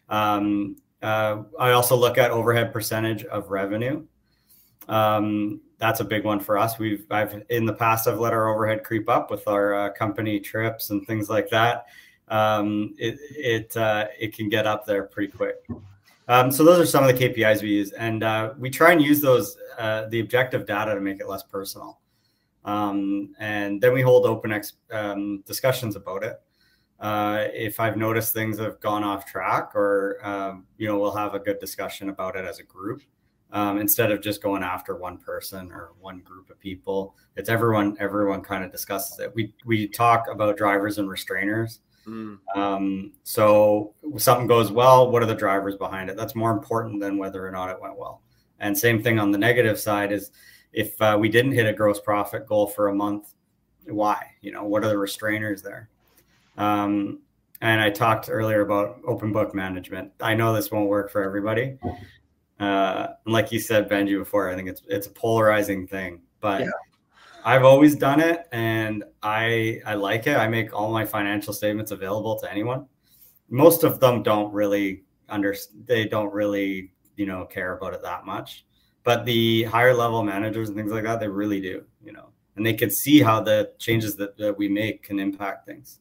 Um, 0.09 0.75
uh, 1.05 1.43
I 1.59 1.71
also 1.71 1.95
look 1.95 2.17
at 2.17 2.31
overhead 2.31 2.73
percentage 2.73 3.23
of 3.25 3.51
revenue. 3.51 4.05
Um, 4.87 5.61
that's 5.77 5.99
a 5.99 6.05
big 6.05 6.23
one 6.23 6.39
for 6.39 6.57
us. 6.57 6.79
We've 6.79 7.05
I've 7.11 7.43
in 7.49 7.65
the 7.65 7.73
past 7.73 8.07
I've 8.07 8.19
let 8.19 8.33
our 8.33 8.47
overhead 8.49 8.83
creep 8.83 9.09
up 9.09 9.29
with 9.29 9.47
our 9.47 9.73
uh, 9.73 9.89
company 9.91 10.39
trips 10.39 10.89
and 10.89 11.05
things 11.05 11.29
like 11.29 11.49
that 11.49 11.85
um, 12.27 12.93
it 12.97 13.19
it 13.31 13.77
uh, 13.77 14.07
it 14.19 14.35
can 14.35 14.49
get 14.49 14.65
up 14.65 14.85
there 14.85 15.03
pretty 15.03 15.31
quick. 15.31 15.65
Um, 16.27 16.51
so 16.51 16.63
those 16.63 16.79
are 16.79 16.85
some 16.85 17.03
of 17.03 17.15
the 17.15 17.29
KPIs 17.29 17.61
we 17.61 17.69
use, 17.69 17.91
and 17.91 18.23
uh, 18.23 18.53
we 18.57 18.69
try 18.69 18.91
and 18.91 19.01
use 19.01 19.21
those 19.21 19.57
uh, 19.77 20.07
the 20.07 20.19
objective 20.19 20.65
data 20.65 20.95
to 20.95 21.01
make 21.01 21.19
it 21.19 21.29
less 21.29 21.43
personal. 21.43 21.99
Um, 22.63 23.35
and 23.39 23.79
then 23.79 23.93
we 23.93 24.01
hold 24.01 24.25
open 24.25 24.51
ex- 24.51 24.73
um, 24.91 25.43
discussions 25.45 25.95
about 25.95 26.23
it. 26.23 26.41
Uh, 27.05 27.47
if 27.53 27.79
I've 27.79 27.97
noticed 27.97 28.33
things 28.33 28.57
have 28.57 28.79
gone 28.79 29.03
off 29.03 29.25
track, 29.25 29.75
or 29.75 30.19
um, 30.23 30.65
you 30.77 30.87
know, 30.87 30.97
we'll 30.97 31.15
have 31.15 31.35
a 31.35 31.39
good 31.39 31.59
discussion 31.59 32.09
about 32.09 32.35
it 32.35 32.45
as 32.45 32.59
a 32.59 32.63
group. 32.63 33.01
Um, 33.51 33.77
instead 33.77 34.11
of 34.11 34.21
just 34.21 34.41
going 34.41 34.63
after 34.63 34.95
one 34.95 35.17
person 35.17 35.71
or 35.71 35.91
one 35.99 36.19
group 36.19 36.49
of 36.49 36.59
people, 36.59 37.15
it's 37.35 37.49
everyone. 37.49 37.95
Everyone 37.99 38.41
kind 38.41 38.63
of 38.63 38.71
discusses 38.71 39.19
it. 39.19 39.33
We 39.35 39.53
we 39.65 39.87
talk 39.87 40.25
about 40.29 40.57
drivers 40.57 40.97
and 40.97 41.07
restrainers 41.07 41.79
Mm. 42.07 42.37
Um, 42.55 43.13
so 43.23 43.93
something 44.17 44.47
goes 44.47 44.71
well, 44.71 45.09
what 45.09 45.23
are 45.23 45.27
the 45.27 45.35
drivers 45.35 45.75
behind 45.75 46.09
it? 46.09 46.17
That's 46.17 46.35
more 46.35 46.51
important 46.51 47.01
than 47.01 47.17
whether 47.17 47.45
or 47.45 47.51
not 47.51 47.69
it 47.69 47.81
went 47.81 47.97
well. 47.97 48.21
And 48.59 48.77
same 48.77 49.01
thing 49.01 49.19
on 49.19 49.31
the 49.31 49.37
negative 49.37 49.79
side 49.79 50.11
is 50.11 50.31
if 50.71 50.99
uh, 51.01 51.17
we 51.19 51.29
didn't 51.29 51.53
hit 51.53 51.65
a 51.65 51.73
gross 51.73 51.99
profit 51.99 52.47
goal 52.47 52.67
for 52.67 52.89
a 52.89 52.95
month, 52.95 53.33
why? 53.85 54.31
You 54.41 54.51
know, 54.51 54.63
what 54.63 54.83
are 54.83 54.89
the 54.89 54.95
restrainers 54.95 55.61
there? 55.61 55.89
Um, 56.57 57.19
and 57.61 57.81
I 57.81 57.89
talked 57.89 58.29
earlier 58.29 58.61
about 58.61 58.99
open 59.05 59.31
book 59.31 59.55
management. 59.55 60.11
I 60.21 60.35
know 60.35 60.53
this 60.53 60.71
won't 60.71 60.89
work 60.89 61.11
for 61.11 61.23
everybody. 61.23 61.77
Uh, 62.59 63.07
and 63.25 63.33
like 63.33 63.51
you 63.51 63.59
said, 63.59 63.89
Benji, 63.89 64.17
before, 64.17 64.49
I 64.49 64.55
think 64.55 64.69
it's 64.69 64.81
it's 64.87 65.07
a 65.07 65.11
polarizing 65.11 65.87
thing. 65.87 66.21
But 66.41 66.61
yeah. 66.61 66.69
I've 67.43 67.63
always 67.63 67.95
done 67.95 68.19
it 68.19 68.47
and 68.51 69.03
I 69.21 69.81
I 69.85 69.95
like 69.95 70.27
it. 70.27 70.37
I 70.37 70.47
make 70.47 70.73
all 70.73 70.91
my 70.91 71.05
financial 71.05 71.53
statements 71.53 71.91
available 71.91 72.39
to 72.39 72.51
anyone. 72.51 72.85
Most 73.49 73.83
of 73.83 73.99
them 73.99 74.23
don't 74.23 74.51
really 74.53 75.03
under 75.29 75.55
they 75.85 76.07
don't 76.07 76.33
really, 76.33 76.91
you 77.15 77.25
know, 77.25 77.45
care 77.45 77.77
about 77.77 77.93
it 77.93 78.01
that 78.03 78.25
much. 78.25 78.65
But 79.03 79.25
the 79.25 79.63
higher 79.63 79.93
level 79.93 80.23
managers 80.23 80.69
and 80.69 80.77
things 80.77 80.91
like 80.91 81.03
that, 81.03 81.19
they 81.19 81.27
really 81.27 81.61
do, 81.61 81.83
you 82.03 82.11
know. 82.11 82.29
And 82.55 82.65
they 82.65 82.73
can 82.73 82.89
see 82.89 83.21
how 83.21 83.41
the 83.41 83.73
changes 83.77 84.15
that, 84.15 84.37
that 84.37 84.57
we 84.57 84.67
make 84.67 85.03
can 85.03 85.19
impact 85.19 85.67
things. 85.67 85.99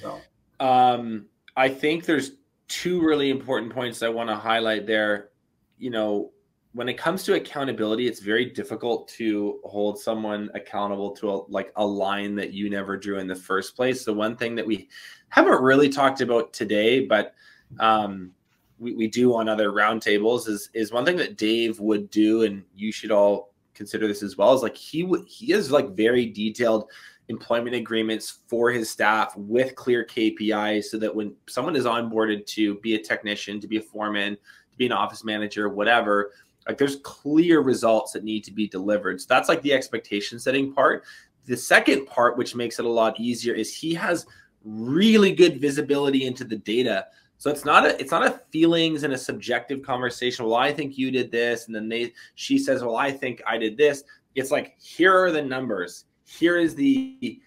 So 0.00 0.20
um 0.60 1.26
I 1.56 1.68
think 1.68 2.04
there's 2.04 2.32
two 2.68 3.00
really 3.00 3.30
important 3.30 3.72
points 3.72 4.02
I 4.02 4.08
want 4.08 4.28
to 4.28 4.36
highlight 4.36 4.86
there. 4.86 5.30
You 5.78 5.90
know, 5.90 6.32
when 6.72 6.88
it 6.88 6.98
comes 6.98 7.22
to 7.24 7.34
accountability, 7.34 8.06
it's 8.06 8.20
very 8.20 8.44
difficult 8.44 9.08
to 9.08 9.60
hold 9.64 9.98
someone 9.98 10.50
accountable 10.54 11.10
to 11.12 11.30
a, 11.30 11.36
like 11.48 11.72
a 11.76 11.86
line 11.86 12.34
that 12.34 12.52
you 12.52 12.68
never 12.68 12.96
drew 12.98 13.18
in 13.18 13.26
the 13.26 13.34
first 13.34 13.74
place. 13.74 14.04
The 14.04 14.12
one 14.12 14.36
thing 14.36 14.54
that 14.56 14.66
we 14.66 14.88
haven't 15.30 15.62
really 15.62 15.88
talked 15.88 16.20
about 16.20 16.52
today, 16.52 17.06
but 17.06 17.34
um, 17.80 18.32
we, 18.78 18.94
we 18.94 19.08
do 19.08 19.34
on 19.34 19.48
other 19.48 19.70
roundtables 19.70 20.48
is 20.48 20.68
is 20.74 20.92
one 20.92 21.04
thing 21.04 21.16
that 21.16 21.38
Dave 21.38 21.80
would 21.80 22.10
do, 22.10 22.42
and 22.42 22.62
you 22.74 22.92
should 22.92 23.10
all 23.10 23.54
consider 23.72 24.06
this 24.06 24.22
as 24.22 24.36
well. 24.36 24.52
Is 24.52 24.62
like 24.62 24.76
he 24.76 25.02
would 25.02 25.26
he 25.26 25.52
is 25.52 25.70
like 25.70 25.96
very 25.96 26.26
detailed 26.26 26.90
employment 27.28 27.74
agreements 27.74 28.40
for 28.46 28.70
his 28.70 28.88
staff 28.88 29.36
with 29.36 29.74
clear 29.74 30.04
KPIs, 30.04 30.84
so 30.84 30.98
that 30.98 31.14
when 31.14 31.34
someone 31.48 31.76
is 31.76 31.84
onboarded 31.84 32.46
to 32.46 32.76
be 32.76 32.94
a 32.94 32.98
technician, 32.98 33.60
to 33.60 33.66
be 33.66 33.78
a 33.78 33.82
foreman, 33.82 34.34
to 34.34 34.76
be 34.76 34.86
an 34.86 34.92
office 34.92 35.24
manager, 35.24 35.68
whatever 35.68 36.32
like 36.66 36.78
there's 36.78 36.96
clear 36.96 37.60
results 37.60 38.12
that 38.12 38.24
need 38.24 38.44
to 38.44 38.52
be 38.52 38.66
delivered. 38.66 39.20
So 39.20 39.26
that's 39.28 39.48
like 39.48 39.62
the 39.62 39.72
expectation 39.72 40.38
setting 40.38 40.72
part. 40.72 41.04
The 41.44 41.56
second 41.56 42.06
part, 42.06 42.36
which 42.36 42.54
makes 42.54 42.78
it 42.78 42.84
a 42.84 42.88
lot 42.88 43.18
easier, 43.20 43.54
is 43.54 43.74
he 43.74 43.94
has 43.94 44.26
really 44.64 45.32
good 45.32 45.60
visibility 45.60 46.26
into 46.26 46.44
the 46.44 46.56
data. 46.56 47.06
So 47.38 47.50
it's 47.50 47.64
not 47.64 47.86
a 47.86 48.00
it's 48.00 48.10
not 48.10 48.26
a 48.26 48.40
feelings 48.50 49.04
and 49.04 49.12
a 49.12 49.18
subjective 49.18 49.82
conversation. 49.82 50.44
Well, 50.44 50.56
I 50.56 50.72
think 50.72 50.98
you 50.98 51.10
did 51.10 51.30
this, 51.30 51.66
and 51.66 51.74
then 51.74 51.88
they 51.88 52.12
she 52.34 52.58
says, 52.58 52.82
Well, 52.82 52.96
I 52.96 53.12
think 53.12 53.42
I 53.46 53.58
did 53.58 53.76
this. 53.76 54.02
It's 54.34 54.50
like 54.50 54.74
here 54.80 55.16
are 55.16 55.30
the 55.30 55.42
numbers. 55.42 56.06
Here 56.26 56.58
is 56.58 56.74
the 56.74 57.40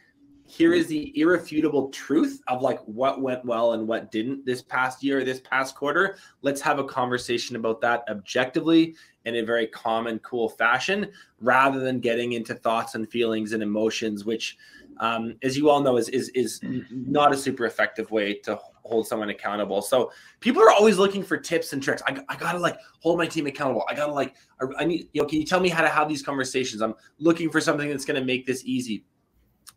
here 0.46 0.74
is 0.74 0.88
the 0.88 1.14
irrefutable 1.20 1.90
truth 1.90 2.42
of 2.48 2.64
like 2.64 2.80
what 2.86 3.22
went 3.22 3.46
well 3.46 3.74
and 3.74 3.88
what 3.88 4.12
didn't 4.12 4.48
this 4.48 4.64
past 4.64 5.04
year, 5.04 5.24
this 5.24 5.42
past 5.42 5.76
quarter. 5.76 6.18
Let's 6.42 6.60
have 6.62 6.80
a 6.80 6.84
conversation 6.84 7.56
about 7.56 7.82
that 7.82 8.04
objectively 8.10 8.96
in 9.26 9.36
a 9.36 9.44
very 9.44 9.68
calm 9.68 10.08
and 10.08 10.24
cool 10.24 10.50
fashion, 10.50 11.12
rather 11.40 11.80
than 11.80 12.00
getting 12.00 12.32
into 12.32 12.56
thoughts 12.56 12.96
and 12.96 13.08
feelings 13.08 13.54
and 13.54 13.62
emotions, 13.62 14.26
which, 14.26 14.58
um, 15.00 15.36
as 15.44 15.56
you 15.56 15.70
all 15.70 15.82
know, 15.82 15.98
is 15.98 16.10
is 16.10 16.30
is 16.30 16.60
not 16.90 17.32
a 17.32 17.38
super 17.38 17.66
effective 17.66 18.10
way 18.10 18.34
to 18.34 18.58
hold 18.84 19.08
someone 19.08 19.30
accountable. 19.30 19.82
So 19.82 20.12
people 20.40 20.62
are 20.62 20.72
always 20.72 20.98
looking 20.98 21.24
for 21.24 21.38
tips 21.38 21.74
and 21.74 21.82
tricks. 21.82 22.02
I, 22.08 22.18
I 22.30 22.36
gotta 22.36 22.60
like 22.60 22.78
hold 23.00 23.18
my 23.18 23.28
team 23.28 23.48
accountable. 23.48 23.86
I 23.90 23.96
gotta 23.96 24.14
like 24.14 24.36
I, 24.62 24.84
I 24.84 24.86
need 24.86 25.10
you 25.14 25.22
know. 25.22 25.28
Can 25.28 25.40
you 25.40 25.46
tell 25.46 25.60
me 25.60 25.70
how 25.70 25.82
to 25.82 25.90
have 25.90 26.10
these 26.10 26.22
conversations? 26.22 26.82
I'm 26.82 26.96
looking 27.18 27.50
for 27.50 27.62
something 27.62 27.90
that's 27.90 28.06
gonna 28.06 28.24
make 28.24 28.46
this 28.46 28.64
easy 28.66 29.04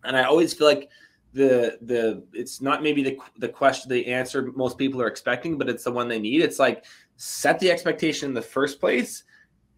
and 0.04 0.16
I 0.16 0.24
always 0.24 0.52
feel 0.52 0.66
like 0.66 0.90
the 1.32 1.78
the 1.82 2.24
it's 2.32 2.60
not 2.60 2.82
maybe 2.82 3.02
the 3.02 3.18
the 3.38 3.48
question 3.48 3.90
the 3.90 4.06
answer 4.06 4.52
most 4.54 4.76
people 4.76 5.00
are 5.00 5.06
expecting, 5.06 5.56
but 5.56 5.68
it's 5.68 5.84
the 5.84 5.92
one 5.92 6.08
they 6.08 6.18
need. 6.18 6.42
It's 6.42 6.58
like 6.58 6.84
set 7.16 7.58
the 7.58 7.70
expectation 7.70 8.28
in 8.28 8.34
the 8.34 8.42
first 8.42 8.80
place 8.80 9.24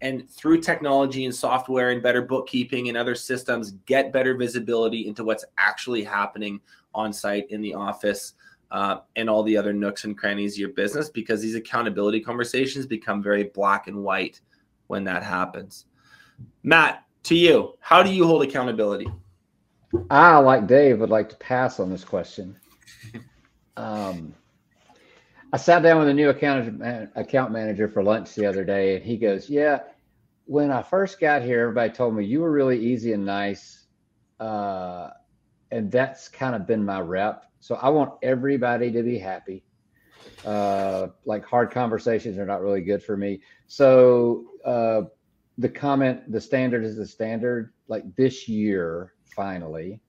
and 0.01 0.29
through 0.29 0.59
technology 0.59 1.25
and 1.25 1.33
software 1.33 1.91
and 1.91 2.03
better 2.03 2.21
bookkeeping 2.21 2.89
and 2.89 2.97
other 2.97 3.15
systems 3.15 3.71
get 3.85 4.11
better 4.11 4.35
visibility 4.35 5.07
into 5.07 5.23
what's 5.23 5.45
actually 5.57 6.03
happening 6.03 6.59
on 6.93 7.13
site 7.13 7.49
in 7.49 7.61
the 7.61 7.73
office 7.73 8.33
uh, 8.75 8.99
and 9.15 9.29
all 9.29 9.43
the 9.43 9.57
other 9.57 9.73
nooks 9.73 10.03
and 10.03 10.17
crannies 10.17 10.53
of 10.53 10.59
your 10.59 10.69
business 10.69 11.09
because 11.09 11.41
these 11.41 11.55
accountability 11.55 12.19
conversations 12.19 12.85
become 12.85 13.23
very 13.23 13.43
black 13.43 13.87
and 13.87 14.03
white 14.03 14.41
when 14.87 15.03
that 15.03 15.23
happens 15.23 15.85
matt 16.63 17.03
to 17.23 17.35
you 17.35 17.73
how 17.79 18.03
do 18.03 18.11
you 18.11 18.25
hold 18.25 18.43
accountability 18.43 19.07
I, 20.09 20.37
like 20.37 20.67
Dave, 20.67 20.99
would 20.99 21.09
like 21.09 21.29
to 21.29 21.35
pass 21.37 21.79
on 21.79 21.89
this 21.89 22.03
question. 22.03 22.57
Um, 23.77 24.33
I 25.51 25.57
sat 25.57 25.83
down 25.83 25.99
with 25.99 26.07
a 26.07 26.13
new 26.13 26.29
account 26.29 26.81
account 27.15 27.51
manager 27.51 27.89
for 27.89 28.01
lunch 28.01 28.33
the 28.33 28.45
other 28.45 28.63
day, 28.63 28.95
and 28.95 29.03
he 29.03 29.17
goes, 29.17 29.49
"Yeah, 29.49 29.79
when 30.45 30.71
I 30.71 30.81
first 30.81 31.19
got 31.19 31.41
here, 31.41 31.63
everybody 31.63 31.91
told 31.91 32.15
me 32.15 32.23
you 32.23 32.39
were 32.39 32.51
really 32.53 32.79
easy 32.79 33.11
and 33.11 33.25
nice, 33.25 33.87
uh, 34.39 35.09
and 35.71 35.91
that's 35.91 36.29
kind 36.29 36.55
of 36.55 36.65
been 36.65 36.85
my 36.85 37.01
rep. 37.01 37.51
So 37.65 37.73
I 37.81 37.89
want 37.89 38.13
everybody 38.21 38.91
to 38.91 39.01
be 39.01 39.17
happy. 39.17 39.63
Uh, 40.45 41.07
like 41.25 41.43
hard 41.43 41.71
conversations 41.71 42.37
are 42.37 42.45
not 42.45 42.61
really 42.61 42.81
good 42.81 43.01
for 43.01 43.17
me. 43.17 43.41
So 43.65 44.45
uh, 44.63 45.01
the 45.57 45.69
comment, 45.69 46.31
the 46.31 46.39
standard 46.39 46.83
is 46.83 46.95
the 46.95 47.07
standard. 47.07 47.73
Like 47.87 48.03
this 48.15 48.47
year, 48.47 49.13
finally. 49.35 49.99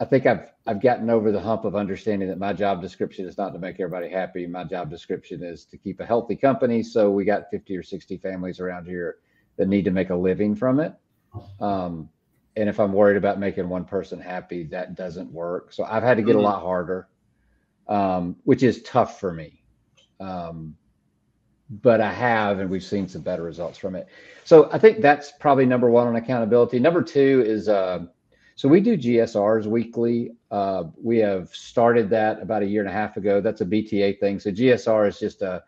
I 0.00 0.04
think 0.04 0.26
I've 0.26 0.50
I've 0.66 0.82
gotten 0.82 1.10
over 1.10 1.30
the 1.30 1.40
hump 1.40 1.64
of 1.64 1.76
understanding 1.76 2.26
that 2.26 2.38
my 2.38 2.52
job 2.52 2.82
description 2.82 3.28
is 3.28 3.38
not 3.38 3.52
to 3.52 3.60
make 3.60 3.78
everybody 3.78 4.08
happy. 4.08 4.48
My 4.48 4.64
job 4.64 4.90
description 4.90 5.44
is 5.44 5.66
to 5.66 5.78
keep 5.78 6.00
a 6.00 6.04
healthy 6.04 6.34
company. 6.34 6.82
So 6.82 7.08
we 7.08 7.24
got 7.24 7.50
50 7.52 7.76
or 7.76 7.84
60 7.84 8.16
families 8.16 8.58
around 8.58 8.86
here 8.86 9.18
that 9.58 9.68
need 9.68 9.84
to 9.84 9.92
make 9.92 10.10
a 10.10 10.16
living 10.16 10.56
from 10.56 10.80
it. 10.80 10.92
Um, 11.60 12.08
and 12.56 12.68
if 12.68 12.78
I'm 12.78 12.92
worried 12.92 13.16
about 13.16 13.38
making 13.38 13.68
one 13.68 13.84
person 13.84 14.20
happy, 14.20 14.64
that 14.64 14.94
doesn't 14.94 15.30
work. 15.32 15.72
So 15.72 15.84
I've 15.84 16.02
had 16.02 16.16
to 16.16 16.22
get 16.22 16.32
mm-hmm. 16.32 16.40
a 16.40 16.42
lot 16.42 16.62
harder, 16.62 17.08
um, 17.88 18.36
which 18.44 18.62
is 18.62 18.82
tough 18.82 19.18
for 19.18 19.32
me. 19.32 19.62
Um, 20.20 20.76
but 21.82 22.00
I 22.00 22.12
have, 22.12 22.60
and 22.60 22.70
we've 22.70 22.84
seen 22.84 23.08
some 23.08 23.22
better 23.22 23.42
results 23.42 23.78
from 23.78 23.96
it. 23.96 24.06
So 24.44 24.70
I 24.72 24.78
think 24.78 25.00
that's 25.00 25.32
probably 25.40 25.66
number 25.66 25.90
one 25.90 26.06
on 26.06 26.16
accountability. 26.16 26.78
Number 26.78 27.02
two 27.02 27.42
is 27.46 27.68
uh, 27.68 28.04
so 28.56 28.68
we 28.68 28.80
do 28.80 28.96
GSRs 28.96 29.66
weekly. 29.66 30.32
Uh, 30.50 30.84
we 31.02 31.18
have 31.18 31.48
started 31.48 32.08
that 32.10 32.40
about 32.40 32.62
a 32.62 32.66
year 32.66 32.82
and 32.82 32.90
a 32.90 32.92
half 32.92 33.16
ago. 33.16 33.40
That's 33.40 33.62
a 33.62 33.66
BTA 33.66 34.20
thing. 34.20 34.38
So 34.38 34.50
GSR 34.50 35.08
is 35.08 35.18
just 35.18 35.42
a 35.42 35.62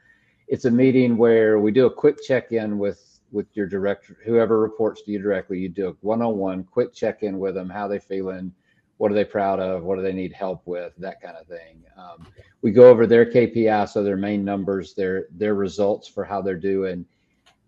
it's 0.49 0.67
a 0.67 0.71
meeting 0.71 1.17
where 1.17 1.59
we 1.59 1.73
do 1.73 1.87
a 1.87 1.91
quick 1.93 2.19
check-in 2.23 2.79
with 2.79 3.05
with 3.33 3.47
your 3.55 3.67
director, 3.67 4.17
whoever 4.25 4.61
reports 4.61 5.03
to 5.03 5.11
you 5.11 5.19
directly. 5.19 5.59
You 5.59 5.69
do 5.69 5.89
a 5.89 5.97
one-on-one 6.01 6.65
quick 6.65 6.95
check-in 6.95 7.39
with 7.39 7.55
them, 7.55 7.69
how 7.69 7.89
they 7.89 7.99
feeling, 7.99 8.53
what 8.99 9.11
are 9.11 9.15
they 9.15 9.25
proud 9.25 9.61
of, 9.61 9.83
what 9.83 9.97
do 9.97 10.03
they 10.03 10.13
need 10.13 10.33
help 10.33 10.63
with, 10.67 10.93
that 10.99 11.21
kind 11.21 11.37
of 11.37 11.47
thing. 11.47 11.83
Um, 11.97 12.27
we 12.63 12.71
go 12.71 12.89
over 12.89 13.07
their 13.07 13.27
KPI, 13.27 13.89
so 13.89 14.03
their 14.03 14.17
main 14.17 14.45
numbers, 14.45 14.95
their 14.95 15.27
their 15.31 15.55
results 15.55 16.09
for 16.09 16.25
how 16.25 16.41
they're 16.41 16.57
doing, 16.57 17.05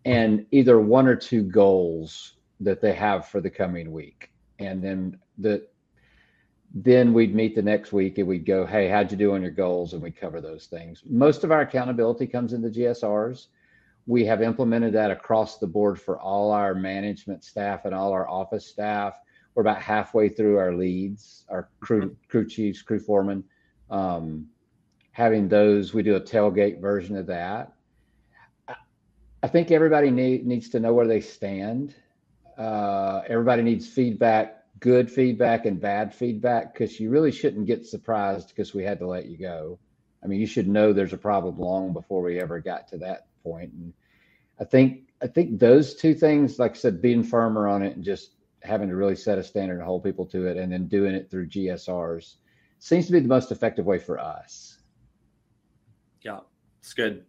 and 0.04 0.46
either 0.50 0.80
one 0.80 1.06
or 1.06 1.16
two 1.16 1.42
goals 1.42 2.34
that 2.60 2.80
they 2.80 2.94
have 2.94 3.28
for 3.28 3.40
the 3.40 3.50
coming 3.50 3.92
week 3.92 4.30
and 4.58 4.82
then 4.82 5.18
the 5.38 5.66
then 6.74 7.14
we'd 7.14 7.34
meet 7.34 7.54
the 7.54 7.62
next 7.62 7.92
week 7.92 8.18
and 8.18 8.28
we'd 8.28 8.44
go, 8.44 8.66
hey, 8.66 8.88
how'd 8.88 9.10
you 9.10 9.16
do 9.16 9.32
on 9.32 9.40
your 9.40 9.50
goals? 9.50 9.94
And 9.94 10.02
we'd 10.02 10.20
cover 10.20 10.40
those 10.42 10.66
things. 10.66 11.02
Most 11.08 11.42
of 11.42 11.50
our 11.50 11.62
accountability 11.62 12.26
comes 12.26 12.52
in 12.52 12.60
the 12.60 12.68
GSRs. 12.68 13.46
We 14.08 14.24
have 14.24 14.42
implemented 14.42 14.94
that 14.94 15.12
across 15.12 15.58
the 15.58 15.68
board 15.68 16.00
for 16.00 16.18
all 16.18 16.50
our 16.50 16.74
management 16.74 17.44
staff 17.44 17.84
and 17.84 17.94
all 17.94 18.12
our 18.12 18.28
office 18.28 18.66
staff. 18.66 19.14
We're 19.54 19.60
about 19.60 19.80
halfway 19.80 20.28
through 20.28 20.58
our 20.58 20.74
leads, 20.74 21.44
our 21.48 21.68
crew 21.78 22.16
crew 22.28 22.48
chiefs, 22.48 22.82
crew 22.82 22.98
foremen. 22.98 23.44
Um, 23.90 24.48
having 25.12 25.48
those, 25.48 25.94
we 25.94 26.02
do 26.02 26.16
a 26.16 26.20
tailgate 26.20 26.80
version 26.80 27.16
of 27.16 27.26
that. 27.26 27.74
I 29.40 29.46
think 29.46 29.70
everybody 29.70 30.10
need, 30.10 30.44
needs 30.44 30.70
to 30.70 30.80
know 30.80 30.92
where 30.92 31.06
they 31.06 31.20
stand 31.20 31.94
uh, 32.58 33.22
everybody 33.28 33.62
needs 33.62 33.86
feedback, 33.86 34.64
good 34.80 35.10
feedback 35.10 35.64
and 35.64 35.80
bad 35.80 36.12
feedback, 36.12 36.72
because 36.72 36.98
you 36.98 37.08
really 37.08 37.30
shouldn't 37.30 37.66
get 37.66 37.86
surprised 37.86 38.48
because 38.48 38.74
we 38.74 38.82
had 38.82 38.98
to 38.98 39.06
let 39.06 39.26
you 39.26 39.38
go. 39.38 39.78
I 40.22 40.26
mean, 40.26 40.40
you 40.40 40.46
should 40.46 40.66
know 40.66 40.92
there's 40.92 41.12
a 41.12 41.18
problem 41.18 41.56
long 41.58 41.92
before 41.92 42.20
we 42.20 42.40
ever 42.40 42.58
got 42.58 42.88
to 42.88 42.98
that 42.98 43.27
point. 43.48 43.72
And 43.72 43.92
I 44.60 44.64
think 44.64 45.08
I 45.22 45.26
think 45.26 45.58
those 45.58 45.94
two 45.94 46.14
things, 46.14 46.58
like 46.58 46.72
I 46.72 46.74
said, 46.74 47.02
being 47.02 47.22
firmer 47.22 47.66
on 47.68 47.82
it 47.82 47.96
and 47.96 48.04
just 48.04 48.34
having 48.62 48.88
to 48.88 48.96
really 48.96 49.16
set 49.16 49.38
a 49.38 49.42
standard 49.42 49.78
and 49.78 49.82
hold 49.82 50.04
people 50.04 50.26
to 50.26 50.46
it, 50.46 50.56
and 50.56 50.72
then 50.72 50.88
doing 50.88 51.14
it 51.14 51.30
through 51.30 51.48
GSRs 51.48 52.36
seems 52.78 53.06
to 53.06 53.12
be 53.12 53.20
the 53.20 53.28
most 53.28 53.50
effective 53.50 53.86
way 53.86 53.98
for 53.98 54.18
us. 54.18 54.78
Yeah, 56.22 56.40
it's 56.80 56.94
good. 56.94 57.24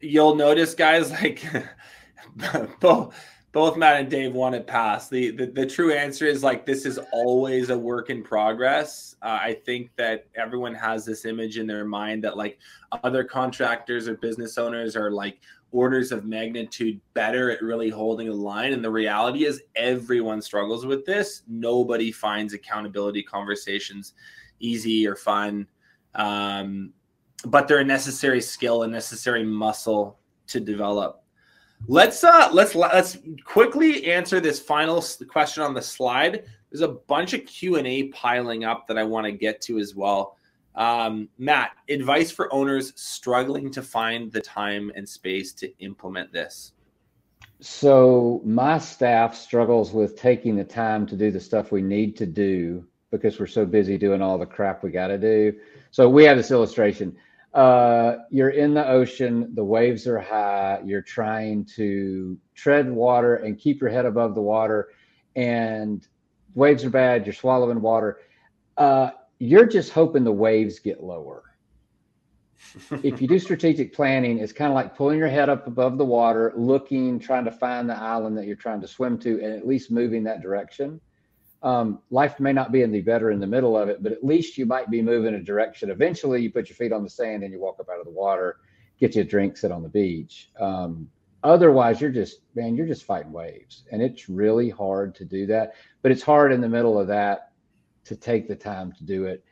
You'll 0.00 0.34
notice, 0.34 0.74
guys, 0.74 1.10
like 1.10 1.42
both 2.80 3.14
both 3.54 3.76
Matt 3.76 4.00
and 4.00 4.10
Dave 4.10 4.34
want 4.34 4.56
it 4.56 4.66
passed. 4.66 5.10
The, 5.10 5.30
the, 5.30 5.46
the 5.46 5.64
true 5.64 5.92
answer 5.92 6.26
is 6.26 6.42
like 6.42 6.66
this 6.66 6.84
is 6.84 6.98
always 7.12 7.70
a 7.70 7.78
work 7.78 8.10
in 8.10 8.20
progress. 8.20 9.14
Uh, 9.22 9.38
I 9.40 9.56
think 9.64 9.92
that 9.94 10.26
everyone 10.34 10.74
has 10.74 11.06
this 11.06 11.24
image 11.24 11.56
in 11.56 11.68
their 11.68 11.84
mind 11.84 12.24
that 12.24 12.36
like 12.36 12.58
other 13.04 13.22
contractors 13.22 14.08
or 14.08 14.16
business 14.16 14.58
owners 14.58 14.96
are 14.96 15.12
like 15.12 15.38
orders 15.70 16.10
of 16.10 16.24
magnitude 16.24 17.00
better 17.14 17.52
at 17.52 17.62
really 17.62 17.90
holding 17.90 18.26
the 18.26 18.34
line. 18.34 18.72
And 18.72 18.84
the 18.84 18.90
reality 18.90 19.44
is 19.44 19.62
everyone 19.76 20.42
struggles 20.42 20.84
with 20.84 21.06
this. 21.06 21.42
Nobody 21.46 22.10
finds 22.10 22.54
accountability 22.54 23.22
conversations 23.22 24.14
easy 24.58 25.06
or 25.06 25.14
fun. 25.14 25.68
Um, 26.16 26.92
but 27.44 27.68
they're 27.68 27.78
a 27.78 27.84
necessary 27.84 28.40
skill, 28.40 28.82
a 28.82 28.88
necessary 28.88 29.44
muscle 29.44 30.18
to 30.48 30.58
develop. 30.58 31.23
Let's 31.86 32.24
uh 32.24 32.48
let's 32.52 32.74
let's 32.74 33.18
quickly 33.44 34.06
answer 34.06 34.40
this 34.40 34.58
final 34.58 35.04
question 35.28 35.62
on 35.62 35.74
the 35.74 35.82
slide. 35.82 36.44
There's 36.70 36.80
a 36.80 36.88
bunch 36.88 37.34
of 37.34 37.44
Q 37.46 37.76
and 37.76 37.86
A 37.86 38.04
piling 38.08 38.64
up 38.64 38.86
that 38.88 38.96
I 38.96 39.04
want 39.04 39.26
to 39.26 39.32
get 39.32 39.60
to 39.62 39.78
as 39.78 39.94
well. 39.94 40.36
Um, 40.74 41.28
Matt, 41.38 41.72
advice 41.88 42.30
for 42.30 42.52
owners 42.52 42.92
struggling 42.96 43.70
to 43.72 43.82
find 43.82 44.32
the 44.32 44.40
time 44.40 44.90
and 44.96 45.08
space 45.08 45.52
to 45.54 45.70
implement 45.78 46.32
this. 46.32 46.72
So 47.60 48.40
my 48.44 48.78
staff 48.78 49.36
struggles 49.36 49.92
with 49.92 50.16
taking 50.16 50.56
the 50.56 50.64
time 50.64 51.06
to 51.06 51.16
do 51.16 51.30
the 51.30 51.40
stuff 51.40 51.70
we 51.70 51.82
need 51.82 52.16
to 52.16 52.26
do 52.26 52.84
because 53.10 53.38
we're 53.38 53.46
so 53.46 53.64
busy 53.64 53.96
doing 53.96 54.20
all 54.20 54.36
the 54.36 54.46
crap 54.46 54.82
we 54.82 54.90
got 54.90 55.08
to 55.08 55.18
do. 55.18 55.54
So 55.92 56.08
we 56.08 56.24
have 56.24 56.36
this 56.36 56.50
illustration 56.50 57.16
uh, 57.54 58.16
you're 58.30 58.50
in 58.50 58.74
the 58.74 58.86
ocean, 58.86 59.54
the 59.54 59.64
waves 59.64 60.08
are 60.08 60.18
high, 60.18 60.80
you're 60.84 61.02
trying 61.02 61.64
to 61.64 62.36
tread 62.54 62.90
water 62.90 63.36
and 63.36 63.58
keep 63.58 63.80
your 63.80 63.90
head 63.90 64.06
above 64.06 64.34
the 64.34 64.42
water, 64.42 64.88
and 65.36 66.06
waves 66.54 66.84
are 66.84 66.90
bad, 66.90 67.24
you're 67.24 67.32
swallowing 67.32 67.80
water. 67.80 68.18
Uh, 68.76 69.10
you're 69.38 69.66
just 69.66 69.92
hoping 69.92 70.24
the 70.24 70.32
waves 70.32 70.80
get 70.80 71.02
lower. 71.02 71.44
if 73.04 73.22
you 73.22 73.28
do 73.28 73.38
strategic 73.38 73.94
planning, 73.94 74.38
it's 74.38 74.52
kind 74.52 74.70
of 74.70 74.74
like 74.74 74.96
pulling 74.96 75.18
your 75.18 75.28
head 75.28 75.48
up 75.48 75.68
above 75.68 75.96
the 75.96 76.04
water, 76.04 76.52
looking, 76.56 77.20
trying 77.20 77.44
to 77.44 77.52
find 77.52 77.88
the 77.88 77.96
island 77.96 78.36
that 78.36 78.46
you're 78.46 78.56
trying 78.56 78.80
to 78.80 78.88
swim 78.88 79.16
to, 79.18 79.40
and 79.40 79.52
at 79.52 79.66
least 79.66 79.92
moving 79.92 80.24
that 80.24 80.42
direction 80.42 81.00
um, 81.64 82.00
life 82.10 82.38
may 82.38 82.52
not 82.52 82.72
be 82.72 82.82
in 82.82 82.92
the 82.92 83.00
better 83.00 83.30
in 83.30 83.40
the 83.40 83.46
middle 83.46 83.76
of 83.76 83.88
it, 83.88 84.02
but 84.02 84.12
at 84.12 84.22
least 84.22 84.58
you 84.58 84.66
might 84.66 84.90
be 84.90 85.00
moving 85.00 85.34
a 85.34 85.42
direction. 85.42 85.90
Eventually, 85.90 86.42
you 86.42 86.52
put 86.52 86.68
your 86.68 86.76
feet 86.76 86.92
on 86.92 87.02
the 87.02 87.08
sand 87.08 87.42
and 87.42 87.52
you 87.52 87.58
walk 87.58 87.80
up 87.80 87.88
out 87.88 87.98
of 87.98 88.04
the 88.04 88.12
water, 88.12 88.58
get 89.00 89.16
you 89.16 89.22
a 89.22 89.24
drink, 89.24 89.56
sit 89.56 89.72
on 89.72 89.82
the 89.82 89.88
beach. 89.88 90.50
Um, 90.60 91.08
otherwise, 91.42 92.02
you're 92.02 92.10
just 92.10 92.40
man, 92.54 92.76
you're 92.76 92.86
just 92.86 93.04
fighting 93.04 93.32
waves, 93.32 93.84
and 93.90 94.02
it's 94.02 94.28
really 94.28 94.68
hard 94.68 95.14
to 95.14 95.24
do 95.24 95.46
that. 95.46 95.74
But 96.02 96.12
it's 96.12 96.22
hard 96.22 96.52
in 96.52 96.60
the 96.60 96.68
middle 96.68 97.00
of 97.00 97.08
that 97.08 97.52
to 98.04 98.14
take 98.14 98.46
the 98.46 98.56
time 98.56 98.92
to 98.92 99.04
do 99.04 99.24
it. 99.24 99.42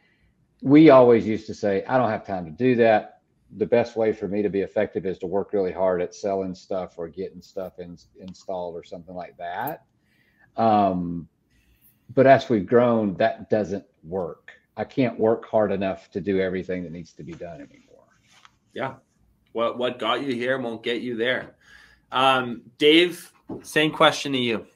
We 0.60 0.90
always 0.90 1.26
used 1.26 1.46
to 1.46 1.54
say, 1.54 1.82
I 1.86 1.96
don't 1.96 2.10
have 2.10 2.26
time 2.26 2.44
to 2.44 2.50
do 2.50 2.76
that. 2.76 3.22
The 3.56 3.66
best 3.66 3.96
way 3.96 4.12
for 4.12 4.28
me 4.28 4.42
to 4.42 4.50
be 4.50 4.60
effective 4.60 5.06
is 5.06 5.18
to 5.18 5.26
work 5.26 5.54
really 5.54 5.72
hard 5.72 6.02
at 6.02 6.14
selling 6.14 6.54
stuff 6.54 6.94
or 6.98 7.08
getting 7.08 7.40
stuff 7.40 7.78
in, 7.78 7.96
installed 8.20 8.76
or 8.76 8.84
something 8.84 9.14
like 9.14 9.36
that. 9.38 9.84
Um, 10.58 11.28
but 12.14 12.26
as 12.26 12.48
we've 12.48 12.66
grown, 12.66 13.14
that 13.14 13.50
doesn't 13.50 13.84
work. 14.04 14.52
I 14.76 14.84
can't 14.84 15.18
work 15.18 15.46
hard 15.46 15.72
enough 15.72 16.10
to 16.12 16.20
do 16.20 16.40
everything 16.40 16.82
that 16.84 16.92
needs 16.92 17.12
to 17.14 17.22
be 17.22 17.32
done 17.32 17.56
anymore. 17.56 18.06
Yeah. 18.72 18.94
What 19.52 19.78
what 19.78 19.98
got 19.98 20.22
you 20.22 20.34
here 20.34 20.58
won't 20.58 20.82
get 20.82 21.02
you 21.02 21.16
there. 21.16 21.56
Um, 22.10 22.62
Dave, 22.78 23.32
same 23.62 23.90
question 23.90 24.32
to 24.32 24.38
you. 24.38 24.66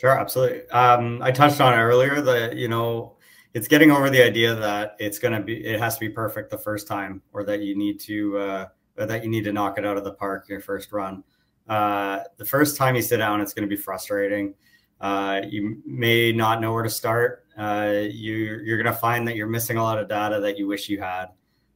Sure, 0.00 0.18
absolutely. 0.18 0.68
Um, 0.70 1.20
I 1.22 1.30
touched 1.32 1.60
on 1.60 1.74
earlier 1.74 2.20
that 2.20 2.56
you 2.56 2.68
know 2.68 3.16
it's 3.54 3.66
getting 3.66 3.90
over 3.90 4.10
the 4.10 4.22
idea 4.22 4.54
that 4.54 4.96
it's 4.98 5.18
going 5.18 5.34
to 5.34 5.40
be 5.40 5.64
it 5.64 5.80
has 5.80 5.94
to 5.94 6.00
be 6.00 6.08
perfect 6.08 6.50
the 6.50 6.58
first 6.58 6.86
time, 6.86 7.22
or 7.32 7.42
that 7.44 7.62
you 7.62 7.76
need 7.76 7.98
to 8.00 8.38
uh, 8.38 8.66
that 8.96 9.24
you 9.24 9.30
need 9.30 9.44
to 9.44 9.52
knock 9.52 9.78
it 9.78 9.86
out 9.86 9.96
of 9.96 10.04
the 10.04 10.12
park 10.12 10.48
your 10.48 10.60
first 10.60 10.92
run. 10.92 11.24
Uh, 11.68 12.20
the 12.36 12.44
first 12.44 12.76
time 12.76 12.94
you 12.94 13.02
sit 13.02 13.16
down, 13.16 13.40
it's 13.40 13.52
going 13.52 13.68
to 13.68 13.74
be 13.74 13.80
frustrating. 13.80 14.54
Uh, 15.00 15.42
you 15.48 15.82
may 15.84 16.32
not 16.32 16.60
know 16.60 16.72
where 16.72 16.82
to 16.82 16.90
start. 16.90 17.44
Uh, 17.56 18.02
you, 18.02 18.60
you're 18.64 18.82
going 18.82 18.92
to 18.92 18.98
find 18.98 19.26
that 19.28 19.36
you're 19.36 19.46
missing 19.46 19.76
a 19.76 19.82
lot 19.82 19.98
of 19.98 20.08
data 20.08 20.40
that 20.40 20.58
you 20.58 20.66
wish 20.66 20.88
you 20.88 21.00
had. 21.00 21.26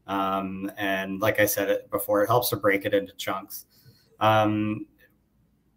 Um, 0.06 0.70
and 0.76 1.20
like 1.20 1.38
I 1.40 1.47
said 1.47 1.90
before, 1.90 2.22
it 2.22 2.26
helps 2.26 2.51
to 2.51 2.56
break 2.56 2.84
it 2.84 2.94
into 2.94 3.12
chunks. 3.14 3.66
Um, 4.18 4.86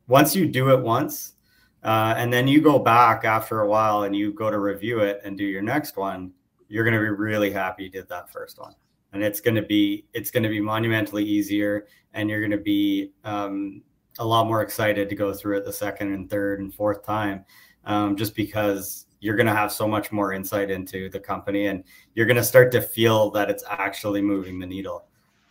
once 0.08 0.36
you 0.36 0.48
do 0.48 0.70
it 0.74 0.82
once, 0.82 1.36
uh, 1.84 2.16
and 2.18 2.32
then 2.32 2.48
you 2.48 2.62
go 2.62 2.80
back 2.80 3.26
after 3.26 3.62
a 3.62 3.68
while 3.68 4.04
and 4.04 4.16
you 4.16 4.34
go 4.34 4.50
to 4.50 4.60
review 4.60 5.00
it 5.00 5.22
and 5.24 5.38
do 5.38 5.44
your 5.44 5.62
next 5.62 5.98
one, 5.98 6.32
you're 6.68 6.84
going 6.84 6.94
to 6.96 7.00
be 7.00 7.10
really 7.10 7.52
happy 7.52 7.84
you 7.84 7.90
did 7.90 8.08
that 8.10 8.32
first 8.32 8.60
one. 8.60 8.74
And 9.12 9.24
it's 9.24 9.40
going 9.40 9.56
to 9.56 9.62
be 9.62 10.06
it's 10.14 10.32
going 10.32 10.44
to 10.44 10.50
be 10.50 10.60
monumentally 10.60 11.24
easier, 11.24 11.86
and 12.14 12.30
you're 12.30 12.40
going 12.40 12.52
to 12.52 12.58
be 12.58 13.12
um, 13.24 13.84
a 14.20 14.26
lot 14.26 14.48
more 14.48 14.62
excited 14.62 15.10
to 15.10 15.16
go 15.16 15.34
through 15.34 15.58
it 15.58 15.66
the 15.66 15.74
second 15.74 16.14
and 16.14 16.30
third 16.30 16.60
and 16.60 16.74
fourth 16.74 17.04
time, 17.06 17.46
um, 17.86 18.16
just 18.16 18.36
because 18.36 19.06
you're 19.20 19.36
going 19.36 19.48
to 19.48 19.54
have 19.54 19.72
so 19.72 19.88
much 19.88 20.12
more 20.12 20.34
insight 20.34 20.70
into 20.70 21.10
the 21.10 21.20
company 21.20 21.68
and 21.68 21.84
you're 22.14 22.26
going 22.26 22.38
to 22.38 22.44
start 22.44 22.72
to 22.74 22.82
feel 22.82 23.32
that 23.32 23.50
it's 23.50 23.64
actually 23.70 24.22
moving 24.22 24.60
the 24.60 24.66
needle. 24.66 25.06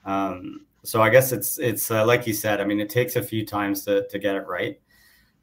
Um, 0.04 0.66
so 0.84 1.00
I 1.00 1.10
guess 1.10 1.32
it's 1.32 1.58
it's 1.58 1.90
uh, 1.90 2.04
like 2.04 2.26
you 2.26 2.32
said. 2.32 2.60
I 2.60 2.64
mean, 2.64 2.80
it 2.80 2.90
takes 2.90 3.16
a 3.16 3.22
few 3.22 3.46
times 3.46 3.84
to 3.84 4.06
to 4.08 4.18
get 4.18 4.34
it 4.34 4.46
right, 4.46 4.80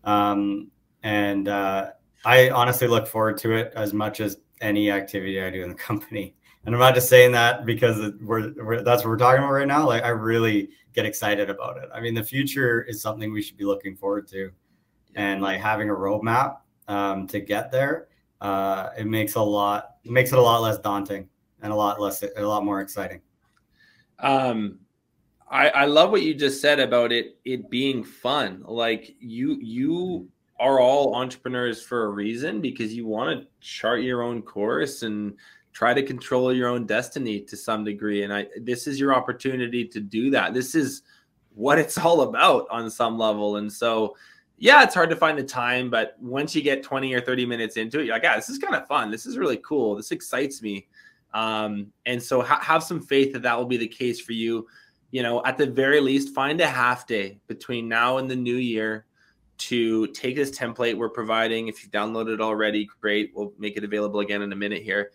um, 0.03 0.69
and 1.01 1.47
uh, 1.47 1.91
I 2.25 2.49
honestly 2.49 2.87
look 2.87 3.07
forward 3.07 3.37
to 3.39 3.53
it 3.53 3.71
as 3.75 3.93
much 3.93 4.19
as 4.19 4.37
any 4.61 4.91
activity 4.91 5.41
I 5.41 5.49
do 5.49 5.63
in 5.63 5.69
the 5.69 5.75
company. 5.89 6.35
And 6.65 6.75
I'm 6.75 6.79
not 6.79 6.93
just 6.93 7.09
saying 7.09 7.31
that 7.31 7.65
because 7.65 8.13
we're, 8.21 8.53
we're, 8.61 8.81
that's 8.81 9.03
what 9.03 9.11
we're 9.11 9.17
talking 9.17 9.39
about 9.39 9.53
right 9.53 9.67
now. 9.67 9.87
Like 9.87 10.03
I 10.03 10.09
really 10.09 10.69
get 10.94 11.06
excited 11.06 11.49
about 11.49 11.78
it. 11.78 11.90
I 11.94 11.99
mean, 11.99 12.14
the 12.14 12.24
future 12.24 12.84
is 12.84 13.02
something 13.02 13.32
we 13.32 13.41
should 13.41 13.57
be 13.57 13.66
looking 13.66 13.95
forward 13.95 14.28
to, 14.30 14.52
and 15.16 15.41
like 15.41 15.60
having 15.60 15.90
a 15.90 15.94
roadmap 15.94 16.57
um, 16.88 17.28
to 17.28 17.40
get 17.40 17.72
there, 17.72 18.07
uh, 18.41 18.90
it 18.98 19.06
makes 19.06 19.36
a 19.36 19.41
lot 19.41 19.95
it 20.03 20.11
makes 20.11 20.32
it 20.32 20.40
a 20.40 20.41
lot 20.41 20.61
less 20.61 20.78
daunting 20.80 21.28
and 21.61 21.72
a 21.72 21.76
lot 21.76 21.99
less 21.99 22.24
a 22.24 22.41
lot 22.41 22.64
more 22.64 22.82
exciting. 22.82 23.22
Um, 24.20 24.80
I 25.49 25.70
I 25.70 25.86
love 25.86 26.11
what 26.11 26.22
you 26.22 26.34
just 26.34 26.61
said 26.61 26.80
about 26.80 27.11
it 27.11 27.38
it 27.45 27.70
being 27.70 28.03
fun. 28.03 28.64
Like 28.66 29.16
you 29.20 29.57
you 29.61 30.30
are 30.60 30.80
all 30.80 31.16
entrepreneurs 31.16 31.82
for 31.82 32.06
a 32.06 32.10
reason 32.10 32.60
because 32.60 32.94
you 32.94 33.06
want 33.06 33.40
to 33.40 33.48
chart 33.61 34.02
your 34.02 34.22
own 34.22 34.41
course 34.41 35.03
and 35.03 35.36
try 35.73 35.93
to 35.93 36.03
control 36.03 36.53
your 36.53 36.67
own 36.67 36.85
destiny 36.85 37.41
to 37.41 37.55
some 37.55 37.83
degree 37.83 38.23
and 38.23 38.33
i 38.33 38.47
this 38.61 38.87
is 38.87 38.99
your 38.99 39.13
opportunity 39.13 39.85
to 39.85 39.99
do 39.99 40.29
that. 40.31 40.53
This 40.53 40.75
is 40.75 41.03
what 41.53 41.79
it's 41.79 41.97
all 42.05 42.21
about 42.21 42.67
on 42.69 42.89
some 42.89 43.17
level 43.17 43.57
and 43.57 43.71
so 43.71 44.15
yeah 44.57 44.83
it's 44.83 44.93
hard 44.93 45.09
to 45.09 45.15
find 45.15 45.37
the 45.37 45.43
time 45.43 45.89
but 45.89 46.15
once 46.19 46.53
you 46.53 46.61
get 46.61 46.83
20 46.83 47.13
or 47.13 47.21
30 47.21 47.45
minutes 47.45 47.77
into 47.77 47.99
it 47.99 48.05
you're 48.05 48.15
like 48.15 48.23
yeah 48.23 48.35
this 48.35 48.49
is 48.49 48.57
kind 48.57 48.75
of 48.75 48.87
fun. 48.87 49.11
This 49.11 49.25
is 49.25 49.37
really 49.37 49.57
cool. 49.57 49.95
This 49.95 50.11
excites 50.11 50.61
me. 50.61 50.87
Um, 51.33 51.93
and 52.07 52.21
so 52.21 52.41
ha- 52.41 52.59
have 52.61 52.83
some 52.83 52.99
faith 52.99 53.33
that 53.33 53.43
that 53.43 53.57
will 53.57 53.65
be 53.65 53.77
the 53.77 53.87
case 53.87 54.19
for 54.19 54.33
you. 54.33 54.67
You 55.11 55.23
know 55.23 55.43
at 55.45 55.57
the 55.57 55.65
very 55.65 56.01
least 56.01 56.35
find 56.35 56.59
a 56.61 56.67
half 56.67 57.07
day 57.07 57.39
between 57.47 57.87
now 57.87 58.17
and 58.17 58.29
the 58.29 58.35
new 58.35 58.55
year 58.55 59.05
to 59.59 60.07
take 60.07 60.35
this 60.35 60.51
template 60.51 60.95
we're 60.97 61.09
providing. 61.09 61.67
If 61.67 61.83
you've 61.83 61.91
downloaded 61.91 62.35
it 62.35 62.41
already 62.41 62.87
great. 63.01 63.31
We'll 63.35 63.53
make 63.59 63.75
it 63.75 63.83
available 63.83 64.21
again 64.21 64.41
in 64.41 64.51
a 64.53 64.55
minute 64.55 64.83
here 64.83 65.11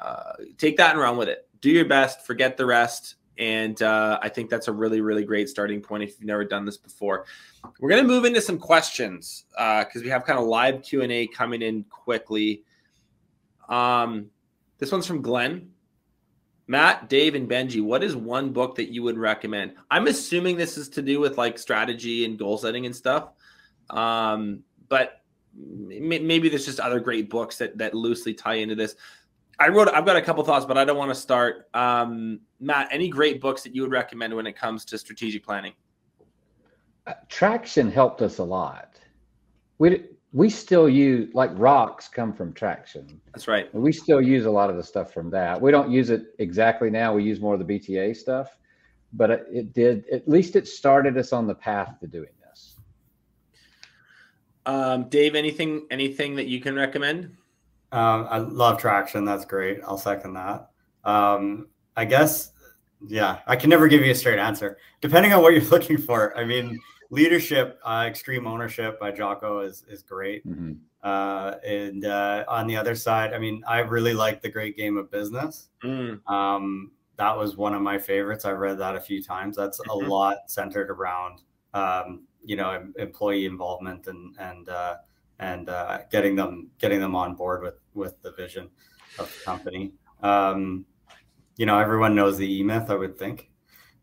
uh, 0.00 0.32
take 0.58 0.76
that 0.78 0.92
and 0.92 1.00
run 1.00 1.16
with 1.16 1.28
it. 1.28 1.48
Do 1.60 1.70
your 1.70 1.84
best, 1.84 2.26
forget 2.26 2.56
the 2.56 2.66
rest. 2.66 3.16
And 3.38 3.80
uh, 3.80 4.18
I 4.22 4.28
think 4.28 4.50
that's 4.50 4.68
a 4.68 4.72
really, 4.72 5.00
really 5.00 5.24
great 5.24 5.48
starting 5.48 5.80
point 5.80 6.02
if 6.02 6.10
you've 6.10 6.26
never 6.26 6.44
done 6.44 6.66
this 6.66 6.76
before. 6.76 7.24
We're 7.78 7.88
going 7.88 8.02
to 8.02 8.08
move 8.08 8.26
into 8.26 8.40
some 8.40 8.58
questions 8.58 9.44
because 9.50 9.96
uh, 9.96 10.00
we 10.02 10.08
have 10.08 10.24
kind 10.24 10.38
of 10.38 10.44
live 10.44 10.82
Q 10.82 11.02
and 11.02 11.10
A 11.10 11.26
coming 11.26 11.62
in 11.62 11.84
quickly. 11.84 12.64
Um, 13.68 14.26
this 14.78 14.92
one's 14.92 15.06
from 15.06 15.22
Glenn. 15.22 15.70
Matt, 16.66 17.08
Dave, 17.08 17.34
and 17.34 17.50
Benji, 17.50 17.82
what 17.82 18.04
is 18.04 18.14
one 18.14 18.52
book 18.52 18.76
that 18.76 18.92
you 18.92 19.02
would 19.02 19.18
recommend? 19.18 19.72
I'm 19.90 20.06
assuming 20.06 20.56
this 20.56 20.78
is 20.78 20.88
to 20.90 21.02
do 21.02 21.18
with 21.18 21.36
like 21.36 21.58
strategy 21.58 22.24
and 22.24 22.38
goal 22.38 22.58
setting 22.58 22.86
and 22.86 22.94
stuff. 22.94 23.30
Um, 23.88 24.62
but 24.88 25.22
maybe 25.52 26.48
there's 26.48 26.66
just 26.66 26.78
other 26.78 27.00
great 27.00 27.28
books 27.28 27.58
that 27.58 27.76
that 27.78 27.94
loosely 27.94 28.34
tie 28.34 28.54
into 28.54 28.74
this. 28.74 28.94
I 29.60 29.68
wrote. 29.68 29.88
I've 29.88 30.06
got 30.06 30.16
a 30.16 30.22
couple 30.22 30.42
thoughts, 30.42 30.64
but 30.64 30.78
I 30.78 30.86
don't 30.86 30.96
want 30.96 31.10
to 31.10 31.14
start. 31.14 31.68
Um, 31.74 32.40
Matt, 32.60 32.88
any 32.90 33.08
great 33.08 33.42
books 33.42 33.62
that 33.62 33.74
you 33.74 33.82
would 33.82 33.90
recommend 33.90 34.34
when 34.34 34.46
it 34.46 34.56
comes 34.56 34.86
to 34.86 34.98
strategic 34.98 35.44
planning? 35.44 35.74
Uh, 37.06 37.12
Traction 37.28 37.92
helped 37.92 38.22
us 38.22 38.38
a 38.38 38.44
lot. 38.44 38.98
We 39.78 40.04
we 40.32 40.48
still 40.48 40.88
use 40.88 41.34
like 41.34 41.50
rocks 41.54 42.08
come 42.08 42.32
from 42.32 42.54
Traction. 42.54 43.20
That's 43.34 43.48
right. 43.48 43.72
We 43.74 43.92
still 43.92 44.22
use 44.22 44.46
a 44.46 44.50
lot 44.50 44.70
of 44.70 44.76
the 44.76 44.82
stuff 44.82 45.12
from 45.12 45.28
that. 45.30 45.60
We 45.60 45.70
don't 45.70 45.90
use 45.90 46.08
it 46.08 46.34
exactly 46.38 46.88
now. 46.88 47.14
We 47.14 47.24
use 47.24 47.38
more 47.38 47.54
of 47.54 47.66
the 47.66 47.78
BTA 47.78 48.16
stuff, 48.16 48.56
but 49.12 49.30
it, 49.30 49.46
it 49.52 49.72
did. 49.74 50.06
At 50.10 50.26
least 50.26 50.56
it 50.56 50.68
started 50.68 51.18
us 51.18 51.34
on 51.34 51.46
the 51.46 51.54
path 51.54 52.00
to 52.00 52.06
doing 52.06 52.30
this. 52.48 52.76
Um, 54.64 55.10
Dave, 55.10 55.34
anything 55.34 55.86
anything 55.90 56.34
that 56.36 56.46
you 56.46 56.60
can 56.60 56.76
recommend? 56.76 57.36
Um, 57.92 58.26
I 58.30 58.38
love 58.38 58.78
traction. 58.78 59.24
That's 59.24 59.44
great. 59.44 59.80
I'll 59.84 59.98
second 59.98 60.34
that. 60.34 60.70
Um, 61.04 61.68
I 61.96 62.04
guess, 62.04 62.52
yeah, 63.06 63.38
I 63.46 63.56
can 63.56 63.70
never 63.70 63.88
give 63.88 64.04
you 64.04 64.12
a 64.12 64.14
straight 64.14 64.38
answer. 64.38 64.78
Depending 65.00 65.32
on 65.32 65.42
what 65.42 65.52
you're 65.52 65.62
looking 65.70 65.98
for. 65.98 66.36
I 66.36 66.44
mean, 66.44 66.78
leadership, 67.10 67.78
uh, 67.84 68.04
extreme 68.06 68.46
ownership 68.46 68.98
by 68.98 69.10
Jocko 69.10 69.60
is 69.60 69.84
is 69.88 70.02
great. 70.02 70.46
Mm-hmm. 70.46 70.72
Uh, 71.02 71.54
and 71.64 72.04
uh, 72.04 72.44
on 72.48 72.66
the 72.66 72.76
other 72.76 72.94
side, 72.94 73.32
I 73.32 73.38
mean, 73.38 73.62
I 73.66 73.80
really 73.80 74.14
like 74.14 74.42
the 74.42 74.50
Great 74.50 74.76
Game 74.76 74.98
of 74.98 75.10
Business. 75.10 75.70
Mm. 75.82 76.26
Um, 76.30 76.92
that 77.16 77.36
was 77.36 77.56
one 77.56 77.74
of 77.74 77.82
my 77.82 77.98
favorites. 77.98 78.44
I've 78.44 78.58
read 78.58 78.78
that 78.78 78.96
a 78.96 79.00
few 79.00 79.22
times. 79.22 79.56
That's 79.56 79.80
mm-hmm. 79.80 80.06
a 80.06 80.08
lot 80.08 80.38
centered 80.46 80.90
around, 80.90 81.40
um, 81.74 82.22
you 82.44 82.56
know, 82.56 82.86
employee 82.98 83.46
involvement 83.46 84.06
and 84.06 84.36
and 84.38 84.68
uh, 84.68 84.96
and 85.40 85.70
uh, 85.70 86.00
getting 86.12 86.36
them 86.36 86.70
getting 86.78 87.00
them 87.00 87.16
on 87.16 87.34
board 87.34 87.62
with 87.62 87.80
with 87.94 88.20
the 88.22 88.32
vision 88.32 88.68
of 89.18 89.34
the 89.34 89.44
company. 89.44 89.92
Um, 90.22 90.84
you 91.56 91.66
know, 91.66 91.78
everyone 91.78 92.14
knows 92.14 92.36
the 92.38 92.60
E 92.60 92.62
Myth. 92.62 92.90
I 92.90 92.94
would 92.94 93.18
think. 93.18 93.50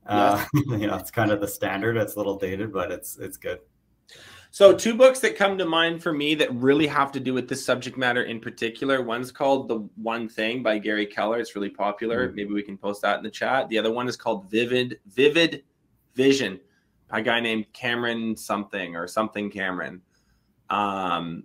Uh, 0.05 0.43
you 0.53 0.88
know, 0.88 0.95
it's 0.95 1.11
kind 1.11 1.31
of 1.31 1.39
the 1.39 1.47
standard. 1.47 1.95
It's 1.95 2.15
a 2.15 2.18
little 2.18 2.38
dated, 2.38 2.73
but 2.73 2.91
it's 2.91 3.18
it's 3.18 3.38
good. 3.38 3.59
So, 4.49 4.73
two 4.73 4.95
books 4.95 5.19
that 5.19 5.35
come 5.35 5.57
to 5.59 5.65
mind 5.65 6.01
for 6.01 6.11
me 6.11 6.34
that 6.35 6.51
really 6.55 6.88
have 6.88 7.11
to 7.11 7.19
do 7.19 7.34
with 7.34 7.47
this 7.47 7.64
subject 7.64 7.97
matter 7.97 8.23
in 8.23 8.39
particular. 8.39 9.03
One's 9.03 9.31
called 9.31 9.68
The 9.68 9.88
One 10.01 10.27
Thing 10.27 10.64
by 10.64 10.80
Gary 10.80 11.05
Keller. 11.05 11.39
It's 11.39 11.55
really 11.55 11.69
popular. 11.69 12.27
Mm-hmm. 12.27 12.35
Maybe 12.35 12.53
we 12.53 12.64
can 12.64 12.77
post 12.77 13.03
that 13.03 13.18
in 13.18 13.23
the 13.23 13.30
chat. 13.30 13.69
The 13.69 13.77
other 13.77 13.91
one 13.91 14.07
is 14.07 14.15
called 14.15 14.49
Vivid 14.49 14.99
Vivid 15.05 15.64
Vision 16.15 16.59
by 17.09 17.19
a 17.19 17.22
guy 17.22 17.39
named 17.39 17.72
Cameron 17.73 18.35
something 18.35 18.95
or 18.95 19.07
something 19.07 19.51
Cameron. 19.51 20.01
Um, 20.69 21.44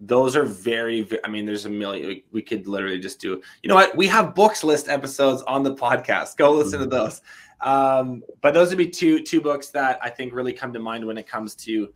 those 0.00 0.36
are 0.36 0.44
very, 0.44 1.08
I 1.24 1.28
mean, 1.28 1.46
there's 1.46 1.66
a 1.66 1.70
million. 1.70 2.20
We, 2.32 2.42
could 2.42 2.66
literally 2.66 2.98
just 2.98 3.20
do. 3.20 3.40
You 3.62 3.68
know 3.68 3.74
what? 3.74 3.96
We 3.96 4.06
have 4.08 4.34
books 4.34 4.64
list 4.64 4.88
episodes 4.88 5.42
on 5.42 5.62
the 5.62 5.74
podcast. 5.74 6.36
Go 6.36 6.52
listen 6.52 6.80
mm-hmm. 6.80 6.90
to 6.90 6.96
those. 6.96 7.22
Um, 7.60 8.22
but 8.42 8.52
those 8.52 8.68
would 8.68 8.78
be 8.78 8.88
two 8.88 9.22
two 9.22 9.40
books 9.40 9.70
that 9.70 9.98
I 10.02 10.10
think 10.10 10.34
really 10.34 10.52
come 10.52 10.72
to 10.72 10.78
mind 10.78 11.06
when 11.06 11.16
it 11.16 11.26
comes 11.26 11.54
to 11.56 11.92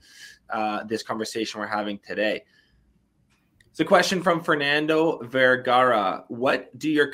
uh, 0.50 0.84
this 0.84 1.02
conversation 1.02 1.60
we're 1.60 1.66
having 1.66 1.98
today. 1.98 2.44
It's 3.70 3.80
a 3.80 3.84
question 3.84 4.22
from 4.22 4.42
Fernando 4.42 5.18
Vergara. 5.24 6.24
What 6.28 6.76
do 6.78 6.88
your 6.88 7.12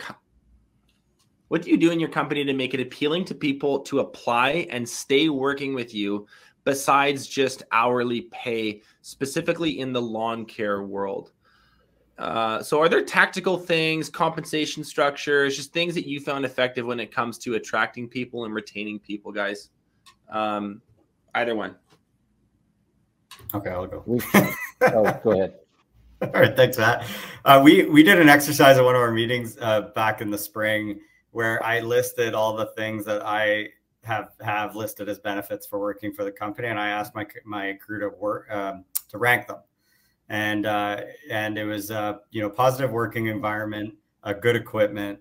what 1.49 1.63
do 1.63 1.71
you 1.71 1.77
do 1.77 1.91
in 1.91 2.01
your 2.01 2.09
company 2.09 2.45
to 2.45 2.53
make 2.53 2.75
it 2.75 2.81
appealing 2.81 3.25
to 3.27 3.35
people 3.35 3.81
to 3.81 4.01
apply 4.01 4.67
and 4.71 4.89
stay 4.89 5.29
working 5.29 5.75
with 5.75 5.95
you 5.95 6.27
besides 6.65 7.27
just 7.27 7.63
hourly 7.73 8.23
pay, 8.33 8.83
specifically 9.03 9.81
in 9.81 9.93
the 9.93 10.03
lawn 10.03 10.45
care 10.45 10.83
world? 10.83 11.33
Uh, 12.19 12.63
so, 12.63 12.81
are 12.81 12.89
there 12.89 13.03
tactical 13.03 13.59
things, 13.59 14.09
compensation 14.09 14.85
structures, 14.85 15.57
just 15.57 15.73
things 15.73 15.95
that 15.95 16.07
you 16.07 16.21
found 16.21 16.45
effective 16.45 16.87
when 16.87 17.01
it 17.01 17.13
comes 17.13 17.39
to 17.39 17.55
attracting 17.55 18.09
people 18.09 18.45
and 18.45 18.55
retaining 18.55 18.99
people, 19.01 19.33
guys? 19.33 19.71
Um, 20.31 20.81
either 21.35 21.57
one. 21.57 21.75
Okay, 23.53 23.71
I'll 23.71 23.87
go. 23.87 24.05
oh, 24.83 25.21
go 25.25 25.33
ahead. 25.33 25.55
All 26.23 26.41
right, 26.41 26.57
thanks, 26.57 26.79
Matt. 26.79 27.05
Uh, 27.45 27.61
we 27.63 27.85
we 27.87 28.03
did 28.03 28.21
an 28.21 28.29
exercise 28.29 28.79
at 28.79 28.85
one 28.85 28.95
of 28.95 29.01
our 29.01 29.11
meetings 29.11 29.59
uh, 29.61 29.83
back 29.95 30.21
in 30.21 30.31
the 30.31 30.39
spring 30.39 31.01
where 31.33 31.63
I 31.65 31.81
listed 31.81 32.33
all 32.33 32.55
the 32.55 32.67
things 32.77 33.05
that 33.07 33.27
I 33.27 33.71
have 34.05 34.31
have 34.41 34.77
listed 34.77 35.09
as 35.09 35.19
benefits 35.19 35.67
for 35.67 35.79
working 35.79 36.13
for 36.13 36.25
the 36.25 36.33
company, 36.33 36.69
and 36.69 36.79
I 36.79 36.89
asked 36.89 37.15
my 37.15 37.27
my 37.45 37.75
crew 37.75 38.01
to 38.01 38.09
work 38.09 38.51
um, 38.51 38.85
to 39.09 39.19
rank 39.19 39.47
them, 39.47 39.59
and 40.29 40.67
uh, 40.67 41.01
and 41.31 41.59
it 41.59 41.65
was 41.65 41.91
uh, 41.91 42.19
you 42.31 42.43
know 42.43 42.51
positive 42.51 42.91
working 42.91 43.27
environment, 43.27 43.95
uh, 44.23 44.33
good 44.33 44.57
equipment, 44.57 45.19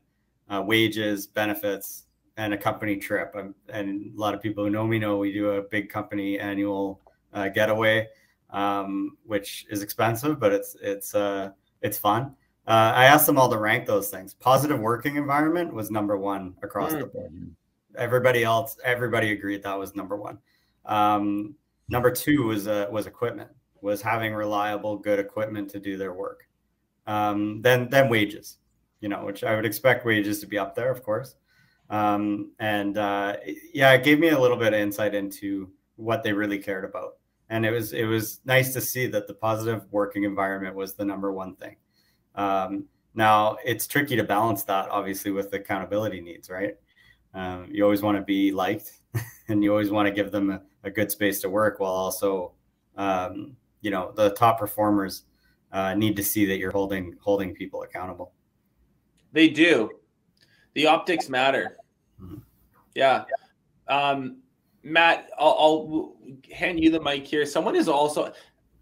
uh, 0.49 0.61
wages, 0.65 1.27
benefits, 1.27 2.05
and 2.37 2.53
a 2.53 2.57
company 2.57 2.97
trip. 2.97 3.33
Um, 3.37 3.55
and 3.69 4.13
a 4.15 4.19
lot 4.19 4.33
of 4.33 4.41
people 4.41 4.63
who 4.63 4.69
know 4.69 4.85
me 4.85 4.99
know 4.99 5.17
we 5.17 5.33
do 5.33 5.51
a 5.51 5.61
big 5.61 5.89
company 5.89 6.39
annual 6.39 7.01
uh, 7.33 7.49
getaway, 7.49 8.07
um, 8.49 9.17
which 9.25 9.65
is 9.69 9.81
expensive, 9.81 10.39
but 10.39 10.51
it's 10.51 10.75
it's 10.81 11.15
uh, 11.15 11.49
it's 11.81 11.97
fun. 11.97 12.35
Uh, 12.65 12.93
I 12.95 13.05
asked 13.05 13.25
them 13.25 13.37
all 13.37 13.49
to 13.49 13.57
rank 13.57 13.85
those 13.85 14.09
things. 14.09 14.33
Positive 14.33 14.79
working 14.79 15.17
environment 15.17 15.73
was 15.73 15.91
number 15.91 16.17
one 16.17 16.55
across 16.63 16.93
mm. 16.93 16.99
the 16.99 17.05
board. 17.07 17.55
Everybody 17.97 18.43
else, 18.43 18.77
everybody 18.83 19.31
agreed 19.31 19.63
that 19.63 19.77
was 19.77 19.95
number 19.95 20.15
one. 20.17 20.39
Um, 20.85 21.55
number 21.89 22.11
two 22.11 22.43
was 22.43 22.67
uh, 22.67 22.87
was 22.91 23.07
equipment, 23.07 23.49
was 23.81 24.01
having 24.01 24.33
reliable, 24.33 24.97
good 24.97 25.19
equipment 25.19 25.69
to 25.71 25.79
do 25.79 25.97
their 25.97 26.13
work. 26.13 26.47
Um, 27.07 27.61
then 27.61 27.89
then 27.89 28.09
wages, 28.09 28.57
you 29.01 29.09
know, 29.09 29.25
which 29.25 29.43
I 29.43 29.55
would 29.55 29.65
expect 29.65 30.05
wages 30.05 30.39
to 30.39 30.47
be 30.47 30.57
up 30.57 30.75
there, 30.75 30.91
of 30.91 31.03
course. 31.03 31.35
Um, 31.89 32.51
and 32.59 32.97
uh, 32.97 33.37
yeah, 33.73 33.91
it 33.91 34.03
gave 34.03 34.19
me 34.19 34.29
a 34.29 34.39
little 34.39 34.57
bit 34.57 34.73
of 34.73 34.79
insight 34.79 35.13
into 35.13 35.69
what 35.95 36.23
they 36.23 36.33
really 36.33 36.57
cared 36.57 36.85
about, 36.85 37.17
and 37.49 37.65
it 37.65 37.71
was 37.71 37.93
it 37.93 38.05
was 38.05 38.39
nice 38.45 38.73
to 38.73 38.81
see 38.81 39.07
that 39.07 39.27
the 39.27 39.33
positive 39.33 39.85
working 39.91 40.23
environment 40.23 40.75
was 40.75 40.93
the 40.93 41.05
number 41.05 41.31
one 41.31 41.55
thing. 41.55 41.75
Um, 42.35 42.85
now 43.15 43.57
it's 43.63 43.85
tricky 43.85 44.15
to 44.15 44.23
balance 44.23 44.63
that, 44.63 44.89
obviously, 44.89 45.31
with 45.31 45.53
accountability 45.53 46.19
needs, 46.19 46.49
right? 46.49 46.77
Um, 47.33 47.67
you 47.71 47.83
always 47.83 48.01
want 48.01 48.17
to 48.17 48.23
be 48.23 48.51
liked, 48.51 48.99
and 49.47 49.63
you 49.63 49.71
always 49.71 49.89
want 49.89 50.07
to 50.07 50.13
give 50.13 50.31
them 50.31 50.51
a, 50.51 50.61
a, 50.83 50.91
good 50.91 51.11
space 51.11 51.41
to 51.41 51.49
work, 51.49 51.79
while 51.79 51.91
also, 51.91 52.51
um, 52.95 53.55
you 53.81 53.89
know, 53.89 54.11
the 54.15 54.29
top 54.31 54.59
performers 54.59 55.23
uh, 55.71 55.95
need 55.95 56.15
to 56.15 56.23
see 56.23 56.45
that 56.45 56.59
you're 56.59 56.71
holding 56.71 57.15
holding 57.19 57.53
people 57.55 57.81
accountable. 57.83 58.33
They 59.31 59.49
do. 59.49 59.89
The 60.75 60.87
optics 60.87 61.27
matter. 61.27 61.77
Mm-hmm. 62.21 62.37
Yeah. 62.95 63.25
Um, 63.87 64.37
Matt, 64.83 65.29
I'll, 65.39 65.55
I'll, 65.59 66.13
hand 66.51 66.83
you 66.83 66.89
the 66.91 66.99
mic 66.99 67.25
here. 67.25 67.45
Someone 67.45 67.75
is 67.75 67.87
also 67.87 68.33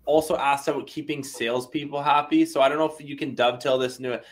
also 0.06 0.36
asked 0.36 0.68
about 0.68 0.88
keeping 0.88 1.24
salespeople 1.24 2.02
happy. 2.02 2.46
So 2.46 2.62
I 2.62 2.70
don't 2.70 2.78
know 2.78 2.92
if 2.92 3.00
you 3.00 3.16
can 3.16 3.36
dovetail 3.36 3.78
this 3.78 3.98
into 3.98 4.14
it. 4.14 4.26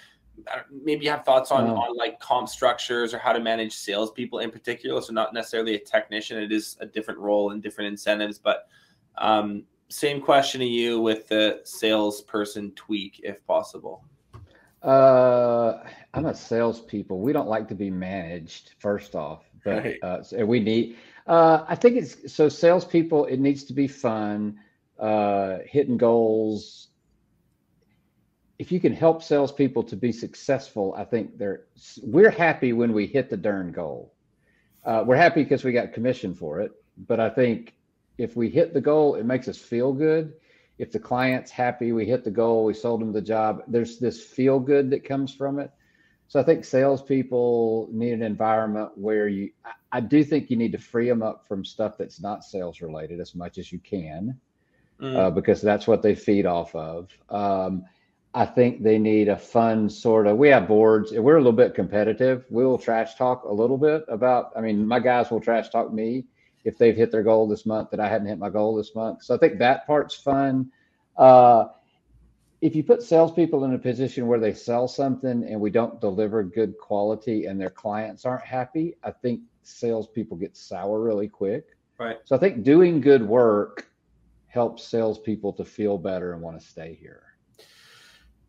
Maybe 0.71 1.05
you 1.05 1.11
have 1.11 1.25
thoughts 1.25 1.51
on, 1.51 1.69
on 1.69 1.95
like 1.95 2.19
comp 2.19 2.49
structures 2.49 3.13
or 3.13 3.19
how 3.19 3.33
to 3.33 3.39
manage 3.39 3.73
salespeople 3.73 4.39
in 4.39 4.51
particular. 4.51 5.01
So 5.01 5.13
not 5.13 5.33
necessarily 5.33 5.75
a 5.75 5.79
technician; 5.79 6.37
it 6.37 6.51
is 6.51 6.77
a 6.79 6.85
different 6.85 7.19
role 7.19 7.51
and 7.51 7.61
different 7.61 7.89
incentives. 7.89 8.37
But 8.37 8.67
um, 9.17 9.63
same 9.89 10.21
question 10.21 10.61
to 10.61 10.67
you 10.67 11.01
with 11.01 11.27
the 11.27 11.61
salesperson 11.63 12.71
tweak, 12.71 13.21
if 13.23 13.45
possible. 13.45 14.05
Uh, 14.83 15.83
I'm 16.13 16.25
a 16.25 16.33
salespeople. 16.33 17.19
We 17.19 17.33
don't 17.33 17.49
like 17.49 17.67
to 17.69 17.75
be 17.75 17.89
managed. 17.89 18.73
First 18.79 19.15
off, 19.15 19.43
but 19.63 19.83
right. 19.83 19.99
uh, 20.03 20.45
we 20.45 20.59
need. 20.59 20.97
Uh, 21.27 21.65
I 21.67 21.75
think 21.75 21.97
it's 21.97 22.33
so 22.33 22.49
salespeople. 22.49 23.25
It 23.25 23.39
needs 23.39 23.63
to 23.65 23.73
be 23.73 23.87
fun 23.87 24.59
uh, 24.99 25.59
hitting 25.65 25.97
goals. 25.97 26.88
If 28.59 28.71
you 28.71 28.79
can 28.79 28.93
help 28.93 29.23
salespeople 29.23 29.83
to 29.83 29.95
be 29.95 30.11
successful, 30.11 30.93
I 30.97 31.05
think 31.05 31.37
they're 31.37 31.63
we're 32.03 32.29
happy 32.29 32.73
when 32.73 32.93
we 32.93 33.07
hit 33.07 33.29
the 33.29 33.37
darn 33.37 33.71
goal. 33.71 34.13
Uh, 34.85 35.03
we're 35.05 35.15
happy 35.15 35.43
because 35.43 35.63
we 35.63 35.71
got 35.71 35.93
commission 35.93 36.35
for 36.35 36.59
it, 36.59 36.71
but 37.07 37.19
I 37.19 37.29
think 37.29 37.75
if 38.17 38.35
we 38.35 38.49
hit 38.49 38.73
the 38.73 38.81
goal, 38.81 39.15
it 39.15 39.25
makes 39.25 39.47
us 39.47 39.57
feel 39.57 39.93
good. 39.93 40.33
If 40.77 40.91
the 40.91 40.99
client's 40.99 41.51
happy, 41.51 41.91
we 41.91 42.05
hit 42.05 42.23
the 42.23 42.31
goal, 42.31 42.65
we 42.65 42.73
sold 42.73 43.01
them 43.01 43.11
the 43.11 43.21
job. 43.21 43.63
There's 43.67 43.97
this 43.97 44.23
feel 44.23 44.59
good 44.59 44.89
that 44.91 45.03
comes 45.03 45.33
from 45.33 45.59
it. 45.59 45.71
So 46.27 46.39
I 46.39 46.43
think 46.43 46.63
salespeople 46.63 47.89
need 47.91 48.13
an 48.13 48.23
environment 48.23 48.91
where 48.95 49.27
you. 49.27 49.51
I 49.91 49.99
do 49.99 50.23
think 50.23 50.51
you 50.51 50.57
need 50.57 50.71
to 50.73 50.77
free 50.77 51.09
them 51.09 51.23
up 51.23 51.47
from 51.47 51.65
stuff 51.65 51.97
that's 51.97 52.21
not 52.21 52.43
sales 52.43 52.81
related 52.81 53.19
as 53.19 53.33
much 53.33 53.57
as 53.57 53.71
you 53.71 53.79
can 53.79 54.39
mm. 55.01 55.15
uh, 55.15 55.31
because 55.31 55.61
that's 55.61 55.87
what 55.87 56.03
they 56.03 56.13
feed 56.13 56.45
off 56.45 56.75
of. 56.75 57.09
Um, 57.29 57.85
I 58.33 58.45
think 58.45 58.83
they 58.83 58.99
need 58.99 59.27
a 59.27 59.37
fun 59.37 59.89
sort 59.89 60.27
of. 60.27 60.37
We 60.37 60.49
have 60.49 60.67
boards. 60.67 61.11
We're 61.11 61.37
a 61.37 61.39
little 61.39 61.51
bit 61.51 61.73
competitive. 61.73 62.45
We 62.49 62.63
will 62.63 62.77
trash 62.77 63.15
talk 63.15 63.43
a 63.43 63.51
little 63.51 63.77
bit 63.77 64.05
about. 64.07 64.51
I 64.55 64.61
mean, 64.61 64.85
my 64.85 64.99
guys 64.99 65.31
will 65.31 65.41
trash 65.41 65.69
talk 65.69 65.91
me 65.91 66.25
if 66.63 66.77
they've 66.77 66.95
hit 66.95 67.11
their 67.11 67.23
goal 67.23 67.47
this 67.47 67.65
month 67.65 67.89
that 67.89 67.99
I 67.99 68.07
hadn't 68.07 68.27
hit 68.27 68.37
my 68.37 68.49
goal 68.49 68.75
this 68.75 68.93
month. 68.93 69.23
So 69.23 69.33
I 69.33 69.37
think 69.37 69.57
that 69.59 69.87
part's 69.87 70.15
fun. 70.15 70.71
Uh, 71.17 71.69
if 72.61 72.75
you 72.75 72.83
put 72.83 73.01
salespeople 73.01 73.63
in 73.63 73.73
a 73.73 73.79
position 73.79 74.27
where 74.27 74.39
they 74.39 74.53
sell 74.53 74.87
something 74.87 75.43
and 75.43 75.59
we 75.59 75.71
don't 75.71 75.99
deliver 75.99 76.43
good 76.43 76.77
quality 76.77 77.45
and 77.45 77.59
their 77.59 77.69
clients 77.69 78.25
aren't 78.25 78.43
happy, 78.43 78.95
I 79.03 79.11
think 79.11 79.41
salespeople 79.63 80.37
get 80.37 80.55
sour 80.55 80.99
really 80.99 81.29
quick. 81.29 81.77
Right. 81.97 82.17
So 82.25 82.35
I 82.35 82.39
think 82.39 82.63
doing 82.63 83.01
good 83.01 83.23
work 83.23 83.89
helps 84.47 84.83
salespeople 84.83 85.53
to 85.53 85.65
feel 85.65 85.97
better 85.97 86.33
and 86.33 86.41
want 86.41 86.59
to 86.59 86.65
stay 86.65 86.97
here. 86.99 87.23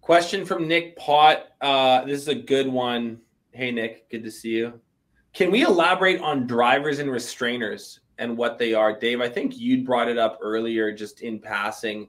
Question 0.00 0.46
from 0.46 0.66
Nick 0.66 0.96
Pot. 0.96 1.48
Uh, 1.60 2.04
this 2.04 2.20
is 2.20 2.28
a 2.28 2.34
good 2.34 2.66
one. 2.66 3.20
Hey, 3.52 3.70
Nick, 3.70 4.08
good 4.10 4.24
to 4.24 4.30
see 4.30 4.50
you. 4.50 4.80
Can 5.32 5.50
we 5.50 5.62
elaborate 5.62 6.20
on 6.20 6.46
drivers 6.46 6.98
and 6.98 7.10
restrainers 7.10 7.98
and 8.18 8.36
what 8.36 8.58
they 8.58 8.74
are? 8.74 8.98
Dave, 8.98 9.20
I 9.20 9.28
think 9.28 9.58
you 9.58 9.84
brought 9.84 10.08
it 10.08 10.18
up 10.18 10.38
earlier 10.40 10.90
just 10.92 11.20
in 11.20 11.38
passing. 11.38 12.08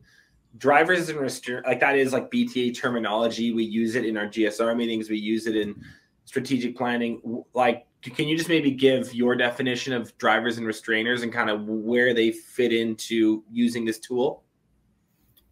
Drivers 0.58 1.10
and 1.10 1.20
restrainers, 1.20 1.66
like 1.66 1.82
that 1.82 1.98
is 1.98 2.14
like 2.14 2.32
BTA 2.32 2.76
terminology. 2.76 3.52
We 3.52 3.64
use 3.64 3.96
it 3.96 4.06
in 4.06 4.18
our 4.18 4.28
GSR 4.28 4.76
meetings, 4.76 5.10
we 5.10 5.18
use 5.18 5.46
it 5.46 5.56
in 5.56 5.76
strategic 6.26 6.78
planning. 6.78 7.44
Like, 7.54 7.86
can 8.02 8.28
you 8.28 8.38
just 8.38 8.50
maybe 8.50 8.72
give 8.72 9.14
your 9.14 9.36
definition 9.36 9.94
of 9.94 10.18
drivers 10.18 10.58
and 10.58 10.66
restrainers 10.66 11.24
and 11.24 11.32
kind 11.32 11.50
of 11.50 11.66
where 11.68 12.14
they 12.14 12.32
fit 12.32 12.74
into 12.74 13.44
using 13.52 13.86
this 13.86 14.00
tool? 14.00 14.44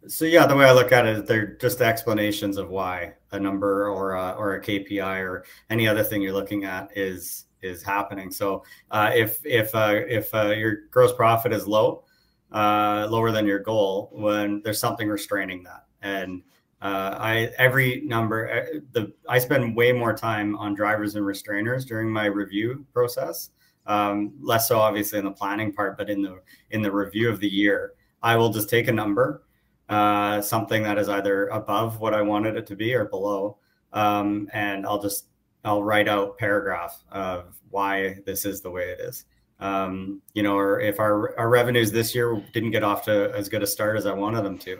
So 0.06 0.24
yeah, 0.24 0.46
the 0.46 0.56
way 0.56 0.64
I 0.64 0.72
look 0.72 0.92
at 0.92 1.06
it, 1.06 1.26
they're 1.26 1.54
just 1.56 1.80
explanations 1.80 2.56
of 2.56 2.70
why 2.70 3.14
a 3.32 3.38
number 3.38 3.88
or 3.88 4.14
a, 4.14 4.32
or 4.32 4.54
a 4.54 4.60
KPI 4.60 5.20
or 5.20 5.44
any 5.68 5.86
other 5.86 6.02
thing 6.02 6.22
you're 6.22 6.32
looking 6.32 6.64
at 6.64 6.96
is 6.96 7.46
is 7.62 7.82
happening. 7.82 8.30
So 8.30 8.64
uh, 8.90 9.10
if 9.14 9.44
if 9.44 9.74
uh, 9.74 10.00
if 10.08 10.34
uh, 10.34 10.50
your 10.50 10.86
gross 10.90 11.12
profit 11.12 11.52
is 11.52 11.66
low, 11.66 12.04
uh, 12.52 13.08
lower 13.10 13.30
than 13.30 13.46
your 13.46 13.58
goal, 13.58 14.10
when 14.12 14.62
there's 14.62 14.80
something 14.80 15.08
restraining 15.08 15.62
that, 15.64 15.84
and 16.02 16.42
uh, 16.82 17.16
I 17.18 17.50
every 17.58 18.02
number 18.06 18.50
uh, 18.50 18.80
the 18.92 19.12
I 19.28 19.38
spend 19.38 19.76
way 19.76 19.92
more 19.92 20.16
time 20.16 20.56
on 20.56 20.74
drivers 20.74 21.14
and 21.14 21.24
restrainers 21.24 21.86
during 21.86 22.10
my 22.10 22.26
review 22.26 22.86
process. 22.92 23.50
Um, 23.86 24.32
less 24.40 24.68
so 24.68 24.78
obviously 24.78 25.18
in 25.18 25.24
the 25.24 25.30
planning 25.30 25.72
part, 25.72 25.98
but 25.98 26.08
in 26.08 26.22
the 26.22 26.40
in 26.70 26.80
the 26.80 26.92
review 26.92 27.28
of 27.28 27.40
the 27.40 27.48
year, 27.48 27.92
I 28.22 28.36
will 28.36 28.50
just 28.50 28.70
take 28.70 28.88
a 28.88 28.92
number, 28.92 29.42
uh, 29.90 30.40
something 30.40 30.84
that 30.84 30.98
is 30.98 31.08
either 31.08 31.48
above 31.48 31.98
what 31.98 32.14
I 32.14 32.22
wanted 32.22 32.56
it 32.56 32.66
to 32.68 32.76
be 32.76 32.94
or 32.94 33.06
below, 33.06 33.58
um, 33.92 34.48
and 34.52 34.86
I'll 34.86 35.02
just 35.02 35.26
I'll 35.64 35.82
write 35.82 36.08
out 36.08 36.38
paragraph 36.38 37.02
of 37.10 37.56
why 37.70 38.18
this 38.24 38.44
is 38.44 38.60
the 38.60 38.70
way 38.70 38.84
it 38.84 39.00
is. 39.00 39.24
Um, 39.58 40.22
you 40.32 40.44
know, 40.44 40.56
or 40.56 40.80
if 40.80 41.00
our 41.00 41.36
our 41.36 41.50
revenues 41.50 41.90
this 41.90 42.14
year 42.14 42.40
didn't 42.52 42.70
get 42.70 42.84
off 42.84 43.04
to 43.06 43.32
as 43.34 43.48
good 43.48 43.64
a 43.64 43.66
start 43.66 43.96
as 43.96 44.06
I 44.06 44.14
wanted 44.14 44.42
them 44.42 44.58
to, 44.58 44.78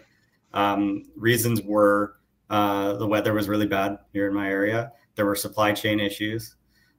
um, 0.54 1.10
reasons 1.16 1.60
were 1.60 2.14
uh, 2.48 2.94
the 2.94 3.06
weather 3.06 3.34
was 3.34 3.48
really 3.48 3.66
bad 3.66 3.98
here 4.12 4.28
in 4.28 4.34
my 4.34 4.48
area. 4.48 4.92
There 5.16 5.26
were 5.26 5.34
supply 5.34 5.72
chain 5.72 5.98
issues. 5.98 6.54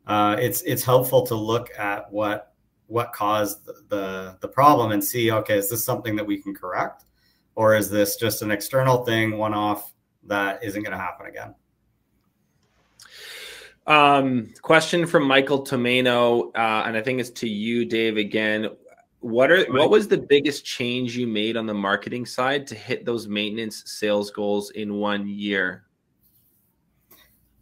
Uh, 0.06 0.36
it's 0.38 0.62
it's 0.64 0.84
helpful 0.84 1.26
to 1.28 1.36
look 1.36 1.70
at 1.78 2.12
what 2.12 2.54
what 2.88 3.14
caused 3.14 3.66
the, 3.66 3.74
the, 3.88 4.38
the 4.42 4.48
problem 4.50 4.92
and 4.92 5.02
see 5.02 5.32
okay 5.32 5.58
is 5.58 5.70
this 5.70 5.86
something 5.86 6.14
that 6.18 6.26
we 6.26 6.42
can 6.42 6.54
correct 6.54 7.06
or 7.56 7.76
is 7.76 7.90
this 7.90 8.16
just 8.16 8.42
an 8.42 8.52
external 8.52 9.04
thing 9.06 9.38
one 9.38 9.54
off 9.54 9.94
that 10.24 10.64
isn't 10.64 10.84
going 10.84 10.92
to 10.92 10.98
happen 10.98 11.26
again 11.28 11.56
um, 13.88 14.54
question 14.62 15.08
from 15.08 15.28
Michael 15.28 15.66
Tomeno, 15.66 16.52
uh, 16.56 16.84
and 16.86 16.96
I 16.96 17.02
think 17.02 17.20
it's 17.20 17.32
to 17.32 17.50
you, 17.50 17.84
Dave, 17.84 18.16
again 18.16 18.70
what 19.22 19.52
are 19.52 19.64
what 19.72 19.90
was 19.92 20.08
the 20.08 20.18
biggest 20.18 20.66
change 20.66 21.16
you 21.16 21.28
made 21.28 21.56
on 21.56 21.68
the 21.68 21.74
marketing 21.74 22.26
side 22.26 22.66
to 22.68 22.76
hit 22.76 23.06
those 23.06 23.28
maintenance 23.28 23.84
sales 23.86 24.32
goals 24.32 24.72
in 24.72 24.96
one 24.96 25.28
year? 25.28 25.86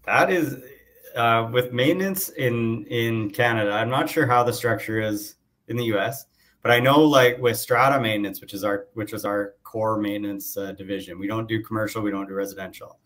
That 0.05 0.31
is 0.31 0.55
uh, 1.15 1.49
with 1.51 1.73
maintenance 1.73 2.29
in 2.29 2.85
in 2.85 3.29
Canada. 3.31 3.71
I'm 3.71 3.89
not 3.89 4.09
sure 4.09 4.25
how 4.25 4.41
the 4.41 4.53
structure 4.53 5.01
is 5.01 5.35
in 5.67 5.75
the 5.75 5.83
U.S., 5.85 6.25
but 6.63 6.71
I 6.71 6.79
know 6.79 7.01
like 7.01 7.37
with 7.39 7.57
Strata 7.57 7.99
Maintenance, 7.99 8.39
which 8.39 8.53
is 8.53 8.63
our 8.63 8.87
which 8.93 9.11
is 9.11 9.25
our 9.25 9.55
core 9.69 9.97
maintenance 9.97 10.57
uh, 10.57 10.71
division. 10.71 11.19
We 11.19 11.27
don't 11.27 11.47
do 11.47 11.61
commercial. 11.61 12.01
We 12.01 12.11
don't 12.11 12.27
do 12.27 12.33
residential. 12.33 12.97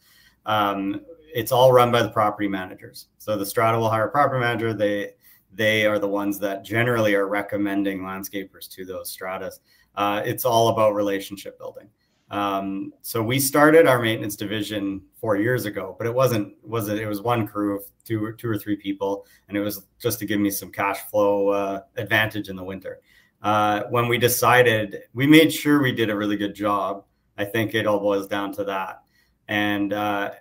Um, 0.46 1.02
it's 1.34 1.52
all 1.52 1.74
run 1.74 1.92
by 1.92 2.04
the 2.04 2.10
property 2.10 2.48
managers. 2.48 3.08
So 3.18 3.38
the 3.38 3.46
Strata 3.46 3.78
will 3.78 3.90
hire 3.90 4.08
a 4.08 4.12
property 4.12 4.40
manager. 4.40 4.74
They 4.74 5.12
they 5.56 5.86
are 5.86 6.00
the 6.00 6.08
ones 6.08 6.40
that 6.40 6.64
generally 6.64 7.14
are 7.16 7.28
recommending 7.28 8.00
landscapers 8.00 8.68
to 8.72 8.86
those 8.86 9.12
stratas. 9.12 9.60
Uh, 9.96 10.22
it's 10.26 10.46
all 10.46 10.70
about 10.70 10.96
relationship 10.96 11.60
building. 11.60 11.88
Um, 12.32 12.94
so 13.04 13.22
we 13.22 13.40
started 13.40 13.86
our 13.86 14.02
maintenance 14.02 14.36
division 14.36 15.02
four 15.22 15.38
years 15.38 15.66
ago, 15.66 15.96
but 15.98 16.08
it 16.08 16.14
wasn't 16.14 16.54
was 16.64 16.88
it? 16.88 16.98
It 16.98 17.08
was 17.08 17.22
one 17.22 17.46
crew 17.46 17.78
of 17.78 17.84
two, 18.04 18.24
or 18.24 18.32
two 18.32 18.50
or 18.50 18.58
three 18.58 18.76
people, 18.76 19.26
and 19.48 19.58
it 19.58 19.62
was 19.62 19.86
just 20.00 20.18
to 20.20 20.26
give 20.26 20.40
me 20.40 20.50
some 20.50 20.72
cash 20.72 21.02
flow 21.12 21.50
uh, 21.50 21.82
advantage 21.98 22.50
in 22.50 22.56
the 22.56 22.64
winter. 22.64 23.02
Uh, 23.44 23.84
when 23.90 24.08
we 24.08 24.18
decided, 24.18 25.04
we 25.14 25.28
made 25.28 25.54
sure 25.54 25.82
we 25.82 25.92
did 25.92 26.10
a 26.10 26.16
really 26.16 26.38
good 26.38 26.56
job. 26.56 27.04
I 27.38 27.46
think 27.46 27.76
it 27.76 27.86
all 27.86 28.00
boils 28.00 28.28
down 28.28 28.54
to 28.54 28.64
that, 28.64 29.04
and 29.50 29.92
uh, 29.92 30.32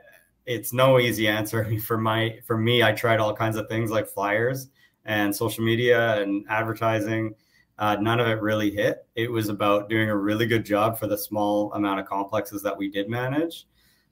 it's 0.46 0.72
no 0.72 0.98
easy 0.98 1.26
answer 1.28 1.78
for 1.86 1.98
my 1.98 2.38
for 2.46 2.56
me. 2.56 2.82
I 2.82 2.92
tried 2.92 3.20
all 3.20 3.34
kinds 3.34 3.56
of 3.56 3.68
things 3.68 3.90
like 3.90 4.06
flyers 4.06 4.68
and 5.04 5.34
social 5.34 5.64
media 5.64 6.22
and 6.22 6.44
advertising. 6.48 7.34
Uh, 7.78 7.96
none 7.96 8.20
of 8.20 8.28
it 8.28 8.40
really 8.40 8.70
hit. 8.70 9.06
It 9.16 9.30
was 9.30 9.48
about 9.48 9.88
doing 9.88 10.08
a 10.08 10.16
really 10.16 10.46
good 10.46 10.64
job 10.64 10.98
for 10.98 11.08
the 11.08 11.18
small 11.18 11.72
amount 11.72 11.98
of 11.98 12.06
complexes 12.06 12.62
that 12.62 12.76
we 12.76 12.88
did 12.88 13.08
manage. 13.08 13.66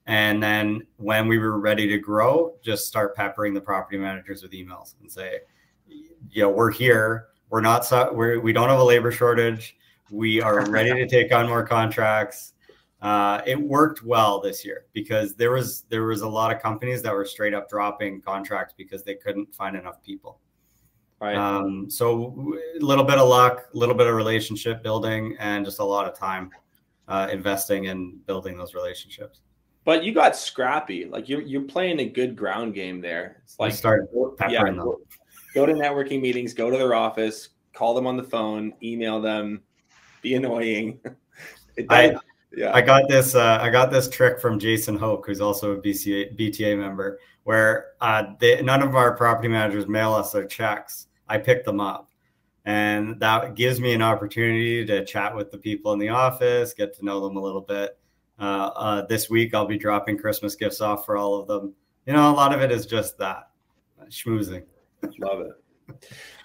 And 0.06 0.42
then 0.42 0.86
when 0.96 1.28
we 1.28 1.38
were 1.38 1.60
ready 1.60 1.86
to 1.86 1.98
grow, 1.98 2.56
just 2.62 2.88
start 2.88 3.14
peppering 3.14 3.54
the 3.54 3.60
property 3.60 3.98
managers 3.98 4.42
with 4.42 4.50
emails 4.52 4.94
and 5.00 5.12
say, 5.12 5.40
you 5.86 6.42
know, 6.42 6.50
we're 6.50 6.72
here. 6.72 7.28
We're 7.50 7.60
not, 7.60 7.86
we're, 8.14 8.40
we 8.40 8.52
don't 8.52 8.68
have 8.68 8.78
a 8.78 8.84
labor 8.84 9.12
shortage. 9.12 9.76
We 10.10 10.40
are 10.40 10.68
ready 10.70 10.92
to 10.94 11.06
take 11.06 11.32
on 11.32 11.48
more 11.48 11.66
contracts. 11.66 12.54
Uh, 13.02 13.40
it 13.46 13.60
worked 13.60 14.02
well 14.02 14.40
this 14.40 14.64
year 14.64 14.84
because 14.92 15.34
there 15.34 15.52
was 15.52 15.84
there 15.88 16.04
was 16.04 16.20
a 16.20 16.28
lot 16.28 16.54
of 16.54 16.60
companies 16.60 17.00
that 17.02 17.14
were 17.14 17.24
straight 17.24 17.54
up 17.54 17.68
dropping 17.68 18.20
contracts 18.20 18.74
because 18.76 19.02
they 19.02 19.14
couldn't 19.14 19.54
find 19.54 19.74
enough 19.74 20.02
people. 20.02 20.38
Right. 21.20 21.36
Um, 21.36 21.88
so 21.90 22.56
a 22.78 22.84
little 22.84 23.04
bit 23.04 23.18
of 23.18 23.28
luck, 23.28 23.68
a 23.74 23.76
little 23.76 23.94
bit 23.94 24.06
of 24.06 24.14
relationship 24.14 24.82
building, 24.82 25.36
and 25.38 25.64
just 25.64 25.78
a 25.78 25.84
lot 25.84 26.06
of 26.06 26.18
time 26.18 26.50
uh, 27.08 27.28
investing 27.30 27.84
in 27.84 28.18
building 28.26 28.56
those 28.56 28.74
relationships. 28.74 29.40
But 29.84 30.04
you 30.04 30.12
got 30.12 30.36
scrappy. 30.36 31.06
Like 31.06 31.28
you're 31.28 31.42
you're 31.42 31.62
playing 31.62 32.00
a 32.00 32.06
good 32.06 32.36
ground 32.36 32.74
game 32.74 33.00
there. 33.00 33.40
It's 33.44 33.58
like 33.58 33.72
start 33.72 34.10
yeah, 34.48 34.62
go, 34.72 35.00
go 35.54 35.66
to 35.66 35.72
networking 35.72 36.20
meetings, 36.20 36.54
go 36.54 36.70
to 36.70 36.76
their 36.76 36.94
office, 36.94 37.50
call 37.72 37.94
them 37.94 38.06
on 38.06 38.16
the 38.16 38.22
phone, 38.22 38.72
email 38.82 39.20
them, 39.20 39.62
be 40.22 40.34
annoying. 40.34 41.00
I, 41.88 42.16
yeah. 42.52 42.74
I 42.74 42.80
got 42.80 43.08
this. 43.08 43.34
Uh, 43.34 43.58
I 43.60 43.70
got 43.70 43.90
this 43.90 44.08
trick 44.08 44.40
from 44.40 44.58
Jason 44.58 44.96
Hoke, 44.96 45.26
who's 45.26 45.40
also 45.40 45.72
a 45.72 45.80
BCA, 45.80 46.38
BTA 46.38 46.78
member, 46.78 47.18
where 47.44 47.92
uh, 48.00 48.24
they, 48.38 48.60
none 48.62 48.82
of 48.82 48.94
our 48.94 49.16
property 49.16 49.48
managers 49.48 49.86
mail 49.86 50.12
us 50.12 50.32
their 50.32 50.46
checks. 50.46 51.06
I 51.28 51.38
pick 51.38 51.64
them 51.64 51.80
up. 51.80 52.08
And 52.66 53.18
that 53.20 53.54
gives 53.54 53.80
me 53.80 53.94
an 53.94 54.02
opportunity 54.02 54.84
to 54.84 55.04
chat 55.04 55.34
with 55.34 55.50
the 55.50 55.58
people 55.58 55.92
in 55.92 55.98
the 55.98 56.10
office, 56.10 56.74
get 56.74 56.94
to 56.98 57.04
know 57.04 57.20
them 57.20 57.36
a 57.36 57.40
little 57.40 57.62
bit. 57.62 57.98
Uh, 58.38 58.70
uh, 58.74 59.06
this 59.06 59.30
week, 59.30 59.54
I'll 59.54 59.66
be 59.66 59.78
dropping 59.78 60.18
Christmas 60.18 60.54
gifts 60.54 60.80
off 60.80 61.06
for 61.06 61.16
all 61.16 61.40
of 61.40 61.46
them. 61.46 61.74
You 62.06 62.12
know, 62.12 62.30
a 62.30 62.34
lot 62.34 62.54
of 62.54 62.60
it 62.60 62.70
is 62.70 62.84
just 62.84 63.16
that 63.18 63.50
schmoozing. 64.08 64.64
Love 65.18 65.40
it. 65.40 65.52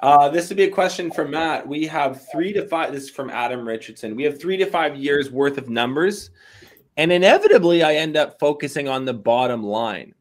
Uh, 0.01 0.29
this 0.29 0.49
would 0.49 0.57
be 0.57 0.63
a 0.63 0.71
question 0.71 1.11
from 1.11 1.31
Matt. 1.31 1.67
We 1.67 1.85
have 1.87 2.25
three 2.31 2.51
to 2.53 2.67
five. 2.67 2.91
This 2.91 3.03
is 3.03 3.09
from 3.09 3.29
Adam 3.29 3.67
Richardson. 3.67 4.15
We 4.15 4.23
have 4.23 4.39
three 4.39 4.57
to 4.57 4.65
five 4.65 4.95
years 4.95 5.31
worth 5.31 5.57
of 5.57 5.69
numbers, 5.69 6.31
and 6.97 7.11
inevitably, 7.11 7.83
I 7.83 7.95
end 7.95 8.17
up 8.17 8.39
focusing 8.39 8.87
on 8.87 9.05
the 9.05 9.13
bottom 9.13 9.63
line. 9.63 10.13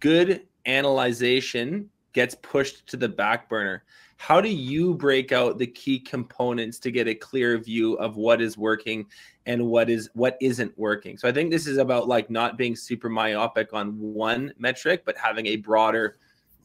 Good 0.00 0.46
analyzation 0.66 1.88
gets 2.12 2.34
pushed 2.36 2.86
to 2.88 2.96
the 2.96 3.08
back 3.08 3.48
burner. 3.48 3.84
How 4.18 4.40
do 4.40 4.48
you 4.48 4.94
break 4.94 5.30
out 5.30 5.58
the 5.58 5.66
key 5.66 6.00
components 6.00 6.78
to 6.80 6.90
get 6.90 7.06
a 7.06 7.14
clear 7.14 7.58
view 7.58 7.94
of 7.94 8.16
what 8.16 8.40
is 8.40 8.56
working 8.56 9.06
and 9.44 9.66
what 9.66 9.90
is 9.90 10.08
what 10.14 10.38
isn't 10.40 10.76
working? 10.78 11.18
So 11.18 11.28
I 11.28 11.32
think 11.32 11.50
this 11.50 11.66
is 11.66 11.76
about 11.76 12.08
like 12.08 12.30
not 12.30 12.56
being 12.56 12.74
super 12.74 13.10
myopic 13.10 13.74
on 13.74 13.98
one 13.98 14.52
metric, 14.58 15.02
but 15.04 15.18
having 15.18 15.46
a 15.46 15.56
broader 15.56 16.16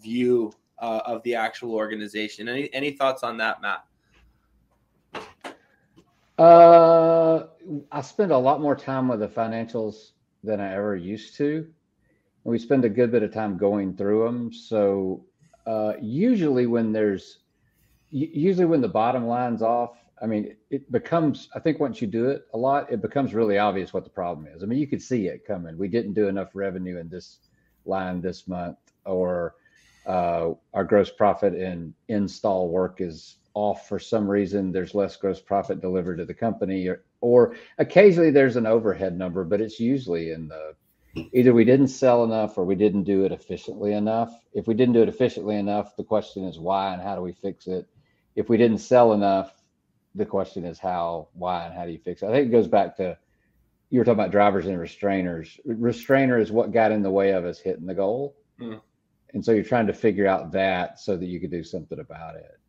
view 0.02 0.53
uh, 0.82 1.02
of 1.06 1.24
the 1.24 1.36
actual 1.36 1.74
organization. 1.74 2.49
Any 2.49 2.74
any 2.74 2.91
thoughts 2.91 3.24
on 3.24 3.38
that, 3.38 3.62
Matt? 3.62 3.86
Uh, 6.38 7.48
I 7.91 8.02
spend 8.02 8.32
a 8.32 8.38
lot 8.38 8.62
more 8.62 8.76
time 8.76 9.08
with 9.08 9.20
the 9.20 9.28
financials 9.28 10.12
than 10.44 10.60
I 10.60 10.74
ever 10.74 10.95
used 10.95 11.36
to. 11.38 11.68
We 12.44 12.58
spend 12.58 12.84
a 12.84 12.90
good 12.90 13.12
bit 13.12 13.22
of 13.22 13.32
time 13.32 13.58
going 13.58 13.95
through 13.95 14.26
them. 14.26 14.52
So 14.52 15.24
uh, 15.68 15.94
usually 16.02 16.66
when 16.66 16.91
there's 16.91 17.40
usually 18.10 18.66
when 18.66 18.82
the 18.82 18.90
bottom 18.90 19.28
line's 19.28 19.62
off, 19.62 19.91
I 20.22 20.26
mean, 20.26 20.56
it 20.70 20.91
becomes, 20.91 21.49
I 21.56 21.60
think 21.60 21.80
once 21.80 22.02
you 22.02 22.08
do 22.08 22.30
it 22.30 22.45
a 22.53 22.58
lot, 22.58 22.91
it 22.91 23.02
becomes 23.02 23.34
really 23.34 23.58
obvious 23.58 23.94
what 23.94 24.03
the 24.03 24.10
problem 24.10 24.48
is. 24.48 24.62
I 24.62 24.66
mean, 24.66 24.80
you 24.80 24.88
could 24.88 25.02
see 25.02 25.28
it 25.28 25.45
coming. 25.45 25.78
We 25.78 25.88
didn't 25.88 26.14
do 26.14 26.28
enough 26.28 26.49
revenue 26.53 26.98
in 26.98 27.10
this 27.10 27.38
line 27.86 28.22
this 28.22 28.48
month, 28.48 28.78
or 29.06 29.56
uh, 30.06 30.52
our 30.73 30.84
gross 30.84 31.10
profit 31.10 31.53
in 31.53 31.94
install 32.07 32.69
work 32.69 33.02
is 33.02 33.38
off 33.53 33.88
for 33.88 33.99
some 33.99 34.30
reason. 34.30 34.72
There's 34.72 34.95
less 34.95 35.15
gross 35.18 35.41
profit 35.41 35.82
delivered 35.82 36.18
to 36.18 36.26
the 36.26 36.34
company, 36.34 36.88
or, 36.88 37.03
or 37.22 37.56
occasionally 37.78 38.32
there's 38.32 38.56
an 38.56 38.65
overhead 38.65 39.18
number, 39.18 39.44
but 39.44 39.61
it's 39.61 39.80
usually 39.80 40.32
in 40.32 40.48
the 40.48 40.76
either 41.34 41.53
we 41.53 41.65
didn't 41.65 41.90
sell 41.90 42.23
enough 42.23 42.57
or 42.57 42.64
we 42.64 42.76
didn't 42.76 43.03
do 43.03 43.26
it 43.26 43.32
efficiently 43.32 43.94
enough. 43.94 44.34
If 44.53 44.68
we 44.68 44.73
didn't 44.73 44.94
do 44.94 45.02
it 45.02 45.10
efficiently 45.10 45.57
enough, 45.57 45.95
the 45.98 46.03
question 46.03 46.45
is 46.45 46.57
why 46.57 46.94
and 46.94 47.02
how 47.02 47.15
do 47.15 47.22
we 47.22 47.34
fix 47.34 47.68
it? 47.68 47.88
If 48.36 48.49
we 48.49 48.57
didn't 48.57 48.78
sell 48.78 49.11
enough, 49.14 49.52
the 50.15 50.26
question 50.26 50.65
is 50.65 50.80
how, 50.80 51.28
why, 51.34 51.65
and 51.65 51.73
how 51.73 51.86
do 51.86 51.91
you 51.91 51.99
fix 51.99 52.22
it? 52.22 52.28
I 52.28 52.32
think 52.32 52.48
it 52.48 52.52
goes 52.52 52.68
back 52.68 52.95
to 52.98 53.18
you 53.90 53.99
were 53.99 54.06
talking 54.06 54.19
about 54.19 54.32
drivers 54.32 54.68
and 54.68 54.78
restrainers. 54.78 55.60
Restrainer 55.65 56.40
is 56.40 56.52
what 56.52 56.72
got 56.72 56.94
in 56.94 57.03
the 57.03 57.11
way 57.11 57.32
of 57.32 57.44
us 57.44 57.60
hitting 57.60 57.86
the 57.86 57.94
goal. 57.94 58.36
Mm. 58.60 58.80
And 59.34 59.44
so 59.44 59.52
you're 59.52 59.64
trying 59.64 59.88
to 59.88 59.94
figure 59.94 60.28
out 60.28 60.52
that 60.52 60.99
so 60.99 61.16
that 61.18 61.26
you 61.26 61.40
could 61.40 61.52
do 61.52 61.64
something 61.64 61.99
about 61.99 62.36
it 62.36 62.62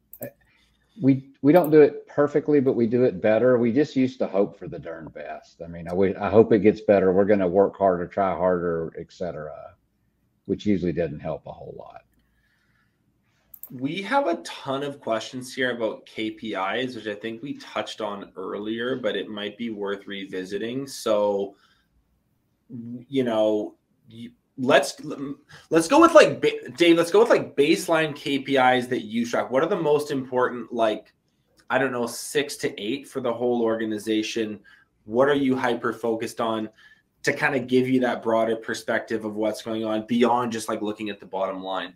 we 1.01 1.31
we 1.41 1.53
don't 1.53 1.71
do 1.71 1.81
it 1.81 2.07
perfectly, 2.07 2.61
but 2.61 2.75
we 2.75 2.87
do 2.87 3.05
it 3.05 3.23
better. 3.23 3.59
We 3.59 3.73
just 3.73 3.97
used 3.97 4.19
to 4.19 4.27
hope 4.27 4.59
for 4.59 4.69
the 4.69 4.79
darn 4.79 5.09
best. 5.09 5.63
I 5.65 5.69
mean, 5.69 5.89
I, 5.89 5.95
I 6.21 6.29
hope 6.29 6.53
it 6.53 6.61
gets 6.61 6.83
better. 6.83 7.13
We're 7.13 7.25
going 7.25 7.39
to 7.41 7.49
work 7.49 7.77
harder, 7.77 8.07
try 8.07 8.37
harder, 8.37 8.93
etc., 8.99 9.51
which 10.47 10.67
usually 10.67 10.93
doesn't 10.93 11.21
help 11.21 11.47
a 11.47 11.53
whole 11.53 11.75
lot. 11.79 12.03
We 13.71 14.03
have 14.03 14.27
a 14.27 14.37
ton 14.43 14.83
of 14.83 15.01
questions 15.01 15.55
here 15.55 15.75
about 15.75 16.05
KPIs, 16.05 16.95
which 16.95 17.07
I 17.07 17.15
think 17.15 17.43
we 17.43 17.55
touched 17.55 18.03
on 18.03 18.31
earlier, 18.37 18.97
but 18.97 19.17
it 19.17 19.29
might 19.29 19.57
be 19.57 19.71
worth 19.71 20.07
revisiting. 20.07 20.87
So, 20.87 21.55
you 23.09 23.25
know, 23.25 23.77
let's 24.59 25.01
let's 25.71 25.89
go 25.89 26.01
with 26.01 26.15
like 26.15 26.41
Dave. 26.77 26.97
Let's 26.97 27.11
go 27.11 27.21
with 27.21 27.31
like 27.31 27.57
baseline 27.57 28.15
KPIs 28.15 28.89
that 28.89 29.05
you 29.05 29.27
track. 29.27 29.51
What 29.51 29.63
are 29.63 29.69
the 29.69 29.81
most 29.81 30.11
important? 30.11 30.73
Like, 30.73 31.13
I 31.71 31.79
don't 31.79 31.93
know, 31.93 32.07
six 32.07 32.57
to 32.57 32.81
eight 32.81 33.09
for 33.09 33.21
the 33.21 33.33
whole 33.33 33.63
organization. 33.63 34.61
What 35.05 35.29
are 35.29 35.35
you 35.35 35.57
hyper 35.57 35.93
focused 35.93 36.41
on 36.41 36.69
to 37.23 37.33
kind 37.33 37.55
of 37.55 37.67
give 37.67 37.89
you 37.89 38.01
that 38.01 38.23
broader 38.23 38.57
perspective 38.57 39.25
of 39.25 39.35
what's 39.35 39.63
going 39.63 39.85
on 39.85 40.07
beyond 40.07 40.53
just 40.53 40.69
like 40.69 40.83
looking 40.83 41.09
at 41.09 41.19
the 41.19 41.27
bottom 41.27 41.63
line? 41.63 41.95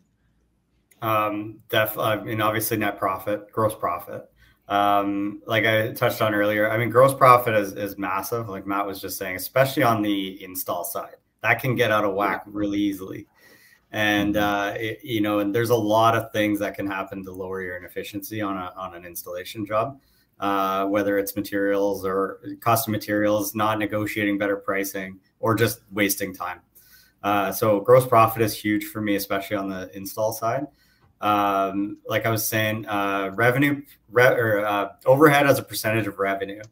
Um, 1.03 1.61
def. 1.69 1.99
I 1.99 2.21
mean, 2.23 2.41
obviously, 2.41 2.79
net 2.79 2.99
profit, 2.99 3.53
gross 3.53 3.75
profit. 3.75 4.31
Um, 4.69 5.43
like 5.47 5.65
I 5.65 5.93
touched 5.93 6.21
on 6.21 6.35
earlier, 6.35 6.69
I 6.69 6.77
mean, 6.77 6.91
gross 6.91 7.15
profit 7.15 7.55
is 7.55 7.75
is 7.75 7.99
massive. 7.99 8.49
Like 8.49 8.67
Matt 8.67 8.87
was 8.87 9.01
just 9.01 9.19
saying, 9.19 9.37
especially 9.37 9.83
on 9.83 10.01
the 10.01 10.43
install 10.43 10.85
side 10.85 11.17
that 11.43 11.61
can 11.61 11.75
get 11.75 11.91
out 11.91 12.05
of 12.05 12.15
whack 12.15 12.43
really 12.47 12.79
easily. 12.79 13.27
And 13.93 14.37
uh, 14.37 14.75
it, 14.77 15.05
you 15.05 15.21
know, 15.21 15.39
and 15.39 15.55
there's 15.55 15.71
a 15.71 15.77
lot 15.77 16.17
of 16.17 16.33
things 16.33 16.59
that 16.59 16.75
can 16.75 16.87
happen 16.87 17.25
to 17.25 17.33
lower 17.33 17.63
your 17.63 17.77
inefficiency 17.77 18.43
on 18.43 18.57
a 18.57 18.73
on 18.77 18.95
an 18.95 19.05
installation 19.07 19.65
job, 19.65 20.01
uh, 20.41 20.87
whether 20.87 21.19
it's 21.19 21.37
materials 21.37 22.05
or 22.05 22.41
cost 22.61 22.89
of 22.89 22.93
materials, 22.93 23.55
not 23.55 23.79
negotiating 23.79 24.39
better 24.39 24.57
pricing, 24.57 25.21
or 25.39 25.55
just 25.55 25.81
wasting 25.93 26.35
time. 26.35 26.61
Uh, 27.23 27.53
so 27.53 27.81
gross 27.81 28.07
profit 28.07 28.43
is 28.43 28.55
huge 28.59 28.85
for 28.85 29.01
me, 29.01 29.15
especially 29.15 29.57
on 29.57 29.69
the 29.69 29.89
install 29.97 30.33
side. 30.33 30.67
um, 31.21 31.99
like 32.07 32.27
I 32.27 32.31
was 32.31 32.47
saying, 32.47 32.87
uh, 32.87 33.31
revenue 33.35 33.83
re- 34.11 34.35
or 34.35 34.65
uh, 34.65 34.91
overhead 35.07 35.47
as 35.47 35.59
a 35.59 35.63
percentage 35.63 36.07
of 36.07 36.19
revenue. 36.19 36.63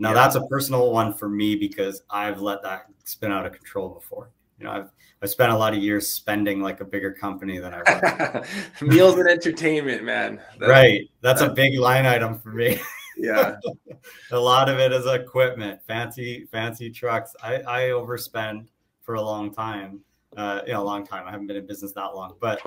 Now 0.00 0.08
yeah. 0.08 0.14
that's 0.14 0.34
a 0.34 0.46
personal 0.46 0.90
one 0.90 1.12
for 1.12 1.28
me 1.28 1.54
because 1.54 2.02
I've 2.08 2.40
let 2.40 2.62
that 2.62 2.86
spin 3.04 3.30
out 3.30 3.44
of 3.44 3.52
control 3.52 3.90
before. 3.90 4.30
You 4.58 4.64
know, 4.64 4.72
I've 4.72 4.90
I've 5.22 5.28
spent 5.30 5.52
a 5.52 5.56
lot 5.56 5.74
of 5.74 5.82
years 5.82 6.08
spending 6.08 6.62
like 6.62 6.80
a 6.80 6.84
bigger 6.86 7.12
company 7.12 7.58
than 7.58 7.74
I 7.74 7.82
run. 7.82 8.44
Meals 8.88 9.18
and 9.18 9.28
entertainment, 9.28 10.02
man. 10.02 10.40
That's, 10.58 10.70
right. 10.70 11.10
That's, 11.20 11.40
that's 11.40 11.52
a 11.52 11.54
big 11.54 11.78
line 11.78 12.06
item 12.06 12.40
for 12.40 12.50
me. 12.50 12.80
Yeah. 13.18 13.56
a 14.30 14.38
lot 14.38 14.70
of 14.70 14.78
it 14.78 14.92
is 14.92 15.04
equipment, 15.06 15.80
fancy, 15.86 16.46
fancy 16.50 16.88
trucks. 16.88 17.36
I, 17.42 17.56
I 17.56 17.80
overspend 17.90 18.68
for 19.02 19.16
a 19.16 19.22
long 19.22 19.52
time 19.52 20.00
uh, 20.36 20.60
know, 20.68 20.82
a 20.82 20.84
long 20.84 21.06
time. 21.06 21.26
I 21.26 21.30
haven't 21.30 21.46
been 21.46 21.56
in 21.56 21.66
business 21.66 21.92
that 21.92 22.14
long, 22.14 22.34
but 22.40 22.60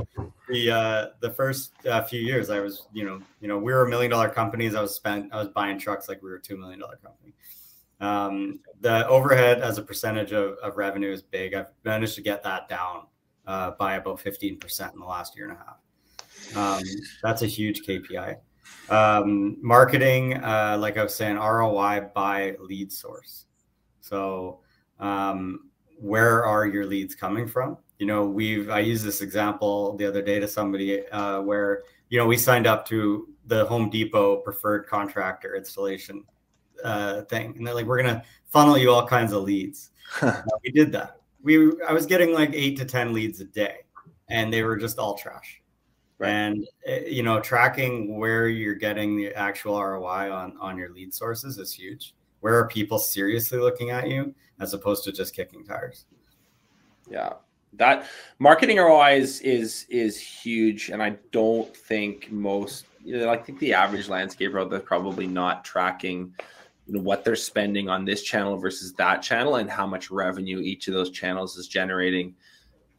the 0.50 0.72
uh, 0.72 1.06
the 1.22 1.30
first 1.32 1.74
uh, 1.86 2.04
few 2.04 2.20
years, 2.20 2.50
I 2.50 2.60
was, 2.60 2.88
you 2.94 3.06
know, 3.06 3.22
you 3.40 3.48
know, 3.48 3.58
we 3.58 3.72
were 3.72 3.84
a 3.84 3.90
million 3.90 4.12
dollar 4.12 4.30
companies. 4.30 4.76
I 4.76 4.82
was 4.82 4.94
spent, 4.94 5.34
I 5.34 5.38
was 5.38 5.48
buying 5.50 5.80
trucks 5.80 6.10
like 6.10 6.22
we 6.22 6.30
were 6.30 6.38
a 6.38 6.42
two 6.42 6.58
million 6.58 6.80
dollar 6.80 6.98
company. 6.98 7.34
Um, 8.02 8.60
the 8.82 9.08
overhead 9.08 9.62
as 9.62 9.78
a 9.78 9.82
percentage 9.82 10.34
of, 10.34 10.58
of 10.58 10.76
revenue 10.76 11.12
is 11.12 11.22
big. 11.22 11.54
I've 11.54 11.68
managed 11.86 12.16
to 12.16 12.22
get 12.22 12.44
that 12.44 12.68
down 12.68 13.08
uh, 13.48 13.72
by 13.72 13.96
about 13.96 14.20
fifteen 14.20 14.58
percent 14.60 14.94
in 14.94 15.00
the 15.00 15.06
last 15.06 15.36
year 15.38 15.50
and 15.50 15.58
a 15.58 15.64
half. 15.64 15.78
Um, 16.56 16.84
that's 17.22 17.44
a 17.44 17.48
huge 17.48 17.84
KPI. 17.84 18.38
Um, 18.90 19.58
marketing, 19.62 20.36
uh, 20.36 20.78
like 20.80 20.98
I 20.98 21.04
was 21.04 21.16
saying, 21.16 21.38
ROI 21.38 22.10
by 22.14 22.56
lead 22.60 22.92
source. 22.92 23.46
So 24.02 24.60
um, 25.00 25.70
where 26.00 26.46
are 26.46 26.66
your 26.66 26.86
leads 26.86 27.16
coming 27.16 27.48
from? 27.48 27.78
You 28.00 28.08
know, 28.08 28.26
we've 28.26 28.70
I 28.70 28.80
used 28.80 29.06
this 29.06 29.22
example 29.22 29.96
the 29.98 30.06
other 30.06 30.22
day 30.22 30.40
to 30.40 30.48
somebody 30.48 31.08
uh, 31.10 31.42
where 31.42 31.84
you 32.10 32.20
know 32.20 32.26
we 32.26 32.38
signed 32.38 32.68
up 32.68 32.86
to 32.88 33.30
the 33.46 33.66
Home 33.66 33.90
Depot 33.90 34.38
preferred 34.38 34.88
contractor 34.88 35.56
installation 35.56 36.24
uh, 36.84 37.22
thing, 37.24 37.56
and 37.58 37.66
they're 37.66 37.74
like, 37.74 37.86
we're 37.86 38.02
gonna 38.02 38.24
funnel 38.52 38.78
you 38.78 38.92
all 38.92 39.08
kinds 39.08 39.32
of 39.32 39.44
leads. 39.44 39.92
we 40.64 40.72
did 40.72 40.92
that. 40.92 41.18
We 41.42 41.72
I 41.88 41.94
was 41.94 42.06
getting 42.06 42.34
like 42.34 42.52
eight 42.54 42.78
to 42.78 42.86
ten 42.86 43.14
leads 43.14 43.40
a 43.40 43.46
day, 43.46 43.80
and 44.30 44.52
they 44.52 44.64
were 44.64 44.78
just 44.78 45.00
all 45.00 45.18
trash. 45.18 45.62
Right. 46.20 46.30
And 46.30 46.68
eh, 46.86 47.06
you 47.08 47.24
know, 47.24 47.40
tracking 47.40 48.18
where 48.18 48.48
you're 48.48 48.76
getting 48.76 49.18
the 49.18 49.34
actual 49.34 49.82
ROI 49.82 50.32
on 50.32 50.58
on 50.60 50.78
your 50.78 50.92
lead 50.94 51.14
sources 51.14 51.58
is 51.58 51.74
huge. 51.74 52.16
Where 52.42 52.58
are 52.58 52.68
people 52.68 53.00
seriously 53.00 53.60
looking 53.60 53.92
at 53.92 54.10
you? 54.10 54.36
As 54.64 54.74
opposed 54.74 55.04
to 55.04 55.12
just 55.12 55.36
kicking 55.36 55.64
tires. 55.64 56.06
Yeah. 57.10 57.34
That 57.74 58.08
marketing 58.40 58.78
ROI 58.78 59.16
is 59.16 59.42
is 59.42 59.86
is 59.90 60.20
huge, 60.20 60.90
and 60.90 61.02
I 61.02 61.18
don't 61.32 61.76
think 61.76 62.32
most. 62.32 62.86
You 63.04 63.18
know, 63.18 63.30
I 63.30 63.38
think 63.38 63.60
the 63.60 63.74
average 63.74 64.08
landscaper 64.08 64.62
out 64.62 64.70
there 64.70 64.80
probably 64.80 65.28
not 65.28 65.66
tracking 65.66 66.34
you 66.88 66.94
know, 66.94 67.02
what 67.02 67.24
they're 67.24 67.36
spending 67.36 67.90
on 67.90 68.06
this 68.06 68.24
channel 68.24 68.58
versus 68.58 68.94
that 68.94 69.22
channel 69.22 69.56
and 69.56 69.70
how 69.70 69.88
much 69.88 70.12
revenue 70.12 70.60
each 70.60 70.88
of 70.88 70.94
those 70.94 71.10
channels 71.10 71.58
is 71.58 71.68
generating 71.68 72.36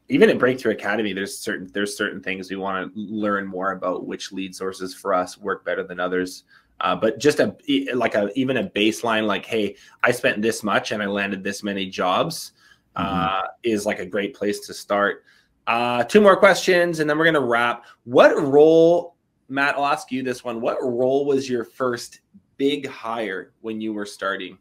even 0.08 0.28
at 0.28 0.38
breakthrough 0.38 0.72
academy 0.72 1.12
there's 1.12 1.36
certain 1.38 1.70
there's 1.72 1.96
certain 1.96 2.22
things 2.22 2.50
we 2.50 2.56
want 2.56 2.94
to 2.94 3.00
learn 3.00 3.46
more 3.46 3.72
about 3.72 4.06
which 4.06 4.32
lead 4.32 4.54
sources 4.54 4.94
for 4.94 5.14
us 5.14 5.38
work 5.38 5.64
better 5.64 5.82
than 5.82 6.00
others 6.00 6.44
uh, 6.80 6.96
but 6.96 7.18
just 7.18 7.40
a 7.40 7.56
like 7.94 8.14
a 8.14 8.30
even 8.38 8.56
a 8.58 8.64
baseline 8.70 9.26
like, 9.26 9.46
hey, 9.46 9.76
I 10.02 10.12
spent 10.12 10.42
this 10.42 10.62
much 10.62 10.92
and 10.92 11.02
I 11.02 11.06
landed 11.06 11.44
this 11.44 11.62
many 11.62 11.86
jobs 11.88 12.52
uh, 12.96 13.42
mm-hmm. 13.42 13.46
is 13.62 13.86
like 13.86 14.00
a 14.00 14.06
great 14.06 14.34
place 14.34 14.60
to 14.66 14.74
start. 14.74 15.24
Uh, 15.66 16.04
two 16.04 16.20
more 16.20 16.36
questions 16.36 17.00
and 17.00 17.08
then 17.08 17.16
we're 17.18 17.24
gonna 17.24 17.40
wrap. 17.40 17.84
What 18.04 18.36
role, 18.36 19.16
Matt? 19.48 19.76
I'll 19.76 19.86
ask 19.86 20.10
you 20.10 20.22
this 20.22 20.44
one. 20.44 20.60
What 20.60 20.78
role 20.82 21.24
was 21.24 21.48
your 21.48 21.64
first 21.64 22.20
big 22.56 22.86
hire 22.86 23.52
when 23.60 23.80
you 23.80 23.92
were 23.92 24.06
starting? 24.06 24.58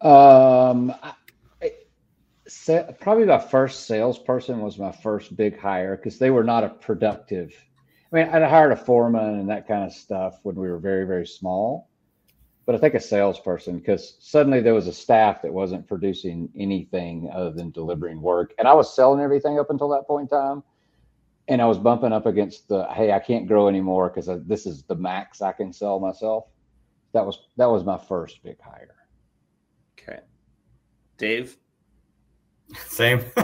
Um, 0.00 0.94
probably 3.00 3.24
my 3.24 3.38
first 3.38 3.86
salesperson 3.86 4.60
was 4.60 4.78
my 4.78 4.92
first 4.92 5.34
big 5.34 5.58
hire 5.58 5.96
because 5.96 6.18
they 6.18 6.30
were 6.30 6.44
not 6.44 6.62
a 6.62 6.68
productive 6.68 7.54
I 8.14 8.16
mean, 8.16 8.28
I'd 8.28 8.48
hired 8.48 8.70
a 8.70 8.76
foreman 8.76 9.40
and 9.40 9.50
that 9.50 9.66
kind 9.66 9.82
of 9.82 9.92
stuff 9.92 10.38
when 10.44 10.54
we 10.54 10.68
were 10.68 10.78
very, 10.78 11.04
very 11.04 11.26
small. 11.26 11.88
But 12.64 12.76
I 12.76 12.78
think 12.78 12.94
a 12.94 13.00
salesperson, 13.00 13.78
because 13.78 14.16
suddenly 14.20 14.60
there 14.60 14.72
was 14.72 14.86
a 14.86 14.92
staff 14.92 15.42
that 15.42 15.52
wasn't 15.52 15.88
producing 15.88 16.48
anything 16.56 17.28
other 17.34 17.50
than 17.50 17.72
delivering 17.72 18.22
work. 18.22 18.54
And 18.56 18.68
I 18.68 18.72
was 18.72 18.94
selling 18.94 19.20
everything 19.20 19.58
up 19.58 19.68
until 19.68 19.88
that 19.88 20.06
point 20.06 20.30
in 20.30 20.38
time. 20.38 20.62
And 21.48 21.60
I 21.60 21.66
was 21.66 21.76
bumping 21.76 22.12
up 22.12 22.24
against 22.24 22.68
the, 22.68 22.86
hey, 22.92 23.10
I 23.10 23.18
can't 23.18 23.48
grow 23.48 23.66
anymore 23.66 24.10
because 24.10 24.30
this 24.46 24.64
is 24.64 24.84
the 24.84 24.94
max 24.94 25.42
I 25.42 25.50
can 25.50 25.72
sell 25.72 25.98
myself. 25.98 26.44
That 27.12 27.26
was 27.26 27.48
that 27.56 27.66
was 27.66 27.84
my 27.84 27.98
first 27.98 28.42
big 28.42 28.60
hire. 28.60 28.94
Okay. 29.98 30.20
Dave? 31.18 31.56
Same. 32.86 33.24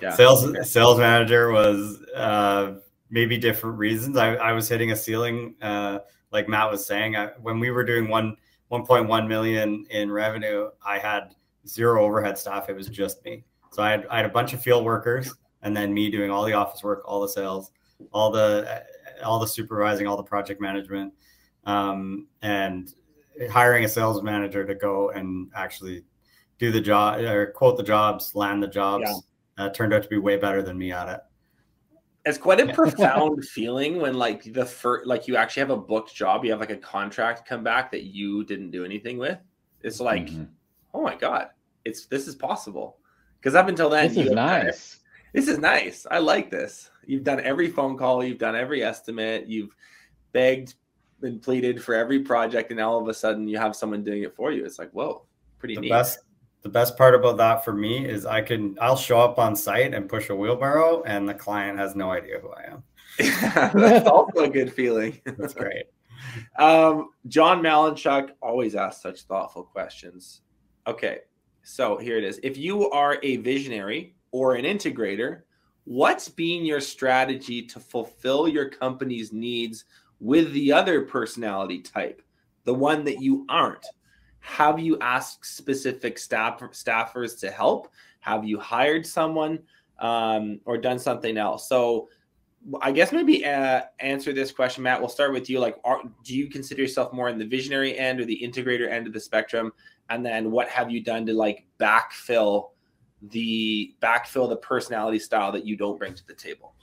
yeah. 0.00 0.14
Sales 0.14 0.44
okay. 0.44 0.62
sales 0.62 0.98
manager 0.98 1.50
was 1.50 2.02
uh 2.16 2.74
maybe 3.10 3.36
different 3.36 3.76
reasons. 3.78 4.16
I, 4.16 4.34
I 4.36 4.52
was 4.52 4.68
hitting 4.68 4.92
a 4.92 4.96
ceiling, 4.96 5.54
uh, 5.60 6.00
like 6.32 6.48
Matt 6.48 6.70
was 6.70 6.86
saying. 6.86 7.16
I, 7.16 7.30
when 7.42 7.58
we 7.58 7.70
were 7.70 7.84
doing 7.84 8.08
one 8.08 8.36
1.1 8.70 9.26
million 9.26 9.84
in 9.90 10.12
revenue, 10.12 10.70
I 10.84 10.98
had 10.98 11.34
zero 11.66 12.04
overhead 12.04 12.38
staff. 12.38 12.68
It 12.68 12.76
was 12.76 12.86
just 12.86 13.24
me. 13.24 13.44
So 13.72 13.82
I 13.82 13.90
had, 13.90 14.06
I 14.08 14.16
had 14.18 14.26
a 14.26 14.30
bunch 14.30 14.52
of 14.52 14.62
field 14.62 14.84
workers, 14.84 15.34
and 15.62 15.76
then 15.76 15.92
me 15.92 16.10
doing 16.10 16.30
all 16.30 16.44
the 16.44 16.52
office 16.52 16.82
work, 16.82 17.02
all 17.04 17.20
the 17.20 17.28
sales, 17.28 17.72
all 18.12 18.30
the 18.30 18.84
all 19.24 19.38
the 19.38 19.46
supervising, 19.46 20.06
all 20.06 20.16
the 20.16 20.22
project 20.22 20.60
management, 20.60 21.12
um, 21.64 22.26
and 22.42 22.94
hiring 23.50 23.84
a 23.84 23.88
sales 23.88 24.22
manager 24.22 24.64
to 24.64 24.74
go 24.74 25.10
and 25.10 25.50
actually 25.54 26.04
do 26.58 26.70
the 26.70 26.80
job 26.80 27.20
or 27.20 27.46
quote 27.52 27.76
the 27.76 27.82
jobs, 27.82 28.34
land 28.34 28.62
the 28.62 28.68
jobs. 28.68 29.04
Yeah. 29.06 29.16
Uh, 29.58 29.68
turned 29.68 29.92
out 29.92 30.02
to 30.02 30.08
be 30.08 30.16
way 30.16 30.38
better 30.38 30.62
than 30.62 30.78
me 30.78 30.90
at 30.90 31.06
it. 31.06 31.20
It's 32.26 32.38
quite 32.38 32.60
a 32.60 32.72
profound 32.74 33.44
feeling 33.44 34.00
when 34.00 34.14
like 34.14 34.52
the 34.52 34.64
first 34.64 35.06
like 35.06 35.26
you 35.26 35.36
actually 35.36 35.60
have 35.60 35.70
a 35.70 35.76
booked 35.76 36.14
job, 36.14 36.44
you 36.44 36.50
have 36.50 36.60
like 36.60 36.70
a 36.70 36.76
contract 36.76 37.48
come 37.48 37.64
back 37.64 37.90
that 37.92 38.04
you 38.04 38.44
didn't 38.44 38.70
do 38.70 38.84
anything 38.84 39.16
with. 39.16 39.38
It's 39.82 40.00
like, 40.00 40.26
mm-hmm. 40.26 40.44
oh 40.92 41.02
my 41.02 41.14
god, 41.14 41.48
it's 41.84 42.06
this 42.06 42.28
is 42.28 42.34
possible. 42.34 42.98
Because 43.38 43.54
up 43.54 43.68
until 43.68 43.88
then, 43.88 44.08
this 44.08 44.26
is 44.26 44.32
nice. 44.32 45.00
this 45.32 45.48
is 45.48 45.58
nice. 45.58 46.06
I 46.10 46.18
like 46.18 46.50
this. 46.50 46.90
You've 47.06 47.24
done 47.24 47.40
every 47.40 47.68
phone 47.68 47.96
call, 47.96 48.22
you've 48.22 48.38
done 48.38 48.54
every 48.54 48.84
estimate, 48.84 49.46
you've 49.46 49.74
begged 50.32 50.74
and 51.22 51.40
pleaded 51.40 51.82
for 51.82 51.94
every 51.94 52.20
project, 52.20 52.70
and 52.70 52.80
all 52.80 53.00
of 53.00 53.08
a 53.08 53.14
sudden 53.14 53.48
you 53.48 53.56
have 53.56 53.74
someone 53.74 54.04
doing 54.04 54.22
it 54.24 54.36
for 54.36 54.52
you. 54.52 54.64
It's 54.64 54.78
like, 54.78 54.90
whoa, 54.90 55.24
pretty 55.58 55.74
the 55.74 55.80
neat. 55.82 55.90
Best 55.90 56.18
the 56.62 56.68
best 56.68 56.96
part 56.96 57.14
about 57.14 57.36
that 57.38 57.64
for 57.64 57.72
me 57.72 58.04
is 58.06 58.26
I 58.26 58.42
can 58.42 58.76
I'll 58.80 58.96
show 58.96 59.20
up 59.20 59.38
on 59.38 59.56
site 59.56 59.94
and 59.94 60.08
push 60.08 60.28
a 60.30 60.34
wheelbarrow 60.34 61.02
and 61.04 61.28
the 61.28 61.34
client 61.34 61.78
has 61.78 61.94
no 61.94 62.10
idea 62.10 62.38
who 62.40 62.50
I 62.50 62.72
am. 62.72 62.82
That's 63.80 64.06
also 64.06 64.44
a 64.44 64.48
good 64.48 64.72
feeling. 64.72 65.20
That's 65.38 65.54
great. 65.54 65.86
Um, 66.58 67.10
John 67.28 67.62
Malinchuk 67.62 68.30
always 68.42 68.74
asks 68.74 69.02
such 69.02 69.22
thoughtful 69.22 69.64
questions. 69.64 70.42
Okay, 70.86 71.20
so 71.62 71.96
here 71.96 72.18
it 72.18 72.24
is. 72.24 72.38
If 72.42 72.56
you 72.56 72.90
are 72.90 73.18
a 73.22 73.36
visionary 73.38 74.14
or 74.30 74.54
an 74.54 74.64
integrator, 74.64 75.42
what's 75.84 76.28
being 76.28 76.64
your 76.64 76.80
strategy 76.80 77.62
to 77.62 77.80
fulfill 77.80 78.46
your 78.46 78.68
company's 78.68 79.32
needs 79.32 79.84
with 80.20 80.52
the 80.52 80.72
other 80.72 81.02
personality 81.02 81.80
type, 81.80 82.22
the 82.64 82.74
one 82.74 83.04
that 83.04 83.20
you 83.20 83.46
aren't? 83.48 83.86
Have 84.40 84.78
you 84.78 84.98
asked 85.00 85.44
specific 85.44 86.18
staff 86.18 86.60
staffers 86.60 87.38
to 87.40 87.50
help? 87.50 87.92
Have 88.20 88.44
you 88.44 88.58
hired 88.58 89.06
someone 89.06 89.60
um, 89.98 90.60
or 90.64 90.76
done 90.78 90.98
something 90.98 91.36
else? 91.36 91.68
So, 91.68 92.08
I 92.82 92.92
guess 92.92 93.10
maybe 93.10 93.46
uh, 93.46 93.82
answer 94.00 94.34
this 94.34 94.52
question, 94.52 94.82
Matt. 94.82 95.00
We'll 95.00 95.08
start 95.08 95.32
with 95.32 95.48
you. 95.48 95.60
Like, 95.60 95.78
are, 95.82 96.02
do 96.24 96.36
you 96.36 96.50
consider 96.50 96.82
yourself 96.82 97.10
more 97.12 97.30
in 97.30 97.38
the 97.38 97.46
visionary 97.46 97.98
end 97.98 98.20
or 98.20 98.26
the 98.26 98.38
integrator 98.42 98.90
end 98.90 99.06
of 99.06 99.14
the 99.14 99.20
spectrum? 99.20 99.72
And 100.10 100.24
then, 100.24 100.50
what 100.50 100.68
have 100.68 100.90
you 100.90 101.02
done 101.02 101.24
to 101.26 101.32
like 101.32 101.66
backfill 101.78 102.70
the 103.22 103.94
backfill 104.02 104.48
the 104.48 104.56
personality 104.56 105.18
style 105.18 105.52
that 105.52 105.64
you 105.64 105.76
don't 105.76 105.98
bring 105.98 106.14
to 106.14 106.26
the 106.26 106.34
table? 106.34 106.74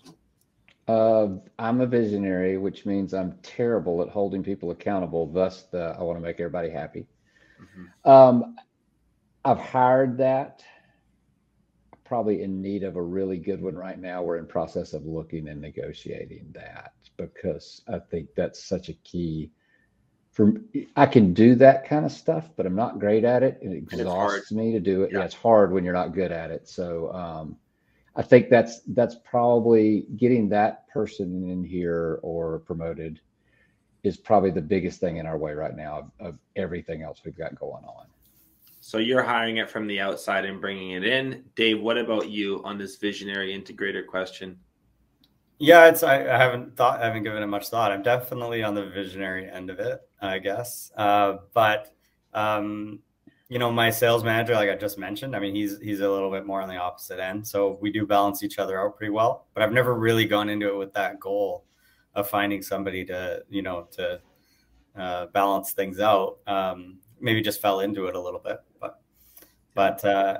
Uh, 0.87 1.27
I'm 1.59 1.81
a 1.81 1.85
visionary, 1.85 2.57
which 2.57 2.85
means 2.85 3.13
I'm 3.13 3.37
terrible 3.43 4.01
at 4.01 4.09
holding 4.09 4.41
people 4.41 4.71
accountable. 4.71 5.27
Thus, 5.27 5.63
the 5.63 5.95
I 5.99 6.03
want 6.03 6.17
to 6.17 6.21
make 6.21 6.39
everybody 6.39 6.69
happy. 6.69 7.05
Mm-hmm. 7.61 8.09
Um, 8.09 8.55
I've 9.43 9.59
hired 9.59 10.17
that. 10.17 10.63
Probably 12.03 12.41
in 12.41 12.61
need 12.61 12.83
of 12.83 12.95
a 12.95 13.01
really 13.01 13.37
good 13.37 13.61
one 13.61 13.75
right 13.75 13.99
now. 13.99 14.23
We're 14.23 14.37
in 14.37 14.45
process 14.45 14.93
of 14.93 15.05
looking 15.05 15.49
and 15.49 15.59
negotiating 15.59 16.51
that 16.53 16.93
because 17.17 17.81
I 17.91 17.99
think 17.99 18.29
that's 18.35 18.63
such 18.63 18.89
a 18.89 18.93
key. 18.93 19.51
For 20.31 20.53
I 20.95 21.05
can 21.05 21.33
do 21.33 21.55
that 21.55 21.87
kind 21.87 22.05
of 22.05 22.11
stuff, 22.11 22.49
but 22.55 22.65
I'm 22.65 22.75
not 22.75 22.99
great 22.99 23.25
at 23.25 23.43
it. 23.43 23.57
It 23.61 23.71
exhausts 23.73 24.51
me 24.51 24.71
to 24.71 24.79
do 24.79 25.03
it. 25.03 25.11
Yeah. 25.11 25.19
yeah. 25.19 25.25
it's 25.25 25.35
hard 25.35 25.73
when 25.73 25.83
you're 25.83 25.93
not 25.93 26.13
good 26.13 26.31
at 26.31 26.51
it. 26.51 26.69
So 26.69 27.11
um, 27.11 27.57
I 28.15 28.23
think 28.23 28.49
that's 28.49 28.81
that's 28.87 29.15
probably 29.23 30.07
getting 30.15 30.49
that 30.49 30.87
person 30.89 31.49
in 31.49 31.63
here 31.63 32.19
or 32.23 32.59
promoted 32.59 33.19
is 34.03 34.17
probably 34.17 34.51
the 34.51 34.61
biggest 34.61 34.99
thing 34.99 35.17
in 35.17 35.25
our 35.25 35.37
way 35.37 35.53
right 35.53 35.75
now 35.75 36.11
of, 36.19 36.27
of 36.27 36.39
everything 36.55 37.01
else 37.01 37.21
we've 37.25 37.37
got 37.37 37.55
going 37.59 37.83
on. 37.83 38.05
So 38.81 38.99
you're 38.99 39.23
hiring 39.23 39.57
it 39.57 39.69
from 39.69 39.85
the 39.87 39.99
outside 39.99 40.45
and 40.45 40.61
bringing 40.61 40.91
it 40.91 41.03
in. 41.03 41.43
Dave, 41.55 41.81
what 41.81 41.97
about 41.97 42.29
you 42.29 42.61
on 42.63 42.77
this 42.77 42.95
visionary 42.95 43.53
integrator 43.53 44.05
question? 44.05 44.57
Yeah, 45.59 45.87
it's 45.87 46.03
I, 46.03 46.21
I 46.21 46.37
haven't 46.37 46.77
thought, 46.77 47.01
I 47.01 47.07
haven't 47.07 47.23
given 47.23 47.41
it 47.41 47.47
much 47.47 47.69
thought. 47.69 47.91
I'm 47.91 48.03
definitely 48.03 48.63
on 48.63 48.75
the 48.75 48.85
visionary 48.85 49.49
end 49.49 49.69
of 49.69 49.79
it, 49.79 49.99
I 50.21 50.39
guess. 50.39 50.91
Uh, 50.95 51.37
but 51.53 51.93
um, 52.33 52.99
you 53.49 53.59
know, 53.59 53.71
my 53.71 53.89
sales 53.89 54.23
manager, 54.23 54.53
like 54.53 54.69
I 54.69 54.75
just 54.75 54.97
mentioned, 54.97 55.35
I 55.35 55.39
mean, 55.39 55.55
he's 55.55 55.79
he's 55.79 56.01
a 56.01 56.09
little 56.09 56.29
bit 56.29 56.45
more 56.45 56.61
on 56.61 56.69
the 56.69 56.77
opposite 56.77 57.19
end, 57.19 57.47
so 57.47 57.77
we 57.81 57.91
do 57.91 58.05
balance 58.05 58.43
each 58.43 58.59
other 58.59 58.79
out 58.79 58.97
pretty 58.97 59.11
well. 59.11 59.47
But 59.53 59.63
I've 59.63 59.73
never 59.73 59.95
really 59.95 60.25
gone 60.25 60.49
into 60.49 60.67
it 60.67 60.77
with 60.77 60.93
that 60.93 61.19
goal 61.19 61.65
of 62.17 62.27
finding 62.29 62.61
somebody 62.61 63.05
to, 63.05 63.43
you 63.49 63.61
know, 63.61 63.87
to 63.91 64.19
uh, 64.97 65.27
balance 65.27 65.71
things 65.71 65.99
out. 65.99 66.39
Um, 66.47 66.99
maybe 67.21 67.41
just 67.41 67.61
fell 67.61 67.79
into 67.81 68.07
it 68.07 68.15
a 68.15 68.19
little 68.19 68.39
bit, 68.39 68.57
but 68.81 68.99
but 69.73 70.03
uh, 70.03 70.39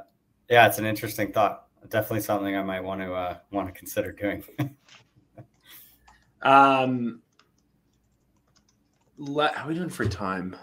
yeah, 0.49 0.67
it's 0.67 0.79
an 0.79 0.85
interesting 0.85 1.31
thought. 1.31 1.67
Definitely 1.89 2.21
something 2.21 2.55
I 2.55 2.63
might 2.63 2.83
want 2.83 3.01
to 3.01 3.13
uh, 3.13 3.37
want 3.51 3.67
to 3.67 3.73
consider 3.73 4.11
doing. 4.11 4.43
Um, 6.43 7.21
let, 9.17 9.55
how 9.55 9.65
are 9.65 9.69
we 9.69 9.73
doing 9.73 9.89
for 9.89 10.07
time? 10.07 10.55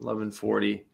Eleven 0.00 0.30
forty. 0.30 0.86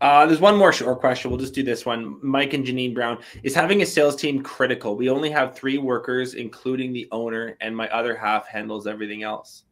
Uh, 0.00 0.26
there's 0.26 0.40
one 0.40 0.56
more 0.56 0.72
short 0.72 1.00
question. 1.00 1.30
We'll 1.30 1.40
just 1.40 1.54
do 1.54 1.62
this 1.62 1.84
one. 1.84 2.18
Mike 2.22 2.54
and 2.54 2.64
Janine 2.64 2.94
Brown 2.94 3.18
is 3.42 3.54
having 3.54 3.82
a 3.82 3.86
sales 3.86 4.16
team 4.16 4.42
critical. 4.42 4.96
We 4.96 5.10
only 5.10 5.30
have 5.30 5.56
three 5.56 5.78
workers, 5.78 6.34
including 6.34 6.92
the 6.92 7.08
owner, 7.10 7.56
and 7.60 7.76
my 7.76 7.88
other 7.88 8.16
half 8.16 8.46
handles 8.46 8.86
everything 8.86 9.22
else. 9.22 9.64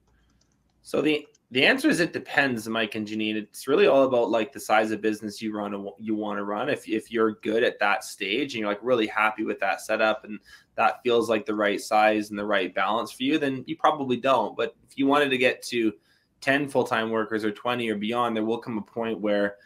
So 0.82 1.00
the 1.00 1.26
the 1.52 1.64
answer 1.64 1.88
is 1.88 2.00
it 2.00 2.12
depends, 2.12 2.68
Mike 2.68 2.96
and 2.96 3.06
Janine. 3.06 3.36
It's 3.36 3.68
really 3.68 3.86
all 3.86 4.02
about 4.02 4.30
like 4.30 4.52
the 4.52 4.58
size 4.58 4.90
of 4.90 5.00
business 5.00 5.40
you 5.40 5.56
run 5.56 5.88
you 5.98 6.16
want 6.16 6.38
to 6.38 6.44
run. 6.44 6.68
If 6.68 6.88
if 6.88 7.12
you're 7.12 7.34
good 7.42 7.62
at 7.62 7.78
that 7.78 8.02
stage 8.02 8.54
and 8.54 8.60
you're 8.60 8.68
like 8.68 8.80
really 8.82 9.06
happy 9.06 9.44
with 9.44 9.60
that 9.60 9.80
setup 9.80 10.24
and 10.24 10.40
that 10.74 11.02
feels 11.04 11.30
like 11.30 11.46
the 11.46 11.54
right 11.54 11.80
size 11.80 12.30
and 12.30 12.38
the 12.38 12.44
right 12.44 12.74
balance 12.74 13.12
for 13.12 13.22
you, 13.22 13.38
then 13.38 13.62
you 13.66 13.76
probably 13.76 14.16
don't. 14.16 14.56
But 14.56 14.74
if 14.90 14.98
you 14.98 15.06
wanted 15.06 15.30
to 15.30 15.38
get 15.38 15.62
to 15.64 15.92
10 16.40 16.68
full-time 16.68 17.10
workers 17.10 17.44
or 17.44 17.50
20 17.50 17.88
or 17.90 17.96
beyond, 17.96 18.36
there 18.36 18.44
will 18.44 18.58
come 18.58 18.78
a 18.78 18.82
point 18.82 19.20
where 19.20 19.56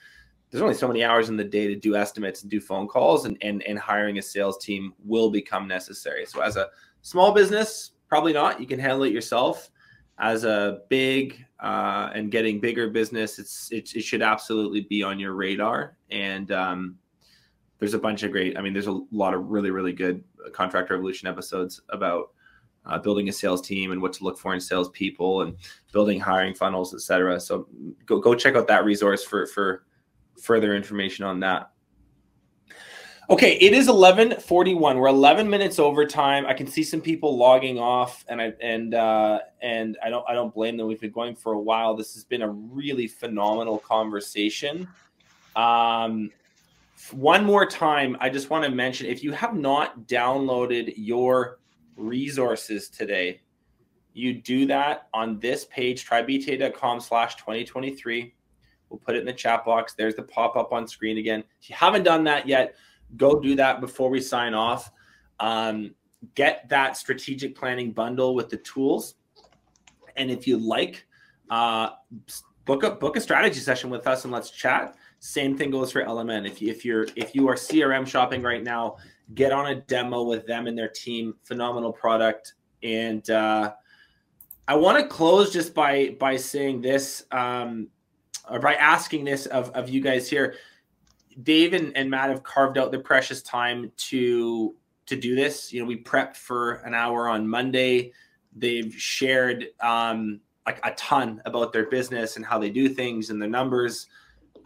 there's 0.51 0.63
only 0.63 0.75
so 0.75 0.89
many 0.89 1.05
hours 1.05 1.29
in 1.29 1.37
the 1.37 1.45
day 1.45 1.69
to 1.69 1.77
do 1.77 1.95
estimates 1.95 2.43
and 2.43 2.51
do 2.51 2.61
phone 2.61 2.89
calls 2.89 3.25
and, 3.25 3.39
and, 3.43 3.63
and 3.63 3.79
hiring 3.79 4.19
a 4.19 4.23
sales 4.23 4.59
team 4.59 4.93
will 5.05 5.31
become 5.31 5.69
necessary. 5.69 6.27
So 6.27 6.41
as 6.41 6.57
a 6.57 6.69
small 7.03 7.33
business, 7.33 7.93
probably 8.09 8.33
not. 8.33 8.61
You 8.61 8.67
can 8.67 8.81
handle 8.81 9.05
it 9.05 9.13
yourself 9.13 9.71
as 10.21 10.45
a 10.45 10.83
big 10.89 11.45
uh, 11.61 12.11
and 12.15 12.31
getting 12.31 12.61
bigger 12.61 12.89
business, 12.89 13.39
it's 13.39 13.73
it, 13.73 13.95
it, 13.95 14.03
should 14.03 14.23
absolutely 14.23 14.83
be 14.83 15.03
on 15.03 15.19
your 15.19 15.33
radar. 15.33 15.97
And 16.11 16.53
um, 16.53 16.99
there's 17.79 17.95
a 17.95 17.99
bunch 17.99 18.23
of 18.23 18.31
great. 18.31 18.57
I 18.57 18.61
mean, 18.61 18.73
there's 18.73 18.87
a 18.87 19.01
lot 19.11 19.35
of 19.35 19.49
really 19.49 19.71
really 19.71 19.93
good 19.93 20.23
Contractor 20.53 20.95
Evolution 20.95 21.27
episodes 21.27 21.81
about 21.89 22.33
uh, 22.87 22.99
building 22.99 23.29
a 23.29 23.33
sales 23.33 23.61
team 23.61 23.93
and 23.93 24.01
what 24.01 24.13
to 24.15 24.25
look 24.25 24.39
for 24.39 24.55
in 24.55 24.61
salespeople 24.61 25.43
and 25.43 25.57
building 25.93 26.21
hiring 26.21 26.55
funnels, 26.55 26.95
etc. 26.95 27.41
So 27.41 27.67
go 28.07 28.21
go 28.21 28.35
check 28.35 28.57
out 28.57 28.69
that 28.69 28.85
resource 28.85 29.25
for 29.25 29.47
for 29.47 29.85
further 30.39 30.75
information 30.75 31.25
on 31.25 31.41
that. 31.41 31.71
Okay, 33.31 33.53
it 33.61 33.73
is 33.73 33.87
11:41. 33.87 34.99
We're 34.99 35.07
11 35.07 35.49
minutes 35.49 35.79
over 35.79 36.05
time. 36.05 36.47
I 36.47 36.53
can 36.53 36.67
see 36.67 36.83
some 36.83 37.01
people 37.01 37.37
logging 37.37 37.79
off 37.79 38.25
and 38.29 38.43
I 38.43 38.53
and 38.61 38.93
uh 38.93 39.39
and 39.63 39.97
I 40.03 40.11
don't 40.11 40.29
I 40.29 40.35
don't 40.35 40.53
blame 40.53 40.77
them. 40.77 40.89
We've 40.89 41.01
been 41.01 41.13
going 41.13 41.37
for 41.37 41.53
a 41.53 41.61
while. 41.61 41.95
This 41.95 42.15
has 42.15 42.25
been 42.25 42.43
a 42.43 42.49
really 42.49 43.07
phenomenal 43.07 43.79
conversation. 43.79 44.89
Um 45.55 46.33
one 47.13 47.45
more 47.45 47.67
time, 47.67 48.17
I 48.21 48.31
just 48.31 48.51
want 48.51 48.65
to 48.65 48.71
mention 48.71 49.07
if 49.07 49.23
you 49.23 49.31
have 49.31 49.55
not 49.55 50.09
downloaded 50.09 50.95
your 50.97 51.61
resources 51.97 52.89
today, 52.89 53.43
you 54.13 54.35
do 54.35 54.67
that 54.67 55.09
on 55.15 55.39
this 55.39 55.65
page, 55.67 56.05
trybta.com 56.05 57.01
slash 57.01 57.37
2023. 57.37 58.35
We'll 58.91 58.99
put 58.99 59.17
it 59.17 59.21
in 59.21 59.27
the 59.27 59.33
chat 59.33 59.65
box. 59.65 59.95
There's 59.95 60.17
the 60.17 60.23
pop 60.23 60.57
up 60.57 60.73
on 60.73 60.87
screen 60.87 61.19
again. 61.19 61.45
If 61.63 61.71
you 61.71 61.77
haven't 61.77 62.03
done 62.03 62.25
that 62.25 62.47
yet, 62.47 62.75
go 63.17 63.41
do 63.41 63.55
that 63.57 63.81
before 63.81 64.11
we 64.11 64.21
sign 64.21 64.53
off. 64.53 64.91
Um, 65.39 65.95
get 66.35 66.69
that 66.69 66.97
strategic 66.97 67.55
planning 67.55 67.93
bundle 67.93 68.35
with 68.35 68.51
the 68.51 68.59
tools. 68.59 69.15
And 70.17 70.31
if 70.31 70.47
you 70.47 70.59
like, 70.59 71.07
uh, 71.49 71.91
book 72.65 72.83
a 72.83 72.91
book 72.91 73.17
a 73.17 73.21
strategy 73.21 73.61
session 73.61 73.91
with 73.91 74.07
us 74.07 74.25
and 74.25 74.33
let's 74.33 74.51
chat. 74.51 74.97
Same 75.21 75.57
thing 75.57 75.71
goes 75.71 75.93
for 75.93 76.03
LMN. 76.05 76.47
If 76.47 76.63
if 76.63 76.85
you're 76.85 77.07
if 77.17 77.35
you 77.35 77.49
are 77.49 77.55
CRM 77.55 78.07
shopping 78.07 78.43
right 78.43 78.63
now, 78.63 78.97
get 79.35 79.53
on 79.53 79.67
a 79.69 79.77
demo 79.77 80.23
with 80.23 80.47
them 80.47 80.67
and 80.67 80.77
their 80.77 80.89
team. 80.89 81.35
Phenomenal 81.45 81.93
product. 81.93 82.55
And 82.83 83.29
uh, 83.31 83.75
I 84.67 84.77
want 84.77 84.99
to 84.99 85.07
close 85.07 85.53
just 85.53 85.75
by 85.75 86.17
by 86.19 86.37
saying 86.37 86.81
this, 86.81 87.25
um, 87.33 87.89
or 88.51 88.59
by 88.59 88.75
asking 88.75 89.25
this 89.25 89.47
of 89.47 89.71
of 89.71 89.89
you 89.89 90.01
guys 90.01 90.29
here. 90.29 90.55
Dave 91.43 91.73
and, 91.73 91.97
and 91.97 92.11
Matt 92.11 92.29
have 92.29 92.43
carved 92.43 92.77
out 92.77 92.91
their 92.91 93.01
precious 93.01 93.41
time 93.43 93.93
to 93.97 94.75
to 95.07 95.17
do 95.17 95.35
this. 95.35 95.73
You 95.73 95.81
know, 95.81 95.87
we 95.87 96.03
prepped 96.03 96.37
for 96.37 96.75
an 96.85 96.95
hour 96.95 97.29
on 97.29 97.47
Monday. 97.47 98.13
They've 98.55 98.95
shared 98.95 99.69
um, 99.81 100.41
like 100.67 100.81
a 100.85 100.93
ton 100.93 101.41
about 101.45 101.73
their 101.73 101.89
business 101.89 102.37
and 102.37 102.45
how 102.45 102.59
they 102.59 102.71
do 102.71 102.89
things 102.89 103.31
and 103.31 103.41
their 103.41 103.49
numbers. 103.49 104.07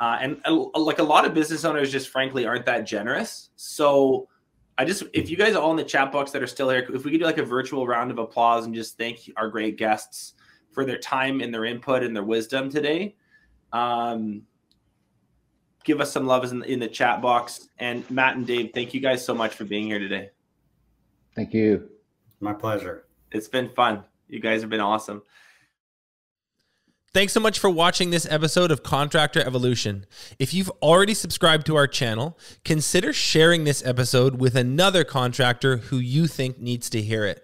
Uh, 0.00 0.18
and 0.20 0.40
uh, 0.44 0.54
like 0.78 0.98
a 0.98 1.02
lot 1.02 1.24
of 1.24 1.34
business 1.34 1.64
owners, 1.64 1.90
just 1.90 2.08
frankly, 2.08 2.46
aren't 2.46 2.66
that 2.66 2.86
generous. 2.86 3.50
So 3.56 4.28
I 4.76 4.84
just, 4.84 5.04
if 5.12 5.30
you 5.30 5.36
guys 5.36 5.54
are 5.54 5.62
all 5.62 5.70
in 5.70 5.76
the 5.76 5.84
chat 5.84 6.10
box 6.10 6.30
that 6.32 6.42
are 6.42 6.46
still 6.46 6.68
here, 6.68 6.86
if 6.92 7.04
we 7.04 7.12
could 7.12 7.20
do 7.20 7.26
like 7.26 7.38
a 7.38 7.44
virtual 7.44 7.86
round 7.86 8.10
of 8.10 8.18
applause 8.18 8.66
and 8.66 8.74
just 8.74 8.98
thank 8.98 9.30
our 9.36 9.48
great 9.48 9.78
guests 9.78 10.34
for 10.72 10.84
their 10.84 10.98
time 10.98 11.40
and 11.40 11.54
their 11.54 11.64
input 11.64 12.02
and 12.02 12.14
their 12.14 12.24
wisdom 12.24 12.68
today. 12.68 13.14
Um, 13.74 14.42
give 15.82 16.00
us 16.00 16.10
some 16.12 16.26
love 16.26 16.50
in 16.50 16.62
in 16.64 16.78
the 16.78 16.88
chat 16.88 17.20
box. 17.20 17.68
And 17.78 18.08
Matt 18.10 18.36
and 18.36 18.46
Dave, 18.46 18.70
thank 18.72 18.94
you 18.94 19.00
guys 19.00 19.22
so 19.24 19.34
much 19.34 19.54
for 19.54 19.64
being 19.64 19.86
here 19.86 19.98
today. 19.98 20.30
Thank 21.34 21.52
you. 21.52 21.90
My 22.40 22.54
pleasure. 22.54 23.04
It's 23.32 23.48
been 23.48 23.68
fun. 23.70 24.04
You 24.28 24.40
guys 24.40 24.60
have 24.60 24.70
been 24.70 24.80
awesome. 24.80 25.22
Thanks 27.12 27.32
so 27.32 27.38
much 27.38 27.60
for 27.60 27.70
watching 27.70 28.10
this 28.10 28.26
episode 28.28 28.72
of 28.72 28.82
Contractor 28.82 29.40
Evolution. 29.40 30.04
If 30.40 30.52
you've 30.52 30.70
already 30.82 31.14
subscribed 31.14 31.64
to 31.66 31.76
our 31.76 31.86
channel, 31.86 32.36
consider 32.64 33.12
sharing 33.12 33.62
this 33.62 33.86
episode 33.86 34.40
with 34.40 34.56
another 34.56 35.04
contractor 35.04 35.76
who 35.76 35.98
you 35.98 36.26
think 36.26 36.58
needs 36.58 36.90
to 36.90 37.00
hear 37.00 37.24
it. 37.24 37.43